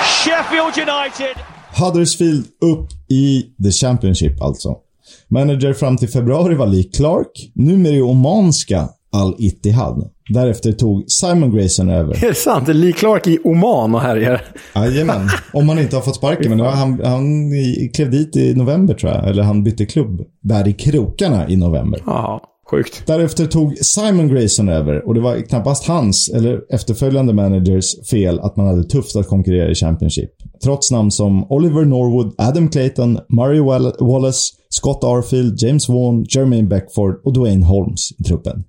Sheffield 0.05 0.75
United. 0.75 1.37
Huddersfield 1.73 2.49
upp 2.61 2.89
i 3.11 3.51
The 3.59 3.71
Championship 3.71 4.41
alltså. 4.41 4.88
Manager 5.31 5.73
fram 5.73 5.97
till 5.97 6.09
februari 6.09 6.55
var 6.55 6.67
Lee 6.67 6.83
Clark, 6.83 7.51
numera 7.55 7.93
i 7.93 8.01
omanska 8.01 8.89
Al-Ittihad. 9.11 10.09
Därefter 10.29 10.71
tog 10.71 11.11
Simon 11.11 11.55
Grayson 11.55 11.89
över. 11.89 12.23
Är 12.25 12.27
det 12.27 12.35
sant? 12.35 12.65
Det 12.65 12.71
är 12.71 12.73
Lee 12.73 12.91
Clark 12.91 13.27
i 13.27 13.39
Oman 13.43 13.95
och 13.95 14.01
härjar. 14.01 14.41
Jajamän. 14.75 15.29
Om 15.53 15.69
han 15.69 15.79
inte 15.79 15.95
har 15.95 16.03
fått 16.03 16.15
sparken. 16.15 16.49
Men 16.49 16.59
han, 16.59 17.01
han 17.05 17.51
klev 17.93 18.11
dit 18.11 18.35
i 18.35 18.55
november 18.55 18.93
tror 18.93 19.11
jag. 19.11 19.27
Eller 19.27 19.43
han 19.43 19.63
bytte 19.63 19.85
klubb. 19.85 20.21
Där 20.41 20.67
i 20.67 20.73
krokarna 20.73 21.49
i 21.49 21.55
november. 21.55 22.01
Ja, 22.05 22.41
sjukt. 22.69 23.03
Därefter 23.05 23.45
tog 23.45 23.77
Simon 23.77 24.27
Grayson 24.27 24.69
över. 24.69 25.07
Och 25.07 25.13
det 25.13 25.19
var 25.21 25.41
knappast 25.41 25.87
hans 25.87 26.29
eller 26.29 26.61
efterföljande 26.73 27.33
managers 27.33 28.09
fel 28.09 28.39
att 28.39 28.57
man 28.57 28.67
hade 28.67 28.83
tufft 28.83 29.15
att 29.15 29.27
konkurrera 29.27 29.71
i 29.71 29.75
Championship. 29.75 30.29
Trots 30.63 30.91
namn 30.91 31.11
som 31.11 31.51
Oliver 31.51 31.85
Norwood, 31.85 32.35
Adam 32.37 32.69
Clayton, 32.69 33.19
Murray 33.29 33.59
Wallace, 33.99 34.53
Scott 34.69 35.03
Arfield, 35.03 35.61
James 35.61 35.89
Vaughan, 35.89 36.25
Jermaine 36.29 36.67
Beckford 36.67 37.21
och 37.23 37.33
Dwayne 37.33 37.65
Holmes 37.65 38.11
i 38.19 38.23
truppen. 38.23 38.63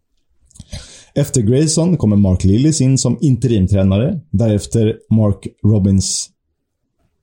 Efter 1.14 1.42
Grayson 1.42 1.96
kommer 1.96 2.16
Mark 2.16 2.44
Lillis 2.44 2.80
in 2.80 2.98
som 2.98 3.18
interimtränare. 3.20 4.20
Därefter 4.30 4.96
Mark 5.10 5.46
Robbins 5.66 6.30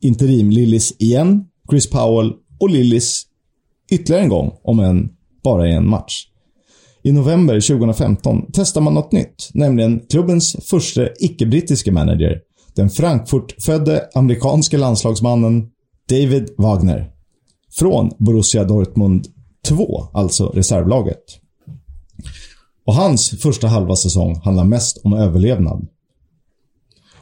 interim 0.01 0.49
Lillis 0.49 0.95
igen, 0.99 1.45
Chris 1.69 1.89
Powell 1.89 2.33
och 2.59 2.69
Lillis 2.69 3.23
ytterligare 3.91 4.23
en 4.23 4.29
gång, 4.29 4.51
om 4.63 4.79
än 4.79 5.09
bara 5.43 5.67
i 5.69 5.71
en 5.71 5.89
match. 5.89 6.27
I 7.07 7.11
november 7.11 7.59
2015 7.59 8.45
testar 8.53 8.81
man 8.81 8.93
något 8.93 9.11
nytt, 9.11 9.49
nämligen 9.53 9.99
klubbens 10.09 10.55
första 10.69 11.01
icke-brittiske 11.19 11.91
manager. 11.91 12.39
Den 12.75 12.89
Frankfurt-födde 12.89 14.09
landslagsmannen 14.77 15.67
David 16.09 16.49
Wagner. 16.57 17.11
Från 17.79 18.11
Borussia 18.19 18.63
Dortmund 18.63 19.27
2, 19.67 20.07
alltså 20.13 20.47
reservlaget. 20.47 21.23
Och 22.85 22.93
hans 22.93 23.29
första 23.29 23.67
halva 23.67 23.95
säsong 23.95 24.35
handlar 24.43 24.63
mest 24.63 25.01
om 25.03 25.13
överlevnad. 25.13 25.87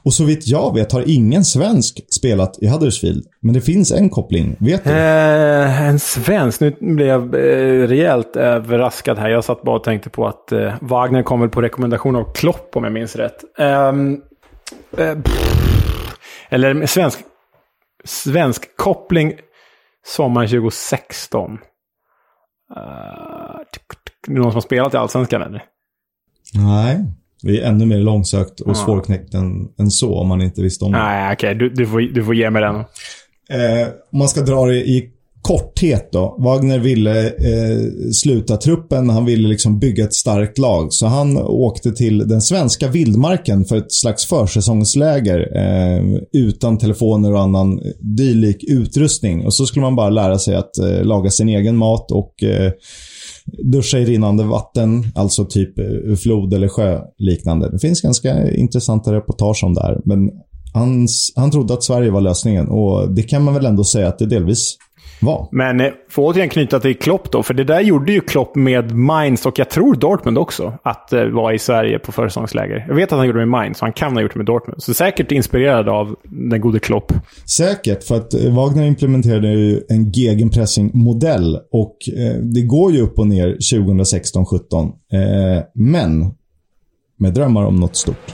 Och 0.05 0.13
så 0.13 0.25
vitt 0.25 0.47
jag 0.47 0.73
vet 0.73 0.91
har 0.91 1.03
ingen 1.07 1.45
svensk 1.45 2.01
spelat 2.09 2.57
i 2.61 2.67
Huddersfield. 2.67 3.25
Men 3.41 3.53
det 3.53 3.61
finns 3.61 3.91
en 3.91 4.09
koppling. 4.09 4.55
Vet 4.59 4.83
du? 4.83 4.89
Eh, 4.89 5.81
en 5.81 5.99
svensk? 5.99 6.59
Nu 6.59 6.75
blev 6.79 7.07
jag 7.07 7.21
eh, 7.21 7.87
rejält 7.87 8.35
överraskad 8.35 9.17
här. 9.17 9.29
Jag 9.29 9.43
satt 9.43 9.63
bara 9.63 9.75
och 9.75 9.83
tänkte 9.83 10.09
på 10.09 10.27
att 10.27 10.51
eh, 10.51 10.73
Wagner 10.81 11.23
kom 11.23 11.41
väl 11.41 11.49
på 11.49 11.61
rekommendation 11.61 12.15
av 12.15 12.33
Klopp 12.33 12.75
om 12.75 12.83
jag 12.83 12.93
minns 12.93 13.15
rätt. 13.15 13.59
Ehm, 13.59 14.21
eh, 14.97 15.17
eller 16.49 16.85
svensk, 16.85 17.19
svensk 18.03 18.77
koppling 18.77 19.33
sommaren 20.07 20.47
2016. 20.47 21.51
Uh, 21.51 21.57
någon 24.27 24.51
som 24.51 24.53
har 24.53 24.61
spelat 24.61 24.93
i 24.93 24.97
Allsvenskan 24.97 25.41
eller? 25.41 25.63
Nej. 26.53 27.05
Det 27.41 27.61
är 27.61 27.67
ännu 27.67 27.85
mer 27.85 27.97
långsökt 27.97 28.59
och 28.59 28.69
ja. 28.69 28.85
svårknäckt 28.85 29.33
än, 29.33 29.67
än 29.79 29.91
så 29.91 30.19
om 30.19 30.27
man 30.27 30.41
inte 30.41 30.61
visste 30.61 30.85
om 30.85 30.91
det. 30.91 30.97
Nej, 30.97 31.33
okej. 31.33 31.55
Okay. 31.55 31.69
Du, 31.69 31.75
du, 31.75 31.87
får, 31.87 31.99
du 31.99 32.23
får 32.23 32.35
ge 32.35 32.49
mig 32.49 32.61
den. 32.61 32.75
Eh, 33.49 33.87
om 34.11 34.19
man 34.19 34.27
ska 34.27 34.41
dra 34.41 34.65
det 34.65 34.75
i 34.75 35.11
korthet 35.45 36.09
då. 36.11 36.35
Wagner 36.39 36.79
ville 36.79 37.25
eh, 37.27 37.79
sluta 38.13 38.57
truppen. 38.57 39.09
Han 39.09 39.25
ville 39.25 39.47
liksom 39.47 39.79
bygga 39.79 40.03
ett 40.03 40.13
starkt 40.13 40.57
lag. 40.57 40.93
Så 40.93 41.05
han 41.05 41.37
åkte 41.37 41.91
till 41.91 42.17
den 42.27 42.41
svenska 42.41 42.87
vildmarken 42.87 43.65
för 43.65 43.77
ett 43.77 43.93
slags 43.93 44.25
försäsongsläger. 44.25 45.57
Eh, 45.57 46.03
utan 46.33 46.77
telefoner 46.77 47.33
och 47.33 47.41
annan 47.41 47.79
dylik 47.99 48.63
utrustning. 48.63 49.45
Och 49.45 49.53
så 49.53 49.65
skulle 49.65 49.81
man 49.81 49.95
bara 49.95 50.09
lära 50.09 50.39
sig 50.39 50.55
att 50.55 50.77
eh, 50.77 51.03
laga 51.03 51.29
sin 51.29 51.49
egen 51.49 51.77
mat 51.77 52.11
och 52.11 52.43
eh, 52.43 52.71
duscha 53.63 53.99
i 53.99 54.05
rinnande 54.05 54.43
vatten, 54.43 55.03
alltså 55.15 55.45
typ 55.45 55.79
eh, 55.79 56.15
flod 56.15 56.53
eller 56.53 56.67
sjö 56.67 57.01
liknande. 57.17 57.71
Det 57.71 57.79
finns 57.79 58.01
ganska 58.01 58.51
intressanta 58.51 59.13
reportage 59.13 59.63
om 59.63 59.73
det 59.73 59.81
här. 59.81 60.01
Men 60.05 60.31
han, 60.73 61.07
han 61.35 61.51
trodde 61.51 61.73
att 61.73 61.83
Sverige 61.83 62.11
var 62.11 62.21
lösningen 62.21 62.67
och 62.67 63.13
det 63.13 63.23
kan 63.23 63.43
man 63.43 63.53
väl 63.53 63.65
ändå 63.65 63.83
säga 63.83 64.07
att 64.07 64.19
det 64.19 64.25
delvis 64.25 64.77
var. 65.21 65.47
Men 65.51 65.81
eh, 65.81 65.91
får 66.09 66.23
återigen 66.23 66.49
knyta 66.49 66.79
till 66.79 66.97
Klopp 66.97 67.31
då, 67.31 67.43
för 67.43 67.53
det 67.53 67.63
där 67.63 67.81
gjorde 67.81 68.11
ju 68.11 68.21
Klopp 68.21 68.55
med 68.55 68.95
Mainz 68.95 69.45
och 69.45 69.59
jag 69.59 69.69
tror 69.69 69.95
Dortmund 69.95 70.37
också. 70.37 70.77
Att 70.83 71.09
uh, 71.13 71.25
vara 71.25 71.53
i 71.53 71.59
Sverige 71.59 71.99
på 71.99 72.11
försäsongsläger. 72.11 72.85
Jag 72.87 72.95
vet 72.95 73.11
att 73.11 73.17
han 73.17 73.27
gjorde 73.27 73.39
det 73.39 73.45
med 73.45 73.51
Mainz, 73.51 73.77
så 73.77 73.85
han 73.85 73.93
kan 73.93 74.13
ha 74.13 74.21
gjort 74.21 74.33
det 74.33 74.39
med 74.39 74.45
Dortmund. 74.45 74.83
Så 74.83 74.93
säkert 74.93 75.31
inspirerad 75.31 75.89
av 75.89 76.15
den 76.23 76.61
gode 76.61 76.79
Klopp. 76.79 77.13
Säkert, 77.45 78.03
för 78.03 78.15
att 78.15 78.33
eh, 78.33 78.55
Wagner 78.55 78.85
implementerade 78.85 79.47
ju 79.47 79.81
en 79.89 80.11
gegenpressing-modell 80.11 81.59
och 81.71 81.97
eh, 82.17 82.35
det 82.41 82.61
går 82.61 82.91
ju 82.91 83.01
upp 83.01 83.19
och 83.19 83.27
ner 83.27 83.57
2016-17. 83.73 84.83
Eh, 85.13 85.63
men 85.73 86.33
med 87.17 87.33
drömmar 87.33 87.65
om 87.65 87.75
något 87.75 87.95
stort. 87.95 88.33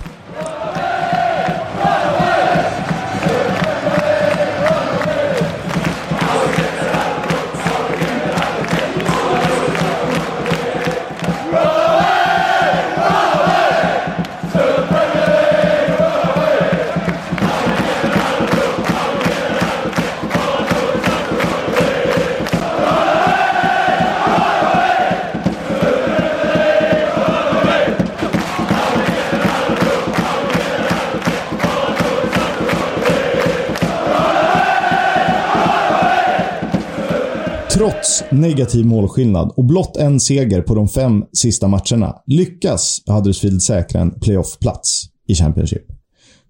Negativ 38.32 38.86
målskillnad 38.86 39.54
och 39.56 39.66
blott 39.66 39.98
en 39.98 40.20
seger 40.20 40.62
på 40.62 40.76
de 40.76 40.88
fem 40.88 41.24
sista 41.34 41.68
matcherna 41.68 42.16
lyckas 42.28 43.02
Huddersfield 43.08 43.62
säkra 43.62 44.02
en 44.02 44.12
playoff-plats 44.12 45.04
i 45.28 45.36
Championship. 45.36 45.86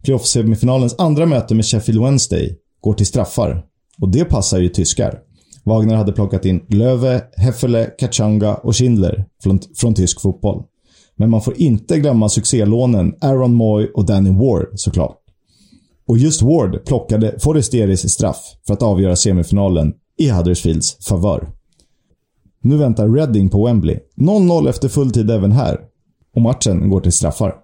Playoff-semifinalens 0.03 0.95
andra 0.97 1.25
möte 1.25 1.55
med 1.55 1.65
Sheffield 1.65 2.01
Wednesday 2.01 2.55
går 2.81 2.93
till 2.93 3.05
straffar. 3.05 3.63
Och 4.01 4.09
det 4.09 4.25
passar 4.25 4.59
ju 4.59 4.69
tyskar. 4.69 5.19
Wagner 5.63 5.95
hade 5.95 6.11
plockat 6.11 6.45
in 6.45 6.65
Löwe, 6.69 7.21
Heffele, 7.37 7.85
Kachanga 7.85 8.55
och 8.55 8.75
Schindler 8.75 9.25
från, 9.43 9.59
från 9.75 9.93
tysk 9.93 10.21
fotboll. 10.21 10.63
Men 11.15 11.29
man 11.29 11.41
får 11.41 11.57
inte 11.57 11.99
glömma 11.99 12.29
succélånen 12.29 13.13
Aaron 13.21 13.53
Moy 13.53 13.87
och 13.95 14.05
Danny 14.05 14.31
Ward 14.31 14.67
såklart. 14.75 15.17
Och 16.07 16.17
just 16.17 16.41
Ward 16.41 16.85
plockade 16.85 17.39
Foresteris 17.39 18.09
straff 18.09 18.55
för 18.67 18.73
att 18.73 18.81
avgöra 18.81 19.15
semifinalen 19.15 19.93
i 20.21 20.29
Huddersfields 20.29 21.05
favör. 21.05 21.49
Nu 22.63 22.77
väntar 22.77 23.09
Reading 23.09 23.49
på 23.49 23.65
Wembley. 23.65 23.99
0-0 24.17 24.69
efter 24.69 24.89
fulltid 24.89 25.31
även 25.31 25.51
här. 25.51 25.79
Och 26.35 26.41
matchen 26.41 26.89
går 26.89 27.01
till 27.01 27.11
straffar. 27.11 27.55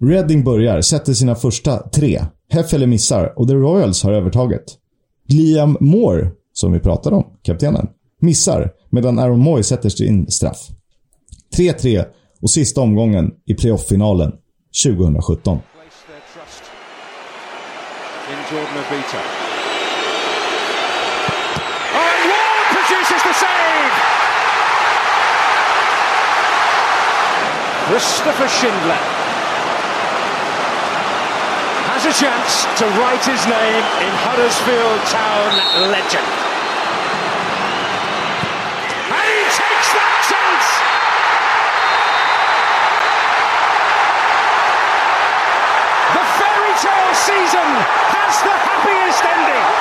Reading 0.00 0.44
börjar, 0.44 0.80
sätter 0.80 1.12
sina 1.12 1.34
första 1.34 1.88
tre. 1.88 2.22
Heffele 2.50 2.86
missar 2.86 3.32
och 3.36 3.48
The 3.48 3.54
Royals 3.54 4.02
har 4.02 4.12
övertaget. 4.12 4.64
Liam 5.28 5.76
Moore, 5.80 6.30
som 6.52 6.72
vi 6.72 6.80
pratade 6.80 7.16
om, 7.16 7.24
kaptenen, 7.42 7.88
missar 8.20 8.72
medan 8.90 9.18
Aaron 9.18 9.40
Moy 9.40 9.62
sätter 9.62 9.88
sin 9.88 10.30
straff. 10.30 10.68
3-3 11.56 12.04
och 12.42 12.50
sista 12.50 12.80
omgången 12.80 13.30
i 13.46 13.54
playoff-finalen 13.54 14.32
2017. 14.84 15.58
Christopher 27.90 28.46
Schindler 28.46 29.02
has 31.90 32.06
a 32.06 32.14
chance 32.14 32.62
to 32.78 32.86
write 33.02 33.18
his 33.26 33.42
name 33.50 33.82
in 33.98 34.12
Huddersfield 34.22 35.02
Town 35.10 35.50
legend. 35.90 36.30
And 39.10 39.26
he 39.26 39.42
takes 39.58 39.88
that 39.90 40.22
chance! 40.30 40.66
The 46.14 46.24
fairy 46.38 46.74
tale 46.78 47.14
season 47.26 47.68
has 48.14 48.38
the 48.46 48.54
happiest 48.54 49.24
ending. 49.26 49.79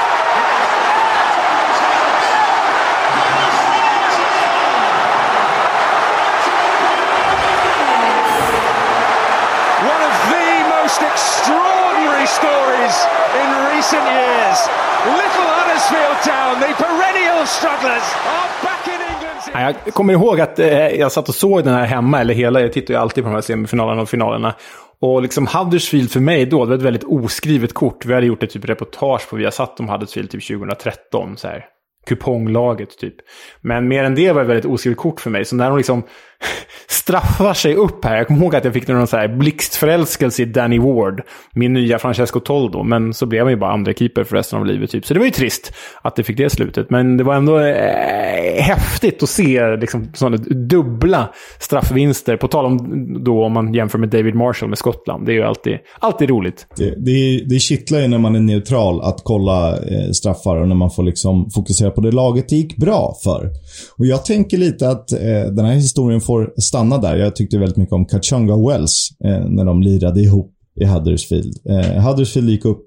Jag 19.53 19.94
kommer 19.94 20.14
ihåg 20.14 20.41
att 20.41 20.60
eh, 20.60 20.88
jag 20.88 21.11
satt 21.11 21.30
och 21.30 21.36
såg 21.36 21.64
den 21.64 21.73
här 21.73 21.86
hemma, 21.86 22.19
eller 22.19 22.34
hela, 22.34 22.61
jag 22.61 22.73
tittar 22.73 22.94
ju 22.94 22.99
alltid 22.99 23.23
på 23.23 23.30
de 23.30 23.34
här 23.34 23.41
semifinalerna 23.41 24.02
och 24.02 24.10
finalerna. 24.10 24.53
Och 25.02 25.22
liksom 25.22 25.48
Huddersfield 25.48 26.11
för 26.11 26.19
mig 26.19 26.45
då, 26.45 26.65
det 26.65 26.69
var 26.69 26.76
ett 26.77 26.81
väldigt 26.81 27.03
oskrivet 27.03 27.73
kort. 27.73 28.06
Vi 28.06 28.14
hade 28.14 28.26
gjort 28.26 28.44
ett 28.44 28.49
typ 28.49 28.65
reportage 28.65 29.30
på 29.30 29.36
Viasat 29.36 29.80
om 29.80 29.90
Huddersfield 29.90 30.30
typ 30.30 30.48
2013. 30.48 31.38
Så 31.38 31.48
här. 31.48 31.65
Kuponglaget 32.10 32.98
typ. 32.98 33.15
Men 33.61 33.88
mer 33.88 34.03
än 34.03 34.15
det 34.15 34.31
var 34.31 34.41
ett 34.41 34.48
väldigt 34.48 34.65
oskrivet 34.65 34.98
kort 34.98 35.22
för 35.22 35.30
mig. 35.30 35.45
Så 35.45 35.56
när 35.56 35.69
de 35.69 35.77
liksom 35.77 36.03
straffar 36.90 37.53
sig 37.53 37.76
upp 37.76 38.06
här. 38.06 38.18
Jag 38.18 38.27
kommer 38.27 38.41
ihåg 38.41 38.56
att 38.56 38.65
jag 38.65 38.73
fick 38.73 38.88
någon 38.88 39.07
så 39.07 39.18
här 39.18 39.27
blixtförälskelse 39.27 40.41
i 40.41 40.45
Danny 40.45 40.80
Ward. 40.80 41.22
Min 41.53 41.73
nya 41.73 41.99
Francesco 41.99 42.40
Toldo. 42.40 42.84
Men 42.84 43.14
så 43.14 43.26
blev 43.26 43.44
han 43.44 43.52
ju 43.52 43.57
bara 43.57 43.72
andra 43.72 43.94
keeper 43.94 44.23
för 44.23 44.36
resten 44.36 44.60
av 44.60 44.65
livet. 44.65 44.91
Typ. 44.91 45.06
Så 45.06 45.14
det 45.14 45.19
var 45.19 45.26
ju 45.26 45.31
trist 45.31 45.73
att 46.02 46.15
det 46.15 46.23
fick 46.23 46.38
det 46.38 46.49
slutet. 46.49 46.90
Men 46.90 47.18
det 47.18 47.23
var 47.23 47.36
ändå 47.36 47.60
eh, 47.60 48.61
häftigt 48.61 49.23
att 49.23 49.30
se 49.30 49.77
liksom, 49.77 50.11
sådana 50.14 50.38
dubbla 50.69 51.30
straffvinster. 51.60 52.38
På 52.38 52.48
tal 52.48 52.65
om 52.65 53.23
då 53.23 53.44
om 53.44 53.53
man 53.53 53.73
jämför 53.73 53.98
med 53.98 54.10
David 54.10 54.36
Marshall 54.36 54.69
med 54.69 54.77
Skottland. 54.77 55.26
Det 55.26 55.31
är 55.31 55.36
ju 55.36 55.44
alltid, 55.44 55.77
alltid 55.99 56.30
roligt. 56.30 56.68
Det, 56.76 57.06
det, 57.06 57.44
det 57.45 57.60
kittlar 57.60 57.99
ju 57.99 58.07
när 58.07 58.18
man 58.18 58.36
är 58.36 58.40
neutral 58.40 59.02
att 59.02 59.22
kolla 59.23 59.69
eh, 59.69 60.11
straffar 60.14 60.56
och 60.56 60.68
när 60.68 60.76
man 60.76 60.91
får 60.91 61.03
liksom 61.03 61.49
fokusera 61.49 61.91
på 61.91 61.98
det 62.01 62.11
laget 62.11 62.49
det 62.49 62.55
gick 62.55 62.77
bra 62.77 63.17
för. 63.23 63.51
Och 63.97 64.05
jag 64.05 64.26
tänker 64.26 64.57
lite 64.57 64.89
att 64.89 65.11
eh, 65.11 65.43
den 65.51 65.65
här 65.65 65.73
historien 65.73 66.21
får 66.21 66.53
stanna 66.57 66.97
där. 66.97 67.15
Jag 67.15 67.35
tyckte 67.35 67.57
väldigt 67.57 67.77
mycket 67.77 67.93
om 67.93 68.05
Kachunga 68.05 68.67
Wells 68.67 69.09
eh, 69.26 69.49
när 69.49 69.65
de 69.65 69.81
lirade 69.81 70.21
ihop 70.21 70.53
i 70.81 70.85
Huddersfield. 70.85 71.53
Eh, 71.69 72.03
Huddersfield 72.03 72.49
gick 72.49 72.65
upp 72.65 72.85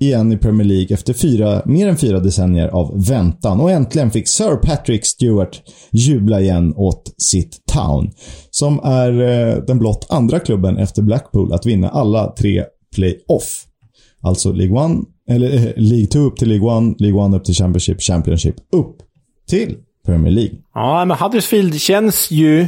igen 0.00 0.32
i 0.32 0.36
Premier 0.36 0.66
League 0.66 0.94
efter 0.94 1.12
fyra, 1.12 1.62
mer 1.64 1.88
än 1.88 1.96
fyra 1.96 2.20
decennier 2.20 2.68
av 2.68 3.04
väntan 3.06 3.60
och 3.60 3.70
äntligen 3.70 4.10
fick 4.10 4.28
Sir 4.28 4.56
Patrick 4.56 5.06
Stewart 5.06 5.62
jubla 5.92 6.40
igen 6.40 6.74
åt 6.76 7.14
sitt 7.18 7.66
Town. 7.72 8.10
Som 8.50 8.80
är 8.84 9.20
eh, 9.20 9.56
den 9.66 9.78
blott 9.78 10.06
andra 10.10 10.38
klubben 10.38 10.76
efter 10.76 11.02
Blackpool 11.02 11.52
att 11.52 11.66
vinna 11.66 11.88
alla 11.88 12.34
tre 12.38 12.64
playoff. 12.94 13.64
Alltså 14.22 14.52
League 14.52 14.84
1, 14.84 14.98
eller 15.30 15.54
eh, 15.54 15.72
League 15.76 16.06
2 16.06 16.18
upp 16.18 16.36
till 16.36 16.48
League 16.48 16.90
1, 16.90 17.00
League 17.00 17.26
1 17.28 17.34
upp 17.34 17.44
till 17.44 17.54
Championship, 17.54 18.00
Championship 18.00 18.54
upp 18.72 18.96
till 19.48 19.76
Premier 20.06 20.32
League. 20.32 20.54
Ja, 20.74 21.04
men 21.04 21.16
Huddersfield 21.16 21.80
känns 21.80 22.30
ju 22.30 22.66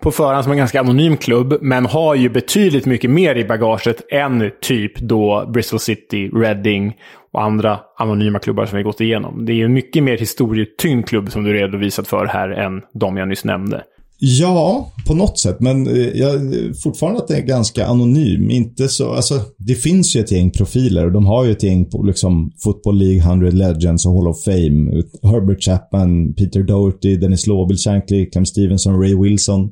på 0.00 0.10
förhand 0.10 0.44
som 0.44 0.52
en 0.52 0.58
ganska 0.58 0.80
anonym 0.80 1.16
klubb, 1.16 1.58
men 1.60 1.86
har 1.86 2.14
ju 2.14 2.28
betydligt 2.28 2.86
mycket 2.86 3.10
mer 3.10 3.34
i 3.34 3.44
bagaget 3.44 4.12
än 4.12 4.50
typ 4.62 4.98
då 5.00 5.50
Bristol 5.52 5.80
City, 5.80 6.28
Reading 6.28 6.96
och 7.32 7.42
andra 7.42 7.78
anonyma 7.98 8.38
klubbar 8.38 8.66
som 8.66 8.76
vi 8.76 8.82
gått 8.82 9.00
igenom. 9.00 9.44
Det 9.46 9.52
är 9.52 9.54
ju 9.54 9.64
en 9.64 9.72
mycket 9.72 10.02
mer 10.02 10.18
historietyngd 10.18 11.08
klubb 11.08 11.32
som 11.32 11.44
du 11.44 11.52
redovisat 11.52 12.08
för 12.08 12.26
här 12.26 12.48
än 12.48 12.82
de 12.94 13.16
jag 13.16 13.28
nyss 13.28 13.44
nämnde. 13.44 13.82
Ja, 14.18 14.92
på 15.06 15.14
något 15.14 15.38
sätt. 15.38 15.56
Men 15.60 15.86
eh, 15.86 16.08
jag, 16.08 16.34
eh, 16.34 16.72
fortfarande 16.82 17.20
att 17.20 17.28
det 17.28 17.36
är 17.36 17.42
ganska 17.42 17.86
anonym. 17.86 18.50
Inte 18.50 18.88
så, 18.88 19.12
alltså, 19.12 19.40
det 19.58 19.74
finns 19.74 20.16
ju 20.16 20.20
ett 20.20 20.32
gäng 20.32 20.50
profiler 20.50 21.06
och 21.06 21.12
de 21.12 21.26
har 21.26 21.44
ju 21.44 21.52
ett 21.52 21.62
gäng 21.62 21.84
på 21.84 22.02
liksom 22.02 22.52
Football 22.64 22.98
League, 22.98 23.18
100 23.18 23.50
Legends 23.50 24.06
och 24.06 24.12
Hall 24.12 24.28
of 24.28 24.44
Fame. 24.44 25.02
Herbert 25.22 25.64
Chapman, 25.64 26.34
Peter 26.34 26.62
Doherty, 26.62 27.16
Dennis 27.16 27.46
Lobel, 27.46 27.76
Shankly, 27.76 28.30
Clem 28.30 28.46
Stevenson, 28.46 29.00
Ray 29.00 29.14
Wilson. 29.22 29.70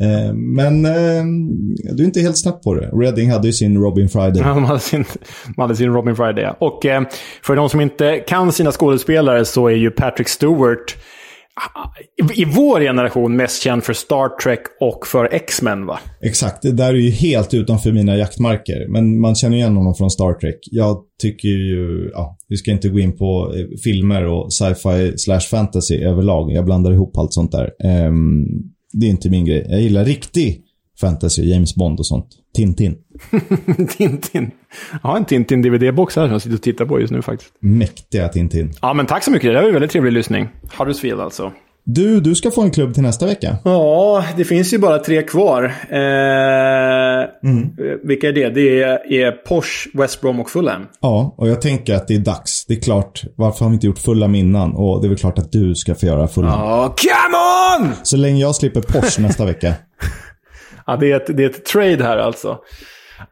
Eh, 0.00 0.34
men 0.34 0.84
eh, 0.84 1.24
du 1.94 2.02
är 2.02 2.06
inte 2.06 2.20
helt 2.20 2.38
snabbt 2.38 2.64
på 2.64 2.74
det. 2.74 2.86
Reading 2.86 3.30
hade 3.30 3.46
ju 3.46 3.52
sin 3.52 3.78
Robin 3.78 4.08
Friday. 4.08 4.42
Ja, 4.42 4.48
de 4.54 4.64
hade 4.64 4.80
sin, 4.80 5.04
de 5.56 5.62
hade 5.62 5.76
sin 5.76 5.92
Robin 5.92 6.16
Friday. 6.16 6.44
ja. 6.44 6.56
Och 6.60 6.86
eh, 6.86 7.02
för 7.42 7.56
de 7.56 7.68
som 7.68 7.80
inte 7.80 8.24
kan 8.28 8.52
sina 8.52 8.72
skådespelare 8.72 9.44
så 9.44 9.68
är 9.68 9.76
ju 9.76 9.90
Patrick 9.90 10.28
Stewart 10.28 10.96
i- 12.34 12.44
vår 12.44 12.80
generation 12.80 13.36
mest 13.36 13.62
känd 13.62 13.84
för 13.84 13.92
Star 13.92 14.28
Trek 14.42 14.60
och 14.80 15.06
för 15.06 15.28
X-Men 15.32 15.86
va? 15.86 15.98
Exakt, 16.22 16.62
det 16.62 16.72
där 16.72 16.88
är 16.94 16.98
ju 16.98 17.10
helt 17.10 17.54
utanför 17.54 17.92
mina 17.92 18.16
jaktmarker. 18.16 18.86
Men 18.88 19.20
man 19.20 19.34
känner 19.34 19.56
igen 19.56 19.76
honom 19.76 19.94
från 19.94 20.10
Star 20.10 20.32
Trek. 20.34 20.58
Jag 20.70 20.96
tycker 21.22 21.48
ju, 21.48 22.10
ja, 22.12 22.36
vi 22.48 22.56
ska 22.56 22.70
inte 22.70 22.88
gå 22.88 22.98
in 22.98 23.16
på 23.16 23.52
eh, 23.56 23.66
filmer 23.84 24.26
och 24.26 24.52
sci-fi 24.52 25.12
slash 25.18 25.40
fantasy 25.40 25.96
överlag. 25.96 26.52
Jag 26.52 26.64
blandar 26.64 26.92
ihop 26.92 27.16
allt 27.18 27.32
sånt 27.32 27.52
där. 27.52 27.70
Um, 28.06 28.46
det 28.92 29.06
är 29.06 29.10
inte 29.10 29.30
min 29.30 29.44
grej. 29.44 29.66
Jag 29.70 29.80
gillar 29.80 30.04
riktig 30.04 30.63
fantasy, 31.00 31.42
James 31.50 31.74
Bond 31.74 31.98
och 31.98 32.06
sånt. 32.06 32.26
Tintin. 32.56 32.96
Tintin. 33.96 34.50
Jag 35.02 35.08
har 35.10 35.16
en 35.16 35.24
Tintin-DVD-box 35.24 36.16
här 36.16 36.24
som 36.24 36.32
jag 36.32 36.42
sitter 36.42 36.56
och 36.56 36.62
tittar 36.62 36.84
på 36.84 37.00
just 37.00 37.12
nu 37.12 37.22
faktiskt. 37.22 37.52
Mäktiga 37.60 38.28
Tintin. 38.28 38.72
Ja, 38.82 38.94
men 38.94 39.06
tack 39.06 39.24
så 39.24 39.30
mycket. 39.30 39.48
Det 39.48 39.52
där 39.52 39.60
var 39.60 39.66
ju 39.66 39.72
väldigt 39.72 39.90
trevlig 39.90 40.12
lyssning. 40.12 40.48
Huddersfield 40.78 41.20
alltså. 41.20 41.52
Du, 41.86 42.20
du 42.20 42.34
ska 42.34 42.50
få 42.50 42.62
en 42.62 42.70
klubb 42.70 42.94
till 42.94 43.02
nästa 43.02 43.26
vecka. 43.26 43.56
Ja, 43.64 44.24
det 44.36 44.44
finns 44.44 44.72
ju 44.72 44.78
bara 44.78 44.98
tre 44.98 45.22
kvar. 45.22 45.64
Eh, 45.64 47.28
Vilka 48.04 48.28
är 48.28 48.32
det? 48.32 48.48
Det 48.50 48.82
är, 48.82 49.12
är 49.12 49.32
Porsche, 49.32 49.90
West 49.94 50.20
Brom 50.20 50.40
och 50.40 50.50
Fulham. 50.50 50.86
Ja, 51.00 51.34
och 51.38 51.48
jag 51.48 51.60
tänker 51.62 51.94
att 51.94 52.08
det 52.08 52.14
är 52.14 52.18
dags. 52.18 52.64
Det 52.66 52.74
är 52.74 52.80
klart, 52.80 53.22
varför 53.36 53.64
har 53.64 53.70
vi 53.70 53.74
inte 53.74 53.86
gjort 53.86 53.98
Fulham 53.98 54.34
innan? 54.34 54.72
Och 54.74 55.00
det 55.00 55.06
är 55.06 55.08
väl 55.08 55.18
klart 55.18 55.38
att 55.38 55.52
du 55.52 55.74
ska 55.74 55.94
få 55.94 56.06
göra 56.06 56.28
Fulham. 56.28 56.60
Ja, 56.60 56.94
come 56.98 57.88
on! 57.88 57.94
Så 58.02 58.16
länge 58.16 58.40
jag 58.40 58.54
slipper 58.54 58.80
Porsche 58.80 59.22
nästa 59.22 59.44
vecka. 59.44 59.74
Ja, 60.86 60.96
det 60.96 61.12
är 61.12 61.16
ett, 61.16 61.36
det 61.36 61.44
är 61.44 61.50
ett 61.50 61.64
trade 61.64 62.04
här 62.04 62.18
alltså. 62.18 62.58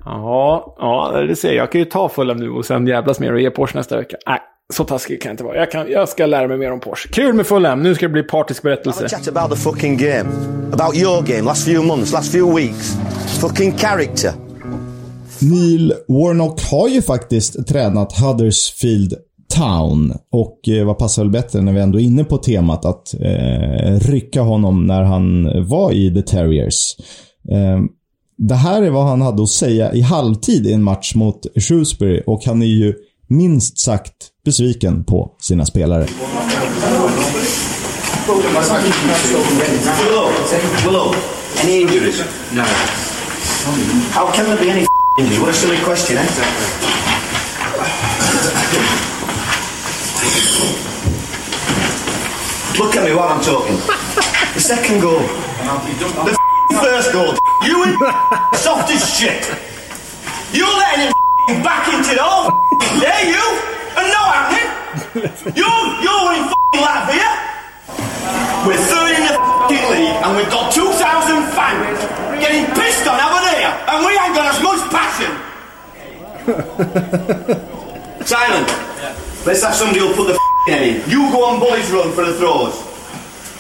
Ja, 0.05 0.77
ja, 0.79 1.21
det 1.29 1.37
ser 1.37 1.49
jag. 1.49 1.57
Jag 1.57 1.73
kan 1.73 1.79
ju 1.79 1.85
ta 1.85 2.09
Fulham 2.09 2.37
nu 2.37 2.51
och 2.51 2.65
sen 2.65 2.87
jävlas 2.87 3.21
mer 3.21 3.33
och 3.33 3.41
ge 3.41 3.51
Porsche 3.51 3.79
nästa 3.79 3.97
vecka. 3.97 4.17
Nej, 4.27 4.41
så 4.75 4.85
taskig 4.85 5.23
kan 5.23 5.31
jag 5.31 5.35
inte 5.35 5.45
vara. 5.45 5.57
Jag, 5.57 5.71
kan, 5.71 5.91
jag 5.91 6.09
ska 6.09 6.27
lära 6.27 6.49
mig 6.49 6.59
mer 6.59 6.73
om 6.73 6.81
Porsche. 6.81 7.09
Kul 7.09 7.35
med 7.35 7.47
Fulham. 7.47 7.83
Nu 7.83 7.95
ska 7.95 8.07
det 8.07 8.13
bli 8.13 8.23
partisk 8.23 8.63
berättelse. 8.63 9.09
Chat 9.09 9.29
about 9.29 9.51
the 9.51 9.57
fucking 9.57 9.97
game. 9.97 10.31
About 10.73 10.97
your 10.97 11.23
game, 11.23 11.43
last 11.43 11.65
few 11.65 11.87
months, 11.87 12.13
last 12.13 12.33
few 12.33 12.63
weeks. 12.63 12.97
Fucking 13.41 13.73
character. 13.73 14.31
Neil 15.43 15.93
Warnock 16.09 16.61
har 16.71 16.89
ju 16.89 17.03
faktiskt 17.03 17.69
tränat 17.69 18.19
Huddersfield 18.19 19.15
Town. 19.55 20.13
Och 20.33 20.69
eh, 20.69 20.87
vad 20.87 20.99
passar 20.99 21.23
väl 21.23 21.31
bättre 21.33 21.61
när 21.61 21.73
vi 21.73 21.81
ändå 21.81 22.01
är 22.01 22.05
inne 22.05 22.25
på 22.25 22.39
temat 22.39 22.85
att 22.85 23.15
eh, 23.15 24.11
rycka 24.11 24.41
honom 24.41 24.87
när 24.87 25.03
han 25.03 25.49
var 25.69 25.93
i 25.93 26.15
The 26.15 26.23
Terriers. 26.23 26.97
Eh, 27.51 27.81
det 28.39 28.55
här 28.55 28.83
är 28.83 28.91
vad 28.91 29.07
han 29.07 29.21
hade 29.21 29.43
att 29.43 29.49
säga 29.49 29.93
i 29.93 30.01
halvtid 30.01 30.67
i 30.67 30.73
en 30.73 30.83
match 30.83 31.15
mot 31.15 31.47
Shrewsbury 31.57 32.23
och 32.27 32.45
han 32.45 32.63
är 32.63 32.67
ju 32.67 32.95
minst 33.29 33.81
sagt 33.81 34.13
besviken 34.45 35.05
på 35.05 35.37
sina 35.41 35.67
spelare. 35.67 36.07
Willow, 40.85 41.15
any 41.63 41.81
injuries? 41.81 42.23
No. 42.53 42.63
How 44.13 44.33
can 44.33 44.45
there 44.45 44.57
be 44.57 44.71
any 44.71 44.87
injuries? 45.21 45.41
What 45.41 45.51
a 45.51 45.53
silly 45.53 45.77
question, 45.85 46.19
eh? 46.19 46.27
Look 52.79 52.97
at 52.97 53.05
me 53.05 53.13
while 53.13 53.29
I'm 53.29 53.41
talking. 53.41 53.77
The 54.55 54.61
second 54.61 55.01
goal. 55.01 55.21
The 55.21 56.42
first 56.73 57.13
goal. 57.13 57.35
You 57.63 57.79
and 57.85 57.95
soft 58.59 58.91
as 58.91 59.07
shit. 59.07 59.39
You're 60.53 60.67
letting 60.67 61.15
him 61.15 61.63
back 61.63 61.87
into 61.95 62.11
the 62.11 62.23
whole 62.27 62.51
there, 62.99 63.23
you, 63.23 63.47
and 63.95 64.07
no 64.11 64.23
happening. 64.35 64.67
You, 65.55 65.71
you're 66.03 66.29
in 66.35 66.51
Latvia. 66.75 67.31
We're 68.67 68.83
third 68.83 69.15
in 69.15 69.31
the 69.31 69.39
league, 69.95 70.19
and 70.27 70.37
we've 70.37 70.51
got 70.51 70.75
2,000 70.75 70.91
fans 71.55 71.99
getting 72.43 72.67
pissed 72.75 73.07
on 73.07 73.15
over 73.23 73.41
there, 73.47 73.71
and 73.87 74.03
we 74.03 74.19
ain't 74.19 74.35
got 74.35 74.51
as 74.51 74.59
much 74.59 74.83
passion. 74.91 75.31
Silent. 78.27 78.69
Let's 79.47 79.63
have 79.63 79.75
somebody 79.75 80.01
who'll 80.01 80.15
put 80.15 80.35
the 80.35 80.39
in. 80.69 81.09
You 81.09 81.31
go 81.31 81.45
on 81.45 81.61
boys 81.61 81.91
run 81.91 82.13
for 82.13 82.25
the 82.25 82.35
throws. 82.35 82.75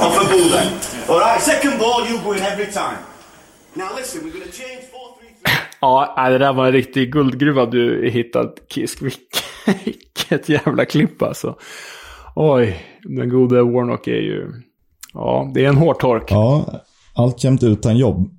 Off 0.06 0.18
a 0.18 0.24
ball 0.30 0.48
then. 0.50 0.72
Alright, 1.08 1.40
second 1.42 1.78
ball, 1.78 2.06
you 2.10 2.18
go 2.24 2.32
in 2.34 2.42
every 2.42 2.66
time. 2.66 2.98
Now 3.74 3.88
listen, 3.96 4.20
we're 4.24 4.32
going 4.32 4.44
to 4.44 4.52
change 4.52 4.80
4-3-3. 5.44 5.50
Ja, 5.80 6.28
det 6.30 6.38
där 6.38 6.52
var 6.52 6.66
en 6.66 6.72
riktig 6.72 7.12
guldgruva 7.12 7.66
du 7.66 8.10
hittat, 8.10 8.54
Kisk. 8.68 9.02
Vilket- 9.02 10.48
jävla 10.48 10.84
klipp 10.84 11.22
alltså. 11.22 11.56
Oj, 12.34 12.84
den 13.16 13.28
gode 13.28 13.62
Warnock 13.62 14.06
är 14.06 14.12
ju... 14.20 14.46
Ja, 15.14 15.50
det 15.54 15.64
är 15.64 15.68
en 15.68 15.76
hårtork. 15.76 16.24
Ja, 16.30 16.66
alltjämt 17.14 17.62
utan 17.62 17.96
jobb. 17.96 18.30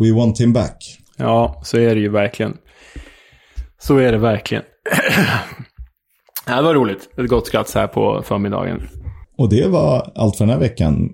We 0.00 0.12
want 0.12 0.40
him 0.40 0.52
back. 0.52 0.98
Ja, 1.16 1.60
så 1.64 1.78
är 1.78 1.94
det 1.94 2.00
ju 2.00 2.08
verkligen. 2.08 2.56
Så 3.78 3.96
är 3.96 4.12
det 4.12 4.18
verkligen. 4.18 4.64
Det 6.46 6.62
var 6.62 6.74
roligt. 6.74 7.08
Ett 7.18 7.28
gott 7.28 7.46
skratt 7.46 7.68
så 7.68 7.78
här 7.78 7.86
på 7.86 8.22
förmiddagen. 8.24 8.88
Och 9.42 9.48
det 9.48 9.66
var 9.66 10.12
allt 10.14 10.36
för 10.36 10.44
den 10.44 10.52
här 10.52 10.60
veckan. 10.60 11.08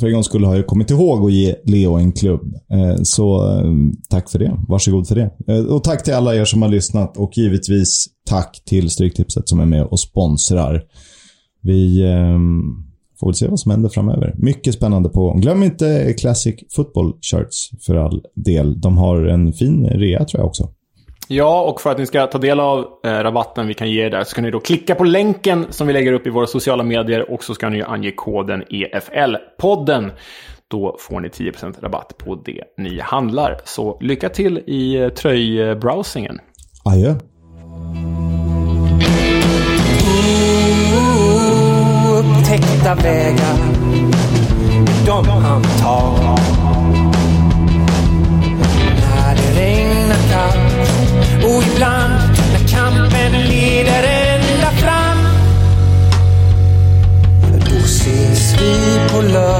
För 0.00 0.06
en 0.06 0.12
gång 0.12 0.24
skulle 0.24 0.46
har 0.46 0.56
jag 0.56 0.66
kommit 0.66 0.90
ihåg 0.90 1.26
att 1.26 1.32
ge 1.32 1.54
Leo 1.64 1.94
en 1.94 2.12
klubb. 2.12 2.54
Eh, 2.72 2.96
så 3.02 3.52
eh, 3.52 3.72
tack 4.08 4.30
för 4.30 4.38
det. 4.38 4.58
Varsågod 4.68 5.08
för 5.08 5.14
det. 5.14 5.30
Eh, 5.48 5.64
och 5.64 5.84
tack 5.84 6.04
till 6.04 6.14
alla 6.14 6.34
er 6.34 6.44
som 6.44 6.62
har 6.62 6.68
lyssnat 6.68 7.16
och 7.16 7.38
givetvis 7.38 8.06
tack 8.28 8.62
till 8.64 8.90
Stryktipset 8.90 9.48
som 9.48 9.60
är 9.60 9.66
med 9.66 9.84
och 9.84 10.00
sponsrar. 10.00 10.82
Vi 11.62 12.04
får 13.20 13.26
väl 13.26 13.34
se 13.34 13.48
vad 13.48 13.60
som 13.60 13.70
händer 13.70 13.88
framöver. 13.88 14.34
Mycket 14.38 14.74
spännande 14.74 15.08
på 15.08 15.32
Glöm 15.32 15.62
inte 15.62 16.14
Classic 16.18 16.54
Football 16.76 17.12
Shirts 17.20 17.70
för 17.86 17.94
all 17.94 18.22
del. 18.34 18.80
De 18.80 18.98
har 18.98 19.24
en 19.24 19.52
fin 19.52 19.86
rea 19.86 20.24
tror 20.24 20.40
jag 20.40 20.46
också. 20.46 20.68
Ja, 21.28 21.60
och 21.60 21.80
för 21.80 21.90
att 21.90 21.98
ni 21.98 22.06
ska 22.06 22.26
ta 22.26 22.38
del 22.38 22.60
av 22.60 22.86
eh, 23.04 23.10
rabatten 23.10 23.66
vi 23.66 23.74
kan 23.74 23.90
ge 23.90 24.06
er 24.06 24.10
där 24.10 24.24
så 24.24 24.34
kan 24.34 24.44
ni 24.44 24.50
då 24.50 24.60
klicka 24.60 24.94
på 24.94 25.04
länken 25.04 25.66
som 25.70 25.86
vi 25.86 25.92
lägger 25.92 26.12
upp 26.12 26.26
i 26.26 26.30
våra 26.30 26.46
sociala 26.46 26.82
medier 26.82 27.30
och 27.30 27.44
så 27.44 27.54
ska 27.54 27.68
ni 27.68 27.82
ange 27.82 28.10
koden 28.10 28.62
EFL-podden. 28.62 30.10
Då 30.68 30.96
får 31.00 31.20
ni 31.20 31.28
10% 31.28 31.80
rabatt 31.80 32.18
på 32.18 32.34
det 32.34 32.62
ni 32.76 33.00
handlar. 33.00 33.60
Så 33.64 33.98
lycka 34.00 34.28
till 34.28 34.58
i 34.58 34.96
eh, 34.96 35.08
tröjbrowsingen. 35.08 36.40
Adjö. 36.84 37.14
Upptäckta 42.18 42.94
vägar, 42.94 43.56
de 45.06 45.28
han 45.28 45.62
tar. 45.62 46.55
Ibland 51.76 52.12
när 52.52 52.68
kampen 52.68 53.32
leder 53.48 54.02
ända 54.02 54.70
fram. 54.70 55.18
Då 57.70 57.76
ses 57.84 58.54
vi 58.60 59.00
på 59.12 59.20
lördag 59.20 59.55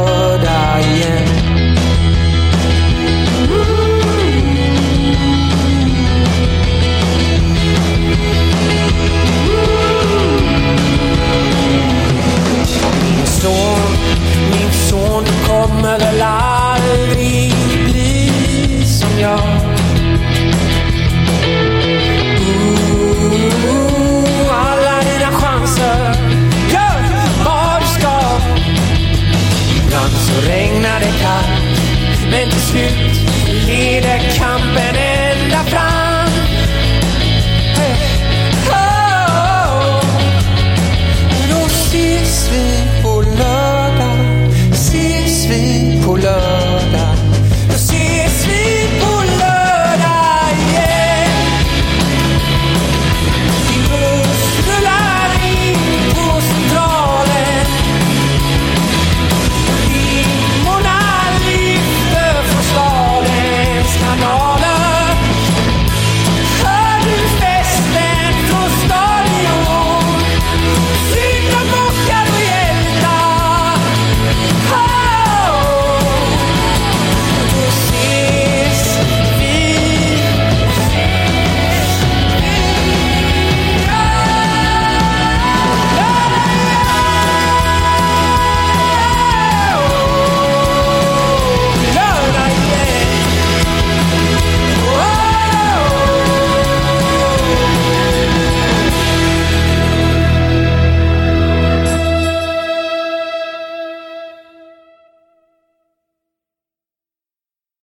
shit, 32.67 32.95
lead 33.67 34.05
a 34.05 34.19
company. 34.37 35.06